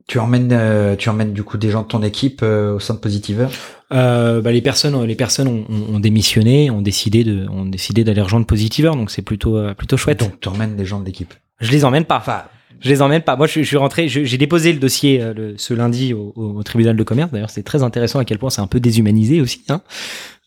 Tu 0.08 0.20
emmènes, 0.20 0.52
euh, 0.54 0.96
tu 0.96 1.10
emmènes 1.10 1.34
du 1.34 1.44
coup 1.44 1.58
des 1.58 1.72
gens 1.72 1.82
de 1.82 1.88
ton 1.88 2.04
équipe 2.04 2.42
euh, 2.44 2.76
au 2.76 2.80
sein 2.80 2.94
de 2.94 3.00
Positiveur 3.00 3.52
Euh, 3.92 4.40
bah, 4.40 4.52
les 4.52 4.62
personnes, 4.62 5.04
les 5.04 5.16
personnes 5.16 5.48
ont, 5.48 5.66
ont- 5.68 5.96
ont 5.96 6.00
démissionné, 6.00 6.70
ont 6.70 6.82
décidé 6.84 7.24
de, 7.24 7.48
ont 7.50 7.66
décidé 7.66 8.04
d'aller 8.04 8.22
rejoindre 8.22 8.46
Positiveur, 8.46 8.96
donc 8.96 9.10
c'est 9.10 9.24
plutôt, 9.24 9.58
euh, 9.58 9.74
plutôt 9.74 9.98
chouette. 9.98 10.20
Donc 10.20 10.40
tu 10.40 10.48
emmènes 10.48 10.76
des 10.76 10.86
gens 10.86 11.00
de 11.00 11.06
l'équipe? 11.06 11.34
Je 11.60 11.72
les 11.72 11.86
emmène 11.86 12.06
pas. 12.06 12.18
Enfin, 12.18 12.44
Je 12.82 12.90
les 12.90 13.02
emmène 13.02 13.22
pas. 13.22 13.36
Moi, 13.36 13.48
je, 13.48 13.62
je 13.62 13.68
suis 13.68 13.78
rentré, 13.78 14.08
j'ai 14.08 14.38
déposé 14.38 14.74
le 14.74 14.80
dossier 14.80 15.22
euh, 15.22 15.34
le- 15.34 15.56
ce 15.58 15.74
lundi 15.74 16.14
au, 16.14 16.34
au- 16.36 16.58
au 16.60 16.64
tribunal 16.64 16.96
de 16.96 17.04
commerce. 17.04 17.32
D'ailleurs, 17.32 17.50
c'est 17.50 17.64
très 17.64 17.84
intéressant 17.84 18.20
à 18.20 18.26
quel 18.26 18.38
point 18.40 18.50
c'est 18.50 18.62
un 18.62 18.68
peu 18.68 18.80
déshumanisé 18.80 19.42
aussi. 19.42 19.64
Hein. 19.70 19.82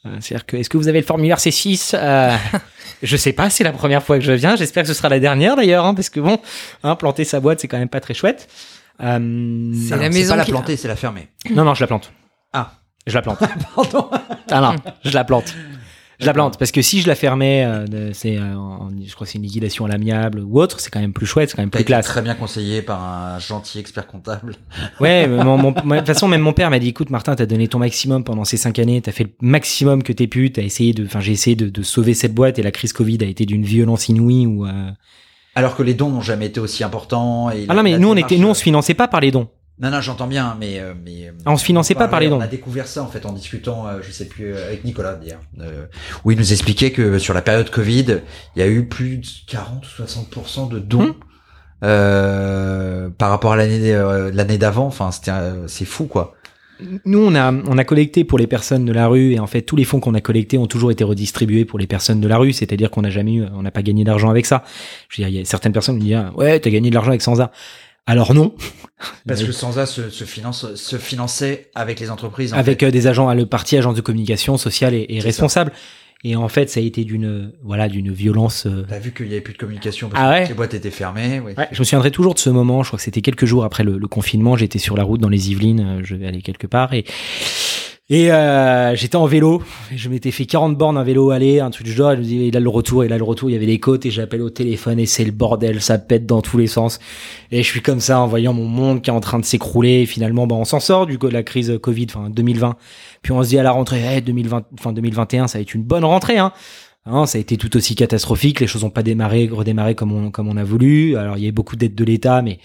Euh, 0.07 0.11
C'est-à-dire 0.21 0.47
que, 0.47 0.57
est-ce 0.57 0.69
que 0.71 0.77
vous 0.79 0.89
avez 0.89 1.01
le 1.01 1.07
formulaire 1.07 1.39
C6 1.39 1.93
euh, 1.95 2.37
Je 3.03 3.17
sais 3.17 3.33
pas, 3.33 3.51
c'est 3.51 3.65
la 3.65 3.73
première 3.73 4.03
fois 4.03 4.19
que 4.19 4.25
je 4.25 4.33
viens. 4.33 4.57
J'espère 4.57 4.83
que 4.85 4.89
ce 4.89 4.95
sera 4.95 5.09
la 5.09 5.21
dernière 5.21 5.57
d'ailleurs, 5.57 5.85
hein, 5.85 5.95
parce 5.95 6.11
que 6.11 6.21
bon, 6.21 6.39
hein, 6.85 6.95
planter 6.97 7.25
sa 7.25 7.41
boîte, 7.41 7.61
c'est 7.61 7.69
quand 7.69 7.79
même 7.79 7.89
pas 7.89 8.01
très 8.01 8.15
chouette. 8.15 8.49
Euh, 9.01 9.73
C'est 9.89 9.97
la 9.97 10.09
maison 10.11 10.33
pas 10.33 10.37
la 10.39 10.45
planter, 10.45 10.77
c'est 10.77 10.89
la 10.89 10.97
fermer. 10.97 11.29
Non, 11.55 11.65
non, 11.65 11.75
je 11.75 11.81
la 11.81 11.87
plante. 11.87 12.13
Ah. 12.53 12.73
Je 13.07 13.15
la 13.15 13.23
plante. 13.23 13.39
Pardon. 13.75 14.11
Ah 14.51 14.61
non, 14.61 14.77
je 15.05 15.11
la 15.13 15.25
plante. 15.25 15.55
Je 16.21 16.27
la 16.27 16.33
plante 16.33 16.59
parce 16.59 16.73
que 16.73 16.83
si 16.83 17.01
je 17.01 17.07
la 17.07 17.15
fermais, 17.15 17.65
euh, 17.65 18.11
c'est, 18.13 18.37
euh, 18.39 18.57
en- 18.57 18.91
je 19.07 19.15
crois 19.15 19.25
que 19.25 19.31
c'est 19.33 19.39
une 19.39 19.45
liquidation 19.45 19.85
à 19.85 19.89
l'amiable 19.89 20.41
ou 20.41 20.61
autre, 20.61 20.81
c'est 20.81 20.91
quand 20.91 20.99
même 20.99 21.13
plus 21.13 21.27
chouette, 21.27 21.51
c'est 21.51 21.57
quand 21.57 21.63
même 21.63 21.71
T'as 21.71 21.79
plus 21.79 21.83
été 21.83 21.87
classe. 21.93 22.07
très 22.07 22.23
bien 22.23 22.35
conseillé 22.35 22.83
par 22.83 23.03
un 23.03 23.39
gentil 23.39 23.79
expert 23.79 24.07
comptable. 24.09 24.57
Ouais, 25.01 25.29
mais 25.29 25.45
mon, 25.45 25.57
mon- 25.57 25.71
de 25.71 25.97
toute 25.99 26.07
façon, 26.07 26.27
même 26.27 26.41
mon 26.41 26.53
père 26.53 26.71
m'a 26.71 26.81
dit, 26.81 26.89
écoute, 26.89 27.11
Martin, 27.11 27.37
t'as 27.37 27.47
donné 27.47 27.69
ton 27.69 27.79
maximum 27.79 28.25
pendant 28.25 28.45
ces 28.45 28.57
cinq 28.57 28.81
années, 28.81 29.01
t'as 29.01 29.13
fait 29.13 29.25
le 29.25 29.31
maximum 29.41 30.03
que 30.03 30.13
t'es 30.13 30.27
pu, 30.27 30.51
t'as 30.51 30.63
essayé 30.63 30.93
de, 30.93 31.05
enfin, 31.05 31.21
j'ai 31.21 31.33
essayé 31.33 31.55
de, 31.55 31.69
de 31.69 31.83
sauver 31.83 32.15
cette 32.15 32.35
boîte 32.35 32.59
et 32.59 32.63
la 32.65 32.73
crise 32.73 32.93
Covid 32.93 33.19
a 33.21 33.27
été 33.27 33.47
d'une 33.47 33.63
violence 33.65 34.09
inouïe 34.09 34.47
ou, 34.47 34.67
euh, 34.67 34.91
Alors 35.55 35.77
que 35.77 35.85
les 35.85 35.95
dons 35.95 36.11
n'ont 36.11 36.21
jamais 36.21 36.47
été 36.47 36.59
aussi 36.59 36.83
importants. 36.83 37.51
Et 37.51 37.67
Ah 37.69 37.75
la- 37.75 37.75
non, 37.77 37.83
mais 37.85 37.93
la 37.93 37.99
nous, 38.01 38.09
on 38.09 38.15
démarche, 38.15 38.33
était, 38.33 38.41
nous, 38.43 38.49
on 38.49 38.53
euh, 38.53 38.55
se 38.55 38.63
finançait 38.65 38.95
pas 38.95 39.07
par 39.07 39.21
les 39.21 39.31
dons. 39.31 39.49
Non, 39.81 39.91
non, 39.91 40.01
j'entends 40.01 40.27
bien, 40.27 40.57
mais, 40.59 40.81
euh, 40.81 40.93
mais. 41.05 41.29
euh, 41.29 41.33
Ah, 41.47 41.53
on 41.53 41.57
se 41.57 41.65
finançait 41.65 41.95
pas 41.95 42.09
par 42.09 42.19
les 42.21 42.29
dons. 42.29 42.39
On 42.39 42.41
a 42.41 42.47
découvert 42.49 42.87
ça 42.89 43.03
en 43.03 43.07
fait 43.07 43.25
en 43.27 43.33
discutant, 43.33 43.87
euh, 43.87 44.01
je 44.03 44.11
sais 44.11 44.25
plus, 44.27 44.57
avec 44.57 44.85
Nicolas 44.85 45.15
d'ailleurs, 45.15 45.41
euh, 45.61 45.87
où 46.25 46.33
il 46.33 46.39
nous 46.39 46.53
expliquait 46.53 46.91
que 46.91 47.19
sur 47.19 47.33
la 47.33 47.43
période 47.43 47.71
Covid, 47.71 48.21
il 48.57 48.59
y 48.59 48.63
a 48.63 48.67
eu 48.69 48.87
plus 48.87 49.19
de 49.19 49.27
40 49.47 49.85
ou 49.85 50.03
60% 50.03 50.69
de 50.69 50.79
dons. 50.79 51.01
Hum. 51.03 51.15
Euh, 51.85 53.09
par 53.09 53.31
rapport 53.31 53.53
à 53.53 53.57
l'année 53.57 53.95
euh, 53.95 54.33
l'année 54.35 54.59
d'avant, 54.59 54.87
enfin 54.87 55.13
c'était 55.13 55.31
c'est 55.69 55.85
fou 55.85 56.07
quoi. 56.07 56.35
Nous, 57.05 57.19
on 57.19 57.35
a, 57.35 57.53
on 57.53 57.77
a 57.77 57.83
collecté 57.85 58.23
pour 58.23 58.39
les 58.39 58.47
personnes 58.47 58.85
de 58.85 58.93
la 58.93 59.09
rue 59.09 59.33
et 59.33 59.41
en 59.41 59.49
fait, 59.49 59.63
tous 59.63 59.75
les 59.75 59.83
fonds 59.83 59.99
qu'on 59.99 60.15
a 60.15 60.21
collectés 60.21 60.59
ont 60.59 60.69
toujours 60.69 60.93
été 60.93 61.03
redistribués 61.03 61.65
pour 61.65 61.77
les 61.77 61.89
personnes 61.89 62.21
de 62.21 62.29
la 62.29 62.37
rue. 62.39 62.53
C'est-à-dire 62.53 62.93
qu'on 62.93 63.03
n'a 63.03 63.11
jamais 63.11 63.35
eu, 63.35 63.45
on 63.53 63.63
n'a 63.63 63.73
pas 63.73 63.83
gagné 63.83 64.05
d'argent 64.05 64.31
avec 64.31 64.47
ça. 64.47 64.63
Je 65.09 65.21
veux 65.21 65.29
dire, 65.29 65.37
il 65.37 65.41
y 65.41 65.43
a 65.43 65.45
certaines 65.45 65.73
personnes 65.73 65.97
qui 65.99 66.05
me 66.05 66.09
disent, 66.11 66.19
ah, 66.29 66.33
ouais, 66.37 66.61
t'as 66.61 66.71
gagné 66.71 66.91
de 66.91 66.95
l'argent 66.95 67.11
avec 67.11 67.23
Sansa. 67.23 67.51
Alors 68.09 68.35
non. 68.35 68.55
Parce 69.29 69.45
que 69.45 69.53
Sansa 69.53 69.87
se, 69.87 70.11
se 70.11 70.25
finance 70.25 70.75
se 70.75 70.97
finançait 70.97 71.71
avec 71.77 72.01
les 72.01 72.11
entreprises. 72.11 72.53
en 72.53 72.57
avec 72.57 72.81
fait. 72.81 72.87
euh, 72.87 72.91
des 72.91 73.07
agents, 73.07 73.33
le 73.33 73.47
parti 73.47 73.77
agence 73.77 73.95
de 73.95 74.01
communication 74.01 74.57
sociale 74.57 74.95
et, 74.95 75.07
et 75.09 75.21
responsable. 75.21 75.73
Et 76.25 76.35
en 76.35 76.49
fait, 76.49 76.69
ça 76.69 76.81
a 76.81 76.83
été 76.83 77.05
d'une, 77.05 77.53
voilà, 77.63 77.89
d'une 77.89 78.11
violence. 78.13 78.67
euh, 78.67 78.85
T'as 78.89 78.99
vu 78.99 79.13
qu'il 79.13 79.29
y 79.29 79.33
avait 79.33 79.41
plus 79.41 79.53
de 79.53 79.59
communication 79.59 80.09
parce 80.09 80.21
Ah 80.21 80.27
que 80.27 80.33
ouais 80.33 80.41
toutes 80.41 80.49
les 80.49 80.55
boîtes 80.57 80.75
étaient 80.75 80.91
fermées. 80.91 81.41
oui. 81.45 81.53
Ouais, 81.57 81.69
je 81.71 81.79
me 81.79 81.85
souviendrai 81.85 82.11
toujours 82.11 82.35
de 82.35 82.41
ce 82.41 82.51
moment. 82.51 82.83
Je 82.83 82.89
crois 82.89 82.97
que 82.97 83.05
c'était 83.05 83.21
quelques 83.23 83.45
jours 83.45 83.63
après 83.63 83.85
le, 83.85 83.99
le 83.99 84.09
confinement. 84.09 84.57
J'étais 84.57 84.81
sur 84.81 84.97
la 84.97 85.05
route 85.05 85.21
dans 85.21 85.29
les 85.29 85.51
Yvelines. 85.53 85.81
euh, 85.81 86.01
Je 86.03 86.17
vais 86.17 86.27
aller 86.27 86.43
quelque 86.43 86.67
part 86.67 86.93
et 86.93 87.05
et 88.11 88.33
euh, 88.33 88.95
j'étais 88.95 89.17
en 89.17 89.27
vélo. 89.27 89.63
Et 89.93 89.99
je 89.99 90.09
m'étais 90.09 90.31
fait 90.31 90.47
40 90.47 90.77
bornes 90.77 90.97
en 90.97 91.05
vélo 91.05 91.31
aller, 91.31 91.61
un 91.61 91.71
truc 91.71 91.87
du 91.87 91.93
genre. 91.93 92.13
Je 92.13 92.19
me 92.19 92.25
dis, 92.25 92.45
et 92.45 92.51
là 92.51 92.61
le 92.61 92.69
retour, 92.69 93.05
et 93.05 93.09
là 93.09 93.19
le 93.19 93.25
retour, 93.25 93.51
il 93.51 93.53
y 93.53 93.57
avait 93.57 93.67
des 93.67 93.81
côtes 93.81 94.07
et 94.07 94.11
j'appelle 94.11 94.43
au 94.43 94.51
téléphone 94.51 94.99
et 94.99 95.07
c'est 95.07 95.25
le 95.25 95.33
bordel, 95.33 95.81
ça 95.83 95.99
pète 95.99 96.25
dans 96.25 96.41
tous 96.41 96.57
les 96.57 96.67
sens. 96.67 96.99
Et 97.51 97.63
je 97.63 97.69
suis 97.69 97.83
comme 97.83 98.01
ça 98.01 98.21
en 98.21 98.27
voyant 98.27 98.53
mon 98.55 98.67
monde 98.67 99.03
qui 99.03 99.11
est 99.11 99.13
en 99.13 99.21
train 99.21 99.39
de 99.39 99.45
s'écrouler. 99.45 100.03
Et 100.03 100.07
finalement, 100.07 100.47
bah, 100.47 100.57
on 100.57 100.65
s'en 100.65 100.81
sort 100.81 101.07
du 101.07 101.19
coup 101.19 101.29
de 101.29 101.35
la 101.35 101.43
crise 101.43 101.79
Covid, 101.83 102.07
enfin 102.09 102.31
2020. 102.31 102.77
Puis 103.23 103.33
on 103.33 103.43
se 103.43 103.49
dit 103.49 103.59
à 103.59 103.63
la 103.63 103.73
rentrée, 103.73 104.01
hey, 104.01 104.23
2020, 104.23 104.65
enfin 104.79 104.93
2021, 104.93 105.47
ça 105.47 105.59
va 105.59 105.63
être 105.63 105.75
une 105.75 105.83
bonne 105.83 106.05
rentrée. 106.05 106.39
Hein. 106.39 106.53
Hein, 107.11 107.27
ça 107.27 107.39
a 107.39 107.41
été 107.41 107.57
tout 107.57 107.75
aussi 107.77 107.95
catastrophique. 107.95 108.61
Les 108.61 108.67
choses 108.67 108.85
n'ont 108.85 108.91
pas 108.91 109.03
démarré, 109.03 109.49
redémarré 109.51 109.95
comme 109.95 110.13
on, 110.13 110.31
comme 110.31 110.49
on 110.49 110.57
a 110.57 110.65
voulu. 110.65 111.17
Alors 111.17 111.37
il 111.37 111.43
y 111.43 111.47
a 111.47 111.49
eu 111.49 111.53
beaucoup 111.53 111.77
d'aides 111.77 111.95
de 111.95 112.05
l'État, 112.05 112.43
mais 112.43 112.59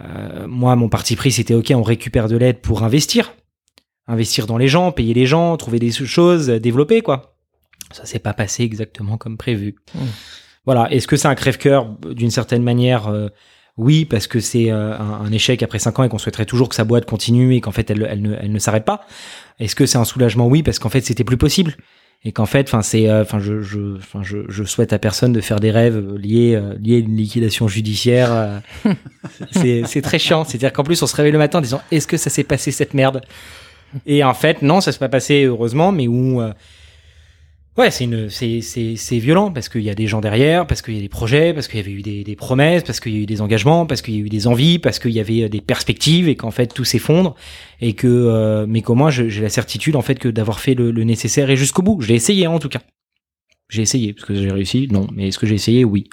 euh, 0.00 0.46
moi 0.46 0.76
mon 0.76 0.88
parti 0.88 1.16
pris 1.16 1.32
c'était 1.32 1.54
ok, 1.54 1.72
on 1.74 1.82
récupère 1.82 2.28
de 2.28 2.36
l'aide 2.36 2.60
pour 2.60 2.84
investir, 2.84 3.34
investir 4.10 4.46
dans 4.46 4.58
les 4.58 4.68
gens, 4.68 4.92
payer 4.92 5.14
les 5.14 5.26
gens, 5.26 5.56
trouver 5.56 5.78
des 5.78 5.90
choses, 5.90 6.48
développer 6.48 7.00
quoi. 7.00 7.36
Ça 7.92 8.04
s'est 8.04 8.18
pas 8.18 8.34
passé 8.34 8.62
exactement 8.62 9.16
comme 9.16 9.36
prévu. 9.36 9.76
Mmh. 9.94 9.98
Voilà. 10.64 10.92
Est-ce 10.92 11.08
que 11.08 11.16
c'est 11.16 11.28
un 11.28 11.34
crève-cœur? 11.34 11.88
D'une 12.12 12.30
certaine 12.30 12.62
manière 12.62 13.08
euh, 13.08 13.28
Oui, 13.76 14.04
parce 14.04 14.26
que 14.26 14.38
c'est 14.40 14.70
euh, 14.70 14.96
un, 14.96 15.22
un 15.22 15.32
échec 15.32 15.62
après 15.62 15.78
cinq 15.78 15.98
ans 15.98 16.04
et 16.04 16.08
qu'on 16.08 16.18
souhaiterait 16.18 16.44
toujours 16.46 16.68
que 16.68 16.74
sa 16.74 16.84
boîte 16.84 17.06
continue 17.06 17.54
et 17.54 17.60
qu'en 17.60 17.72
fait 17.72 17.90
elle, 17.90 18.06
elle 18.08 18.22
ne, 18.22 18.36
elle 18.40 18.52
ne 18.52 18.58
s'arrête 18.58 18.84
pas. 18.84 19.06
Est-ce 19.58 19.74
que 19.74 19.86
c'est 19.86 19.98
un 19.98 20.04
soulagement? 20.04 20.46
Oui, 20.46 20.62
parce 20.62 20.78
qu'en 20.78 20.90
fait 20.90 21.00
c'était 21.00 21.24
plus 21.24 21.38
possible 21.38 21.76
et 22.22 22.32
qu'en 22.32 22.46
fait, 22.46 22.68
enfin 22.68 22.82
c'est, 22.82 23.08
euh, 23.08 23.22
enfin 23.22 23.38
je, 23.40 23.62
je, 23.62 23.96
enfin 23.96 24.20
je, 24.22 24.38
je 24.48 24.64
souhaite 24.64 24.92
à 24.92 24.98
personne 24.98 25.32
de 25.32 25.40
faire 25.40 25.58
des 25.58 25.70
rêves 25.70 26.14
liés, 26.16 26.54
euh, 26.54 26.74
liés 26.78 26.96
à 26.96 26.98
une 26.98 27.16
liquidation 27.16 27.66
judiciaire. 27.66 28.30
euh. 28.30 28.58
c'est, 29.52 29.82
c'est 29.86 30.02
très 30.02 30.18
chiant. 30.18 30.44
C'est-à-dire 30.44 30.72
qu'en 30.72 30.84
plus 30.84 31.02
on 31.02 31.06
se 31.06 31.16
réveille 31.16 31.32
le 31.32 31.38
matin 31.38 31.58
en 31.58 31.62
disant 31.62 31.80
est-ce 31.90 32.06
que 32.06 32.18
ça 32.18 32.28
s'est 32.28 32.44
passé 32.44 32.72
cette 32.72 32.92
merde? 32.92 33.22
Et 34.06 34.22
en 34.24 34.34
fait, 34.34 34.62
non, 34.62 34.80
ça 34.80 34.92
s'est 34.92 34.98
pas 34.98 35.08
passé 35.08 35.44
heureusement, 35.44 35.92
mais 35.92 36.06
où 36.06 36.40
euh, 36.40 36.52
ouais, 37.76 37.90
c'est 37.90 38.08
c'est, 38.30 38.96
c'est, 38.96 39.18
violent 39.18 39.50
parce 39.50 39.68
qu'il 39.68 39.82
y 39.82 39.90
a 39.90 39.94
des 39.94 40.06
gens 40.06 40.20
derrière, 40.20 40.66
parce 40.66 40.82
qu'il 40.82 40.94
y 40.94 40.98
a 40.98 41.00
des 41.00 41.08
projets, 41.08 41.52
parce 41.52 41.68
qu'il 41.68 41.78
y 41.78 41.82
avait 41.82 41.92
eu 41.92 42.02
des, 42.02 42.36
promesses, 42.36 42.82
parce 42.82 43.00
qu'il 43.00 43.12
y 43.12 43.16
a 43.16 43.20
eu 43.20 43.26
des 43.26 43.40
engagements, 43.40 43.86
parce 43.86 44.02
qu'il 44.02 44.14
y 44.14 44.18
a 44.18 44.20
eu 44.20 44.28
des 44.28 44.46
envies, 44.46 44.78
parce 44.78 44.98
qu'il 44.98 45.12
y 45.12 45.20
avait 45.20 45.42
euh, 45.42 45.48
des 45.48 45.60
perspectives 45.60 46.28
et 46.28 46.36
qu'en 46.36 46.50
fait 46.50 46.68
tout 46.68 46.84
s'effondre 46.84 47.34
et 47.80 47.94
que, 47.94 48.06
euh, 48.06 48.66
mais 48.68 48.82
qu'au 48.82 48.94
moins 48.94 49.10
j'ai 49.10 49.28
la 49.40 49.48
certitude 49.48 49.96
en 49.96 50.02
fait 50.02 50.16
que 50.16 50.28
d'avoir 50.28 50.60
fait 50.60 50.74
le, 50.74 50.92
nécessaire 51.04 51.50
et 51.50 51.56
jusqu'au 51.56 51.82
bout. 51.82 52.00
J'ai 52.02 52.14
essayé 52.14 52.46
en 52.46 52.58
tout 52.58 52.68
cas. 52.68 52.80
J'ai 53.68 53.82
essayé 53.82 54.12
parce 54.12 54.26
que 54.26 54.34
j'ai 54.34 54.50
réussi, 54.50 54.88
non, 54.90 55.06
mais 55.12 55.28
est-ce 55.28 55.38
que 55.38 55.46
j'ai 55.46 55.54
essayé? 55.54 55.84
Oui. 55.84 56.08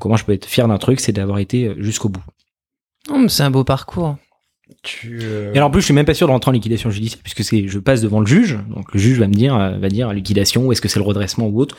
Donc 0.00 0.12
au 0.12 0.16
je 0.16 0.24
peux 0.24 0.32
être 0.32 0.46
fier 0.46 0.66
d'un 0.66 0.78
truc, 0.78 1.00
c'est 1.00 1.12
d'avoir 1.12 1.38
été 1.38 1.72
jusqu'au 1.78 2.08
bout. 2.08 2.24
Oh, 3.10 3.28
c'est 3.28 3.42
un 3.42 3.50
beau 3.50 3.64
parcours. 3.64 4.16
Tu, 4.82 5.18
euh, 5.22 5.52
Et 5.52 5.56
alors 5.56 5.68
en 5.68 5.70
plus, 5.70 5.80
je 5.80 5.86
suis 5.86 5.94
même 5.94 6.06
pas 6.06 6.14
sûr 6.14 6.26
de 6.26 6.32
rentrer 6.32 6.48
en 6.48 6.52
liquidation 6.52 6.90
judiciaire 6.90 7.20
puisque 7.22 7.44
c'est, 7.44 7.68
je 7.68 7.78
passe 7.78 8.00
devant 8.00 8.20
le 8.20 8.26
juge, 8.26 8.58
donc 8.74 8.92
le 8.92 8.98
juge 8.98 9.18
va 9.18 9.28
me 9.28 9.34
dire, 9.34 9.54
euh, 9.54 9.76
va 9.78 9.88
dire 9.88 10.12
liquidation, 10.12 10.66
ou 10.66 10.72
est-ce 10.72 10.80
que 10.80 10.88
c'est 10.88 10.98
le 10.98 11.04
redressement 11.04 11.46
ou 11.46 11.60
autre? 11.60 11.76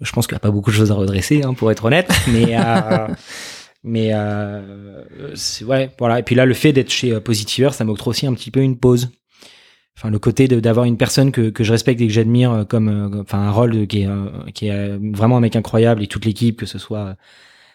Je 0.00 0.10
pense 0.12 0.26
qu'il 0.26 0.34
n'y 0.34 0.38
a 0.38 0.40
pas 0.40 0.50
beaucoup 0.50 0.70
de 0.70 0.76
choses 0.76 0.90
à 0.90 0.94
redresser, 0.94 1.42
hein, 1.42 1.54
pour 1.54 1.70
être 1.70 1.84
honnête, 1.84 2.10
mais 2.28 2.56
euh, 2.56 3.08
mais 3.84 4.10
euh, 4.12 5.02
c'est 5.34 5.64
ouais, 5.64 5.90
voilà. 5.98 6.18
Et 6.18 6.22
puis 6.22 6.34
là, 6.34 6.46
le 6.46 6.54
fait 6.54 6.72
d'être 6.72 6.90
chez 6.90 7.12
euh, 7.12 7.20
Positiveur, 7.20 7.74
ça 7.74 7.84
m'octroie 7.84 8.10
aussi 8.10 8.26
un 8.26 8.34
petit 8.34 8.50
peu 8.50 8.60
une 8.60 8.78
pause. 8.78 9.10
Enfin, 9.98 10.10
le 10.10 10.18
côté 10.18 10.48
d'avoir 10.48 10.86
une 10.86 10.96
personne 10.96 11.32
que, 11.32 11.50
que 11.50 11.64
je 11.64 11.72
respecte 11.72 12.00
et 12.00 12.06
que 12.06 12.12
j'admire 12.12 12.52
euh, 12.52 12.64
comme, 12.64 12.88
euh, 12.88 13.22
enfin, 13.22 13.38
un 13.38 13.50
rôle 13.50 13.86
qui 13.86 14.02
est 14.02 14.06
euh, 14.06 14.30
qui 14.54 14.68
est 14.68 14.72
euh, 14.72 14.98
vraiment 15.12 15.36
un 15.36 15.40
mec 15.40 15.54
incroyable 15.54 16.02
et 16.02 16.06
toute 16.06 16.24
l'équipe, 16.24 16.58
que 16.58 16.66
ce 16.66 16.78
soit 16.78 16.98
euh, 16.98 17.14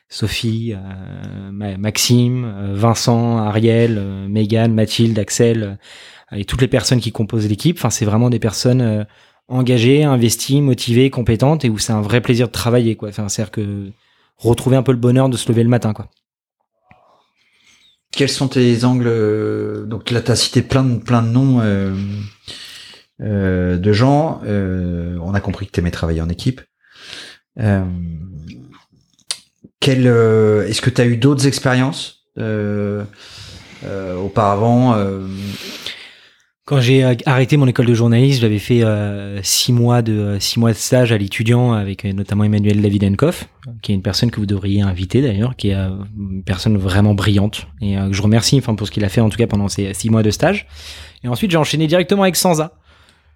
Sophie, 0.10 0.74
euh, 0.74 1.52
Ma- 1.52 1.78
Maxime, 1.78 2.46
euh, 2.46 2.76
Vincent, 2.76 3.38
Ariel, 3.38 3.98
euh, 3.98 4.28
Megan, 4.28 4.74
Mathilde, 4.74 5.20
Axel 5.20 5.78
et 6.32 6.46
toutes 6.46 6.62
les 6.62 6.68
personnes 6.68 7.00
qui 7.00 7.12
composent 7.12 7.48
l'équipe. 7.48 7.78
Enfin, 7.78 7.90
c'est 7.90 8.06
vraiment 8.06 8.30
des 8.30 8.40
personnes 8.40 9.06
engagées, 9.48 10.04
investies, 10.04 10.62
motivées, 10.62 11.10
compétentes 11.10 11.64
et 11.64 11.70
où 11.70 11.78
c'est 11.78 11.94
un 11.94 12.02
vrai 12.02 12.20
plaisir 12.20 12.48
de 12.48 12.52
travailler. 12.52 12.96
Quoi. 12.96 13.10
Enfin, 13.10 13.30
c'est-à-dire 13.30 13.52
que 13.52 13.92
retrouver 14.38 14.76
un 14.76 14.84
peu 14.84 14.92
le 14.92 14.98
bonheur 14.98 15.30
de 15.30 15.38
se 15.38 15.48
lever 15.48 15.64
le 15.64 15.70
matin. 15.70 15.94
Quels 18.12 18.28
sont 18.30 18.50
tes 18.50 18.84
angles 18.84 19.88
Donc 19.88 20.12
là, 20.12 20.22
tu 20.22 20.32
as 20.32 20.36
cité 20.36 20.62
plein 20.62 20.84
de, 20.84 20.98
plein 20.98 21.22
de 21.22 21.30
noms 21.30 21.62
de 23.20 23.94
gens. 23.94 24.42
On 24.44 25.34
a 25.34 25.40
compris 25.40 25.66
que 25.68 25.72
tu 25.72 25.80
aimais 25.80 25.92
travailler 25.92 26.22
en 26.22 26.28
équipe. 26.28 26.60
Quel, 29.80 30.08
euh, 30.08 30.68
Est-ce 30.68 30.82
que 30.82 30.90
tu 30.90 31.02
as 31.02 31.06
eu 31.06 31.18
d'autres 31.18 31.48
expériences 31.48 32.24
euh, 32.38 33.04
euh, 33.86 34.16
auparavant 34.18 34.96
Quand 36.66 36.82
j'ai 36.82 37.04
arrêté 37.26 37.58
mon 37.58 37.68
école 37.68 37.86
de 37.86 37.94
journalisme, 37.94 38.42
j'avais 38.42 38.60
fait 38.60 38.84
six 39.44 39.72
mois 39.72 40.02
de 40.02 40.38
six 40.40 40.60
mois 40.60 40.72
de 40.72 40.78
stage 40.78 41.12
à 41.12 41.18
l'étudiant 41.18 41.74
avec 41.74 42.04
notamment 42.04 42.44
Emmanuel 42.44 42.82
Davidenkoff, 42.82 43.48
qui 43.82 43.92
est 43.92 43.96
une 43.96 44.02
personne 44.02 44.32
que 44.32 44.40
vous 44.40 44.46
devriez 44.46 44.82
inviter 44.82 45.22
d'ailleurs, 45.22 45.56
qui 45.56 45.70
est 45.70 45.76
une 45.76 46.44
personne 46.44 46.78
vraiment 46.78 47.14
brillante 47.14 47.68
et 47.82 47.96
que 47.96 48.14
je 48.14 48.22
remercie 48.22 48.58
enfin 48.58 48.76
pour 48.76 48.88
ce 48.88 48.92
qu'il 48.92 49.06
a 49.06 49.10
fait 49.10 49.22
en 49.22 49.30
tout 49.30 49.38
cas 49.38 49.48
pendant 49.48 49.68
ces 49.68 49.94
six 49.94 50.10
mois 50.10 50.24
de 50.24 50.32
stage. 50.32 50.68
Et 51.24 51.28
ensuite 51.28 51.52
j'ai 51.52 51.58
enchaîné 51.58 51.88
directement 51.88 52.24
avec 52.24 52.36
Sansa. 52.36 52.74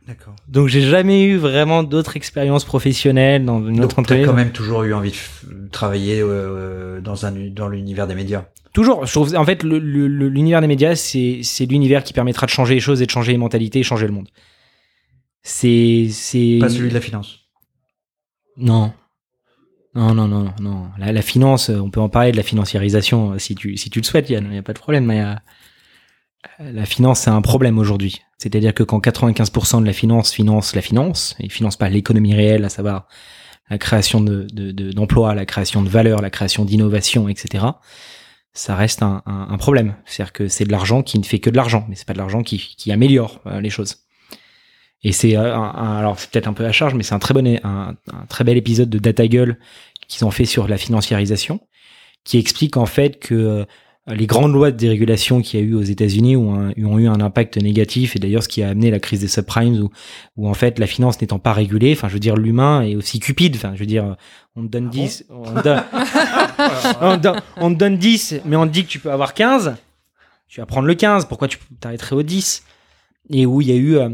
D'accord. 0.07 0.35
Donc 0.47 0.67
j'ai 0.67 0.81
jamais 0.81 1.23
eu 1.23 1.37
vraiment 1.37 1.83
d'autres 1.83 2.17
expériences 2.17 2.65
professionnelles 2.65 3.45
dans 3.45 3.65
une 3.65 3.83
autre 3.83 3.99
entreprise. 3.99 4.25
quand 4.25 4.33
même 4.33 4.51
toujours 4.51 4.83
eu 4.83 4.93
envie 4.93 5.11
de 5.11 5.67
travailler 5.69 6.19
euh, 6.21 7.01
dans 7.01 7.25
un 7.25 7.31
dans 7.31 7.67
l'univers 7.67 8.07
des 8.07 8.15
médias. 8.15 8.45
Toujours. 8.73 9.05
Je 9.05 9.11
trouve, 9.11 9.35
en 9.35 9.45
fait, 9.45 9.63
l'univers 9.63 10.61
des 10.61 10.67
médias, 10.67 10.95
c'est 10.95 11.41
c'est 11.43 11.65
l'univers 11.65 12.03
qui 12.03 12.13
permettra 12.13 12.45
de 12.45 12.51
changer 12.51 12.73
les 12.73 12.79
choses 12.79 13.01
et 13.01 13.05
de 13.05 13.11
changer 13.11 13.33
les 13.33 13.37
mentalités 13.37 13.79
et 13.79 13.83
changer 13.83 14.07
le 14.07 14.13
monde. 14.13 14.29
C'est 15.43 16.07
c'est 16.09 16.57
Pas 16.59 16.69
celui 16.69 16.89
de 16.89 16.93
la 16.93 17.01
finance. 17.01 17.39
Non. 18.57 18.93
Non, 19.93 20.13
non, 20.13 20.27
non, 20.27 20.53
non. 20.61 20.87
La, 20.97 21.11
la 21.11 21.21
finance, 21.21 21.69
euh, 21.69 21.77
on 21.79 21.89
peut 21.89 21.99
en 21.99 22.07
parler 22.07 22.31
de 22.31 22.37
la 22.37 22.43
financiarisation 22.43 23.33
euh, 23.33 23.39
si 23.39 23.55
tu, 23.55 23.75
si 23.75 23.89
tu 23.89 23.99
le 23.99 24.05
souhaites, 24.05 24.29
Yann, 24.29 24.45
il 24.45 24.51
n'y 24.51 24.57
a 24.57 24.63
pas 24.63 24.71
de 24.71 24.79
problème. 24.79 25.03
Mais, 25.05 25.21
euh, 25.21 25.33
la 26.59 26.85
finance, 26.85 27.21
c'est 27.21 27.29
un 27.29 27.41
problème 27.41 27.77
aujourd'hui. 27.77 28.21
C'est-à-dire 28.41 28.73
que 28.73 28.81
quand 28.81 28.99
95% 29.05 29.81
de 29.81 29.85
la 29.85 29.93
finance 29.93 30.33
finance 30.33 30.73
la 30.73 30.81
finance, 30.81 31.35
et 31.39 31.47
finance 31.47 31.75
pas 31.75 31.89
l'économie 31.89 32.33
réelle, 32.33 32.65
à 32.65 32.69
savoir 32.69 33.07
la 33.69 33.77
création 33.77 34.19
de, 34.19 34.47
de, 34.51 34.71
de- 34.71 34.91
d'emplois, 34.91 35.35
la 35.35 35.45
création 35.45 35.83
de 35.83 35.89
valeur, 35.89 36.21
la 36.21 36.31
création 36.31 36.65
d'innovation, 36.65 37.29
etc., 37.29 37.65
ça 38.53 38.75
reste 38.75 39.03
un, 39.03 39.57
problème. 39.59 39.95
C'est-à-dire 40.05 40.33
que 40.33 40.47
c'est 40.47 40.65
de 40.65 40.71
l'argent 40.71 41.03
qui 41.03 41.19
ne 41.19 41.23
fait 41.23 41.37
que 41.37 41.51
de 41.51 41.55
l'argent, 41.55 41.85
mais 41.87 41.95
c'est 41.95 42.07
pas 42.07 42.13
de 42.13 42.17
l'argent 42.17 42.41
qui, 42.41 42.91
améliore 42.91 43.41
euh, 43.45 43.61
les 43.61 43.69
choses. 43.69 43.97
Et 45.03 45.11
c'est 45.11 45.37
euh, 45.37 45.55
alors 45.55 46.19
c'est 46.19 46.31
peut-être 46.31 46.47
un 46.47 46.53
peu 46.53 46.65
à 46.65 46.71
charge, 46.71 46.95
mais 46.95 47.03
c'est 47.03 47.13
un 47.13 47.19
très 47.19 47.35
bon, 47.35 47.59
un 47.63 47.95
très 48.27 48.43
bel 48.43 48.57
épisode 48.57 48.89
de 48.89 48.97
Data 48.97 49.27
Gueule 49.27 49.59
qu'ils 50.07 50.25
ont 50.25 50.31
fait 50.31 50.45
sur 50.45 50.67
la 50.67 50.77
financiarisation, 50.77 51.59
qui 52.23 52.39
explique 52.39 52.75
en 52.75 52.87
fait 52.87 53.19
que 53.19 53.35
euh, 53.35 53.65
les 54.07 54.25
grandes 54.25 54.53
lois 54.53 54.71
de 54.71 54.77
dérégulation 54.77 55.41
qu'il 55.41 55.59
y 55.59 55.63
a 55.63 55.65
eu 55.65 55.75
aux 55.75 55.83
États-Unis 55.83 56.35
ont, 56.35 56.73
ont 56.75 56.99
eu 56.99 57.07
un 57.07 57.21
impact 57.21 57.57
négatif, 57.57 58.15
et 58.15 58.19
d'ailleurs 58.19 58.43
ce 58.43 58.47
qui 58.47 58.63
a 58.63 58.69
amené 58.69 58.89
la 58.89 58.99
crise 58.99 59.19
des 59.19 59.27
subprimes, 59.27 59.79
où, 59.79 59.89
où 60.37 60.49
en 60.49 60.53
fait 60.55 60.79
la 60.79 60.87
finance 60.87 61.21
n'étant 61.21 61.37
pas 61.37 61.53
régulée, 61.53 61.93
enfin 61.93 62.07
je 62.07 62.13
veux 62.13 62.19
dire 62.19 62.35
l'humain 62.35 62.81
est 62.81 62.95
aussi 62.95 63.19
cupide, 63.19 63.55
enfin 63.55 63.73
je 63.75 63.79
veux 63.79 63.85
dire 63.85 64.15
on 64.55 64.63
te 64.63 64.67
donne 64.67 64.89
10, 64.89 65.25
on, 65.29 65.43
te 65.53 65.63
donne, 65.63 65.83
on, 67.01 67.17
te 67.17 67.21
donne, 67.21 67.41
on 67.57 67.73
te 67.73 67.77
donne 67.77 67.97
10, 67.97 68.41
mais 68.45 68.55
on 68.55 68.67
te 68.67 68.73
dit 68.73 68.83
que 68.85 68.89
tu 68.89 68.99
peux 68.99 69.11
avoir 69.11 69.35
15, 69.35 69.75
tu 70.47 70.59
vas 70.59 70.65
prendre 70.65 70.87
le 70.87 70.95
15, 70.95 71.25
pourquoi 71.25 71.47
tu 71.47 71.59
t'arrêterais 71.79 72.15
au 72.15 72.23
10 72.23 72.63
Et 73.29 73.45
où 73.45 73.61
il 73.61 73.67
y 73.67 73.71
a 73.71 73.75
eu, 73.75 73.97
euh, 73.97 74.09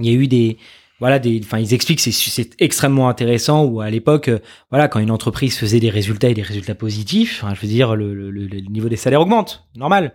il 0.00 0.06
y 0.06 0.10
a 0.10 0.12
eu 0.12 0.28
des, 0.28 0.56
voilà, 1.00 1.18
des, 1.18 1.40
enfin 1.42 1.58
ils 1.58 1.74
expliquent 1.74 1.98
que 1.98 2.02
c'est 2.04 2.12
c'est 2.12 2.50
extrêmement 2.60 3.08
intéressant 3.08 3.64
où 3.64 3.80
à 3.80 3.90
l'époque, 3.90 4.28
euh, 4.28 4.38
voilà, 4.70 4.86
quand 4.88 5.00
une 5.00 5.10
entreprise 5.10 5.56
faisait 5.58 5.80
des 5.80 5.90
résultats 5.90 6.28
et 6.28 6.34
des 6.34 6.42
résultats 6.42 6.74
positifs, 6.74 7.42
je 7.54 7.60
veux 7.60 7.68
dire 7.68 7.96
le, 7.96 8.14
le, 8.14 8.30
le- 8.30 8.46
le 8.46 8.60
niveau 8.60 8.88
des 8.88 8.96
salaires 8.96 9.20
augmente, 9.22 9.64
normal. 9.76 10.12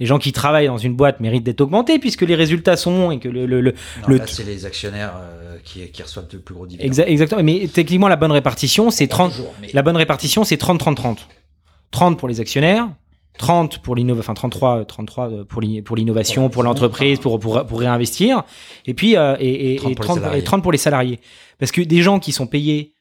Les 0.00 0.06
gens 0.06 0.18
qui 0.20 0.30
travaillent 0.30 0.68
dans 0.68 0.78
une 0.78 0.94
boîte 0.94 1.18
méritent 1.18 1.42
d'être 1.42 1.60
augmentés 1.60 1.98
puisque 1.98 2.22
les 2.22 2.36
résultats 2.36 2.76
sont 2.76 2.96
bons 2.96 3.10
et 3.10 3.18
que 3.18 3.28
le, 3.28 3.46
le, 3.46 3.60
le- 3.60 3.74
c'est 4.26 4.44
les 4.44 4.64
actionnaires 4.64 5.14
euh, 5.18 5.56
qui, 5.64 5.90
qui 5.90 6.02
reçoivent 6.04 6.28
le 6.32 6.38
plus 6.38 6.54
gros 6.54 6.68
dividende. 6.68 6.92
Exa- 6.94 7.04
exactement. 7.08 7.42
Mais 7.42 7.66
techniquement, 7.66 8.06
la 8.06 8.14
bonne 8.14 8.30
répartition, 8.30 8.92
c'est 8.92 9.08
30, 9.08 9.32
Toujours, 9.32 9.52
mais- 9.60 9.70
La 9.74 9.82
bonne 9.82 9.96
répartition, 9.96 10.44
c'est 10.44 10.54
30-30-30. 10.60 11.16
30 11.90 12.16
pour 12.16 12.28
les 12.28 12.38
actionnaires, 12.40 12.88
30 13.38 13.78
pour 13.78 13.94
l'innovation, 13.96 14.20
enfin 14.32 14.34
33, 14.34 14.84
33 14.84 15.30
pour 15.48 15.62
l'in- 15.62 15.80
pour 15.82 15.96
l'innovation, 15.96 16.50
pour 16.50 16.62
l'entreprise, 16.62 17.18
pour, 17.18 17.40
pour, 17.40 17.64
pour 17.64 17.80
réinvestir, 17.80 18.42
et 18.86 18.92
puis 18.92 19.16
euh, 19.16 19.36
et, 19.40 19.74
et, 19.74 19.76
30 19.76 19.90
et 19.90 19.94
pour 19.94 20.02
les 20.02 20.06
30, 20.06 20.16
salariés. 20.18 20.38
et 20.40 20.44
30 20.44 20.62
pour 20.62 20.72
les 20.72 20.78
salariés. 20.78 21.20
Parce 21.58 21.72
que 21.72 21.80
des 21.80 22.02
gens 22.02 22.18
qui 22.18 22.32
sont 22.32 22.46
payés, 22.46 22.92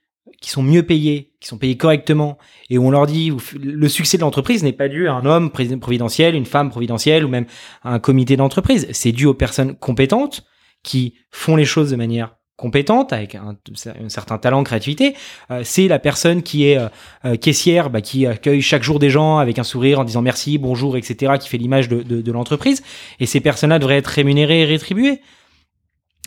qui 0.42 0.50
sont 0.50 0.64
mieux 0.64 0.84
payés, 0.84 1.34
qui 1.42 1.48
sont 1.48 1.58
payés 1.58 1.76
correctement, 1.78 2.38
et 2.70 2.78
où 2.78 2.86
on 2.88 2.92
leur 2.92 3.08
dit, 3.08 3.32
le 3.62 3.90
succès 3.90 4.18
de 4.18 4.22
l'entreprise 4.22 4.64
n'est 4.64 4.72
pas 4.74 4.88
dû 4.88 5.08
à 5.08 5.14
un 5.14 5.26
homme 5.26 5.50
providentiel, 5.52 6.36
une 6.36 6.46
femme 6.46 6.70
providentielle, 6.70 7.26
ou 7.26 7.28
même 7.28 7.46
à 7.84 7.94
un 7.94 8.00
comité 8.00 8.38
d'entreprise. 8.38 8.88
C'est 8.92 9.12
dû 9.12 9.26
aux 9.26 9.34
personnes 9.34 9.76
compétentes 9.76 10.46
qui 10.84 11.16
font 11.32 11.56
les 11.56 11.66
choses 11.66 11.92
de 11.92 11.96
manière 11.98 12.37
compétente, 12.58 13.14
avec 13.14 13.36
un, 13.36 13.56
un 13.86 14.10
certain 14.10 14.40
talent, 14.40 14.64
créativité. 14.64 15.16
Euh, 15.52 15.62
c'est 15.64 15.88
la 15.88 16.00
personne 16.00 16.42
qui 16.42 16.68
est 16.68 16.78
euh, 16.78 16.88
euh, 17.24 17.36
caissière, 17.38 17.92
bah, 17.92 18.02
qui 18.02 18.26
accueille 18.26 18.62
chaque 18.62 18.82
jour 18.84 18.98
des 18.98 19.12
gens 19.12 19.38
avec 19.38 19.60
un 19.60 19.64
sourire 19.64 20.00
en 20.00 20.04
disant 20.04 20.24
merci, 20.24 20.58
bonjour, 20.58 20.98
etc., 20.98 21.34
qui 21.40 21.48
fait 21.48 21.60
l'image 21.60 21.88
de, 21.88 22.02
de, 22.02 22.22
de 22.22 22.32
l'entreprise. 22.32 22.84
Et 23.20 23.28
ces 23.28 23.40
personnes-là 23.40 23.78
devraient 23.78 23.98
être 23.98 24.08
rémunérées 24.08 24.62
et 24.62 24.66
rétribuées. 24.66 25.22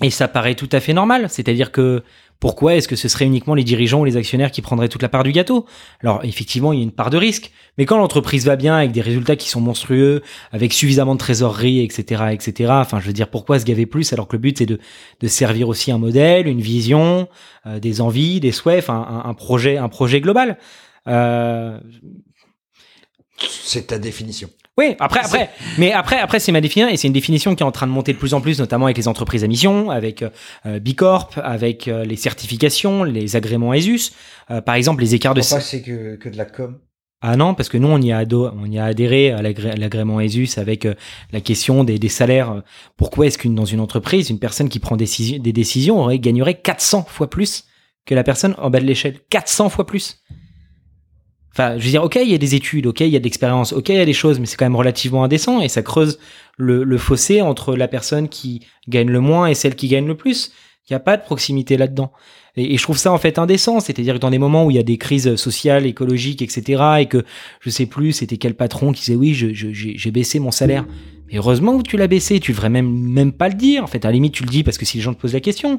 Et 0.03 0.11
ça 0.11 0.29
paraît 0.29 0.55
tout 0.55 0.69
à 0.73 0.81
fait 0.81 0.93
normal. 0.93 1.27
C'est-à-dire 1.29 1.73
que 1.73 2.03
pourquoi 2.41 2.75
est-ce 2.75 2.89
que 2.89 2.97
ce 2.97 3.07
serait 3.07 3.27
uniquement 3.27 3.55
les 3.55 3.65
dirigeants 3.65 4.01
ou 4.01 4.05
les 4.07 4.17
actionnaires 4.17 4.51
qui 4.51 4.63
prendraient 4.63 4.89
toute 4.89 5.03
la 5.03 5.11
part 5.11 5.25
du 5.25 5.33
gâteau? 5.33 5.67
Alors 6.03 6.25
effectivement, 6.25 6.73
il 6.73 6.79
y 6.79 6.81
a 6.81 6.83
une 6.83 6.91
part 6.91 7.11
de 7.11 7.19
risque. 7.19 7.53
Mais 7.77 7.85
quand 7.85 7.99
l'entreprise 7.99 8.47
va 8.47 8.57
bien 8.57 8.77
avec 8.77 8.93
des 8.93 9.03
résultats 9.03 9.37
qui 9.37 9.51
sont 9.51 9.61
monstrueux, 9.61 10.23
avec 10.51 10.73
suffisamment 10.73 11.15
de 11.15 11.19
trésorerie, 11.19 11.81
etc., 11.85 12.25
etc. 12.33 12.71
Enfin, 12.73 12.99
je 12.99 13.07
veux 13.07 13.13
dire, 13.13 13.29
pourquoi 13.29 13.59
se 13.59 13.67
gaver 13.67 13.85
plus 13.85 14.13
alors 14.15 14.27
que 14.27 14.37
le 14.37 14.41
but 14.41 14.57
c'est 14.57 14.67
de, 14.67 14.79
de 15.21 15.29
servir 15.29 15.69
aussi 15.69 15.93
un 15.93 15.99
modèle, 15.99 16.49
une 16.49 16.63
vision, 16.63 17.29
euh, 17.67 17.79
des 17.79 18.01
envies, 18.01 18.41
des 18.41 18.53
souhaits, 18.53 18.79
enfin 18.79 19.23
un, 19.25 19.35
projet, 19.35 19.77
un 19.77 19.91
projet 19.91 20.23
global? 20.23 20.57
Euh, 21.09 21.79
C'est 23.39 23.89
ta 23.89 23.99
définition. 23.99 24.49
Oui, 24.79 24.95
après, 24.99 25.21
après, 25.21 25.51
mais 25.79 25.93
après, 25.93 26.19
après, 26.19 26.41
c'est 26.41 26.53
ma 26.53 26.61
définition 26.61 26.91
et 26.93 26.97
c'est 26.97 27.07
une 27.09 27.13
définition 27.13 27.55
qui 27.55 27.63
est 27.63 27.67
en 27.67 27.73
train 27.73 27.87
de 27.87 27.93
monter 27.93 28.13
de 28.15 28.19
plus 28.19 28.33
en 28.35 28.41
plus, 28.41 28.59
notamment 28.59 28.87
avec 28.87 28.97
les 28.97 29.09
entreprises 29.09 29.45
à 29.45 29.47
mission, 29.47 29.91
avec 29.91 30.23
euh, 30.65 30.79
Bicorp, 30.79 31.31
avec 31.43 31.87
euh, 31.89 32.05
les 32.05 32.17
certifications, 32.17 33.05
les 33.05 33.37
agréments 33.37 33.75
ESUS, 33.75 34.13
Euh, 34.51 34.61
par 34.63 34.75
exemple, 34.77 35.03
les 35.03 35.15
écarts 35.15 35.35
de. 35.35 35.41
Pas 35.41 35.61
c'est 35.61 35.83
que, 35.83 36.17
que 36.17 36.29
de 36.29 36.37
la 36.39 36.45
com? 36.47 36.79
Ah 37.23 37.37
non, 37.37 37.53
parce 37.55 37.69
que 37.69 37.77
nous, 37.77 37.89
on 37.89 38.01
y 38.01 38.11
a, 38.13 38.19
ado- 38.19 38.51
on 38.57 38.65
y 38.65 38.79
a 38.79 38.85
adhéré 38.87 39.31
à 39.31 39.43
l'agré- 39.43 39.73
à 39.73 39.77
l'agrément 39.77 40.19
ESUS 40.21 40.57
avec 40.57 40.87
euh, 40.87 40.95
la 41.33 41.43
question 41.43 41.85
des, 41.85 41.99
des 41.99 42.09
salaires. 42.09 42.63
Pourquoi 42.97 43.27
est-ce 43.27 43.37
qu'une 43.37 43.55
dans 43.55 43.67
une 43.67 43.81
entreprise, 43.81 44.31
une 44.31 44.39
personne 44.39 44.71
qui 44.71 44.79
prend 44.79 44.97
décisi- 44.97 45.39
des 45.39 45.53
décisions 45.53 46.01
aurait 46.01 46.19
gagnerait 46.19 46.55
400 46.55 47.05
fois 47.07 47.29
plus 47.29 47.65
que 48.07 48.15
la 48.15 48.25
personne 48.25 48.55
en 48.57 48.71
bas 48.71 48.81
de 48.81 48.87
l'échelle? 48.87 49.19
400 49.29 49.69
fois 49.69 49.85
plus? 49.87 50.23
Enfin, 51.53 51.79
je 51.79 51.85
veux 51.85 51.91
dire, 51.91 52.05
ok, 52.05 52.17
il 52.23 52.31
y 52.31 52.35
a 52.35 52.39
des 52.39 52.55
études, 52.55 52.87
ok, 52.87 53.01
il 53.01 53.09
y 53.09 53.17
a 53.17 53.19
de 53.19 53.25
l'expérience, 53.25 53.73
ok, 53.73 53.89
il 53.89 53.97
y 53.97 54.01
a 54.01 54.05
des 54.05 54.13
choses, 54.13 54.39
mais 54.39 54.47
c'est 54.47 54.57
quand 54.57 54.65
même 54.65 54.77
relativement 54.77 55.25
indécent 55.25 55.61
et 55.61 55.69
ça 55.69 55.83
creuse 55.83 56.19
le, 56.57 56.85
le 56.85 56.99
fossé 56.99 57.41
entre 57.41 57.75
la 57.75 57.89
personne 57.89 58.29
qui 58.29 58.67
gagne 58.89 59.11
le 59.11 59.21
moins 59.21 59.49
et 59.49 59.55
celle 59.55 59.75
qui 59.75 59.89
gagne 59.89 60.07
le 60.07 60.17
plus. 60.17 60.53
Il 60.89 60.93
n'y 60.93 60.97
a 60.97 61.01
pas 61.01 61.17
de 61.17 61.23
proximité 61.23 61.77
là-dedans. 61.77 62.13
Et, 62.57 62.77
je 62.77 62.83
trouve 62.83 62.99
ça 62.99 63.13
en 63.13 63.19
fait 63.19 63.39
indécent, 63.39 63.81
c'est-à-dire 63.81 64.15
que 64.15 64.19
dans 64.19 64.31
des 64.31 64.39
moments 64.39 64.65
où 64.65 64.71
il 64.71 64.77
y 64.77 64.81
a 64.81 64.83
des 64.83 64.99
crises 64.99 65.37
sociales, 65.37 65.87
écologiques, 65.87 66.43
etc., 66.43 66.83
et 67.01 67.07
que 67.07 67.25
je 67.61 67.71
sais 67.71 67.87
plus, 67.87 68.13
c'était 68.13 68.37
quel 68.37 68.55
patron 68.55 68.93
qui 68.93 69.01
disait 69.01 69.15
oui, 69.15 69.35
j'ai 69.35 70.11
baissé 70.11 70.39
mon 70.41 70.51
salaire. 70.51 70.87
Mais 71.29 71.39
heureusement 71.39 71.79
que 71.79 71.83
tu 71.83 71.97
l'as 71.97 72.09
baissé, 72.09 72.41
tu 72.41 72.51
devrais 72.53 72.71
même 72.71 72.91
même 72.91 73.33
pas 73.33 73.49
le 73.49 73.55
dire. 73.55 73.85
En 73.85 73.87
fait, 73.87 74.05
à 74.05 74.09
la 74.09 74.13
limite, 74.13 74.35
tu 74.35 74.43
le 74.43 74.49
dis 74.49 74.65
parce 74.65 74.79
que 74.79 74.85
si 74.85 74.97
les 74.97 75.03
gens 75.03 75.15
te 75.15 75.21
posent 75.21 75.35
la 75.35 75.41
question. 75.41 75.79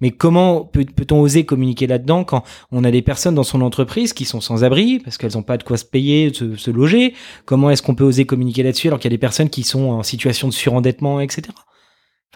Mais 0.00 0.10
comment 0.10 0.64
peut- 0.64 0.84
peut-on 0.84 1.20
oser 1.20 1.44
communiquer 1.44 1.86
là-dedans 1.86 2.24
quand 2.24 2.44
on 2.72 2.84
a 2.84 2.90
des 2.90 3.02
personnes 3.02 3.34
dans 3.34 3.44
son 3.44 3.60
entreprise 3.60 4.12
qui 4.12 4.24
sont 4.24 4.40
sans 4.40 4.64
abri 4.64 4.98
parce 4.98 5.18
qu'elles 5.18 5.34
n'ont 5.34 5.42
pas 5.42 5.56
de 5.56 5.62
quoi 5.62 5.76
se 5.76 5.84
payer, 5.84 6.32
se, 6.32 6.70
loger? 6.70 7.14
Comment 7.44 7.70
est-ce 7.70 7.82
qu'on 7.82 7.94
peut 7.94 8.04
oser 8.04 8.24
communiquer 8.26 8.62
là-dessus 8.62 8.88
alors 8.88 8.98
qu'il 8.98 9.10
y 9.10 9.14
a 9.14 9.16
des 9.16 9.18
personnes 9.18 9.50
qui 9.50 9.62
sont 9.62 9.90
en 9.90 10.02
situation 10.02 10.48
de 10.48 10.52
surendettement, 10.52 11.20
etc. 11.20 11.48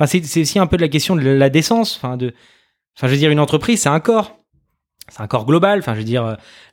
C'est 0.07 0.41
aussi 0.41 0.59
un 0.59 0.67
peu 0.67 0.77
de 0.77 0.83
la 0.83 0.89
question 0.89 1.17
de 1.17 1.23
la 1.23 1.51
décence. 1.51 1.97
Enfin, 1.97 2.17
dire, 2.17 3.31
une 3.31 3.41
entreprise, 3.41 3.83
c'est 3.83 3.89
un 3.89 4.01
corps. 4.01 4.39
C'est 5.09 5.23
un 5.23 5.27
corps 5.27 5.47
global. 5.47 5.83
Dire, 6.05 6.25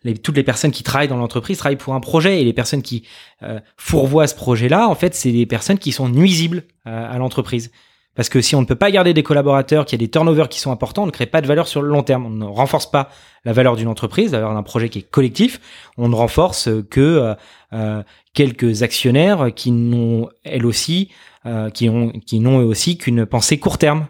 euh, 0.06 0.14
toutes 0.22 0.36
les 0.36 0.44
personnes 0.44 0.72
qui 0.72 0.84
travaillent 0.84 1.08
dans 1.08 1.18
l'entreprise 1.18 1.58
travaillent 1.58 1.78
pour 1.78 1.96
un 1.96 2.02
projet 2.02 2.42
et 2.42 2.44
les 2.44 2.54
personnes 2.54 2.82
qui 2.84 3.08
euh, 3.44 3.60
fourvoient 3.78 4.28
ce 4.28 4.36
projet-là, 4.36 4.88
en 4.88 4.96
fait, 4.96 5.16
c'est 5.16 5.32
des 5.32 5.46
personnes 5.46 5.80
qui 5.80 5.92
sont 5.92 6.10
nuisibles 6.10 6.64
euh, 6.86 7.12
à 7.12 7.18
l'entreprise. 7.18 7.72
Parce 8.16 8.30
que 8.30 8.41
si 8.41 8.55
on 8.55 8.61
ne 8.61 8.66
peut 8.66 8.76
pas 8.76 8.91
garder 8.91 9.13
des 9.13 9.24
collaborateurs, 9.24 9.86
qu'il 9.86 9.99
y 9.99 10.03
a 10.03 10.05
des 10.05 10.11
turnovers 10.11 10.49
qui 10.49 10.59
sont 10.59 10.72
importants, 10.72 11.03
on 11.03 11.07
ne 11.07 11.11
crée 11.11 11.26
pas 11.26 11.41
de 11.41 11.47
valeur 11.47 11.68
sur 11.68 11.82
le 11.82 11.89
long 11.89 12.03
terme. 12.03 12.26
On 12.26 12.30
ne 12.30 12.45
renforce 12.45 12.89
pas 12.89 13.09
la 13.43 13.51
valeur 13.51 13.76
d'une 13.76 13.89
entreprise, 13.89 14.32
la 14.32 14.39
valeur 14.39 14.53
d'un 14.53 14.63
projet 14.63 14.89
qui 14.89 14.99
est 14.99 15.09
collectif. 15.09 15.59
On 15.97 16.07
ne 16.07 16.16
renforce 16.16 16.70
que 16.89 17.01
euh, 17.01 17.34
euh, 17.74 18.03
quelques 18.34 18.84
actionnaires 18.84 19.49
qui 19.53 19.72
n'ont, 19.72 20.30
elles 20.43 20.66
aussi, 20.66 21.09
euh, 21.45 21.70
qui 21.70 21.89
ont, 21.89 22.11
qui 22.26 22.39
n'ont 22.39 22.61
eux 22.61 22.66
aussi 22.66 22.97
qu'une 22.97 23.26
pensée 23.26 23.59
court 23.59 23.78
terme. 23.78 24.07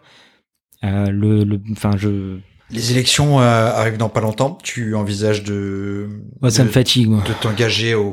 Euh, 0.83 1.09
le, 1.09 1.43
le, 1.43 1.59
enfin, 1.71 1.91
je, 1.97 2.37
Les 2.71 2.91
élections 2.91 3.39
euh, 3.39 3.71
arrivent 3.71 3.97
dans 3.97 4.09
pas 4.09 4.21
longtemps. 4.21 4.57
Tu 4.61 4.95
envisages 4.95 5.43
de 5.43 6.07
moi, 6.41 6.51
ça 6.51 6.63
de, 6.63 6.67
me 6.67 6.71
fatigue. 6.73 7.09
moi. 7.09 7.23
de 7.27 7.33
t'engager 7.33 7.93
au 7.93 8.11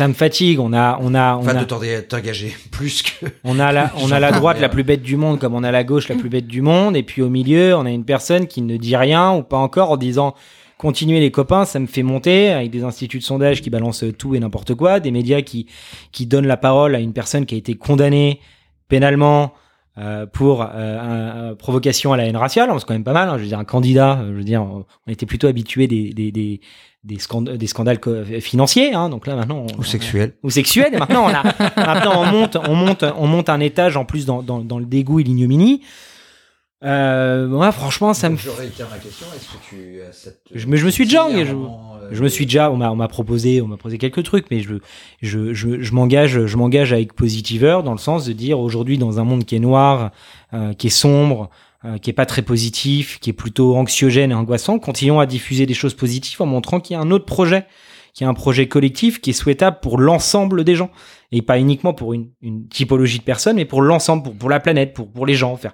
Ça 0.00 0.08
me 0.08 0.14
fatigue. 0.14 0.60
On 0.60 0.72
a, 0.72 0.98
on 1.02 1.14
a, 1.14 1.34
on 1.36 1.40
enfin 1.40 1.56
a, 1.56 1.60
de 1.60 1.64
t'enga- 1.66 2.00
t'engager 2.00 2.56
plus 2.70 3.02
que 3.02 3.26
on 3.44 3.58
a 3.60 3.70
la, 3.70 3.92
on 3.98 4.10
a 4.10 4.18
la 4.18 4.32
droite 4.40 4.58
la 4.58 4.70
plus 4.70 4.82
bête 4.82 5.02
du 5.02 5.16
monde, 5.18 5.38
comme 5.38 5.54
on 5.54 5.62
a 5.62 5.70
la 5.70 5.84
gauche 5.84 6.08
la 6.08 6.14
plus 6.14 6.30
bête 6.30 6.46
du 6.46 6.62
monde, 6.62 6.96
et 6.96 7.02
puis 7.02 7.20
au 7.20 7.28
milieu, 7.28 7.76
on 7.76 7.84
a 7.84 7.90
une 7.90 8.06
personne 8.06 8.46
qui 8.46 8.62
ne 8.62 8.78
dit 8.78 8.96
rien 8.96 9.34
ou 9.34 9.42
pas 9.42 9.58
encore 9.58 9.90
en 9.90 9.98
disant 9.98 10.34
continuez 10.78 11.20
les 11.20 11.30
copains, 11.30 11.66
ça 11.66 11.78
me 11.78 11.86
fait 11.86 12.02
monter, 12.02 12.48
avec 12.48 12.70
des 12.70 12.82
instituts 12.82 13.18
de 13.18 13.24
sondage 13.24 13.60
qui 13.60 13.68
balancent 13.68 14.06
tout 14.16 14.34
et 14.34 14.40
n'importe 14.40 14.74
quoi, 14.74 15.00
des 15.00 15.10
médias 15.10 15.42
qui 15.42 15.66
qui 16.12 16.24
donnent 16.24 16.46
la 16.46 16.56
parole 16.56 16.94
à 16.94 16.98
une 17.00 17.12
personne 17.12 17.44
qui 17.44 17.54
a 17.54 17.58
été 17.58 17.74
condamnée 17.74 18.40
pénalement 18.88 19.52
euh, 19.98 20.24
pour 20.26 20.62
euh, 20.62 21.50
un- 21.50 21.54
provocation 21.54 22.12
à 22.12 22.16
la 22.16 22.24
haine 22.26 22.36
raciale, 22.36 22.70
c'est 22.78 22.84
quand 22.86 22.94
même 22.94 23.04
pas 23.04 23.12
mal. 23.12 23.28
hein. 23.28 23.36
je 23.36 23.42
veux 23.42 23.48
dire, 23.48 23.58
un 23.58 23.64
candidat, 23.64 24.18
euh, 24.20 24.28
je 24.32 24.36
veux 24.38 24.44
dire, 24.44 24.62
on 24.62 24.84
on 25.06 25.10
était 25.12 25.26
plutôt 25.26 25.46
habitué 25.48 25.86
des 25.88 26.10
des 26.10 26.30
des 26.32 26.60
des, 27.02 27.16
scand- 27.16 27.56
des 27.56 27.66
scandales 27.66 27.98
financiers, 28.40 28.92
hein, 28.92 29.08
donc 29.08 29.26
là 29.26 29.34
maintenant 29.34 29.64
on- 29.74 29.80
ou 29.80 29.84
sexuel. 29.84 30.34
ou 30.42 30.50
sexuelle. 30.50 30.92
Et 30.94 30.98
maintenant, 30.98 31.24
on 31.24 31.28
a, 31.28 31.42
maintenant 31.76 32.22
on 32.22 32.26
monte, 32.26 32.56
on 32.68 32.74
monte, 32.74 33.04
on 33.16 33.26
monte 33.26 33.48
un 33.48 33.60
étage 33.60 33.96
en 33.96 34.04
plus 34.04 34.26
dans, 34.26 34.42
dans, 34.42 34.58
dans 34.60 34.78
le 34.78 34.84
dégoût 34.84 35.18
et 35.20 35.22
l'ignominie. 35.24 35.80
Euh, 36.82 37.46
moi, 37.46 37.72
franchement, 37.72 38.14
ça 38.14 38.30
me, 38.30 38.36
Je 38.38 38.48
réitère 38.48 38.88
ma 38.90 38.96
question. 38.98 39.26
Est-ce 39.36 39.48
que 39.48 39.68
tu 39.68 39.98
cette 40.12 40.40
Je 40.54 40.66
me- 40.66 40.76
je 40.76 40.86
me 40.86 40.90
suis 40.90 41.04
déjà 41.04 41.24
engagé, 41.26 41.44
je- 41.50 41.54
euh, 41.54 42.08
je 42.10 42.22
me 42.22 42.28
suis 42.28 42.46
déjà, 42.46 42.70
on 42.70 42.76
m'a, 42.76 42.90
on 42.90 42.96
m'a 42.96 43.08
proposé, 43.08 43.60
on 43.60 43.66
m'a 43.66 43.76
proposé 43.76 43.98
quelques 43.98 44.22
trucs, 44.22 44.46
mais 44.50 44.60
je, 44.60 44.76
je, 45.20 45.52
je, 45.52 45.82
je 45.82 45.92
m'engage, 45.92 46.46
je 46.46 46.56
m'engage 46.56 46.94
avec 46.94 47.12
Positiveur 47.12 47.82
dans 47.82 47.92
le 47.92 47.98
sens 47.98 48.24
de 48.24 48.32
dire 48.32 48.58
aujourd'hui 48.58 48.96
dans 48.96 49.20
un 49.20 49.24
monde 49.24 49.44
qui 49.44 49.56
est 49.56 49.60
noir, 49.60 50.10
euh, 50.54 50.72
qui 50.72 50.86
est 50.86 50.90
sombre, 50.90 51.50
euh, 51.84 51.98
qui 51.98 52.08
est 52.08 52.14
pas 52.14 52.24
très 52.26 52.40
positif, 52.42 53.20
qui 53.20 53.28
est 53.28 53.34
plutôt 53.34 53.76
anxiogène 53.76 54.30
et 54.30 54.34
angoissant, 54.34 54.78
continuons 54.78 55.20
à 55.20 55.26
diffuser 55.26 55.66
des 55.66 55.74
choses 55.74 55.92
positives 55.94 56.40
en 56.40 56.46
montrant 56.46 56.80
qu'il 56.80 56.94
y 56.94 56.96
a 56.96 57.02
un 57.02 57.10
autre 57.10 57.26
projet, 57.26 57.66
qu'il 58.14 58.24
y 58.24 58.26
a 58.26 58.30
un 58.30 58.34
projet 58.34 58.68
collectif 58.68 59.20
qui 59.20 59.30
est 59.30 59.34
souhaitable 59.34 59.78
pour 59.82 59.98
l'ensemble 59.98 60.64
des 60.64 60.76
gens 60.76 60.90
et 61.30 61.42
pas 61.42 61.58
uniquement 61.58 61.92
pour 61.92 62.14
une, 62.14 62.30
une 62.40 62.68
typologie 62.68 63.18
de 63.18 63.24
personnes, 63.24 63.56
mais 63.56 63.66
pour 63.66 63.82
l'ensemble, 63.82 64.22
pour, 64.22 64.34
pour 64.34 64.48
la 64.48 64.60
planète, 64.60 64.94
pour, 64.94 65.10
pour 65.12 65.26
les 65.26 65.34
gens, 65.34 65.54
faire, 65.56 65.72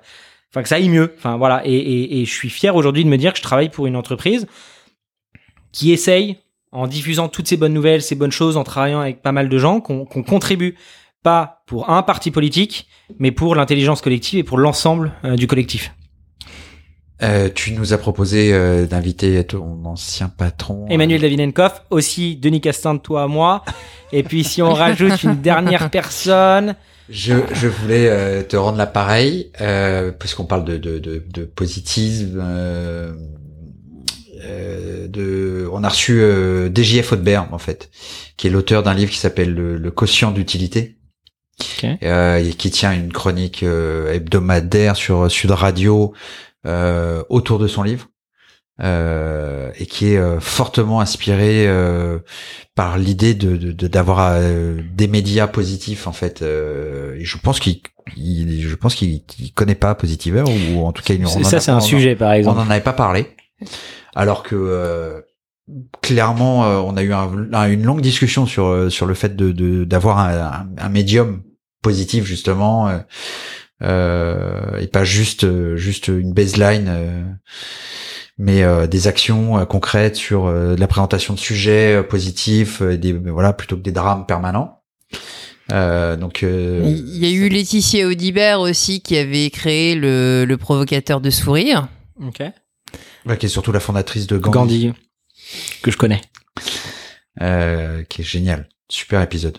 enfin 0.50 0.62
que 0.62 0.68
ça 0.68 0.76
aille 0.76 0.88
mieux. 0.88 1.14
Enfin 1.16 1.36
voilà, 1.36 1.62
et, 1.64 1.74
et, 1.74 2.20
et 2.20 2.24
je 2.24 2.32
suis 2.32 2.50
fier 2.50 2.74
aujourd'hui 2.74 3.04
de 3.04 3.08
me 3.08 3.18
dire 3.18 3.32
que 3.32 3.38
je 3.38 3.42
travaille 3.42 3.68
pour 3.68 3.86
une 3.86 3.96
entreprise 3.96 4.46
qui 5.72 5.92
essaye, 5.92 6.38
en 6.72 6.86
diffusant 6.86 7.28
toutes 7.28 7.48
ces 7.48 7.56
bonnes 7.56 7.74
nouvelles, 7.74 8.02
ces 8.02 8.14
bonnes 8.14 8.32
choses, 8.32 8.56
en 8.56 8.64
travaillant 8.64 9.00
avec 9.00 9.22
pas 9.22 9.32
mal 9.32 9.48
de 9.48 9.58
gens, 9.58 9.80
qu'on 9.80 10.04
qu'on 10.04 10.22
contribue 10.22 10.76
pas 11.22 11.64
pour 11.66 11.90
un 11.90 12.02
parti 12.02 12.30
politique, 12.30 12.86
mais 13.18 13.32
pour 13.32 13.56
l'intelligence 13.56 14.00
collective 14.00 14.38
et 14.38 14.44
pour 14.44 14.58
l'ensemble 14.58 15.12
euh, 15.24 15.36
du 15.36 15.46
collectif. 15.46 15.92
Euh, 17.22 17.48
tu 17.52 17.72
nous 17.72 17.92
as 17.94 17.98
proposé 17.98 18.52
euh, 18.52 18.86
d'inviter 18.86 19.42
ton 19.44 19.84
ancien 19.86 20.28
patron. 20.28 20.86
Emmanuel 20.88 21.22
Davidenkoff, 21.22 21.82
aussi 21.90 22.36
Denis 22.36 22.60
Castin 22.60 22.94
de 22.94 23.00
toi 23.00 23.22
à 23.22 23.26
moi. 23.26 23.64
Et 24.12 24.22
puis 24.22 24.44
si 24.44 24.60
on 24.62 24.72
rajoute 24.74 25.22
une 25.22 25.40
dernière 25.40 25.90
personne, 25.90 26.76
Je, 27.08 27.34
je 27.52 27.68
voulais 27.68 28.08
euh, 28.08 28.42
te 28.42 28.56
rendre 28.56 28.78
l'appareil, 28.78 29.52
euh, 29.60 30.10
puisqu'on 30.10 30.44
parle 30.44 30.64
de, 30.64 30.76
de, 30.76 30.98
de, 30.98 31.22
de 31.26 31.44
positivisme. 31.44 32.40
Euh, 32.42 33.14
euh, 34.44 35.08
de, 35.08 35.68
on 35.72 35.82
a 35.84 35.88
reçu 35.88 36.20
euh, 36.20 36.68
DJF 36.72 37.12
Audebert, 37.12 37.48
en 37.52 37.58
fait, 37.58 37.90
qui 38.36 38.46
est 38.46 38.50
l'auteur 38.50 38.82
d'un 38.82 38.94
livre 38.94 39.10
qui 39.10 39.18
s'appelle 39.18 39.54
le, 39.54 39.76
le 39.76 39.90
quotient 39.90 40.30
d'utilité, 40.30 40.98
euh, 42.02 42.36
et 42.38 42.52
qui 42.52 42.70
tient 42.70 42.92
une 42.92 43.12
chronique 43.12 43.62
euh, 43.62 44.12
hebdomadaire 44.12 44.96
sur 44.96 45.30
Sud 45.30 45.52
Radio 45.52 46.12
euh, 46.66 47.22
autour 47.28 47.58
de 47.58 47.68
son 47.68 47.82
livre. 47.82 48.08
Euh, 48.82 49.70
et 49.78 49.86
qui 49.86 50.12
est 50.12 50.18
euh, 50.18 50.38
fortement 50.40 51.00
inspiré 51.00 51.66
euh, 51.66 52.18
par 52.74 52.98
l'idée 52.98 53.34
de 53.34 53.56
de- 53.56 53.72
de- 53.72 53.86
d'avoir 53.88 54.32
euh, 54.32 54.78
des 54.94 55.08
médias 55.08 55.46
positifs 55.46 56.06
en 56.06 56.12
fait. 56.12 56.42
euh, 56.42 57.14
et 57.16 57.24
je 57.24 57.38
pense 57.38 57.58
qu'il 57.58 57.80
il- 58.16 58.68
je 58.68 58.74
pense 58.74 58.94
qu'il 58.94 59.22
connaît 59.54 59.74
pas 59.74 59.94
Positiver 59.94 60.42
ou, 60.42 60.84
en 60.84 60.92
tout 60.92 61.02
cas 61.02 61.14
il 61.14 61.24
on 61.24 61.42
ça 61.42 61.56
a- 61.56 61.60
c'est 61.60 61.70
on 61.70 61.74
un 61.74 61.78
en- 61.78 61.80
sujet 61.80 62.14
par 62.16 62.30
On 62.30 62.34
exemple. 62.34 62.58
n'en 62.58 62.70
avait 62.70 62.80
pas 62.82 62.92
parlé, 62.92 63.28
alors 64.14 64.42
que 64.42 64.54
euh, 64.56 65.20
clairement 66.02 66.64
euh, 66.66 66.76
on 66.76 66.96
a 66.96 67.02
eu 67.02 67.12
un- 67.14 67.48
un- 67.52 67.68
une 67.70 67.82
longue 67.82 68.00
discussion 68.02 68.44
sur 68.46 68.92
sur 68.92 69.06
le 69.06 69.14
fait 69.14 69.34
de 69.36 69.52
de- 69.52 69.84
d'avoir 69.84 70.18
un, 70.18 70.38
un, 70.38 70.66
un 70.78 70.88
médium 70.90 71.42
positif 71.82 72.24
justement. 72.24 72.88
euh, 72.88 72.98
euh, 73.82 74.78
et 74.80 74.86
pas 74.86 75.04
juste 75.04 75.46
juste 75.76 76.08
une 76.08 76.32
baseline 76.32 76.86
euh, 76.88 77.24
mais 78.38 78.62
euh, 78.62 78.86
des 78.86 79.06
actions 79.08 79.58
euh, 79.58 79.64
concrètes 79.64 80.16
sur 80.16 80.46
euh, 80.46 80.74
de 80.74 80.80
la 80.80 80.86
présentation 80.86 81.34
de 81.34 81.38
sujets 81.38 81.96
euh, 81.96 82.02
positifs 82.02 82.82
euh, 82.82 82.96
des 82.96 83.12
voilà 83.12 83.52
plutôt 83.52 83.76
que 83.76 83.82
des 83.82 83.92
drames 83.92 84.26
permanents 84.26 84.82
euh, 85.72 86.16
donc 86.16 86.42
euh, 86.42 86.82
Il 86.84 87.16
y 87.18 87.26
a 87.26 87.30
eu 87.30 87.48
Laetitia 87.48 88.06
Audibert 88.06 88.60
aussi 88.60 89.00
qui 89.00 89.16
avait 89.16 89.50
créé 89.50 89.94
le, 89.94 90.44
le 90.46 90.56
provocateur 90.56 91.20
de 91.20 91.30
sourire. 91.30 91.88
Ok. 92.24 92.40
ouais, 93.26 93.36
qui 93.38 93.46
est 93.46 93.48
surtout 93.48 93.72
la 93.72 93.80
fondatrice 93.80 94.26
de 94.28 94.38
Gandhi, 94.38 94.86
Gandhi, 94.86 94.92
que 95.82 95.90
je 95.90 95.96
connais. 95.96 96.20
euh, 97.42 98.04
qui 98.04 98.20
est 98.22 98.24
génial 98.24 98.68
super 98.88 99.20
épisode 99.22 99.58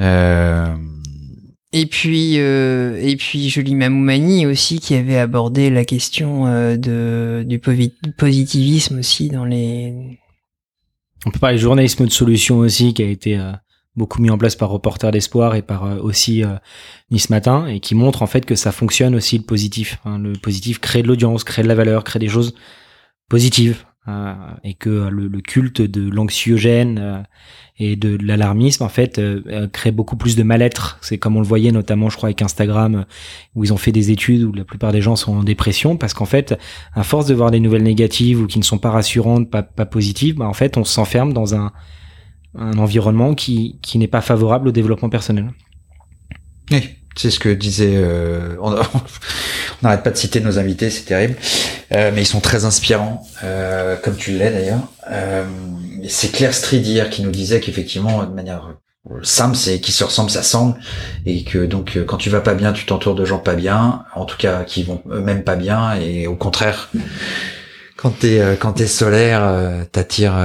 euh, 0.00 0.74
Et 1.74 1.86
puis, 1.86 2.38
euh, 2.38 3.00
et 3.00 3.16
puis 3.16 3.48
Julie 3.48 3.74
Mamoumani 3.74 4.44
aussi 4.46 4.78
qui 4.78 4.94
avait 4.94 5.16
abordé 5.16 5.70
la 5.70 5.86
question 5.86 6.46
euh, 6.46 6.76
de, 6.76 7.44
du 7.46 7.58
positivisme 7.58 8.98
aussi 8.98 9.28
dans 9.28 9.46
les. 9.46 10.18
On 11.24 11.30
peut 11.30 11.38
parler 11.38 11.56
de 11.56 11.62
journalisme 11.62 12.04
de 12.04 12.10
solution 12.10 12.58
aussi, 12.58 12.92
qui 12.92 13.02
a 13.02 13.06
été 13.06 13.38
euh, 13.38 13.52
beaucoup 13.96 14.20
mis 14.20 14.28
en 14.28 14.36
place 14.36 14.56
par 14.56 14.68
Reporter 14.68 15.10
d'Espoir 15.12 15.54
et 15.54 15.62
par 15.62 15.84
euh, 15.84 15.98
aussi 16.00 16.44
euh, 16.44 16.56
Nice 17.10 17.30
Matin, 17.30 17.66
et 17.66 17.80
qui 17.80 17.94
montre 17.94 18.22
en 18.22 18.26
fait 18.26 18.44
que 18.44 18.54
ça 18.54 18.72
fonctionne 18.72 19.14
aussi 19.14 19.38
le 19.38 19.44
positif. 19.44 19.98
hein. 20.04 20.18
Le 20.18 20.32
positif 20.34 20.78
crée 20.78 21.02
de 21.02 21.08
l'audience, 21.08 21.44
crée 21.44 21.62
de 21.62 21.68
la 21.68 21.74
valeur, 21.74 22.04
crée 22.04 22.18
des 22.18 22.28
choses 22.28 22.54
positives. 23.30 23.84
Euh, 24.08 24.34
et 24.64 24.74
que 24.74 24.90
euh, 24.90 25.10
le, 25.10 25.40
culte 25.40 25.80
de 25.80 26.10
l'anxiogène 26.10 26.98
euh, 27.00 27.22
et 27.78 27.94
de 27.94 28.18
l'alarmisme 28.20 28.82
en 28.82 28.88
fait 28.88 29.20
crée 29.72 29.92
beaucoup 29.92 30.16
plus 30.16 30.34
de 30.34 30.42
mal-être. 30.42 30.98
C'est 31.02 31.18
comme 31.18 31.36
on 31.36 31.40
le 31.40 31.46
voyait 31.46 31.70
notamment, 31.70 32.10
je 32.10 32.16
crois, 32.16 32.26
avec 32.28 32.42
Instagram, 32.42 33.06
où 33.54 33.62
ils 33.62 33.72
ont 33.72 33.76
fait 33.76 33.92
des 33.92 34.10
études 34.10 34.42
où 34.42 34.52
la 34.52 34.64
plupart 34.64 34.90
des 34.90 35.00
gens 35.00 35.14
sont 35.14 35.36
en 35.36 35.44
dépression 35.44 35.96
parce 35.96 36.14
qu'en 36.14 36.24
fait, 36.24 36.58
à 36.94 37.04
force 37.04 37.26
de 37.26 37.34
voir 37.34 37.52
des 37.52 37.60
nouvelles 37.60 37.84
négatives 37.84 38.40
ou 38.40 38.48
qui 38.48 38.58
ne 38.58 38.64
sont 38.64 38.78
pas 38.78 38.90
rassurantes, 38.90 39.48
pas, 39.50 39.62
positives, 39.62 40.34
bah, 40.34 40.46
en 40.46 40.52
fait, 40.52 40.76
on 40.76 40.84
s'enferme 40.84 41.32
dans 41.32 41.54
un, 41.54 41.72
environnement 42.54 43.34
qui, 43.34 43.78
n'est 43.94 44.08
pas 44.08 44.20
favorable 44.20 44.68
au 44.68 44.72
développement 44.72 45.08
personnel. 45.08 45.52
C'est 47.16 47.30
ce 47.30 47.38
que 47.38 47.48
disait. 47.50 47.92
euh, 47.96 48.56
on 48.62 48.74
n'arrête 49.82 50.02
pas 50.02 50.10
de 50.10 50.16
citer 50.16 50.40
nos 50.40 50.58
invités, 50.58 50.90
c'est 50.90 51.04
terrible, 51.04 51.36
Euh, 51.92 52.10
mais 52.14 52.22
ils 52.22 52.26
sont 52.26 52.40
très 52.40 52.64
inspirants, 52.64 53.26
euh, 53.44 53.96
comme 53.96 54.16
tu 54.16 54.32
l'es 54.32 54.50
d'ailleurs. 54.50 54.88
C'est 56.08 56.32
Claire 56.32 56.54
Stridier 56.54 57.04
qui 57.10 57.22
nous 57.22 57.30
disait 57.30 57.60
qu'effectivement, 57.60 58.24
de 58.24 58.32
manière 58.32 58.74
simple, 59.22 59.56
c'est 59.56 59.78
qui 59.80 59.92
se 59.92 60.04
ressemble, 60.04 60.30
ça 60.30 60.42
semble, 60.42 60.78
et 61.26 61.44
que 61.44 61.66
donc 61.66 61.98
quand 62.06 62.16
tu 62.16 62.30
vas 62.30 62.40
pas 62.40 62.54
bien, 62.54 62.72
tu 62.72 62.86
t'entoures 62.86 63.14
de 63.14 63.24
gens 63.24 63.38
pas 63.38 63.54
bien, 63.54 64.04
en 64.14 64.24
tout 64.24 64.36
cas 64.38 64.64
qui 64.64 64.84
vont 64.84 65.02
eux-mêmes 65.10 65.44
pas 65.44 65.56
bien, 65.56 65.94
et 65.96 66.26
au 66.26 66.36
contraire, 66.36 66.88
quand 67.96 68.10
t'es 68.20 68.40
quand 68.58 68.72
t'es 68.72 68.86
solaire, 68.86 69.42
t'attires 69.92 70.38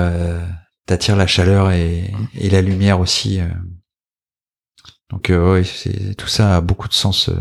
t'attires 0.86 1.16
la 1.16 1.28
chaleur 1.28 1.72
et 1.72 2.12
la 2.52 2.62
lumière 2.62 3.00
aussi. 3.00 3.40
Donc 5.10 5.30
euh, 5.30 5.54
ouais, 5.54 5.64
c'est 5.64 6.16
tout 6.16 6.28
ça 6.28 6.58
a 6.58 6.62
beaucoup 6.62 6.88
de 6.88 6.94
sens. 6.94 7.30
euh, 7.30 7.34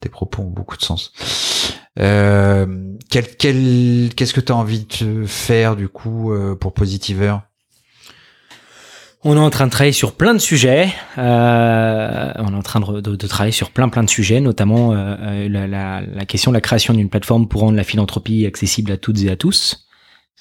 tes 0.00 0.08
propos 0.08 0.42
ont 0.42 0.50
beaucoup 0.50 0.76
de 0.76 0.82
sens. 0.82 1.12
Euh, 2.00 2.66
quel, 3.08 3.24
quel, 3.36 4.10
qu'est-ce 4.16 4.34
que 4.34 4.40
tu 4.40 4.50
as 4.52 4.56
envie 4.56 4.86
de 5.00 5.24
faire 5.26 5.76
du 5.76 5.88
coup 5.88 6.32
pour 6.60 6.74
Positiver 6.74 7.36
On 9.22 9.36
est 9.36 9.40
en 9.40 9.50
train 9.50 9.66
de 9.66 9.70
travailler 9.70 9.92
sur 9.92 10.16
plein 10.16 10.34
de 10.34 10.40
sujets. 10.40 10.92
On 11.16 11.22
est 11.22 12.56
en 12.56 12.62
train 12.62 12.80
de, 12.80 13.00
de- 13.00 13.26
travailler 13.28 13.52
sur 13.52 13.70
plein 13.70 13.88
plein 13.88 14.02
de 14.02 14.10
sujets, 14.10 14.40
notamment 14.40 14.92
la 14.92 16.26
question 16.26 16.50
de 16.50 16.56
la 16.56 16.60
création 16.60 16.94
d'une 16.94 17.08
plateforme 17.08 17.46
pour 17.46 17.60
rendre 17.60 17.76
la 17.76 17.84
philanthropie 17.84 18.44
accessible 18.44 18.90
à 18.90 18.96
toutes 18.96 19.22
et 19.22 19.30
à 19.30 19.36
tous. 19.36 19.86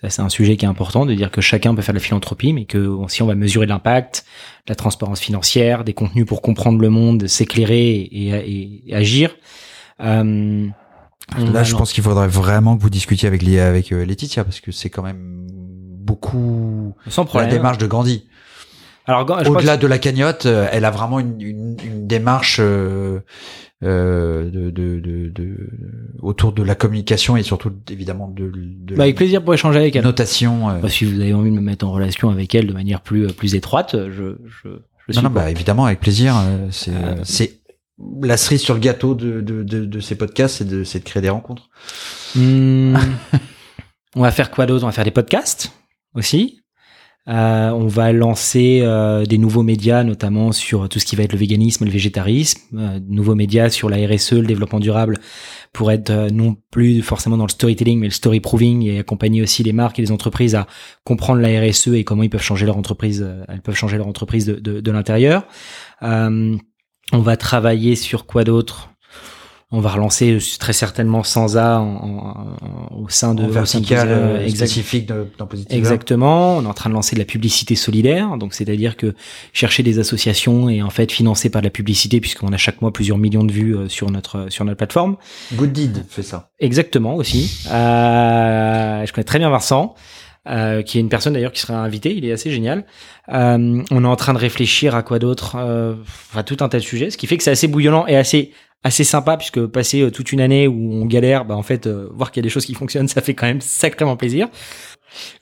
Ça, 0.04 0.10
c'est 0.10 0.22
un 0.22 0.30
sujet 0.30 0.58
qui 0.58 0.66
est 0.66 0.68
important, 0.68 1.06
de 1.06 1.14
dire 1.14 1.32
que 1.32 1.40
chacun 1.42 1.74
peut 1.74 1.82
faire 1.82 1.94
de 1.94 2.00
la 2.00 2.04
philanthropie, 2.04 2.52
mais 2.52 2.66
que 2.66 2.94
si 3.08 3.22
on 3.24 3.26
va 3.26 3.36
mesurer 3.36 3.66
l'impact, 3.66 4.26
la 4.68 4.76
transparence 4.76 5.22
financière, 5.22 5.84
des 5.86 5.94
contenus 5.94 6.26
pour 6.26 6.42
comprendre 6.42 6.80
le 6.80 6.90
monde, 6.90 7.26
s'éclairer 7.28 7.92
et, 8.02 8.28
et- 8.30 8.84
et 8.88 8.96
agir. 8.96 9.36
Euh, 10.02 10.68
Là, 11.54 11.64
je 11.64 11.72
pense 11.78 11.94
qu'il 11.94 12.04
faudrait 12.04 12.28
vraiment 12.28 12.76
que 12.76 12.82
vous 12.82 12.90
discutiez 12.90 13.28
avec 13.28 13.42
avec 13.48 13.92
euh, 13.94 14.04
Laetitia 14.06 14.44
parce 14.44 14.60
que 14.60 14.72
c'est 14.74 14.90
quand 14.90 15.04
même 15.04 15.48
beaucoup 16.04 16.94
sans 17.08 17.24
la 17.24 17.46
démarche 17.52 17.78
de 17.78 17.88
Gandhi. 17.88 18.26
Alors, 19.06 19.22
je 19.22 19.26
crois 19.26 19.42
que 19.44 19.50
Au-delà 19.50 19.78
de 19.78 19.88
la 19.88 19.98
cagnotte, 20.00 20.46
euh, 20.46 20.68
elle 20.72 20.86
a 20.86 20.92
vraiment 20.92 21.20
une, 21.20 21.42
une, 21.42 21.78
une 21.84 22.08
démarche 22.08 22.58
euh, 22.62 23.20
euh, 23.84 24.50
de, 24.50 24.70
de, 24.70 25.00
de, 25.02 25.28
de- 25.30 25.70
autour 26.22 26.54
de 26.54 26.64
la 26.64 26.74
communication 26.76 27.36
et 27.36 27.44
surtout 27.44 27.72
évidemment 27.90 28.30
de, 28.30 28.50
de 28.56 28.96
bah, 28.96 29.04
avec 29.04 29.18
plaisir 29.18 29.44
pour 29.44 29.54
échanger 29.54 29.80
avec 29.80 29.96
la 29.96 30.00
elle. 30.00 30.06
notation. 30.06 30.70
euh. 30.70 30.80
Bah, 30.80 30.90
si 30.90 31.04
vous 31.04 31.20
avez 31.20 31.34
envie 31.34 31.52
de 31.52 31.56
me 31.56 31.62
mettre 31.62 31.86
en 31.86 31.92
relation 31.92 32.30
avec 32.30 32.56
elle 32.56 32.68
de 32.68 32.74
manière 32.74 33.02
plus 33.02 33.28
plus 33.34 33.56
étroite, 33.56 33.94
je 33.94 34.38
je, 34.46 34.70
je 35.08 35.12
suis 35.14 35.22
non, 35.22 35.30
non, 35.30 35.36
bah 35.36 35.52
évidemment 35.52 35.86
avec 35.86 36.00
plaisir. 36.00 36.36
C'est 36.72 36.92
Euh, 36.96 37.16
c'est 37.24 37.60
la 38.22 38.38
cerise 38.38 38.62
sur 38.62 38.74
le 38.74 38.80
gâteau 38.80 39.16
de, 39.16 39.42
de, 39.42 39.64
de, 39.64 39.86
de 39.86 40.00
ces 40.00 40.16
podcasts, 40.16 40.58
c'est 40.60 40.68
de, 40.68 40.84
c'est 40.86 41.00
de 41.00 41.04
créer 41.04 41.22
des 41.22 41.30
rencontres. 41.30 41.70
Hmm. 42.36 42.96
on 44.16 44.22
va 44.22 44.32
faire 44.32 44.50
quoi 44.50 44.66
d'autre? 44.66 44.84
On 44.84 44.88
va 44.88 44.94
faire 44.94 45.04
des 45.06 45.12
podcasts 45.12 45.72
aussi? 46.16 46.63
Euh, 47.30 47.70
on 47.70 47.88
va 47.88 48.12
lancer 48.12 48.82
euh, 48.82 49.26
des 49.26 49.38
nouveaux 49.38 49.64
médias, 49.64 50.04
notamment 50.04 50.52
sur 50.52 50.90
tout 50.90 51.00
ce 51.00 51.06
qui 51.06 51.16
va 51.16 51.24
être 51.24 51.32
le 51.32 51.38
véganisme, 51.38 51.86
le 51.86 51.92
végétarisme, 51.92 52.60
euh, 52.78 53.00
nouveaux 53.08 53.36
médias 53.36 53.70
sur 53.70 53.90
la 53.90 53.96
RSE, 53.96 54.34
le 54.34 54.46
développement 54.46 54.82
durable, 54.82 55.18
pour 55.72 55.92
être 55.92 56.12
non 56.32 56.58
plus 56.70 57.02
forcément 57.02 57.38
dans 57.38 57.46
le 57.46 57.52
storytelling, 57.52 58.00
mais 58.00 58.08
le 58.08 58.14
story 58.14 58.42
proving 58.42 58.84
et 58.86 59.00
accompagner 59.00 59.42
aussi 59.42 59.64
les 59.64 59.72
marques 59.72 60.00
et 60.00 60.02
les 60.02 60.12
entreprises 60.12 60.54
à 60.54 60.68
comprendre 61.06 61.40
la 61.42 61.62
RSE 61.62 61.88
et 61.90 62.04
comment 62.04 62.24
ils 62.24 62.30
peuvent 62.30 62.42
changer 62.42 62.66
leur 62.66 62.78
entreprise, 62.78 63.26
elles 63.48 63.62
peuvent 63.62 63.76
changer 63.76 63.98
leur 63.98 64.08
entreprise 64.08 64.46
de, 64.46 64.82
de, 64.82 64.92
l'intérieur. 64.92 65.48
On 66.02 67.20
va 67.20 67.38
travailler 67.38 67.96
sur 67.96 68.26
quoi 68.26 68.44
d'autre? 68.44 68.93
On 69.76 69.80
va 69.82 69.90
relancer 69.90 70.32
euh, 70.34 70.40
très 70.60 70.72
certainement 70.72 71.24
Sansa 71.24 71.80
en, 71.80 71.96
en- 71.96 72.28
en- 72.92 72.96
au 73.04 73.10
sein 73.10 73.34
de 73.34 73.44
En 73.44 73.48
au 73.48 73.66
sein 73.66 73.80
de- 73.82 73.86
vertical 73.86 74.08
euh, 74.10 74.38
euh, 74.46 74.50
spécifique. 74.50 75.10
Exactement. 75.70 76.58
On 76.58 76.64
est 76.64 76.68
en 76.68 76.74
train 76.74 76.90
de 76.90 76.96
lancer 76.96 77.16
de 77.16 77.20
la 77.20 77.26
publicité 77.26 77.76
solidaire, 77.76 78.38
donc 78.38 78.54
c'est-à-dire 78.54 78.96
que 78.96 79.16
chercher 79.52 79.84
des 79.84 79.98
associations 80.00 80.70
et 80.70 80.82
en 80.82 80.90
fait 80.92 81.12
financer 81.12 81.50
par 81.50 81.62
de 81.62 81.68
la 81.68 81.72
publicité, 81.72 82.22
puisqu'on 82.22 82.54
a 82.54 82.58
chaque 82.58 82.82
mois 82.82 82.94
plusieurs 82.94 83.18
millions 83.18 83.44
de 83.44 83.52
vues 83.52 83.76
euh, 83.76 83.90
sur 83.90 84.10
notre 84.12 84.48
sur 84.50 84.64
notre 84.64 84.78
plateforme. 84.78 85.18
Good 85.54 85.72
Deed 85.74 86.06
fait 86.08 86.24
ça. 86.24 86.50
Exactement 86.60 87.16
aussi. 87.16 87.66
Euh, 87.72 89.06
je 89.06 89.12
connais 89.12 89.26
très 89.26 89.40
bien 89.40 89.50
Vincent, 89.50 89.96
euh, 90.50 90.82
qui 90.82 90.98
est 90.98 91.02
une 91.02 91.10
personne 91.10 91.34
d'ailleurs 91.34 91.52
qui 91.52 91.62
sera 91.62 91.78
invitée. 91.80 92.14
Il 92.16 92.26
est 92.26 92.32
assez 92.32 92.52
génial. 92.52 92.86
Euh, 93.30 93.82
on 93.92 94.04
est 94.04 94.08
en 94.08 94.16
train 94.16 94.34
de 94.34 94.38
réfléchir 94.40 94.96
à 94.96 95.04
quoi 95.04 95.20
d'autre, 95.20 95.56
euh, 95.58 95.96
à 96.36 96.44
tout 96.44 96.58
un 96.62 96.70
tas 96.70 96.78
de 96.80 96.84
sujets, 96.84 97.10
ce 97.10 97.18
qui 97.18 97.28
fait 97.28 97.38
que 97.38 97.44
c'est 97.44 97.52
assez 97.52 97.68
bouillonnant 97.68 98.06
et 98.08 98.16
assez 98.16 98.52
assez 98.84 99.04
sympa 99.04 99.38
puisque 99.38 99.66
passer 99.66 100.02
euh, 100.02 100.12
toute 100.12 100.32
une 100.32 100.42
année 100.42 100.68
où 100.68 100.94
on 100.94 101.06
galère, 101.06 101.46
bah 101.46 101.56
en 101.56 101.64
fait 101.64 101.88
euh, 101.88 102.10
voir 102.14 102.32
qu'il 102.32 102.42
y 102.42 102.44
a 102.44 102.48
des 102.48 102.50
choses 102.50 102.66
qui 102.66 102.74
fonctionnent, 102.74 103.08
ça 103.08 103.22
fait 103.22 103.34
quand 103.34 103.48
même 103.48 103.62
sacrément 103.62 104.18
plaisir. 104.18 104.48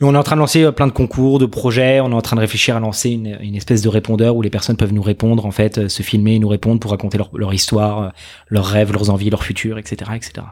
Et 0.01 0.03
on 0.03 0.13
est 0.13 0.17
en 0.17 0.23
train 0.23 0.35
de 0.35 0.41
lancer 0.41 0.63
euh, 0.63 0.71
plein 0.71 0.87
de 0.87 0.91
concours, 0.91 1.39
de 1.39 1.45
projets. 1.45 2.01
On 2.01 2.11
est 2.11 2.15
en 2.15 2.21
train 2.21 2.35
de 2.35 2.41
réfléchir 2.41 2.75
à 2.75 2.79
lancer 2.79 3.09
une, 3.09 3.37
une 3.41 3.55
espèce 3.55 3.81
de 3.81 3.89
répondeur 3.89 4.35
où 4.35 4.41
les 4.41 4.49
personnes 4.49 4.75
peuvent 4.75 4.93
nous 4.93 5.01
répondre, 5.01 5.45
en 5.45 5.51
fait, 5.51 5.87
se 5.87 6.03
filmer, 6.03 6.35
et 6.35 6.39
nous 6.39 6.49
répondre 6.49 6.79
pour 6.79 6.91
raconter 6.91 7.17
leur, 7.17 7.29
leur 7.33 7.53
histoire, 7.53 8.11
leurs 8.49 8.65
rêves, 8.65 8.91
leurs 8.91 9.09
envies, 9.09 9.29
leur 9.29 9.43
futur, 9.43 9.77
etc., 9.77 10.11
etc. 10.13 10.47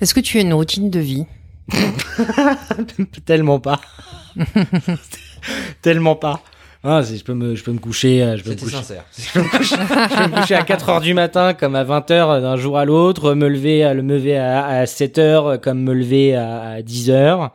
Est-ce 0.00 0.14
que 0.14 0.20
tu 0.20 0.38
as 0.38 0.40
une 0.40 0.52
routine 0.52 0.90
de 0.90 0.98
vie? 0.98 1.26
Tellement 3.24 3.60
pas. 3.60 3.80
Tellement 5.82 6.16
pas. 6.16 6.42
Ah, 6.86 7.00
je 7.02 7.22
peux 7.24 7.32
me, 7.32 7.54
je 7.54 7.64
peux 7.64 7.72
me 7.72 7.78
coucher, 7.78 8.22
euh, 8.22 8.36
je 8.36 8.42
peux 8.42 8.50
me 8.50 8.54
C'était 8.56 8.64
coucher, 8.66 8.76
sincère. 8.76 9.04
je 9.18 9.32
peux 9.32 9.40
me 9.42 9.48
coucher, 9.48 9.76
je 9.76 10.16
peux 10.22 10.30
me 10.30 10.40
coucher 10.40 10.54
à 10.54 10.62
4 10.64 10.88
heures 10.90 11.00
du 11.00 11.14
matin 11.14 11.54
comme 11.54 11.74
à 11.76 11.82
20 11.84 12.10
heures 12.10 12.40
d'un 12.42 12.56
jour 12.56 12.76
à 12.78 12.84
l'autre, 12.84 13.32
me 13.34 13.48
lever 13.48 13.82
à 13.84 13.94
le 13.94 14.02
lever 14.02 14.36
à, 14.36 14.66
à 14.66 14.84
7 14.86 15.18
heures 15.18 15.60
comme 15.60 15.80
me 15.82 15.94
lever 15.94 16.34
à, 16.36 16.60
à 16.72 16.82
10 16.82 17.08
heures 17.10 17.52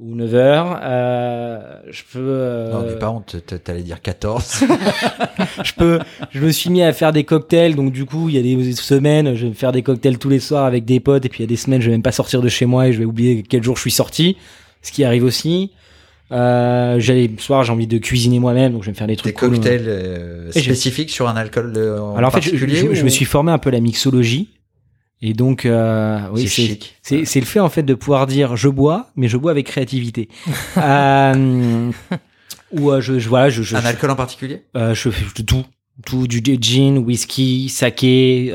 ou 0.00 0.16
9 0.16 0.34
heures. 0.34 0.80
Euh, 0.82 1.60
je 1.88 2.02
peux. 2.12 2.18
euh, 2.18 2.72
Non, 3.00 3.08
honte, 3.10 3.36
t- 3.46 3.58
t'allais 3.60 3.82
dire 3.82 4.02
14. 4.02 4.64
je 5.64 5.72
peux, 5.74 6.00
je 6.32 6.40
me 6.40 6.50
suis 6.50 6.68
mis 6.70 6.82
à 6.82 6.92
faire 6.92 7.12
des 7.12 7.22
cocktails, 7.22 7.76
donc 7.76 7.92
du 7.92 8.04
coup, 8.04 8.28
il 8.28 8.34
y 8.34 8.38
a 8.38 8.42
des 8.42 8.72
semaines, 8.72 9.36
je 9.36 9.44
vais 9.44 9.50
me 9.50 9.54
faire 9.54 9.70
des 9.70 9.82
cocktails 9.82 10.18
tous 10.18 10.28
les 10.30 10.40
soirs 10.40 10.64
avec 10.64 10.84
des 10.84 10.98
potes, 10.98 11.24
et 11.24 11.28
puis 11.28 11.38
il 11.40 11.42
y 11.44 11.46
a 11.46 11.48
des 11.48 11.56
semaines, 11.56 11.80
je 11.80 11.86
vais 11.86 11.92
même 11.92 12.02
pas 12.02 12.10
sortir 12.10 12.42
de 12.42 12.48
chez 12.48 12.66
moi 12.66 12.88
et 12.88 12.92
je 12.92 12.98
vais 12.98 13.04
oublier 13.04 13.44
quel 13.48 13.62
jour 13.62 13.76
je 13.76 13.82
suis 13.82 13.92
sorti, 13.92 14.36
ce 14.82 14.90
qui 14.90 15.04
arrive 15.04 15.22
aussi. 15.22 15.70
Euh, 16.32 16.98
j'ai 16.98 17.28
le 17.28 17.38
soir, 17.38 17.64
j'ai 17.64 17.72
envie 17.72 17.86
de 17.86 17.98
cuisiner 17.98 18.38
moi-même, 18.38 18.72
donc 18.72 18.82
je 18.82 18.86
vais 18.86 18.92
me 18.92 18.96
faire 18.96 19.06
des 19.06 19.12
Des 19.14 19.18
trucs 19.18 19.36
cool. 19.36 19.50
cocktails 19.50 19.88
euh, 19.88 20.50
spécifiques 20.50 21.10
sur 21.10 21.28
un 21.28 21.36
alcool 21.36 21.72
euh, 21.76 22.00
en 22.00 22.16
Alors 22.16 22.28
en 22.34 22.40
fait, 22.40 22.56
je, 22.56 23.02
me 23.04 23.08
suis 23.08 23.24
formé 23.24 23.52
un 23.52 23.58
peu 23.58 23.68
à 23.68 23.72
la 23.72 23.80
mixologie. 23.80 24.48
Et 25.22 25.32
donc, 25.32 25.64
euh, 25.64 26.18
oui, 26.32 26.48
C'est 26.48 27.24
c'est 27.24 27.40
le 27.40 27.46
fait 27.46 27.60
en 27.60 27.68
fait 27.68 27.82
de 27.82 27.94
pouvoir 27.94 28.26
dire 28.26 28.56
je 28.56 28.68
bois, 28.68 29.10
mais 29.16 29.28
je 29.28 29.36
bois 29.36 29.52
avec 29.52 29.66
créativité. 29.66 30.28
euh, 30.76 31.90
ou 32.72 32.90
euh, 32.90 33.00
je, 33.00 33.18
je 33.18 33.28
voilà, 33.28 33.48
je, 33.48 33.62
je, 33.62 33.76
Un 33.76 33.84
alcool 33.84 34.10
en 34.10 34.16
particulier? 34.16 34.64
Euh, 34.76 34.94
je 34.94 35.10
fais 35.10 35.42
tout. 35.42 35.64
Tout, 36.04 36.26
du 36.26 36.42
gin, 36.60 36.98
whisky, 36.98 37.68
saké, 37.68 38.52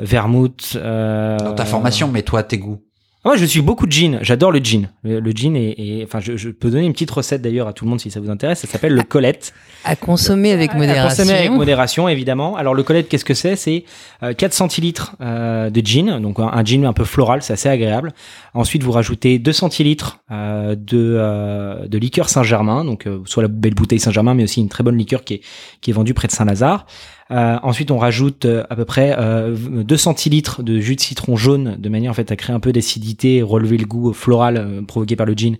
vermouth. 0.00 0.76
Euh, 0.76 1.36
Dans 1.38 1.54
ta 1.54 1.64
formation, 1.64 2.06
mais 2.06 2.22
toi, 2.22 2.44
tes 2.44 2.58
goûts. 2.58 2.80
Moi, 3.22 3.36
je 3.36 3.44
suis 3.44 3.60
beaucoup 3.60 3.86
de 3.86 3.92
gin. 3.92 4.18
J'adore 4.22 4.50
le 4.50 4.60
gin. 4.60 4.88
Le, 5.02 5.20
le 5.20 5.30
gin 5.32 5.54
est, 5.54 5.74
est- 5.78 6.04
enfin, 6.04 6.20
je, 6.20 6.38
je 6.38 6.48
peux 6.48 6.70
donner 6.70 6.86
une 6.86 6.94
petite 6.94 7.10
recette 7.10 7.42
d'ailleurs 7.42 7.68
à 7.68 7.74
tout 7.74 7.84
le 7.84 7.90
monde 7.90 8.00
si 8.00 8.10
ça 8.10 8.18
vous 8.18 8.30
intéresse. 8.30 8.60
Ça 8.60 8.66
s'appelle 8.66 8.94
le 8.94 9.02
Colette. 9.02 9.52
À 9.84 9.94
consommer 9.94 10.52
avec 10.52 10.70
À 10.70 10.78
modération. 10.78 11.22
consommer 11.24 11.38
avec 11.38 11.50
modération, 11.50 12.08
évidemment. 12.08 12.56
Alors, 12.56 12.74
le 12.74 12.82
Colette, 12.82 13.10
qu'est-ce 13.10 13.26
que 13.26 13.34
c'est? 13.34 13.56
C'est 13.56 13.84
euh, 14.22 14.32
4 14.32 14.54
centilitres 14.54 15.16
euh, 15.20 15.68
de 15.68 15.80
gin, 15.84 16.18
donc 16.20 16.40
un, 16.40 16.44
un 16.48 16.64
gin 16.64 16.86
un 16.86 16.94
peu 16.94 17.04
floral, 17.04 17.42
c'est 17.42 17.52
assez 17.52 17.68
agréable. 17.68 18.12
Ensuite, 18.54 18.82
vous 18.82 18.92
rajoutez 18.92 19.38
2 19.38 19.52
centilitres 19.52 20.20
euh, 20.30 20.74
de, 20.74 21.14
euh, 21.18 21.86
de 21.88 21.98
liqueur 21.98 22.30
Saint-Germain, 22.30 22.86
donc 22.86 23.06
euh, 23.06 23.20
soit 23.26 23.42
la 23.42 23.48
belle 23.50 23.74
bouteille 23.74 24.00
Saint-Germain, 24.00 24.32
mais 24.32 24.44
aussi 24.44 24.60
une 24.62 24.70
très 24.70 24.82
bonne 24.82 24.96
liqueur 24.96 25.24
qui 25.24 25.34
est, 25.34 25.40
qui 25.82 25.90
est 25.90 25.94
vendue 25.94 26.14
près 26.14 26.26
de 26.26 26.32
Saint-Lazare. 26.32 26.86
Euh, 27.30 27.58
ensuite, 27.62 27.90
on 27.90 27.98
rajoute 27.98 28.44
euh, 28.44 28.64
à 28.70 28.76
peu 28.76 28.84
près 28.84 29.14
euh, 29.18 29.56
2 29.56 29.96
centilitres 29.96 30.62
de 30.62 30.80
jus 30.80 30.96
de 30.96 31.00
citron 31.00 31.36
jaune, 31.36 31.76
de 31.78 31.88
manière 31.88 32.10
en 32.10 32.14
fait 32.14 32.32
à 32.32 32.36
créer 32.36 32.54
un 32.54 32.60
peu 32.60 32.72
d'acidité, 32.72 33.42
relever 33.42 33.76
le 33.76 33.86
goût 33.86 34.12
floral 34.12 34.56
euh, 34.56 34.82
provoqué 34.82 35.16
par 35.16 35.26
le 35.26 35.34
gin 35.34 35.56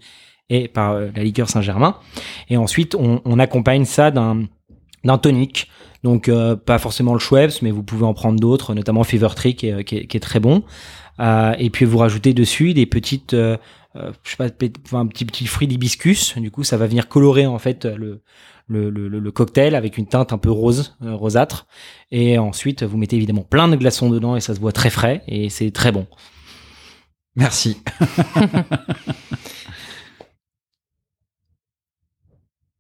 et 0.49 0.69
par 0.69 0.93
euh, 0.93 1.09
la 1.15 1.23
liqueur 1.23 1.49
Saint-Germain. 1.49 1.97
Et 2.49 2.57
ensuite, 2.57 2.95
on, 2.95 3.21
on 3.25 3.39
accompagne 3.39 3.85
ça 3.85 4.11
d'un 4.11 4.45
d'un 5.05 5.19
tonic. 5.19 5.69
Donc 6.03 6.29
euh, 6.29 6.57
pas 6.57 6.79
forcément 6.79 7.13
le 7.13 7.19
Schweppes, 7.19 7.63
mais 7.63 7.71
vous 7.71 7.83
pouvez 7.83 8.07
en 8.07 8.15
prendre 8.15 8.41
d'autres, 8.41 8.75
notamment 8.75 9.05
Fever 9.05 9.29
Tree 9.35 9.55
qui 9.55 9.69
est, 9.69 9.85
qui 9.85 9.97
est, 9.97 10.07
qui 10.07 10.17
est 10.17 10.21
très 10.21 10.41
bon. 10.41 10.65
Euh, 11.21 11.55
et 11.59 11.69
puis 11.71 11.85
vous 11.85 11.99
rajoutez 11.99 12.33
dessus 12.33 12.73
des 12.73 12.87
petites, 12.87 13.35
euh, 13.35 13.59
je 13.95 14.31
sais 14.31 14.37
pas, 14.37 14.47
un 14.99 15.07
petit 15.07 15.27
petit 15.27 15.47
fruit 15.47 15.69
d'hibiscus. 15.69 16.39
Du 16.39 16.51
coup, 16.51 16.65
ça 16.65 16.79
va 16.79 16.87
venir 16.87 17.09
colorer 17.09 17.47
en 17.47 17.59
fait 17.59 17.85
le 17.85 18.23
le, 18.71 18.89
le, 18.91 19.09
le- 19.09 19.19
le 19.19 19.33
cocktail 19.33 19.75
avec 19.75 19.99
une 19.99 20.07
teinte 20.07 20.33
un 20.33 20.39
peu 20.39 20.51
rose, 20.51 20.97
euh, 21.03 21.15
rosâtre. 21.15 21.67
Et 22.11 22.39
ensuite, 22.39 22.83
vous 22.83 22.97
mettez 22.97 23.17
évidemment 23.17 23.43
plein 23.43 23.69
de 23.69 23.77
glaçons 23.77 24.09
dedans 24.09 24.37
et 24.37 24.41
ça 24.41 24.55
se 24.55 24.61
boit 24.61 24.73
très 24.73 24.91
frais 24.91 25.23
et 25.27 25.51
c'est 25.51 25.71
très 25.73 25.93
bon. 25.93 26.07
Merci. 27.37 27.77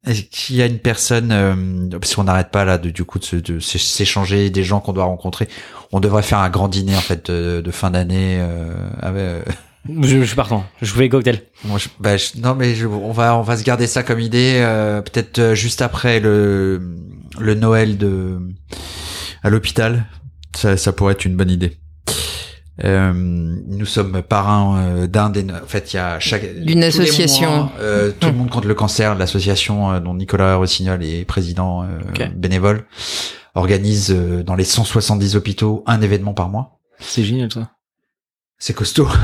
Est-ce 0.06 0.22
qu'il 0.22 0.56
y 0.56 0.62
a 0.62 0.66
une 0.66 0.78
personne, 0.78 1.30
euh, 1.30 1.54
parce 1.98 2.14
qu'on 2.14 2.24
n'arrête 2.24 2.50
pas 2.50 2.64
là 2.64 2.78
de, 2.78 2.88
du 2.88 3.04
coup 3.04 3.18
de, 3.18 3.60
s'échanger 3.60 4.48
des 4.48 4.64
gens 4.64 4.80
qu'on 4.80 4.94
doit 4.94 5.04
rencontrer. 5.04 5.46
On 5.92 6.00
devrait 6.00 6.22
faire 6.22 6.38
un 6.38 6.48
grand 6.48 6.68
dîner 6.68 6.96
en 6.96 7.00
fait 7.00 7.30
de, 7.30 7.60
de 7.60 7.70
fin 7.70 7.90
d'année. 7.90 8.38
Euh, 8.40 8.72
avec, 9.00 9.20
euh, 9.20 9.42
Je, 9.88 10.20
je 10.20 10.24
suis 10.24 10.36
partant. 10.36 10.64
Je 10.82 10.92
fais 10.92 11.08
cocktail. 11.08 11.42
moi, 11.64 11.78
je- 11.78 11.88
bah, 11.98 12.16
je- 12.16 12.38
non 12.40 12.54
mais 12.54 12.74
je- 12.74 12.86
on 12.86 13.12
va 13.12 13.36
on 13.36 13.42
va 13.42 13.56
se 13.56 13.64
garder 13.64 13.86
ça 13.86 14.02
comme 14.02 14.20
idée. 14.20 14.56
euh, 14.60 15.00
Peut-être 15.00 15.38
euh, 15.38 15.54
juste 15.54 15.80
après 15.82 16.20
le 16.20 16.96
le 17.38 17.54
Noël 17.54 17.96
de 17.98 18.38
à 19.42 19.48
l'hôpital. 19.50 20.06
Ça, 20.56 20.76
ça 20.76 20.92
pourrait 20.92 21.12
être 21.12 21.24
une 21.24 21.36
bonne 21.36 21.50
idée. 21.50 21.78
Euh, 22.82 23.12
nous 23.14 23.84
sommes 23.84 24.22
parrains 24.22 24.78
euh, 24.82 25.06
d'un 25.06 25.28
des. 25.30 25.44
En 25.44 25.66
fait, 25.66 25.92
il 25.92 25.96
y 25.96 25.98
a 25.98 26.18
chaque 26.18 26.54
D'une 26.64 26.82
association. 26.82 27.50
mois, 27.50 27.72
euh, 27.78 28.10
tout 28.18 28.28
le 28.28 28.32
monde 28.34 28.48
contre 28.50 28.68
le 28.68 28.74
cancer, 28.74 29.14
l'association 29.14 29.92
euh, 29.92 30.00
dont 30.00 30.14
Nicolas 30.14 30.56
Rossignol 30.56 31.02
est 31.04 31.24
président 31.26 31.82
euh, 31.84 31.86
Ok. 32.08 32.30
bénévole, 32.34 32.86
organise 33.54 34.10
euh, 34.12 34.42
dans 34.42 34.54
les 34.54 34.64
170 34.64 35.36
hôpitaux 35.36 35.84
un 35.86 36.00
événement 36.00 36.32
par 36.32 36.48
mois. 36.48 36.80
C'est 37.00 37.22
génial 37.24 37.52
ça. 37.52 37.70
C'est 38.60 38.74
costaud. 38.74 39.08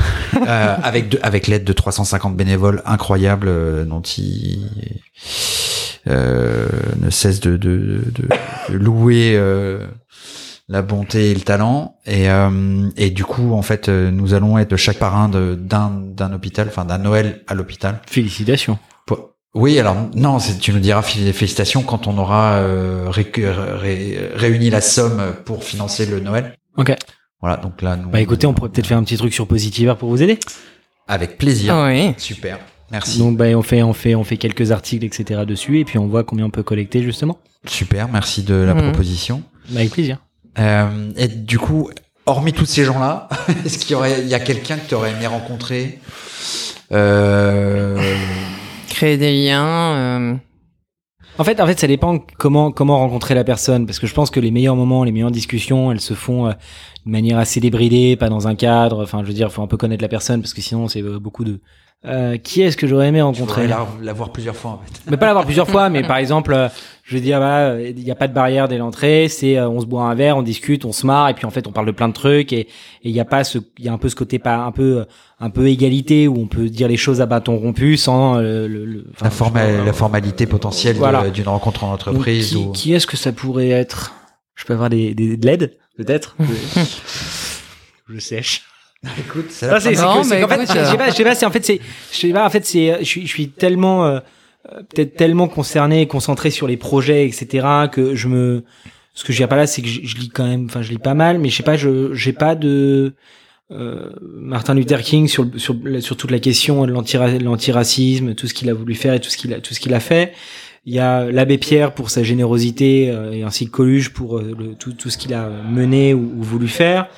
Euh, 0.47 0.75
avec 0.83 1.09
de- 1.09 1.19
avec 1.23 1.47
l'aide 1.47 1.63
de 1.63 1.73
350 1.73 2.35
bénévoles 2.37 2.81
incroyables 2.85 3.47
euh, 3.49 3.83
dont 3.85 4.01
il 4.01 4.69
euh, 6.07 6.67
ne 7.01 7.09
cesse 7.09 7.39
de, 7.39 7.57
de, 7.57 8.03
de, 8.13 8.27
de 8.69 8.77
louer 8.77 9.33
euh, 9.35 9.85
la 10.69 10.81
bonté 10.83 11.31
et 11.31 11.33
le 11.33 11.41
talent. 11.41 11.95
Et, 12.05 12.29
euh, 12.29 12.87
et 12.97 13.09
du 13.09 13.25
coup, 13.25 13.53
en 13.53 13.61
fait, 13.61 13.89
euh, 13.89 14.11
nous 14.11 14.33
allons 14.33 14.57
être 14.57 14.75
chaque 14.77 14.99
parrain 14.99 15.27
d'un 15.29 15.89
d'un 15.89 16.33
hôpital, 16.33 16.67
enfin 16.69 16.85
d'un 16.85 16.97
Noël 16.99 17.41
à 17.47 17.55
l'hôpital. 17.55 17.99
Félicitations. 18.07 18.77
Pour- 19.05 19.31
Oui, 19.53 19.79
alors 19.79 19.95
non, 20.13 20.37
tu 20.61 20.71
nous 20.71 20.79
diras 20.79 21.01
fé- 21.01 21.33
félicitations 21.33 21.81
quand 21.83 22.07
on 22.07 22.17
aura 22.17 22.53
euh, 22.53 23.07
récu- 23.09 23.47
ré- 23.49 24.29
réuni 24.35 24.69
la 24.69 24.81
somme 24.81 25.21
pour 25.45 25.63
financer 25.63 26.05
le 26.05 26.19
Noël. 26.19 26.57
Ok. 26.77 26.95
Voilà, 27.41 27.57
donc 27.57 27.81
là, 27.81 27.95
nous, 27.95 28.09
Bah 28.09 28.19
écoutez, 28.19 28.47
on 28.47 28.53
pourrait 28.53 28.69
peut-être 28.69 28.87
faire 28.87 28.97
un 28.97 29.03
petit 29.03 29.17
truc 29.17 29.33
sur 29.33 29.47
Positiver 29.47 29.93
pour 29.99 30.09
vous 30.09 30.21
aider. 30.23 30.39
avec 31.07 31.37
plaisir. 31.37 31.75
Oui. 31.87 32.13
Super, 32.17 32.59
merci. 32.91 33.19
Donc 33.19 33.37
bah 33.37 33.45
on 33.55 33.61
fait 33.61 33.81
on 33.83 33.93
fait 33.93 34.15
on 34.15 34.23
fait 34.23 34.37
quelques 34.37 34.71
articles 34.71 35.05
etc 35.05 35.41
dessus 35.45 35.79
et 35.79 35.85
puis 35.85 35.97
on 35.99 36.07
voit 36.07 36.23
combien 36.23 36.45
on 36.45 36.49
peut 36.49 36.63
collecter 36.63 37.01
justement. 37.03 37.37
Super, 37.65 38.07
merci 38.09 38.43
de 38.43 38.55
la 38.55 38.73
Mhm. 38.73 38.81
proposition. 38.89 39.43
Bah, 39.69 39.79
avec 39.81 39.91
plaisir. 39.91 40.17
Euh, 40.59 41.11
et 41.17 41.27
du 41.27 41.59
coup, 41.59 41.89
hormis 42.25 42.53
tous 42.53 42.65
ces 42.65 42.83
gens-là, 42.83 43.29
est-ce 43.65 43.77
qu'il 43.77 43.91
y 43.91 43.95
aurait, 43.95 44.21
il 44.21 44.27
y 44.27 44.33
a 44.33 44.39
quelqu'un 44.39 44.77
que 44.77 44.87
tu 44.89 44.95
aurais 44.95 45.11
aimé 45.11 45.27
rencontrer? 45.27 45.99
Euh, 46.91 48.15
Créer 48.89 49.17
des 49.17 49.45
liens. 49.45 49.65
euh, 49.67 50.33
En 51.39 51.43
fait, 51.43 51.59
en 51.59 51.67
fait, 51.67 51.79
ça 51.79 51.85
dépend 51.87 52.17
comment 52.39 52.71
comment 52.71 52.97
rencontrer 52.97 53.35
la 53.35 53.43
personne, 53.43 53.85
parce 53.85 53.99
que 53.99 54.07
je 54.07 54.13
pense 54.13 54.31
que 54.31 54.39
les 54.39 54.49
meilleurs 54.49 54.75
moments, 54.75 55.03
les 55.03 55.11
meilleures 55.11 55.31
discussions, 55.31 55.91
elles 55.91 56.01
se 56.01 56.15
font 56.15 56.47
euh, 56.47 56.51
de 57.05 57.11
manière 57.11 57.37
assez 57.37 57.59
débridée, 57.59 58.15
pas 58.15 58.29
dans 58.29 58.47
un 58.47 58.55
cadre. 58.55 59.03
Enfin, 59.03 59.21
je 59.21 59.27
veux 59.27 59.33
dire, 59.33 59.51
faut 59.51 59.61
un 59.61 59.67
peu 59.67 59.77
connaître 59.77 60.01
la 60.01 60.07
personne, 60.07 60.41
parce 60.41 60.53
que 60.53 60.61
sinon, 60.61 60.87
c'est 60.87 61.03
euh, 61.03 61.19
beaucoup 61.19 61.43
de. 61.43 61.59
Euh, 62.05 62.37
qui 62.37 62.61
est-ce 62.61 62.77
que 62.77 62.85
j'aurais 62.85 63.07
aimé 63.07 63.21
rencontrer 63.23 63.63
voudrais 63.63 63.67
la, 63.67 63.87
la 64.03 64.13
voir 64.13 64.31
plusieurs 64.31 64.55
fois 64.55 64.71
en 64.71 64.77
fait. 64.85 65.01
Mais 65.09 65.17
pas 65.17 65.25
l'avoir 65.25 65.45
plusieurs 65.45 65.67
fois, 65.67 65.89
mais 65.89 66.03
par 66.03 66.17
exemple, 66.17 66.53
euh, 66.53 66.67
je 67.03 67.15
veux 67.15 67.21
dire, 67.21 67.39
bah, 67.39 67.81
il 67.81 67.95
n'y 67.95 68.11
a 68.11 68.15
pas 68.15 68.27
de 68.27 68.33
barrière 68.33 68.67
dès 68.67 68.77
l'entrée, 68.77 69.27
c'est 69.29 69.57
euh, 69.57 69.67
on 69.67 69.81
se 69.81 69.87
boit 69.87 70.03
un 70.03 70.13
verre, 70.13 70.37
on 70.37 70.43
discute, 70.43 70.85
on 70.85 70.91
se 70.93 71.07
marre, 71.07 71.27
et 71.29 71.33
puis 71.33 71.45
en 71.45 71.49
fait, 71.49 71.65
on 71.65 71.71
parle 71.71 71.87
de 71.87 71.91
plein 71.91 72.07
de 72.07 72.13
trucs, 72.13 72.53
et 72.53 72.67
il 73.03 73.11
y 73.11 73.19
a 73.19 73.25
pas 73.25 73.43
ce, 73.43 73.57
il 73.79 73.85
y 73.85 73.89
a 73.89 73.93
un 73.93 73.97
peu 73.97 74.09
ce 74.09 74.15
côté 74.15 74.37
pas 74.37 74.57
un 74.57 74.71
peu, 74.71 74.99
euh, 74.99 75.05
un 75.39 75.49
peu 75.49 75.67
égalité 75.67 76.27
où 76.27 76.37
on 76.39 76.45
peut 76.47 76.69
dire 76.69 76.87
les 76.87 76.97
choses 76.97 77.19
à 77.19 77.25
bâton 77.25 77.57
rompu 77.57 77.97
sans 77.97 78.37
euh, 78.37 78.67
le, 78.67 78.85
le- 78.85 79.05
enfin, 79.11 79.25
La, 79.25 79.31
forma- 79.31 79.59
pas, 79.61 79.83
la 79.83 79.93
formalité 79.93 80.45
potentielle 80.45 80.97
Voilà. 80.97 81.29
d'une 81.31 81.47
rencontre 81.47 81.83
en 81.83 81.87
Donc, 81.87 81.95
entreprise. 81.95 82.49
qui, 82.51 82.55
ou... 82.57 82.71
qui 82.73 82.93
est-ce 82.93 83.07
que 83.07 83.17
ça 83.17 83.31
pourrait 83.31 83.69
être? 83.69 84.13
Je 84.53 84.65
peux 84.65 84.73
avoir 84.73 84.89
des, 84.91 85.15
des, 85.15 85.35
de 85.35 85.45
l'aide, 85.45 85.77
peut-être? 85.97 86.37
Je 88.09 88.19
sèche. 88.19 88.61
Écoute, 89.19 89.45
c'est 89.49 89.67
Ah, 89.67 89.73
la 89.73 89.77
que- 89.77 89.83
c'est 90.23 90.35
mais 90.35 90.41
qu'en 90.41 90.47
fait, 90.47 90.61
je 90.61 90.85
sais 90.91 90.97
pas, 90.97 91.09
je 91.09 91.15
sais 91.15 91.23
pas, 91.23 91.35
c'est 91.35 91.45
en 91.45 91.51
fait, 91.51 91.65
c'est, 91.65 91.79
je 92.11 92.17
sais 92.17 92.29
pas, 92.33 92.45
en 92.45 92.49
fait, 92.49 92.65
c'est, 92.65 92.97
je 92.99 93.05
suis, 93.05 93.21
je 93.27 93.31
suis 93.31 93.49
tellement, 93.49 94.05
euh, 94.05 94.19
euh, 94.73 94.81
peut-être 94.93 95.15
tellement 95.15 95.47
concerné, 95.47 96.01
et 96.01 96.07
concentré 96.07 96.49
sur 96.49 96.67
les 96.67 96.77
projets, 96.77 97.25
etc., 97.27 97.65
que 97.91 98.15
je 98.15 98.27
me, 98.27 98.63
ce 99.13 99.23
que 99.23 99.33
je 99.33 99.41
dis 99.41 99.47
pas 99.47 99.55
là, 99.55 99.67
c'est 99.67 99.81
que 99.81 99.87
je, 99.87 100.01
je 100.03 100.17
lis 100.17 100.29
quand 100.29 100.45
même, 100.47 100.65
enfin, 100.65 100.81
je 100.81 100.89
lis 100.91 100.97
pas 100.97 101.13
mal, 101.13 101.37
mais 101.39 101.49
je 101.49 101.55
sais 101.57 101.63
pas, 101.63 101.77
je, 101.77 102.13
j'ai 102.13 102.33
pas 102.33 102.55
de, 102.55 103.13
euh, 103.71 104.09
Martin 104.21 104.73
Luther 104.73 105.01
King 105.01 105.27
sur, 105.27 105.45
sur, 105.57 105.75
sur 105.99 106.17
toute 106.17 106.31
la 106.31 106.39
question 106.39 106.85
de 106.85 106.91
l'antira- 106.91 107.37
l'antiracisme, 107.37 108.33
tout 108.33 108.47
ce 108.47 108.53
qu'il 108.53 108.69
a 108.69 108.73
voulu 108.73 108.95
faire 108.95 109.13
et 109.13 109.19
tout 109.19 109.29
ce 109.29 109.37
qu'il 109.37 109.53
a, 109.53 109.59
tout 109.59 109.73
ce 109.73 109.79
qu'il 109.79 109.93
a 109.93 109.99
fait. 109.99 110.33
Il 110.85 110.93
y 110.93 110.99
a 110.99 111.29
l'abbé 111.29 111.57
Pierre 111.57 111.93
pour 111.93 112.09
sa 112.09 112.23
générosité 112.23 113.09
euh, 113.11 113.31
et 113.33 113.43
ainsi 113.43 113.65
que 113.65 113.71
Coluche 113.71 114.09
pour 114.09 114.37
euh, 114.37 114.55
le, 114.57 114.73
tout, 114.75 114.93
tout 114.93 115.09
ce 115.09 115.17
qu'il 115.17 115.33
a 115.33 115.49
mené 115.69 116.13
ou, 116.13 116.31
ou 116.37 116.41
voulu 116.43 116.69
faire. 116.69 117.09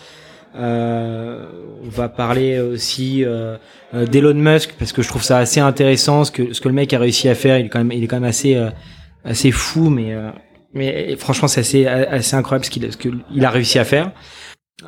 Euh, 0.56 1.46
on 1.84 1.90
va 1.90 2.10
parler 2.10 2.60
aussi 2.60 3.24
euh, 3.24 3.58
euh, 3.94 4.06
d'Elon 4.06 4.34
Musk 4.34 4.74
parce 4.80 4.92
que 4.92 5.02
je 5.02 5.08
trouve 5.08 5.24
ça 5.24 5.38
assez 5.38 5.60
intéressant 5.60 6.24
ce 6.24 6.32
que 6.32 6.54
ce 6.54 6.62
que 6.62 6.68
le 6.68 6.74
mec 6.74 6.94
a 6.94 7.00
réussi 7.00 7.30
à 7.30 7.36
faire. 7.36 7.58
Il 7.60 7.68
est 7.68 7.70
quand 7.70 7.80
même 7.80 7.92
il 7.92 8.04
est 8.04 8.08
quand 8.08 8.20
même 8.20 8.30
assez 8.30 8.60
assez 9.24 9.52
fou, 9.52 9.90
mais 9.90 10.16
mais 10.74 11.16
franchement 11.18 11.48
c'est 11.48 11.62
assez 11.62 11.86
assez 11.86 12.36
incroyable 12.36 12.66
ce 12.66 12.72
qu'il 12.72 12.92
ce 12.92 12.98
que 12.98 13.10
il 13.34 13.46
a 13.46 13.50
réussi 13.50 13.80
à 13.80 13.86
faire. 13.86 14.12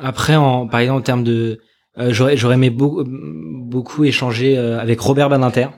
Après, 0.00 0.36
en, 0.36 0.66
par 0.66 0.80
exemple 0.80 1.00
en 1.00 1.02
termes 1.02 1.24
de 1.24 1.60
euh, 1.98 2.12
j'aurais 2.12 2.36
j'aurais 2.36 2.54
aimé 2.54 2.70
beaucoup 2.70 3.04
beaucoup 3.06 4.04
échanger 4.04 4.56
euh, 4.56 4.80
avec 4.80 4.98
Robert 5.00 5.28
Badinter, 5.28 5.68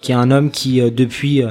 qui 0.00 0.12
est 0.12 0.14
un 0.14 0.30
homme 0.30 0.50
qui 0.50 0.80
euh, 0.80 0.90
depuis 0.90 1.42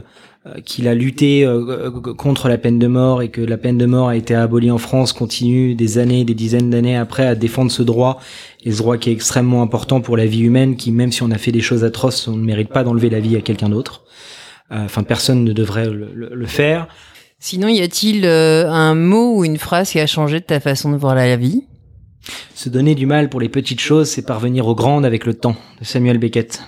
qu'il 0.65 0.87
a 0.87 0.93
lutté 0.95 1.45
euh, 1.45 1.87
euh, 1.87 1.91
contre 2.13 2.49
la 2.49 2.57
peine 2.57 2.79
de 2.79 2.87
mort 2.87 3.21
et 3.21 3.29
que 3.29 3.41
la 3.41 3.57
peine 3.57 3.77
de 3.77 3.85
mort 3.85 4.09
a 4.09 4.15
été 4.15 4.33
abolie 4.35 4.71
en 4.71 4.77
France, 4.77 5.13
continue 5.13 5.75
des 5.75 5.97
années, 5.97 6.25
des 6.25 6.33
dizaines 6.33 6.69
d'années 6.69 6.97
après 6.97 7.25
à 7.25 7.35
défendre 7.35 7.71
ce 7.71 7.83
droit, 7.83 8.19
et 8.63 8.71
ce 8.71 8.77
droit 8.77 8.97
qui 8.97 9.09
est 9.09 9.13
extrêmement 9.13 9.61
important 9.61 10.01
pour 10.01 10.17
la 10.17 10.25
vie 10.25 10.41
humaine, 10.41 10.75
qui 10.77 10.91
même 10.91 11.11
si 11.11 11.23
on 11.23 11.31
a 11.31 11.37
fait 11.37 11.51
des 11.51 11.61
choses 11.61 11.83
atroces, 11.83 12.27
on 12.27 12.35
ne 12.37 12.43
mérite 12.43 12.69
pas 12.69 12.83
d'enlever 12.83 13.09
la 13.09 13.19
vie 13.19 13.35
à 13.35 13.41
quelqu'un 13.41 13.69
d'autre. 13.69 14.03
Euh, 14.71 14.85
Enfin, 14.85 15.03
personne 15.03 15.43
ne 15.43 15.53
devrait 15.53 15.89
le, 15.89 16.09
le- 16.13 16.35
le 16.35 16.45
faire. 16.45 16.87
Sinon, 17.39 17.67
y 17.67 17.81
a-t-il 17.81 18.25
euh, 18.25 18.67
un 18.69 18.95
mot 18.95 19.37
ou 19.37 19.45
une 19.45 19.57
phrase 19.57 19.91
qui 19.91 19.99
a 19.99 20.07
changé 20.07 20.39
de 20.39 20.45
ta 20.45 20.59
façon 20.59 20.91
de 20.91 20.97
voir 20.97 21.13
la 21.15 21.37
vie? 21.37 21.63
Se 22.55 22.67
donner 22.67 22.95
du 22.95 23.05
mal 23.05 23.29
pour 23.29 23.39
les 23.39 23.47
petites 23.47 23.79
choses, 23.79 24.09
c'est 24.09 24.25
parvenir 24.25 24.67
aux 24.67 24.75
grandes 24.75 25.05
avec 25.05 25.25
le 25.25 25.33
temps, 25.35 25.55
de 25.79 25.85
Samuel 25.85 26.17
Beckett. 26.17 26.61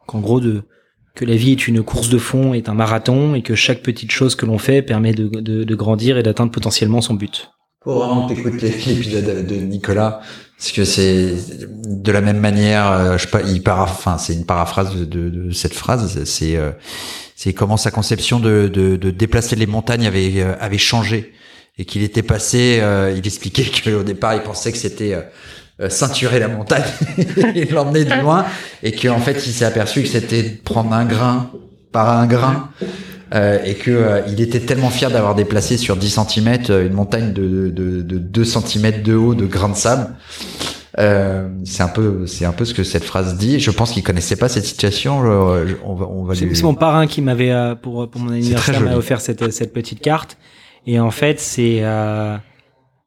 Donc, 0.00 0.14
en 0.16 0.20
gros, 0.20 0.40
de, 0.40 0.62
que 1.16 1.24
la 1.24 1.34
vie 1.34 1.52
est 1.52 1.66
une 1.66 1.82
course 1.82 2.10
de 2.10 2.18
fond, 2.18 2.54
est 2.54 2.68
un 2.68 2.74
marathon, 2.74 3.34
et 3.34 3.42
que 3.42 3.56
chaque 3.56 3.82
petite 3.82 4.12
chose 4.12 4.36
que 4.36 4.46
l'on 4.46 4.58
fait 4.58 4.82
permet 4.82 5.12
de, 5.12 5.28
de, 5.28 5.64
de 5.64 5.74
grandir 5.74 6.18
et 6.18 6.22
d'atteindre 6.22 6.52
potentiellement 6.52 7.00
son 7.00 7.14
but. 7.14 7.50
Faut 7.82 7.98
vraiment 7.98 8.26
t'écouter 8.26 8.68
l'épisode 8.86 9.46
de, 9.46 9.54
Nicolas, 9.56 10.20
parce 10.58 10.72
que 10.72 10.84
c'est 10.84 11.34
de 11.58 12.12
la 12.12 12.20
même 12.20 12.38
manière, 12.38 12.92
euh, 12.92 13.16
je 13.16 13.22
sais 13.24 13.30
pas, 13.30 13.42
il 13.42 13.62
para, 13.62 13.84
enfin 13.84 14.18
c'est 14.18 14.34
une 14.34 14.44
paraphrase 14.44 14.94
de, 14.94 15.04
de, 15.04 15.50
cette 15.52 15.74
phrase, 15.74 16.22
c'est 16.24 16.56
euh, 16.56 16.72
c'est 17.34 17.54
comment 17.54 17.76
sa 17.76 17.90
conception 17.90 18.38
de, 18.38 18.68
de, 18.68 19.10
déplacer 19.10 19.56
les 19.56 19.66
montagnes 19.66 20.06
avait 20.06 20.32
euh, 20.36 20.54
avait 20.60 20.78
changé 20.78 21.32
et 21.78 21.84
qu'il 21.84 22.02
était 22.02 22.22
passé, 22.22 22.82
il 23.16 23.26
expliquait 23.26 23.70
qu'au 23.84 24.02
départ 24.02 24.34
il 24.34 24.42
pensait 24.42 24.72
que 24.72 24.78
c'était 24.78 25.14
euh, 25.14 25.22
ceinturer 25.88 26.38
la 26.38 26.48
montagne 26.48 26.84
et 27.54 27.66
l'emmener 27.66 28.04
de 28.04 28.14
loin, 28.22 28.44
et 28.82 28.92
qu'en 28.92 29.18
fait 29.18 29.46
il 29.46 29.52
s'est 29.52 29.64
aperçu 29.64 30.02
que 30.02 30.08
c'était 30.08 30.42
de 30.42 30.56
prendre 30.62 30.92
un 30.92 31.04
grain 31.04 31.50
par 31.92 32.08
un 32.10 32.26
grain 32.26 32.70
euh, 33.34 33.58
et 33.64 33.74
que 33.74 33.90
euh, 33.90 34.20
il 34.28 34.40
était 34.40 34.60
tellement 34.60 34.90
fier 34.90 35.10
d'avoir 35.10 35.34
déplacé 35.34 35.76
sur 35.76 35.96
10 35.96 36.18
cm 36.28 36.56
une 36.86 36.92
montagne 36.92 37.32
de, 37.32 37.68
de, 37.70 38.02
de 38.02 38.18
2 38.18 38.44
cm 38.44 39.02
de 39.02 39.14
haut 39.14 39.34
de 39.34 39.46
grains 39.46 39.68
de 39.70 39.76
sable. 39.76 40.14
Euh, 40.98 41.48
c'est 41.64 41.82
un 41.82 41.88
peu 41.88 42.26
c'est 42.26 42.46
un 42.46 42.52
peu 42.52 42.64
ce 42.64 42.72
que 42.72 42.82
cette 42.84 43.04
phrase 43.04 43.36
dit. 43.36 43.60
Je 43.60 43.70
pense 43.70 43.90
qu'il 43.92 44.02
connaissait 44.02 44.36
pas 44.36 44.48
cette 44.48 44.64
situation. 44.64 45.22
Je- 45.22 45.68
je- 45.68 45.74
on 45.84 45.94
va 45.94 46.06
on 46.06 46.24
va 46.24 46.34
C'est 46.34 46.46
lui- 46.46 46.56
c'est 46.56 46.62
mon 46.62 46.74
parrain 46.74 47.06
qui 47.06 47.20
m'avait 47.20 47.50
euh, 47.52 47.74
pour 47.74 48.08
pour 48.08 48.20
mon 48.22 48.30
anniversaire 48.32 48.80
m'a 48.80 48.96
offert 48.96 49.20
cette 49.20 49.50
cette 49.52 49.74
petite 49.74 50.00
carte 50.00 50.38
et 50.86 50.98
en 50.98 51.10
fait 51.10 51.38
c'est 51.38 51.80
euh, 51.82 52.36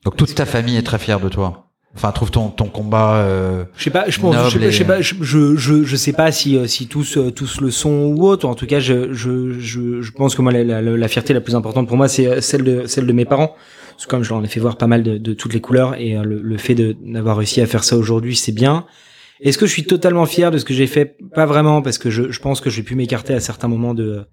Donc 0.05 0.17
toute 0.17 0.35
ta 0.35 0.45
famille 0.45 0.77
est 0.77 0.83
très 0.83 0.99
fière 0.99 1.19
de 1.19 1.29
toi. 1.29 1.68
Enfin 1.95 2.11
trouve 2.11 2.29
ton 2.29 2.49
ton 2.49 2.65
combat. 2.67 3.15
Euh... 3.23 3.63
je 3.75 3.83
sais 3.85 3.89
pas 3.89 4.09
je 4.09 4.19
pense 4.19 4.35
je 4.51 4.59
sais 4.59 4.59
pas, 4.59 4.69
je 4.69 4.77
sais 4.77 4.83
et- 4.83 4.87
pas 4.87 5.01
je, 5.01 5.55
je 5.55 5.83
je 5.83 5.95
sais 5.95 6.13
pas 6.13 6.31
si 6.31 6.55
euh, 6.55 6.67
si 6.67 6.87
tous 6.87 7.17
euh, 7.17 7.31
tous 7.31 7.61
le 7.61 7.71
sont 7.71 8.13
ou 8.15 8.25
autre. 8.27 8.47
En 8.47 8.53
tout 8.53 8.67
cas 8.67 8.79
je 8.79 9.11
je 9.11 9.59
je, 9.59 10.01
je 10.01 10.11
pense 10.11 10.35
que 10.35 10.41
moi 10.43 10.51
la, 10.51 10.63
la, 10.63 10.81
la 10.81 11.07
fierté 11.07 11.33
la 11.33 11.41
plus 11.41 11.55
importante 11.55 11.87
pour 11.87 11.97
moi 11.97 12.07
c'est 12.07 12.27
euh, 12.27 12.41
celle 12.41 12.63
de 12.63 12.85
celle 12.85 13.07
de 13.07 13.13
mes 13.13 13.25
parents. 13.25 13.55
Parce 13.95 14.05
que 14.05 14.11
comme 14.11 14.23
je 14.23 14.29
leur 14.29 14.43
ai 14.43 14.47
fait 14.47 14.59
voir 14.59 14.77
pas 14.77 14.87
mal 14.87 15.01
de, 15.03 15.17
de 15.17 15.33
toutes 15.33 15.53
les 15.53 15.61
couleurs 15.61 15.95
et 15.99 16.13
le, 16.13 16.39
le 16.41 16.57
fait 16.57 16.75
de 16.75 16.95
d'avoir 17.03 17.37
réussi 17.37 17.59
à 17.59 17.65
faire 17.65 17.83
ça 17.83 17.97
aujourd'hui 17.97 18.35
c'est 18.35 18.53
bien. 18.53 18.85
Est-ce 19.41 19.57
que 19.57 19.65
je 19.65 19.71
suis 19.71 19.85
totalement 19.85 20.25
fier 20.25 20.51
de 20.51 20.57
ce 20.57 20.65
que 20.65 20.73
j'ai 20.73 20.87
fait? 20.87 21.15
Pas 21.33 21.45
vraiment 21.47 21.81
parce 21.81 21.97
que 21.97 22.09
je 22.11 22.29
je 22.31 22.39
pense 22.39 22.61
que 22.61 22.69
j'ai 22.69 22.83
pu 22.83 22.93
m'écarter 22.95 23.33
à 23.33 23.39
certains 23.39 23.67
moments 23.67 23.95
de 23.95 24.25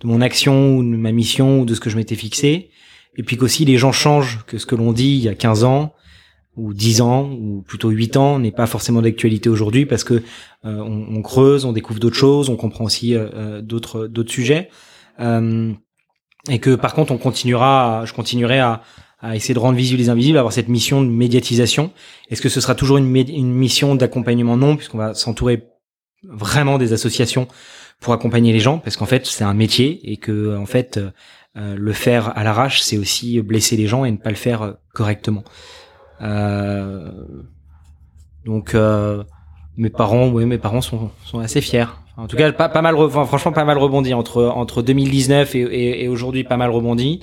de 0.00 0.06
mon 0.08 0.22
action 0.22 0.76
ou 0.78 0.82
de 0.82 0.96
ma 0.96 1.12
mission 1.12 1.60
ou 1.60 1.64
de 1.66 1.74
ce 1.74 1.80
que 1.80 1.90
je 1.90 1.96
m'étais 1.96 2.14
fixé. 2.16 2.70
Et 3.18 3.22
puis 3.22 3.36
qu'aussi 3.36 3.64
les 3.66 3.76
gens 3.76 3.92
changent 3.92 4.40
que 4.46 4.56
ce 4.58 4.64
que 4.66 4.74
l'on 4.74 4.92
dit 4.92 5.10
il 5.18 5.22
y 5.22 5.28
a 5.28 5.34
15 5.34 5.64
ans 5.64 5.92
ou 6.56 6.74
10 6.74 7.00
ans 7.00 7.30
ou 7.30 7.62
plutôt 7.66 7.90
8 7.90 8.16
ans 8.16 8.38
n'est 8.38 8.52
pas 8.52 8.66
forcément 8.66 9.02
d'actualité 9.02 9.48
aujourd'hui 9.48 9.86
parce 9.86 10.04
que 10.04 10.14
euh, 10.14 10.22
on, 10.64 11.16
on 11.16 11.22
creuse, 11.22 11.64
on 11.64 11.72
découvre 11.72 12.00
d'autres 12.00 12.16
choses, 12.16 12.48
on 12.48 12.56
comprend 12.56 12.84
aussi 12.84 13.14
euh, 13.14 13.28
euh, 13.34 13.62
d'autres 13.62 14.06
d'autres 14.06 14.30
sujets. 14.30 14.68
Euh, 15.20 15.72
et 16.50 16.58
que 16.58 16.74
par 16.74 16.94
contre, 16.94 17.12
on 17.12 17.18
continuera, 17.18 18.04
je 18.04 18.12
continuerai 18.12 18.60
à, 18.60 18.82
à 19.20 19.34
essayer 19.34 19.54
de 19.54 19.58
rendre 19.58 19.78
visibles 19.78 20.00
les 20.00 20.10
invisibles, 20.10 20.36
avoir 20.36 20.52
cette 20.52 20.68
mission 20.68 21.02
de 21.02 21.08
médiatisation. 21.08 21.90
Est-ce 22.30 22.42
que 22.42 22.50
ce 22.50 22.60
sera 22.60 22.74
toujours 22.74 22.98
une, 22.98 23.16
une 23.16 23.52
mission 23.52 23.94
d'accompagnement? 23.94 24.56
Non, 24.56 24.76
puisqu'on 24.76 24.98
va 24.98 25.14
s'entourer 25.14 25.64
vraiment 26.22 26.78
des 26.78 26.92
associations 26.92 27.48
pour 28.00 28.12
accompagner 28.12 28.52
les 28.52 28.60
gens, 28.60 28.78
parce 28.78 28.96
qu'en 28.96 29.06
fait, 29.06 29.24
c'est 29.26 29.44
un 29.44 29.54
métier 29.54 30.00
et 30.10 30.18
que 30.18 30.56
en 30.56 30.66
fait, 30.66 31.00
euh, 31.56 31.76
le 31.76 31.92
faire 31.92 32.36
à 32.36 32.42
l'arrache, 32.42 32.82
c'est 32.82 32.98
aussi 32.98 33.40
blesser 33.40 33.76
les 33.76 33.86
gens 33.86 34.04
et 34.04 34.10
ne 34.10 34.16
pas 34.16 34.30
le 34.30 34.36
faire 34.36 34.62
euh, 34.62 34.72
correctement. 34.92 35.44
Euh, 36.22 37.10
donc, 38.44 38.74
euh, 38.74 39.24
mes 39.76 39.90
parents, 39.90 40.28
oui, 40.28 40.44
mes 40.46 40.58
parents 40.58 40.80
sont, 40.80 41.10
sont 41.24 41.38
assez 41.40 41.60
fiers. 41.60 41.86
En 42.16 42.26
tout 42.28 42.36
cas, 42.36 42.52
pas, 42.52 42.68
pas 42.68 42.82
mal, 42.82 42.94
enfin, 42.96 43.24
franchement, 43.24 43.52
pas 43.52 43.64
mal 43.64 43.76
rebondi 43.78 44.14
entre 44.14 44.44
entre 44.44 44.82
2019 44.82 45.54
et, 45.56 45.60
et, 45.62 46.04
et 46.04 46.08
aujourd'hui, 46.08 46.44
pas 46.44 46.56
mal 46.56 46.70
rebondi. 46.70 47.20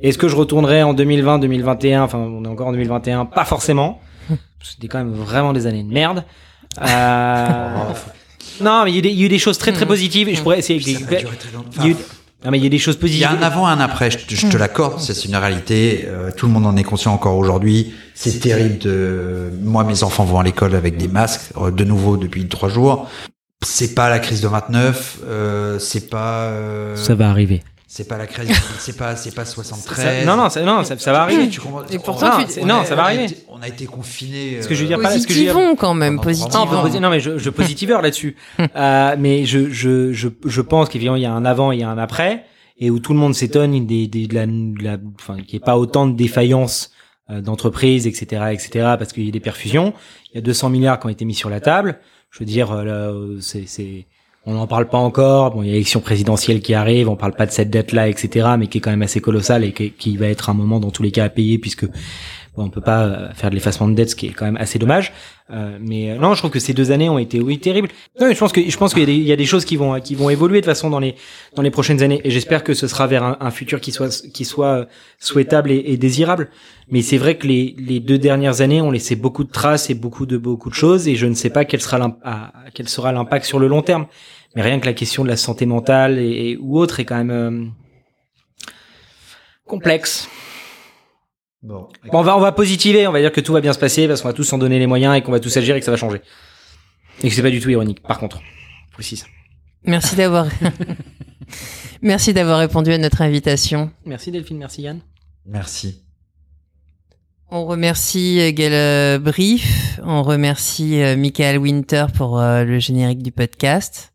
Est-ce 0.00 0.18
que 0.18 0.26
je 0.26 0.34
retournerai 0.34 0.82
en 0.82 0.94
2020, 0.94 1.38
2021 1.38 2.02
Enfin, 2.02 2.18
on 2.18 2.44
est 2.44 2.48
encore 2.48 2.66
en 2.68 2.72
2021, 2.72 3.26
pas 3.26 3.44
forcément. 3.44 4.00
C'était 4.60 4.88
quand 4.88 4.98
même 4.98 5.12
vraiment 5.12 5.52
des 5.52 5.66
années 5.68 5.84
de 5.84 5.92
merde. 5.92 6.24
Euh, 6.80 7.68
non, 8.60 8.82
mais 8.84 8.90
il 8.90 8.94
y, 8.94 8.96
a 8.96 8.98
eu 8.98 9.02
des- 9.02 9.10
il 9.10 9.18
y 9.20 9.22
a 9.22 9.26
eu 9.26 9.28
des 9.28 9.38
choses 9.38 9.58
très 9.58 9.72
très 9.72 9.86
positives. 9.86 10.28
Et 10.28 10.34
je 10.34 10.42
pourrais 10.42 10.58
essayer. 10.58 10.80
Il 10.80 11.84
y 11.84 11.86
a 11.86 11.90
eu- 11.90 11.96
non, 12.44 12.50
mais 12.50 12.58
il 12.58 12.64
y 12.64 12.66
a 12.66 12.70
des 12.70 12.78
choses 12.78 12.96
Il 12.96 13.00
positives. 13.00 13.20
y 13.22 13.24
a 13.24 13.30
un 13.32 13.42
avant 13.42 13.68
et 13.68 13.72
un 13.72 13.80
après, 13.80 14.10
je 14.10 14.18
te, 14.18 14.34
je 14.34 14.46
te 14.48 14.56
l'accorde, 14.56 15.00
c'est 15.00 15.24
une 15.24 15.36
réalité, 15.36 16.04
euh, 16.06 16.30
tout 16.36 16.46
le 16.46 16.52
monde 16.52 16.66
en 16.66 16.76
est 16.76 16.84
conscient 16.84 17.12
encore 17.14 17.36
aujourd'hui, 17.36 17.92
c'est 18.14 18.40
terrible 18.40 18.78
de... 18.78 19.50
Moi, 19.62 19.84
mes 19.84 20.02
enfants 20.02 20.24
vont 20.24 20.38
à 20.40 20.42
l'école 20.42 20.74
avec 20.74 20.96
des 20.96 21.08
masques, 21.08 21.52
euh, 21.56 21.70
de 21.70 21.84
nouveau 21.84 22.16
depuis 22.16 22.46
trois 22.48 22.68
jours, 22.68 23.08
c'est 23.64 23.94
pas 23.94 24.08
la 24.10 24.18
crise 24.18 24.40
de 24.40 24.48
29, 24.48 25.18
euh, 25.24 25.78
c'est 25.78 26.10
pas... 26.10 26.46
euh, 26.46 26.96
Ça 26.96 27.14
va 27.14 27.30
arriver. 27.30 27.62
C'est 27.94 28.08
pas 28.08 28.16
la 28.16 28.26
crise, 28.26 28.48
c'est 28.78 28.96
pas, 28.96 29.16
c'est 29.16 29.34
pas 29.34 29.44
73. 29.44 29.96
Ça- 30.02 30.24
non, 30.24 30.42
non, 30.42 30.48
ça, 30.48 30.62
non, 30.62 30.82
ça, 30.82 30.98
ça 30.98 31.12
va 31.12 31.24
arriver. 31.24 31.50
Tu 31.50 31.60
comprends 31.60 31.82
Et 31.90 31.98
pourtant, 31.98 32.38
On- 32.40 32.44
tu- 32.46 32.64
non, 32.64 32.84
ça 32.86 32.94
va 32.94 33.02
arriver. 33.04 33.24
été- 33.24 33.44
On 33.50 33.60
a 33.60 33.68
été 33.68 33.84
confinés. 33.84 34.62
Ce 34.62 34.66
que 34.68 34.74
je 34.74 34.80
veux 34.80 34.86
dire 34.88 34.98
pas- 34.98 35.18
ce 35.18 35.26
que 35.26 35.34
je 35.34 35.38
veux 35.40 35.44
dire- 35.44 35.76
quand 35.76 35.92
même, 35.92 36.14
Non, 36.14 36.22
positivons. 36.22 36.64
posi- 36.64 37.00
non, 37.00 37.10
mais 37.10 37.20
je, 37.20 37.36
je 37.36 37.50
positiveur 37.50 38.00
là-dessus. 38.00 38.34
Euh, 38.76 39.16
mais 39.18 39.44
je, 39.44 39.68
je, 39.68 40.12
je, 40.14 40.28
je 40.42 40.60
pense 40.62 40.88
qu'évidemment, 40.88 41.16
il 41.16 41.22
y 41.22 41.26
a 41.26 41.32
un 41.34 41.44
avant 41.44 41.70
et 41.70 41.76
il 41.76 41.80
y 41.80 41.84
a 41.84 41.90
un 41.90 41.98
après, 41.98 42.46
et 42.78 42.88
où 42.90 42.98
tout 42.98 43.12
le 43.12 43.18
monde 43.18 43.34
s'étonne 43.34 43.84
des, 43.86 44.06
des, 44.06 44.26
de 44.26 44.34
la, 44.34 44.46
de 44.46 44.82
la, 44.82 44.96
enfin, 45.20 45.34
qu'il 45.36 45.50
n'y 45.50 45.56
ait 45.56 45.60
pas 45.60 45.76
autant 45.76 46.06
de 46.06 46.16
défaillances 46.16 46.92
euh, 47.30 47.42
d'entreprises, 47.42 48.06
etc., 48.06 48.24
etc., 48.52 48.70
parce 48.98 49.12
qu'il 49.12 49.26
y 49.26 49.28
a 49.28 49.32
des 49.32 49.38
perfusions. 49.40 49.92
Il 50.32 50.36
y 50.36 50.38
a 50.38 50.40
200 50.40 50.70
milliards 50.70 50.98
qui 50.98 51.06
ont 51.06 51.10
été 51.10 51.26
mis 51.26 51.34
sur 51.34 51.50
la 51.50 51.60
table. 51.60 51.98
Je 52.30 52.38
veux 52.38 52.46
dire, 52.46 52.72
euh, 52.72 52.84
là, 52.84 52.92
euh, 53.10 53.36
c'est, 53.42 53.64
c'est, 53.66 54.06
on 54.44 54.54
n'en 54.54 54.66
parle 54.66 54.88
pas 54.88 54.98
encore. 54.98 55.52
Bon, 55.52 55.62
il 55.62 55.66
y 55.66 55.70
a 55.70 55.72
l'élection 55.74 56.00
présidentielle 56.00 56.60
qui 56.60 56.74
arrive. 56.74 57.08
On 57.08 57.16
parle 57.16 57.34
pas 57.34 57.46
de 57.46 57.52
cette 57.52 57.70
dette-là, 57.70 58.08
etc., 58.08 58.48
mais 58.58 58.66
qui 58.66 58.78
est 58.78 58.80
quand 58.80 58.90
même 58.90 59.02
assez 59.02 59.20
colossale 59.20 59.64
et 59.64 59.72
qui, 59.72 60.16
va 60.16 60.26
être 60.26 60.50
un 60.50 60.54
moment 60.54 60.80
dans 60.80 60.90
tous 60.90 61.02
les 61.02 61.12
cas 61.12 61.24
à 61.24 61.28
payer 61.28 61.58
puisque 61.58 61.86
on 62.56 62.68
peut 62.68 62.82
pas 62.82 63.04
euh, 63.04 63.32
faire 63.32 63.48
de 63.50 63.54
l'effacement 63.54 63.88
de 63.88 63.94
dette, 63.94 64.10
ce 64.10 64.16
qui 64.16 64.26
est 64.26 64.32
quand 64.32 64.44
même 64.44 64.58
assez 64.58 64.78
dommage. 64.78 65.12
Euh, 65.50 65.78
mais 65.80 66.10
euh, 66.10 66.16
non, 66.18 66.34
je 66.34 66.38
trouve 66.38 66.50
que 66.50 66.60
ces 66.60 66.74
deux 66.74 66.90
années 66.90 67.08
ont 67.08 67.18
été 67.18 67.40
oui 67.40 67.58
terribles. 67.58 67.88
Non, 68.20 68.30
je 68.32 68.38
pense 68.38 68.52
que 68.52 68.60
je 68.68 68.76
pense 68.76 68.92
qu'il 68.94 69.08
y, 69.08 69.22
y 69.22 69.32
a 69.32 69.36
des 69.36 69.46
choses 69.46 69.64
qui 69.64 69.76
vont 69.76 69.98
qui 70.00 70.14
vont 70.14 70.28
évoluer 70.30 70.60
de 70.60 70.66
façon 70.66 70.90
dans 70.90 70.98
les 70.98 71.14
dans 71.56 71.62
les 71.62 71.70
prochaines 71.70 72.02
années, 72.02 72.20
et 72.24 72.30
j'espère 72.30 72.62
que 72.62 72.74
ce 72.74 72.86
sera 72.86 73.06
vers 73.06 73.22
un, 73.24 73.36
un 73.40 73.50
futur 73.50 73.80
qui 73.80 73.90
soit 73.92 74.24
qui 74.32 74.44
soit 74.44 74.66
euh, 74.80 74.84
souhaitable 75.18 75.70
et, 75.70 75.82
et 75.86 75.96
désirable. 75.96 76.50
Mais 76.90 77.00
c'est 77.02 77.16
vrai 77.18 77.36
que 77.38 77.46
les 77.46 77.74
les 77.78 78.00
deux 78.00 78.18
dernières 78.18 78.60
années 78.60 78.82
ont 78.82 78.90
laissé 78.90 79.16
beaucoup 79.16 79.44
de 79.44 79.50
traces 79.50 79.88
et 79.90 79.94
beaucoup 79.94 80.26
de 80.26 80.36
beaucoup 80.36 80.68
de 80.68 80.74
choses, 80.74 81.08
et 81.08 81.16
je 81.16 81.26
ne 81.26 81.34
sais 81.34 81.50
pas 81.50 81.64
quel 81.64 81.80
sera 81.80 82.12
quel 82.74 82.88
sera 82.88 83.12
l'impact 83.12 83.44
sur 83.46 83.58
le 83.58 83.66
long 83.68 83.82
terme. 83.82 84.06
Mais 84.54 84.60
rien 84.62 84.78
que 84.78 84.84
la 84.86 84.92
question 84.92 85.22
de 85.24 85.28
la 85.30 85.36
santé 85.38 85.64
mentale 85.64 86.18
et, 86.18 86.50
et- 86.50 86.56
ou 86.60 86.78
autre 86.78 87.00
est 87.00 87.06
quand 87.06 87.16
même 87.16 87.30
euh, 87.30 87.64
complexe. 89.66 90.28
Bon. 91.62 91.88
Bon, 92.10 92.18
on 92.18 92.22
va, 92.22 92.36
on 92.36 92.40
va 92.40 92.52
positiver, 92.52 93.06
on 93.06 93.12
va 93.12 93.20
dire 93.20 93.32
que 93.32 93.40
tout 93.40 93.52
va 93.52 93.60
bien 93.60 93.72
se 93.72 93.78
passer 93.78 94.08
parce 94.08 94.22
qu'on 94.22 94.28
va 94.28 94.34
tous 94.34 94.44
s'en 94.44 94.58
donner 94.58 94.78
les 94.78 94.86
moyens 94.86 95.16
et 95.16 95.22
qu'on 95.22 95.32
va 95.32 95.40
tous 95.40 95.56
agir 95.56 95.76
et 95.76 95.78
que 95.78 95.84
ça 95.84 95.92
va 95.92 95.96
changer. 95.96 96.20
Et 97.22 97.28
que 97.28 97.34
c'est 97.34 97.42
pas 97.42 97.50
du 97.50 97.60
tout 97.60 97.70
ironique, 97.70 98.02
par 98.02 98.18
contre. 98.18 98.40
Précise. 98.92 99.26
Merci 99.84 100.16
d'avoir. 100.16 100.46
Merci 102.02 102.34
d'avoir 102.34 102.58
répondu 102.58 102.92
à 102.92 102.98
notre 102.98 103.22
invitation. 103.22 103.92
Merci 104.04 104.32
Delphine, 104.32 104.58
merci 104.58 104.82
Yann. 104.82 105.00
Merci. 105.46 106.02
On 107.48 107.64
remercie 107.64 108.40
euh, 108.40 108.50
Gaël 108.50 108.72
euh, 108.72 109.18
Brief, 109.20 110.00
on 110.02 110.22
remercie 110.22 111.00
euh, 111.00 111.16
Michael 111.16 111.58
Winter 111.58 112.06
pour 112.16 112.40
le 112.40 112.78
générique 112.80 113.22
du 113.22 113.30
podcast 113.30 114.11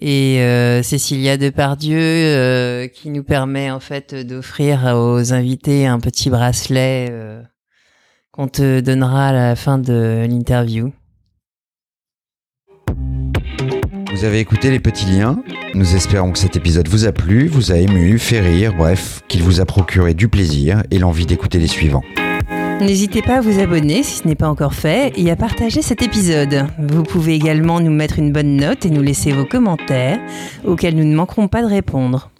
et 0.00 0.40
euh, 0.40 0.82
Cécilia 0.82 1.36
Depardieu 1.36 1.98
euh, 1.98 2.86
qui 2.88 3.10
nous 3.10 3.22
permet 3.22 3.70
en 3.70 3.80
fait 3.80 4.14
d'offrir 4.14 4.92
aux 4.94 5.32
invités 5.32 5.86
un 5.86 6.00
petit 6.00 6.28
bracelet 6.28 7.08
euh, 7.10 7.42
qu'on 8.30 8.48
te 8.48 8.80
donnera 8.80 9.28
à 9.28 9.32
la 9.32 9.56
fin 9.56 9.78
de 9.78 10.26
l'interview. 10.28 10.92
Vous 14.12 14.24
avez 14.24 14.38
écouté 14.38 14.70
les 14.70 14.80
petits 14.80 15.06
liens. 15.06 15.42
Nous 15.74 15.94
espérons 15.94 16.32
que 16.32 16.38
cet 16.38 16.56
épisode 16.56 16.88
vous 16.88 17.06
a 17.06 17.12
plu, 17.12 17.48
vous 17.48 17.70
a 17.72 17.76
ému, 17.76 18.18
fait 18.18 18.40
rire, 18.40 18.72
bref, 18.74 19.22
qu'il 19.28 19.42
vous 19.42 19.60
a 19.60 19.66
procuré 19.66 20.14
du 20.14 20.28
plaisir 20.28 20.82
et 20.90 20.98
l'envie 20.98 21.26
d'écouter 21.26 21.58
les 21.58 21.66
suivants. 21.66 22.02
N'hésitez 22.80 23.22
pas 23.22 23.36
à 23.36 23.40
vous 23.40 23.58
abonner 23.58 24.02
si 24.02 24.18
ce 24.18 24.28
n'est 24.28 24.34
pas 24.34 24.48
encore 24.48 24.74
fait 24.74 25.12
et 25.16 25.30
à 25.30 25.36
partager 25.36 25.80
cet 25.80 26.02
épisode. 26.02 26.66
Vous 26.78 27.02
pouvez 27.02 27.34
également 27.34 27.80
nous 27.80 27.90
mettre 27.90 28.18
une 28.18 28.32
bonne 28.32 28.56
note 28.56 28.84
et 28.84 28.90
nous 28.90 29.02
laisser 29.02 29.32
vos 29.32 29.46
commentaires 29.46 30.20
auxquels 30.64 30.94
nous 30.94 31.04
ne 31.04 31.16
manquerons 31.16 31.48
pas 31.48 31.62
de 31.62 31.68
répondre. 31.68 32.30